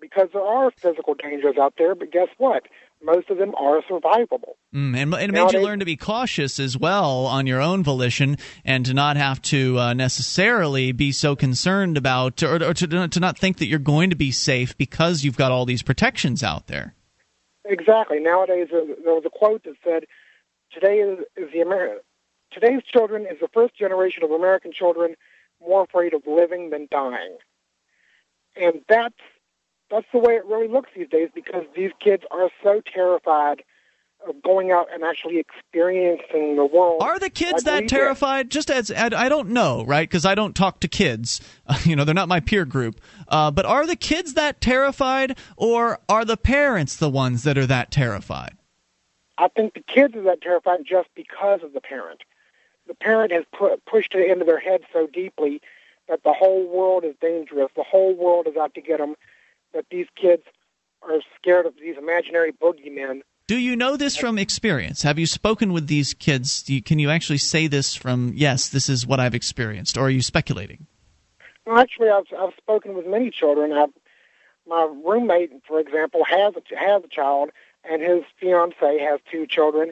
because 0.00 0.28
there 0.32 0.42
are 0.42 0.70
physical 0.76 1.14
dangers 1.14 1.56
out 1.58 1.74
there. 1.78 1.94
But 1.94 2.10
guess 2.10 2.28
what? 2.36 2.64
Most 3.02 3.30
of 3.30 3.38
them 3.38 3.54
are 3.54 3.80
survivable. 3.82 4.54
Mm, 4.74 4.96
and, 4.96 5.14
and 5.14 5.14
it 5.14 5.32
made 5.32 5.52
you 5.52 5.60
learn 5.60 5.78
to 5.78 5.84
be 5.84 5.96
cautious 5.96 6.58
as 6.58 6.76
well 6.76 7.26
on 7.26 7.46
your 7.46 7.60
own 7.60 7.82
volition 7.82 8.36
and 8.64 8.84
to 8.86 8.94
not 8.94 9.16
have 9.16 9.40
to 9.42 9.78
uh, 9.78 9.94
necessarily 9.94 10.92
be 10.92 11.12
so 11.12 11.36
concerned 11.36 11.96
about 11.96 12.42
or, 12.42 12.62
or 12.62 12.74
to, 12.74 13.08
to 13.08 13.20
not 13.20 13.38
think 13.38 13.58
that 13.58 13.66
you're 13.66 13.78
going 13.78 14.10
to 14.10 14.16
be 14.16 14.32
safe 14.32 14.76
because 14.76 15.24
you've 15.24 15.36
got 15.36 15.52
all 15.52 15.64
these 15.64 15.82
protections 15.82 16.42
out 16.42 16.66
there. 16.66 16.94
Exactly. 17.64 18.20
Nowadays, 18.20 18.68
there 18.70 18.84
there 18.86 19.14
was 19.14 19.24
a 19.24 19.30
quote 19.30 19.64
that 19.64 19.76
said, 19.84 20.04
"Today 20.72 20.98
is, 21.00 21.20
is 21.36 21.50
the 21.52 21.60
Amer- 21.60 22.02
today's 22.50 22.82
children 22.84 23.26
is 23.26 23.40
the 23.40 23.48
first 23.48 23.74
generation 23.74 24.22
of 24.22 24.30
American 24.30 24.72
children 24.72 25.16
more 25.60 25.82
afraid 25.84 26.14
of 26.14 26.26
living 26.26 26.70
than 26.70 26.88
dying," 26.90 27.38
and 28.56 28.82
that's 28.88 29.14
that's 29.90 30.06
the 30.12 30.18
way 30.18 30.34
it 30.36 30.44
really 30.46 30.68
looks 30.68 30.90
these 30.94 31.08
days 31.08 31.30
because 31.34 31.64
these 31.74 31.92
kids 32.00 32.24
are 32.30 32.50
so 32.62 32.80
terrified 32.82 33.62
of 34.28 34.42
going 34.42 34.70
out 34.70 34.88
and 34.92 35.02
actually 35.02 35.38
experiencing 35.38 36.56
the 36.56 36.64
world. 36.64 37.02
Are 37.02 37.18
the 37.18 37.30
kids 37.30 37.64
that 37.64 37.88
terrified? 37.88 38.50
Just 38.50 38.70
as 38.70 38.90
I 38.90 39.10
I 39.14 39.28
don't 39.28 39.50
know, 39.50 39.84
right? 39.84 40.08
Because 40.08 40.24
I 40.24 40.34
don't 40.34 40.54
talk 40.54 40.80
to 40.80 40.88
kids. 40.88 41.40
you 41.84 41.96
know, 41.96 42.04
they're 42.04 42.14
not 42.14 42.28
my 42.28 42.40
peer 42.40 42.64
group. 42.64 43.00
Uh, 43.28 43.50
but 43.50 43.64
are 43.66 43.86
the 43.86 43.96
kids 43.96 44.34
that 44.34 44.60
terrified, 44.60 45.38
or 45.56 46.00
are 46.08 46.24
the 46.24 46.36
parents 46.36 46.96
the 46.96 47.10
ones 47.10 47.42
that 47.44 47.58
are 47.58 47.66
that 47.66 47.90
terrified? 47.90 48.56
I 49.36 49.48
think 49.48 49.74
the 49.74 49.80
kids 49.80 50.14
are 50.14 50.22
that 50.22 50.40
terrified 50.40 50.80
just 50.84 51.08
because 51.14 51.62
of 51.62 51.72
the 51.72 51.80
parent. 51.80 52.22
The 52.86 52.94
parent 52.94 53.32
has 53.32 53.44
put, 53.56 53.84
pushed 53.86 54.14
it 54.14 54.30
into 54.30 54.44
their 54.44 54.60
head 54.60 54.82
so 54.92 55.06
deeply 55.06 55.60
that 56.08 56.22
the 56.22 56.32
whole 56.32 56.66
world 56.66 57.04
is 57.04 57.14
dangerous. 57.20 57.70
The 57.74 57.82
whole 57.82 58.14
world 58.14 58.46
is 58.46 58.56
out 58.56 58.74
to 58.74 58.80
get 58.80 58.98
them. 58.98 59.16
That 59.72 59.86
these 59.90 60.06
kids 60.14 60.42
are 61.02 61.20
scared 61.36 61.66
of 61.66 61.74
these 61.80 61.96
imaginary 61.96 62.52
boogeymen. 62.52 63.22
Do 63.46 63.58
you 63.58 63.76
know 63.76 63.98
this 63.98 64.16
from 64.16 64.38
experience? 64.38 65.02
Have 65.02 65.18
you 65.18 65.26
spoken 65.26 65.74
with 65.74 65.86
these 65.86 66.14
kids? 66.14 66.64
You, 66.66 66.80
can 66.80 66.98
you 66.98 67.10
actually 67.10 67.36
say 67.38 67.66
this 67.66 67.94
from 67.94 68.32
yes, 68.34 68.70
this 68.70 68.88
is 68.88 69.06
what 69.06 69.20
I've 69.20 69.34
experienced, 69.34 69.98
or 69.98 70.06
are 70.06 70.10
you 70.10 70.22
speculating? 70.22 70.86
Well, 71.66 71.76
actually, 71.76 72.08
I've 72.08 72.24
I've 72.38 72.54
spoken 72.56 72.94
with 72.94 73.06
many 73.06 73.30
children. 73.30 73.72
I've, 73.72 73.90
my 74.66 74.88
roommate, 75.04 75.50
for 75.68 75.78
example, 75.78 76.24
has 76.24 76.54
a, 76.56 76.62
has 76.78 77.04
a 77.04 77.08
child, 77.08 77.50
and 77.84 78.00
his 78.00 78.22
fiance 78.40 78.98
has 78.98 79.20
two 79.30 79.46
children, 79.46 79.90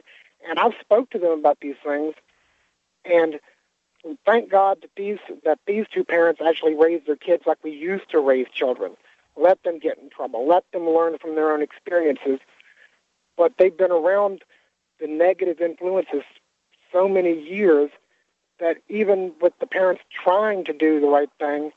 and 0.49 0.57
I've 0.57 0.73
spoke 0.81 1.11
to 1.11 1.19
them 1.19 1.37
about 1.37 1.59
these 1.61 1.75
things, 1.85 2.15
and 3.05 3.39
thank 4.25 4.49
God 4.49 4.79
that 4.81 4.91
these 4.97 5.19
that 5.43 5.59
these 5.67 5.85
two 5.93 6.03
parents 6.03 6.41
actually 6.43 6.73
raised 6.73 7.05
their 7.05 7.15
kids 7.15 7.43
like 7.45 7.63
we 7.63 7.69
used 7.69 8.09
to 8.09 8.19
raise 8.19 8.47
children. 8.51 8.93
Let 9.35 9.61
them 9.61 9.77
get 9.77 9.99
in 9.99 10.09
trouble. 10.09 10.47
Let 10.47 10.63
them 10.71 10.89
learn 10.89 11.19
from 11.19 11.35
their 11.35 11.51
own 11.53 11.61
experiences. 11.61 12.39
But 13.37 13.53
they've 13.57 13.75
been 13.75 13.91
around 13.91 14.43
the 14.99 15.07
negative 15.07 15.59
influences 15.59 16.23
so 16.91 17.07
many 17.07 17.33
years 17.33 17.89
that 18.59 18.77
even 18.87 19.33
with 19.41 19.53
the 19.59 19.67
parents 19.67 20.01
trying 20.23 20.65
to 20.65 20.73
do 20.73 20.99
the 20.99 21.07
right 21.07 21.29
thing, 21.39 21.71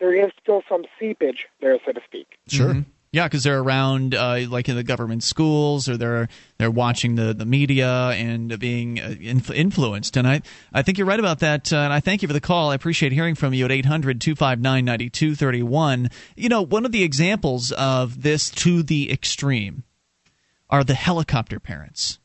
there 0.00 0.14
is 0.14 0.32
still 0.42 0.62
some 0.68 0.84
seepage 0.98 1.46
there, 1.60 1.78
so 1.84 1.92
to 1.92 2.00
speak. 2.06 2.38
Sure. 2.48 2.84
Yeah, 3.12 3.26
because 3.26 3.42
they're 3.42 3.58
around, 3.58 4.14
uh, 4.14 4.46
like 4.48 4.68
in 4.68 4.76
the 4.76 4.84
government 4.84 5.24
schools, 5.24 5.88
or 5.88 5.96
they're 5.96 6.28
they're 6.58 6.70
watching 6.70 7.16
the, 7.16 7.34
the 7.34 7.44
media 7.44 8.10
and 8.10 8.56
being 8.60 9.00
uh, 9.00 9.16
inf- 9.20 9.50
influenced. 9.50 10.16
And 10.16 10.28
I, 10.28 10.42
I 10.72 10.82
think 10.82 10.96
you're 10.96 11.08
right 11.08 11.18
about 11.18 11.40
that. 11.40 11.72
Uh, 11.72 11.78
and 11.78 11.92
I 11.92 11.98
thank 11.98 12.22
you 12.22 12.28
for 12.28 12.34
the 12.34 12.40
call. 12.40 12.70
I 12.70 12.76
appreciate 12.76 13.10
hearing 13.10 13.34
from 13.34 13.52
you 13.52 13.64
at 13.64 13.72
800 13.72 14.20
259 14.20 14.84
9231. 14.84 16.08
You 16.36 16.48
know, 16.48 16.62
one 16.62 16.86
of 16.86 16.92
the 16.92 17.02
examples 17.02 17.72
of 17.72 18.22
this 18.22 18.48
to 18.50 18.84
the 18.84 19.10
extreme 19.10 19.82
are 20.70 20.84
the 20.84 20.94
helicopter 20.94 21.60
parents. 21.60 22.18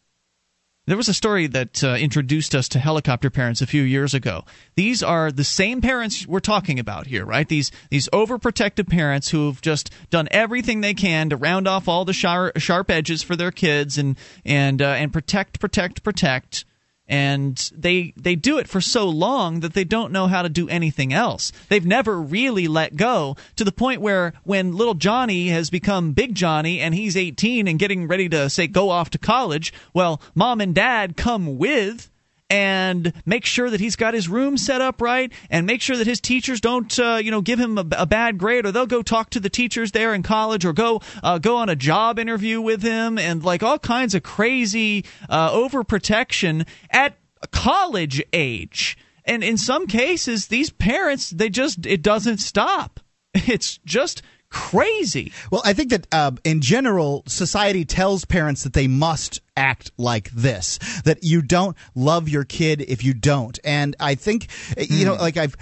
There 0.88 0.98
was 0.98 1.10
a 1.10 1.16
story 1.16 1.48
that 1.48 1.84
uh, 1.84 1.96
introduced 1.96 2.54
us 2.54 2.70
to 2.70 2.80
helicopter 2.80 3.32
parents 3.32 3.62
a 3.62 3.66
few 3.66 3.82
years 3.82 4.14
ago. 4.14 4.46
These 4.76 5.02
are 5.02 5.32
the 5.32 5.44
same 5.44 5.82
parents 5.82 6.28
we're 6.28 6.40
talking 6.40 6.78
about 6.78 7.08
here, 7.08 7.26
right? 7.26 7.48
These 7.48 7.72
these 7.90 8.08
overprotective 8.10 8.88
parents 8.88 9.30
who've 9.30 9.60
just 9.62 9.90
done 10.12 10.28
everything 10.30 10.82
they 10.82 10.94
can 10.94 11.30
to 11.30 11.38
round 11.38 11.68
off 11.68 11.88
all 11.88 12.06
the 12.06 12.14
sharp, 12.14 12.60
sharp 12.60 12.92
edges 12.92 13.24
for 13.24 13.36
their 13.36 13.52
kids 13.52 13.98
and 13.98 14.16
and 14.46 14.80
uh, 14.80 14.90
and 14.90 15.12
protect, 15.12 15.60
protect, 15.60 16.04
protect. 16.04 16.66
And 17.08 17.56
they 17.76 18.14
they 18.18 18.36
do 18.36 18.58
it 18.58 18.68
for 18.68 18.82
so 18.82 19.08
long 19.08 19.60
that 19.60 19.74
they 19.74 19.84
don't 19.84 20.12
know 20.12 20.28
how 20.28 20.42
to 20.42 20.50
do 20.50 20.68
anything 20.68 21.14
else. 21.14 21.52
They've 21.70 21.86
never 21.86 22.20
really 22.20 22.68
let 22.68 22.96
go 22.96 23.38
to 23.58 23.64
the 23.64 23.72
point 23.72 24.02
where 24.02 24.34
when 24.44 24.76
little 24.76 24.96
Johnny 24.96 25.50
has 25.50 25.70
become 25.70 26.14
big 26.14 26.34
Johnny 26.34 26.80
and 26.80 26.96
he's 26.96 27.16
18 27.16 27.68
and 27.68 27.78
getting 27.78 28.08
ready 28.08 28.28
to 28.30 28.50
say 28.50 28.68
go 28.68 28.90
off 28.90 29.12
to 29.12 29.18
college, 29.20 29.72
well, 29.94 30.22
mom 30.34 30.62
and 30.62 30.74
dad 30.74 31.16
come 31.16 31.58
with 31.58 32.10
and 32.50 33.12
make 33.26 33.46
sure 33.46 33.70
that 33.70 33.80
he's 33.80 33.96
got 33.96 34.14
his 34.14 34.30
room 34.30 34.58
set 34.58 34.82
up 34.82 35.02
right 35.02 35.32
and 35.50 35.66
make 35.66 35.82
sure 35.82 35.98
that 35.98 36.06
his 36.06 36.22
teachers 36.22 36.62
don't 36.62 37.00
uh, 37.00 37.20
you 37.22 37.32
know 37.32 37.42
give 37.42 37.60
him 37.60 37.78
a, 37.78 37.86
a 37.98 38.06
bad 38.06 38.38
grade 38.38 38.66
or 38.66 38.72
they'll 38.72 38.86
go 38.86 39.02
talk 39.02 39.30
to 39.32 39.40
the 39.40 39.50
teachers 39.50 39.92
there 39.92 40.14
in 40.14 40.22
college 40.22 40.64
or 40.64 40.74
go 40.74 41.02
uh, 41.24 41.40
go 41.40 41.58
on 41.58 41.70
a 41.70 41.76
job 41.76 42.20
interview 42.20 42.62
with 42.62 42.84
him 42.84 43.18
and 43.18 43.44
like 43.44 43.64
all 43.64 43.80
kinds 43.80 44.14
of 44.14 44.22
crazy 44.22 45.04
uh, 45.30 45.52
overprotection 45.52 46.68
at 46.92 47.18
college 47.52 48.24
age. 48.32 48.98
And 49.26 49.44
in 49.44 49.58
some 49.58 49.88
cases 49.88 50.48
these 50.48 50.70
parents 50.70 51.32
they 51.32 51.50
just 51.50 51.86
it 51.86 52.02
doesn't 52.02 52.38
stop. 52.38 53.00
It's 53.48 53.80
just 53.86 54.22
crazy 54.56 55.34
Well, 55.52 55.62
I 55.66 55.74
think 55.74 55.90
that 55.90 56.08
uh, 56.14 56.32
in 56.46 56.62
general, 56.62 57.24
society 57.28 57.84
tells 57.84 58.24
parents 58.24 58.64
that 58.64 58.72
they 58.72 58.88
must 58.88 59.42
act 59.58 59.92
like 59.98 60.32
this, 60.32 60.80
that 61.04 61.24
you 61.24 61.42
don't 61.42 61.76
love 61.94 62.30
your 62.30 62.46
kid 62.46 62.82
if 62.82 63.04
you 63.04 63.14
don't. 63.14 63.60
And 63.66 63.98
I 64.00 64.16
think, 64.16 64.48
you 64.78 65.06
know, 65.06 65.16
like 65.16 65.36
I've. 65.36 65.58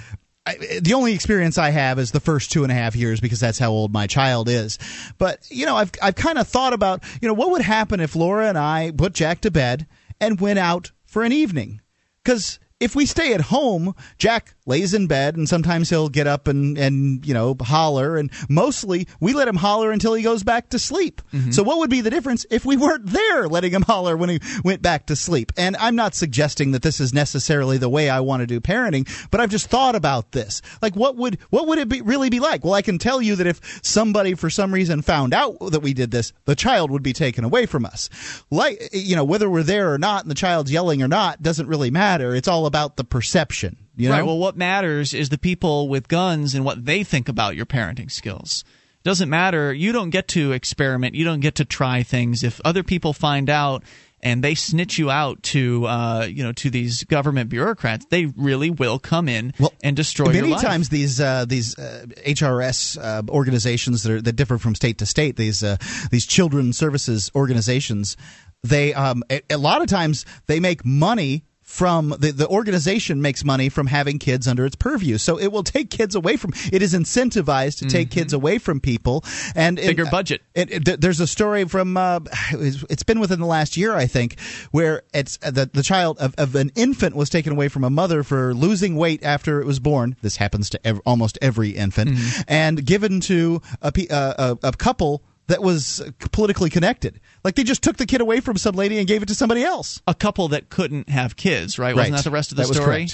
I, 0.45 0.57
the 0.81 0.93
only 0.93 1.13
experience 1.13 1.57
I 1.57 1.69
have 1.69 1.97
is 1.97 2.11
the 2.11 2.19
first 2.19 2.51
two 2.51 2.63
and 2.63 2.71
a 2.71 2.75
half 2.75 2.97
years 2.97 3.21
because 3.21 3.39
that's 3.39 3.57
how 3.57 3.71
old 3.71 3.93
my 3.93 4.07
child 4.07 4.49
is. 4.49 4.77
But 5.17 5.47
you 5.49 5.65
know, 5.65 5.77
I've 5.77 5.91
I've 6.01 6.15
kind 6.15 6.37
of 6.37 6.49
thought 6.49 6.73
about 6.73 7.01
you 7.21 7.29
know 7.29 7.33
what 7.33 7.51
would 7.51 7.61
happen 7.61 8.01
if 8.01 8.13
Laura 8.13 8.49
and 8.49 8.57
I 8.57 8.91
put 8.91 9.13
Jack 9.13 9.39
to 9.41 9.51
bed 9.51 9.87
and 10.19 10.41
went 10.41 10.59
out 10.59 10.91
for 11.05 11.23
an 11.23 11.31
evening 11.31 11.79
because 12.21 12.59
if 12.83 12.95
we 12.95 13.05
stay 13.05 13.33
at 13.33 13.39
home, 13.39 13.95
Jack 14.17 14.55
lays 14.65 14.93
in 14.93 15.07
bed 15.07 15.37
and 15.37 15.47
sometimes 15.47 15.89
he'll 15.89 16.09
get 16.09 16.27
up 16.27 16.47
and, 16.47 16.77
and 16.77 17.25
you 17.25 17.33
know, 17.33 17.55
holler. 17.61 18.17
And 18.17 18.29
mostly 18.49 19.07
we 19.21 19.33
let 19.33 19.47
him 19.47 19.55
holler 19.55 19.91
until 19.91 20.13
he 20.13 20.21
goes 20.21 20.43
back 20.43 20.69
to 20.69 20.79
sleep. 20.79 21.21
Mm-hmm. 21.31 21.51
So 21.51 21.63
what 21.63 21.77
would 21.79 21.89
be 21.89 22.01
the 22.01 22.09
difference 22.09 22.45
if 22.51 22.65
we 22.65 22.75
weren't 22.75 23.05
there 23.05 23.47
letting 23.47 23.71
him 23.71 23.83
holler 23.83 24.17
when 24.17 24.29
he 24.29 24.39
went 24.63 24.81
back 24.81 25.07
to 25.07 25.15
sleep? 25.15 25.53
And 25.57 25.77
I'm 25.77 25.95
not 25.95 26.13
suggesting 26.13 26.71
that 26.71 26.81
this 26.81 26.99
is 26.99 27.13
necessarily 27.13 27.77
the 27.77 27.89
way 27.89 28.09
I 28.09 28.19
want 28.19 28.41
to 28.41 28.47
do 28.47 28.59
parenting, 28.59 29.07
but 29.31 29.39
I've 29.39 29.49
just 29.49 29.67
thought 29.67 29.95
about 29.95 30.33
this. 30.33 30.61
Like 30.81 30.95
what 30.95 31.15
would, 31.15 31.37
what 31.49 31.67
would 31.67 31.79
it 31.79 31.87
be, 31.87 32.01
really 32.01 32.29
be 32.29 32.41
like? 32.41 32.65
Well, 32.65 32.73
I 32.73 32.81
can 32.81 32.97
tell 32.97 33.21
you 33.21 33.37
that 33.37 33.47
if 33.47 33.79
somebody 33.81 34.33
for 34.33 34.49
some 34.49 34.73
reason 34.73 35.01
found 35.01 35.33
out 35.33 35.57
that 35.71 35.81
we 35.81 35.93
did 35.93 36.11
this, 36.11 36.33
the 36.45 36.55
child 36.55 36.91
would 36.91 37.03
be 37.03 37.13
taken 37.13 37.45
away 37.45 37.65
from 37.65 37.85
us. 37.85 38.09
Like, 38.51 38.89
you 38.91 39.15
know, 39.15 39.23
whether 39.23 39.49
we're 39.49 39.63
there 39.63 39.93
or 39.93 39.97
not 39.97 40.23
and 40.23 40.31
the 40.31 40.35
child's 40.35 40.71
yelling 40.71 41.01
or 41.01 41.07
not 41.07 41.41
doesn't 41.41 41.67
really 41.67 41.91
matter. 41.91 42.35
It's 42.35 42.49
all 42.49 42.65
about 42.65 42.72
the 42.97 43.03
perception. 43.03 43.77
You 43.95 44.09
know? 44.09 44.15
right. 44.15 44.25
Well, 44.25 44.37
what 44.37 44.57
matters 44.57 45.13
is 45.13 45.29
the 45.29 45.37
people 45.37 45.87
with 45.87 46.07
guns 46.07 46.55
and 46.55 46.65
what 46.65 46.85
they 46.85 47.03
think 47.03 47.29
about 47.29 47.55
your 47.55 47.65
parenting 47.65 48.11
skills. 48.11 48.63
It 48.99 49.03
doesn't 49.03 49.29
matter. 49.29 49.73
You 49.73 49.91
don't 49.91 50.09
get 50.09 50.27
to 50.29 50.51
experiment. 50.51 51.15
You 51.15 51.25
don't 51.25 51.41
get 51.41 51.55
to 51.55 51.65
try 51.65 52.03
things. 52.03 52.43
If 52.43 52.59
other 52.65 52.83
people 52.83 53.13
find 53.13 53.49
out 53.49 53.83
and 54.23 54.41
they 54.41 54.55
snitch 54.55 54.97
you 54.97 55.11
out 55.11 55.43
to, 55.43 55.85
uh, 55.85 56.25
you 56.29 56.43
know, 56.43 56.53
to 56.53 56.69
these 56.69 57.03
government 57.03 57.49
bureaucrats, 57.49 58.05
they 58.09 58.25
really 58.25 58.69
will 58.69 58.97
come 58.97 59.27
in 59.27 59.53
and 59.83 59.95
destroy 59.95 60.31
your 60.31 60.47
Many 60.47 60.55
times 60.55 60.89
these 60.89 61.19
uh, 61.19 61.45
these 61.45 61.77
uh, 61.77 62.05
HRS 62.25 62.97
uh, 62.97 63.21
organizations 63.29 64.03
that 64.03 64.11
are 64.13 64.21
that 64.21 64.33
differ 64.33 64.57
from 64.57 64.73
state 64.75 64.99
to 64.99 65.05
state, 65.05 65.35
these 65.35 65.61
uh, 65.61 65.75
these 66.09 66.25
children's 66.25 66.77
services 66.77 67.29
organizations, 67.35 68.15
they 68.63 68.93
um, 68.93 69.23
a, 69.29 69.41
a 69.49 69.57
lot 69.57 69.81
of 69.81 69.89
times 69.89 70.25
they 70.47 70.61
make 70.61 70.85
money 70.85 71.43
from 71.73 72.09
the, 72.19 72.31
the 72.31 72.47
organization 72.47 73.19
makes 73.19 73.43
money 73.43 73.67
from 73.67 73.87
having 73.87 74.19
kids 74.19 74.47
under 74.47 74.63
its 74.63 74.75
purview. 74.75 75.17
So 75.17 75.39
it 75.39 75.47
will 75.51 75.63
take 75.63 75.89
kids 75.89 76.13
away 76.13 76.37
from 76.37 76.53
it 76.71 76.83
is 76.83 76.93
incentivized 76.93 77.79
to 77.79 77.85
take 77.87 78.11
kids 78.11 78.31
away 78.31 78.59
from 78.59 78.79
people 78.79 79.23
and 79.55 79.77
Mm-hmm. 79.77 79.87
Bigger 79.87 80.05
budget. 80.05 80.41
It, 80.53 80.87
it, 80.87 81.01
there's 81.01 81.19
a 81.19 81.25
story 81.25 81.65
from 81.65 81.97
uh, 81.97 82.19
it's 82.51 83.01
been 83.03 83.19
within 83.19 83.39
the 83.39 83.47
last 83.47 83.75
year 83.75 83.93
I 83.95 84.05
think 84.05 84.39
where 84.71 85.01
it's 85.15 85.39
uh, 85.41 85.49
the 85.49 85.65
the 85.73 85.81
child 85.81 86.19
of, 86.19 86.35
of 86.37 86.53
an 86.55 86.71
infant 86.75 87.15
was 87.15 87.29
taken 87.29 87.51
away 87.53 87.69
from 87.69 87.83
a 87.83 87.89
mother 87.89 88.21
for 88.23 88.53
losing 88.53 88.95
weight 88.95 89.23
after 89.23 89.59
it 89.61 89.65
was 89.65 89.79
born. 89.79 90.15
This 90.21 90.37
happens 90.37 90.69
to 90.71 90.87
ev- 90.87 91.01
almost 91.07 91.39
every 91.41 91.71
infant 91.71 92.11
Mm-hmm. 92.11 92.41
and 92.47 92.85
given 92.85 93.19
to 93.21 93.61
a, 93.81 93.91
uh, 94.11 94.55
a, 94.61 94.67
a 94.67 94.71
couple 94.73 95.23
that 95.47 95.61
was 95.61 96.01
politically 96.31 96.69
connected. 96.69 97.19
Like 97.43 97.55
they 97.55 97.63
just 97.63 97.81
took 97.83 97.97
the 97.97 98.05
kid 98.05 98.21
away 98.21 98.39
from 98.39 98.57
some 98.57 98.75
lady 98.75 98.97
and 98.97 99.07
gave 99.07 99.21
it 99.23 99.27
to 99.27 99.35
somebody 99.35 99.63
else. 99.63 100.01
A 100.07 100.13
couple 100.15 100.47
that 100.49 100.69
couldn't 100.69 101.09
have 101.09 101.35
kids, 101.35 101.77
right? 101.77 101.95
Wasn't 101.95 102.13
Right. 102.13 102.17
that 102.17 102.23
the 102.23 102.31
rest 102.33 102.51
of 102.51 102.57
the 102.57 102.63
That 102.63 102.73
story? 102.73 103.07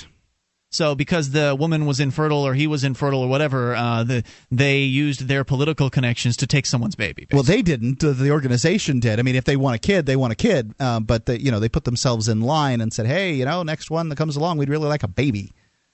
So 0.71 0.93
because 0.93 1.31
the 1.31 1.55
woman 1.57 1.87
was 1.87 1.99
infertile 1.99 2.45
or 2.45 2.53
he 2.53 2.67
was 2.67 2.83
infertile 2.83 3.21
or 3.21 3.27
whatever, 3.27 3.73
uh, 3.73 4.03
the, 4.03 4.23
they 4.51 4.81
used 4.81 5.21
their 5.21 5.43
political 5.43 5.89
connections 5.89 6.37
to 6.37 6.45
take 6.45 6.67
someone's 6.67 6.95
baby. 6.95 7.25
Well, 7.31 7.41
they 7.41 7.63
didn't. 7.63 8.01
The 8.01 8.29
organization 8.29 8.99
did. 8.99 9.17
I 9.19 9.23
mean, 9.23 9.33
if 9.35 9.45
they 9.45 9.57
want 9.57 9.77
a 9.77 9.79
kid, 9.79 10.05
they 10.05 10.15
want 10.15 10.31
a 10.31 10.35
kid. 10.35 10.75
Uh, 10.79 10.99
but 10.99 11.25
they, 11.25 11.39
you 11.39 11.49
know, 11.49 11.59
they 11.59 11.69
put 11.69 11.85
themselves 11.85 12.27
in 12.27 12.41
line 12.41 12.81
and 12.81 12.93
said, 12.93 13.07
"Hey, 13.07 13.33
you 13.33 13.45
know, 13.45 13.63
next 13.63 13.89
one 13.89 14.09
that 14.09 14.17
comes 14.17 14.35
along, 14.35 14.59
we'd 14.59 14.69
really 14.69 14.87
like 14.87 15.01
a 15.01 15.07
baby, 15.07 15.53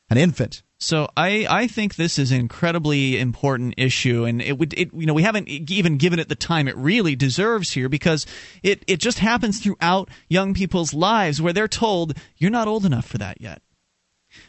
an 0.10 0.18
infant." 0.18 0.62
So 0.80 1.10
I, 1.16 1.48
I 1.50 1.68
think 1.68 1.96
this 1.96 2.20
is 2.20 2.32
an 2.32 2.40
incredibly 2.40 3.18
important 3.18 3.76
issue, 3.78 4.26
and 4.26 4.42
it 4.42 4.58
would 4.58 4.74
it 4.74 4.94
you 4.94 5.06
know 5.06 5.14
we 5.14 5.24
haven't 5.24 5.48
even 5.48 5.98
given 5.98 6.20
it 6.20 6.28
the 6.28 6.36
time 6.36 6.68
it 6.68 6.76
really 6.76 7.16
deserves 7.16 7.72
here 7.72 7.88
because 7.88 8.26
it 8.62 8.84
it 8.88 9.00
just 9.00 9.20
happens 9.20 9.60
throughout 9.60 10.10
young 10.28 10.54
people's 10.54 10.94
lives 10.94 11.42
where 11.42 11.54
they're 11.54 11.68
told 11.68 12.18
you're 12.38 12.52
not 12.52 12.68
old 12.68 12.86
enough 12.86 13.06
for 13.06 13.18
that 13.18 13.40
yet. 13.40 13.62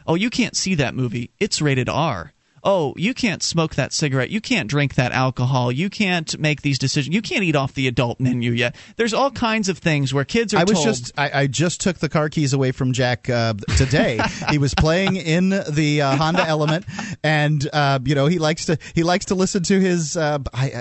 Oh, 0.04 0.16
you 0.16 0.30
can't 0.30 0.56
see 0.56 0.74
that 0.74 0.96
movie; 0.96 1.30
it's 1.38 1.62
rated 1.62 1.88
R. 1.88 2.32
Oh, 2.68 2.94
you 2.96 3.14
can't 3.14 3.44
smoke 3.44 3.76
that 3.76 3.92
cigarette. 3.92 4.30
You 4.30 4.40
can't 4.40 4.68
drink 4.68 4.96
that 4.96 5.12
alcohol. 5.12 5.70
You 5.70 5.88
can't 5.88 6.36
make 6.40 6.62
these 6.62 6.80
decisions. 6.80 7.14
You 7.14 7.22
can't 7.22 7.44
eat 7.44 7.54
off 7.54 7.74
the 7.74 7.86
adult 7.86 8.18
menu 8.18 8.50
yet. 8.50 8.74
There's 8.96 9.14
all 9.14 9.30
kinds 9.30 9.68
of 9.68 9.78
things 9.78 10.12
where 10.12 10.24
kids 10.24 10.52
are 10.52 10.58
I 10.58 10.64
was 10.64 10.72
told. 10.72 10.84
just 10.86 11.12
I, 11.16 11.42
I 11.42 11.46
just 11.46 11.80
took 11.80 11.98
the 11.98 12.08
car 12.08 12.28
keys 12.28 12.52
away 12.52 12.72
from 12.72 12.92
Jack 12.92 13.30
uh, 13.30 13.54
today. 13.76 14.18
he 14.50 14.58
was 14.58 14.74
playing 14.74 15.14
in 15.14 15.50
the 15.70 16.02
uh, 16.02 16.16
Honda 16.16 16.44
Element, 16.44 16.84
and 17.22 17.66
uh, 17.72 18.00
you 18.04 18.16
know 18.16 18.26
he 18.26 18.40
likes 18.40 18.66
to 18.66 18.76
he 18.96 19.04
likes 19.04 19.26
to 19.26 19.36
listen 19.36 19.62
to 19.62 19.78
his 19.80 20.16
uh, 20.16 20.38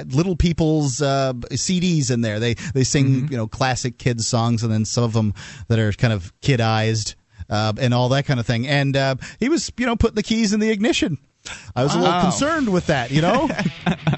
Little 0.08 0.36
People's 0.36 1.04
uh, 1.04 1.34
CDs 1.52 2.10
in 2.10 2.22
there. 2.22 2.40
They 2.40 2.56
they 2.56 2.84
sing 2.84 3.06
Mm-hmm. 3.06 3.32
you 3.32 3.38
know 3.38 3.46
classic 3.48 4.00
kids 4.00 4.26
songs, 4.26 4.64
and 4.64 4.72
then 4.74 4.86
some 4.86 5.04
of 5.04 5.14
them 5.14 5.36
that 5.68 5.78
are 5.78 5.92
kind 5.94 6.14
of 6.14 6.34
kidized. 6.42 7.14
Uh, 7.48 7.72
and 7.80 7.94
all 7.94 8.10
that 8.10 8.26
kind 8.26 8.40
of 8.40 8.46
thing, 8.48 8.66
and 8.66 8.98
uh, 8.98 9.14
he 9.40 9.50
was, 9.50 9.72
you 9.78 9.86
know, 9.86 9.96
putting 9.96 10.16
the 10.16 10.24
keys 10.24 10.52
in 10.52 10.60
the 10.60 10.72
ignition. 10.72 11.20
I 11.76 11.84
was 11.84 11.94
a 11.96 12.00
little 12.00 12.22
concerned 12.22 12.72
with 12.72 12.88
that, 12.88 13.12
you 13.12 13.22
know. 13.22 13.50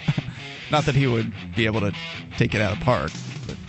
Not 0.71 0.85
that 0.85 0.95
he 0.95 1.07
would 1.07 1.31
be 1.55 1.65
able 1.65 1.79
to 1.81 1.93
take 2.37 2.53
it 2.53 2.61
out 2.61 2.73
of 2.73 2.79
park. 2.81 3.11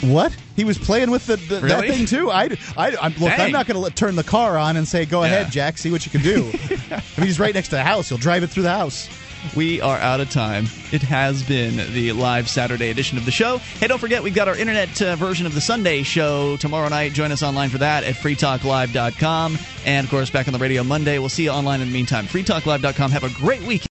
What? 0.02 0.36
He 0.56 0.64
was 0.64 0.78
playing 0.78 1.10
with 1.10 1.26
the, 1.26 1.36
the 1.36 1.60
that 1.60 1.86
thing 1.86 2.06
too. 2.06 2.30
I, 2.30 2.56
I, 2.76 2.96
I'm, 3.00 3.14
look, 3.14 3.38
I'm 3.38 3.52
not 3.52 3.66
going 3.66 3.82
to 3.82 3.90
turn 3.90 4.16
the 4.16 4.24
car 4.24 4.56
on 4.58 4.76
and 4.76 4.86
say, 4.86 5.04
"Go 5.04 5.22
ahead, 5.22 5.50
Jack, 5.50 5.78
see 5.78 5.90
what 5.90 6.04
you 6.04 6.10
can 6.12 6.22
do." 6.22 6.50
I 6.90 7.02
mean, 7.16 7.26
he's 7.26 7.38
right 7.40 7.54
next 7.54 7.68
to 7.68 7.76
the 7.76 7.82
house. 7.84 8.08
He'll 8.08 8.18
drive 8.18 8.42
it 8.42 8.48
through 8.48 8.64
the 8.64 8.70
house. 8.70 9.08
We 9.56 9.80
are 9.80 9.98
out 9.98 10.20
of 10.20 10.30
time. 10.30 10.64
It 10.92 11.02
has 11.02 11.42
been 11.42 11.76
the 11.92 12.12
live 12.12 12.48
Saturday 12.48 12.90
edition 12.90 13.18
of 13.18 13.24
the 13.24 13.30
show. 13.30 13.58
Hey, 13.58 13.86
don't 13.86 13.98
forget, 13.98 14.22
we've 14.22 14.34
got 14.34 14.48
our 14.48 14.56
internet 14.56 15.00
uh, 15.00 15.16
version 15.16 15.46
of 15.46 15.54
the 15.54 15.60
Sunday 15.60 16.02
show 16.02 16.56
tomorrow 16.56 16.88
night. 16.88 17.12
Join 17.12 17.32
us 17.32 17.42
online 17.42 17.70
for 17.70 17.78
that 17.78 18.04
at 18.04 18.14
freetalklive.com. 18.14 19.58
And, 19.84 20.04
of 20.04 20.10
course, 20.10 20.30
back 20.30 20.46
on 20.48 20.52
the 20.52 20.58
radio 20.58 20.82
Monday. 20.82 21.18
We'll 21.18 21.28
see 21.28 21.44
you 21.44 21.50
online 21.50 21.80
in 21.80 21.88
the 21.88 21.94
meantime. 21.94 22.26
freetalklive.com. 22.26 23.10
Have 23.10 23.24
a 23.24 23.30
great 23.30 23.62
week. 23.62 23.84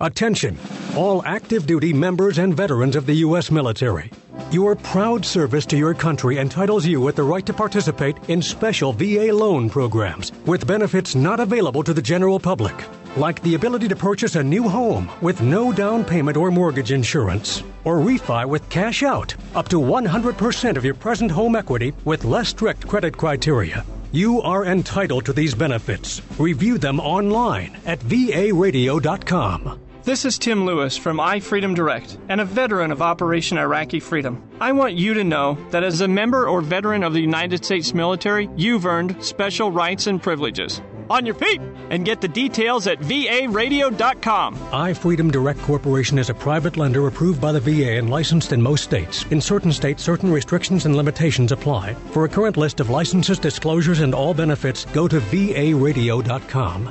Attention, 0.00 0.56
all 0.96 1.24
active 1.24 1.66
duty 1.66 1.92
members 1.92 2.38
and 2.38 2.56
veterans 2.56 2.94
of 2.94 3.04
the 3.04 3.14
U.S. 3.14 3.50
military. 3.50 4.12
Your 4.52 4.76
proud 4.76 5.26
service 5.26 5.66
to 5.66 5.76
your 5.76 5.92
country 5.92 6.38
entitles 6.38 6.86
you 6.86 7.00
with 7.00 7.16
the 7.16 7.24
right 7.24 7.44
to 7.44 7.52
participate 7.52 8.16
in 8.28 8.40
special 8.40 8.92
VA 8.92 9.32
loan 9.32 9.68
programs 9.68 10.30
with 10.46 10.68
benefits 10.68 11.16
not 11.16 11.40
available 11.40 11.82
to 11.82 11.92
the 11.92 12.00
general 12.00 12.38
public, 12.38 12.76
like 13.18 13.42
the 13.42 13.54
ability 13.54 13.88
to 13.88 13.96
purchase 13.96 14.36
a 14.36 14.42
new 14.42 14.68
home 14.68 15.10
with 15.20 15.42
no 15.42 15.72
down 15.72 16.04
payment 16.04 16.36
or 16.36 16.50
mortgage 16.50 16.92
insurance, 16.92 17.62
or 17.84 17.98
refi 17.98 18.48
with 18.48 18.68
cash 18.70 19.02
out 19.02 19.34
up 19.54 19.68
to 19.68 19.76
100% 19.80 20.76
of 20.76 20.84
your 20.84 20.94
present 20.94 21.30
home 21.30 21.56
equity 21.56 21.92
with 22.04 22.24
less 22.24 22.48
strict 22.48 22.86
credit 22.86 23.16
criteria. 23.16 23.84
You 24.12 24.40
are 24.40 24.64
entitled 24.64 25.26
to 25.26 25.32
these 25.34 25.54
benefits. 25.54 26.22
Review 26.38 26.78
them 26.78 26.98
online 27.00 27.76
at 27.84 27.98
varadio.com. 28.00 29.80
This 30.04 30.24
is 30.24 30.38
Tim 30.38 30.64
Lewis 30.64 30.96
from 30.96 31.18
iFreedom 31.18 31.74
Direct 31.74 32.16
and 32.30 32.40
a 32.40 32.44
veteran 32.46 32.90
of 32.92 33.02
Operation 33.02 33.58
Iraqi 33.58 34.00
Freedom. 34.00 34.42
I 34.58 34.72
want 34.72 34.94
you 34.94 35.12
to 35.12 35.22
know 35.22 35.58
that 35.70 35.84
as 35.84 36.00
a 36.00 36.08
member 36.08 36.48
or 36.48 36.62
veteran 36.62 37.02
of 37.02 37.12
the 37.12 37.20
United 37.20 37.62
States 37.62 37.92
military, 37.92 38.48
you've 38.56 38.86
earned 38.86 39.22
special 39.22 39.70
rights 39.70 40.06
and 40.06 40.22
privileges. 40.22 40.80
On 41.10 41.24
your 41.24 41.34
feet 41.34 41.60
and 41.90 42.04
get 42.04 42.20
the 42.20 42.28
details 42.28 42.86
at 42.86 43.00
varadio.com. 43.00 44.56
iFreedom 44.56 45.32
Direct 45.32 45.60
Corporation 45.60 46.18
is 46.18 46.30
a 46.30 46.34
private 46.34 46.76
lender 46.76 47.06
approved 47.06 47.40
by 47.40 47.52
the 47.52 47.60
VA 47.60 47.92
and 47.98 48.10
licensed 48.10 48.52
in 48.52 48.60
most 48.62 48.84
states. 48.84 49.24
In 49.30 49.40
certain 49.40 49.72
states, 49.72 50.02
certain 50.02 50.30
restrictions 50.30 50.86
and 50.86 50.96
limitations 50.96 51.52
apply. 51.52 51.94
For 52.12 52.24
a 52.24 52.28
current 52.28 52.56
list 52.56 52.80
of 52.80 52.90
licenses, 52.90 53.38
disclosures, 53.38 54.00
and 54.00 54.14
all 54.14 54.34
benefits, 54.34 54.84
go 54.86 55.08
to 55.08 55.20
varadio.com. 55.20 56.88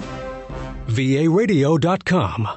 varadio.com. 0.87 2.47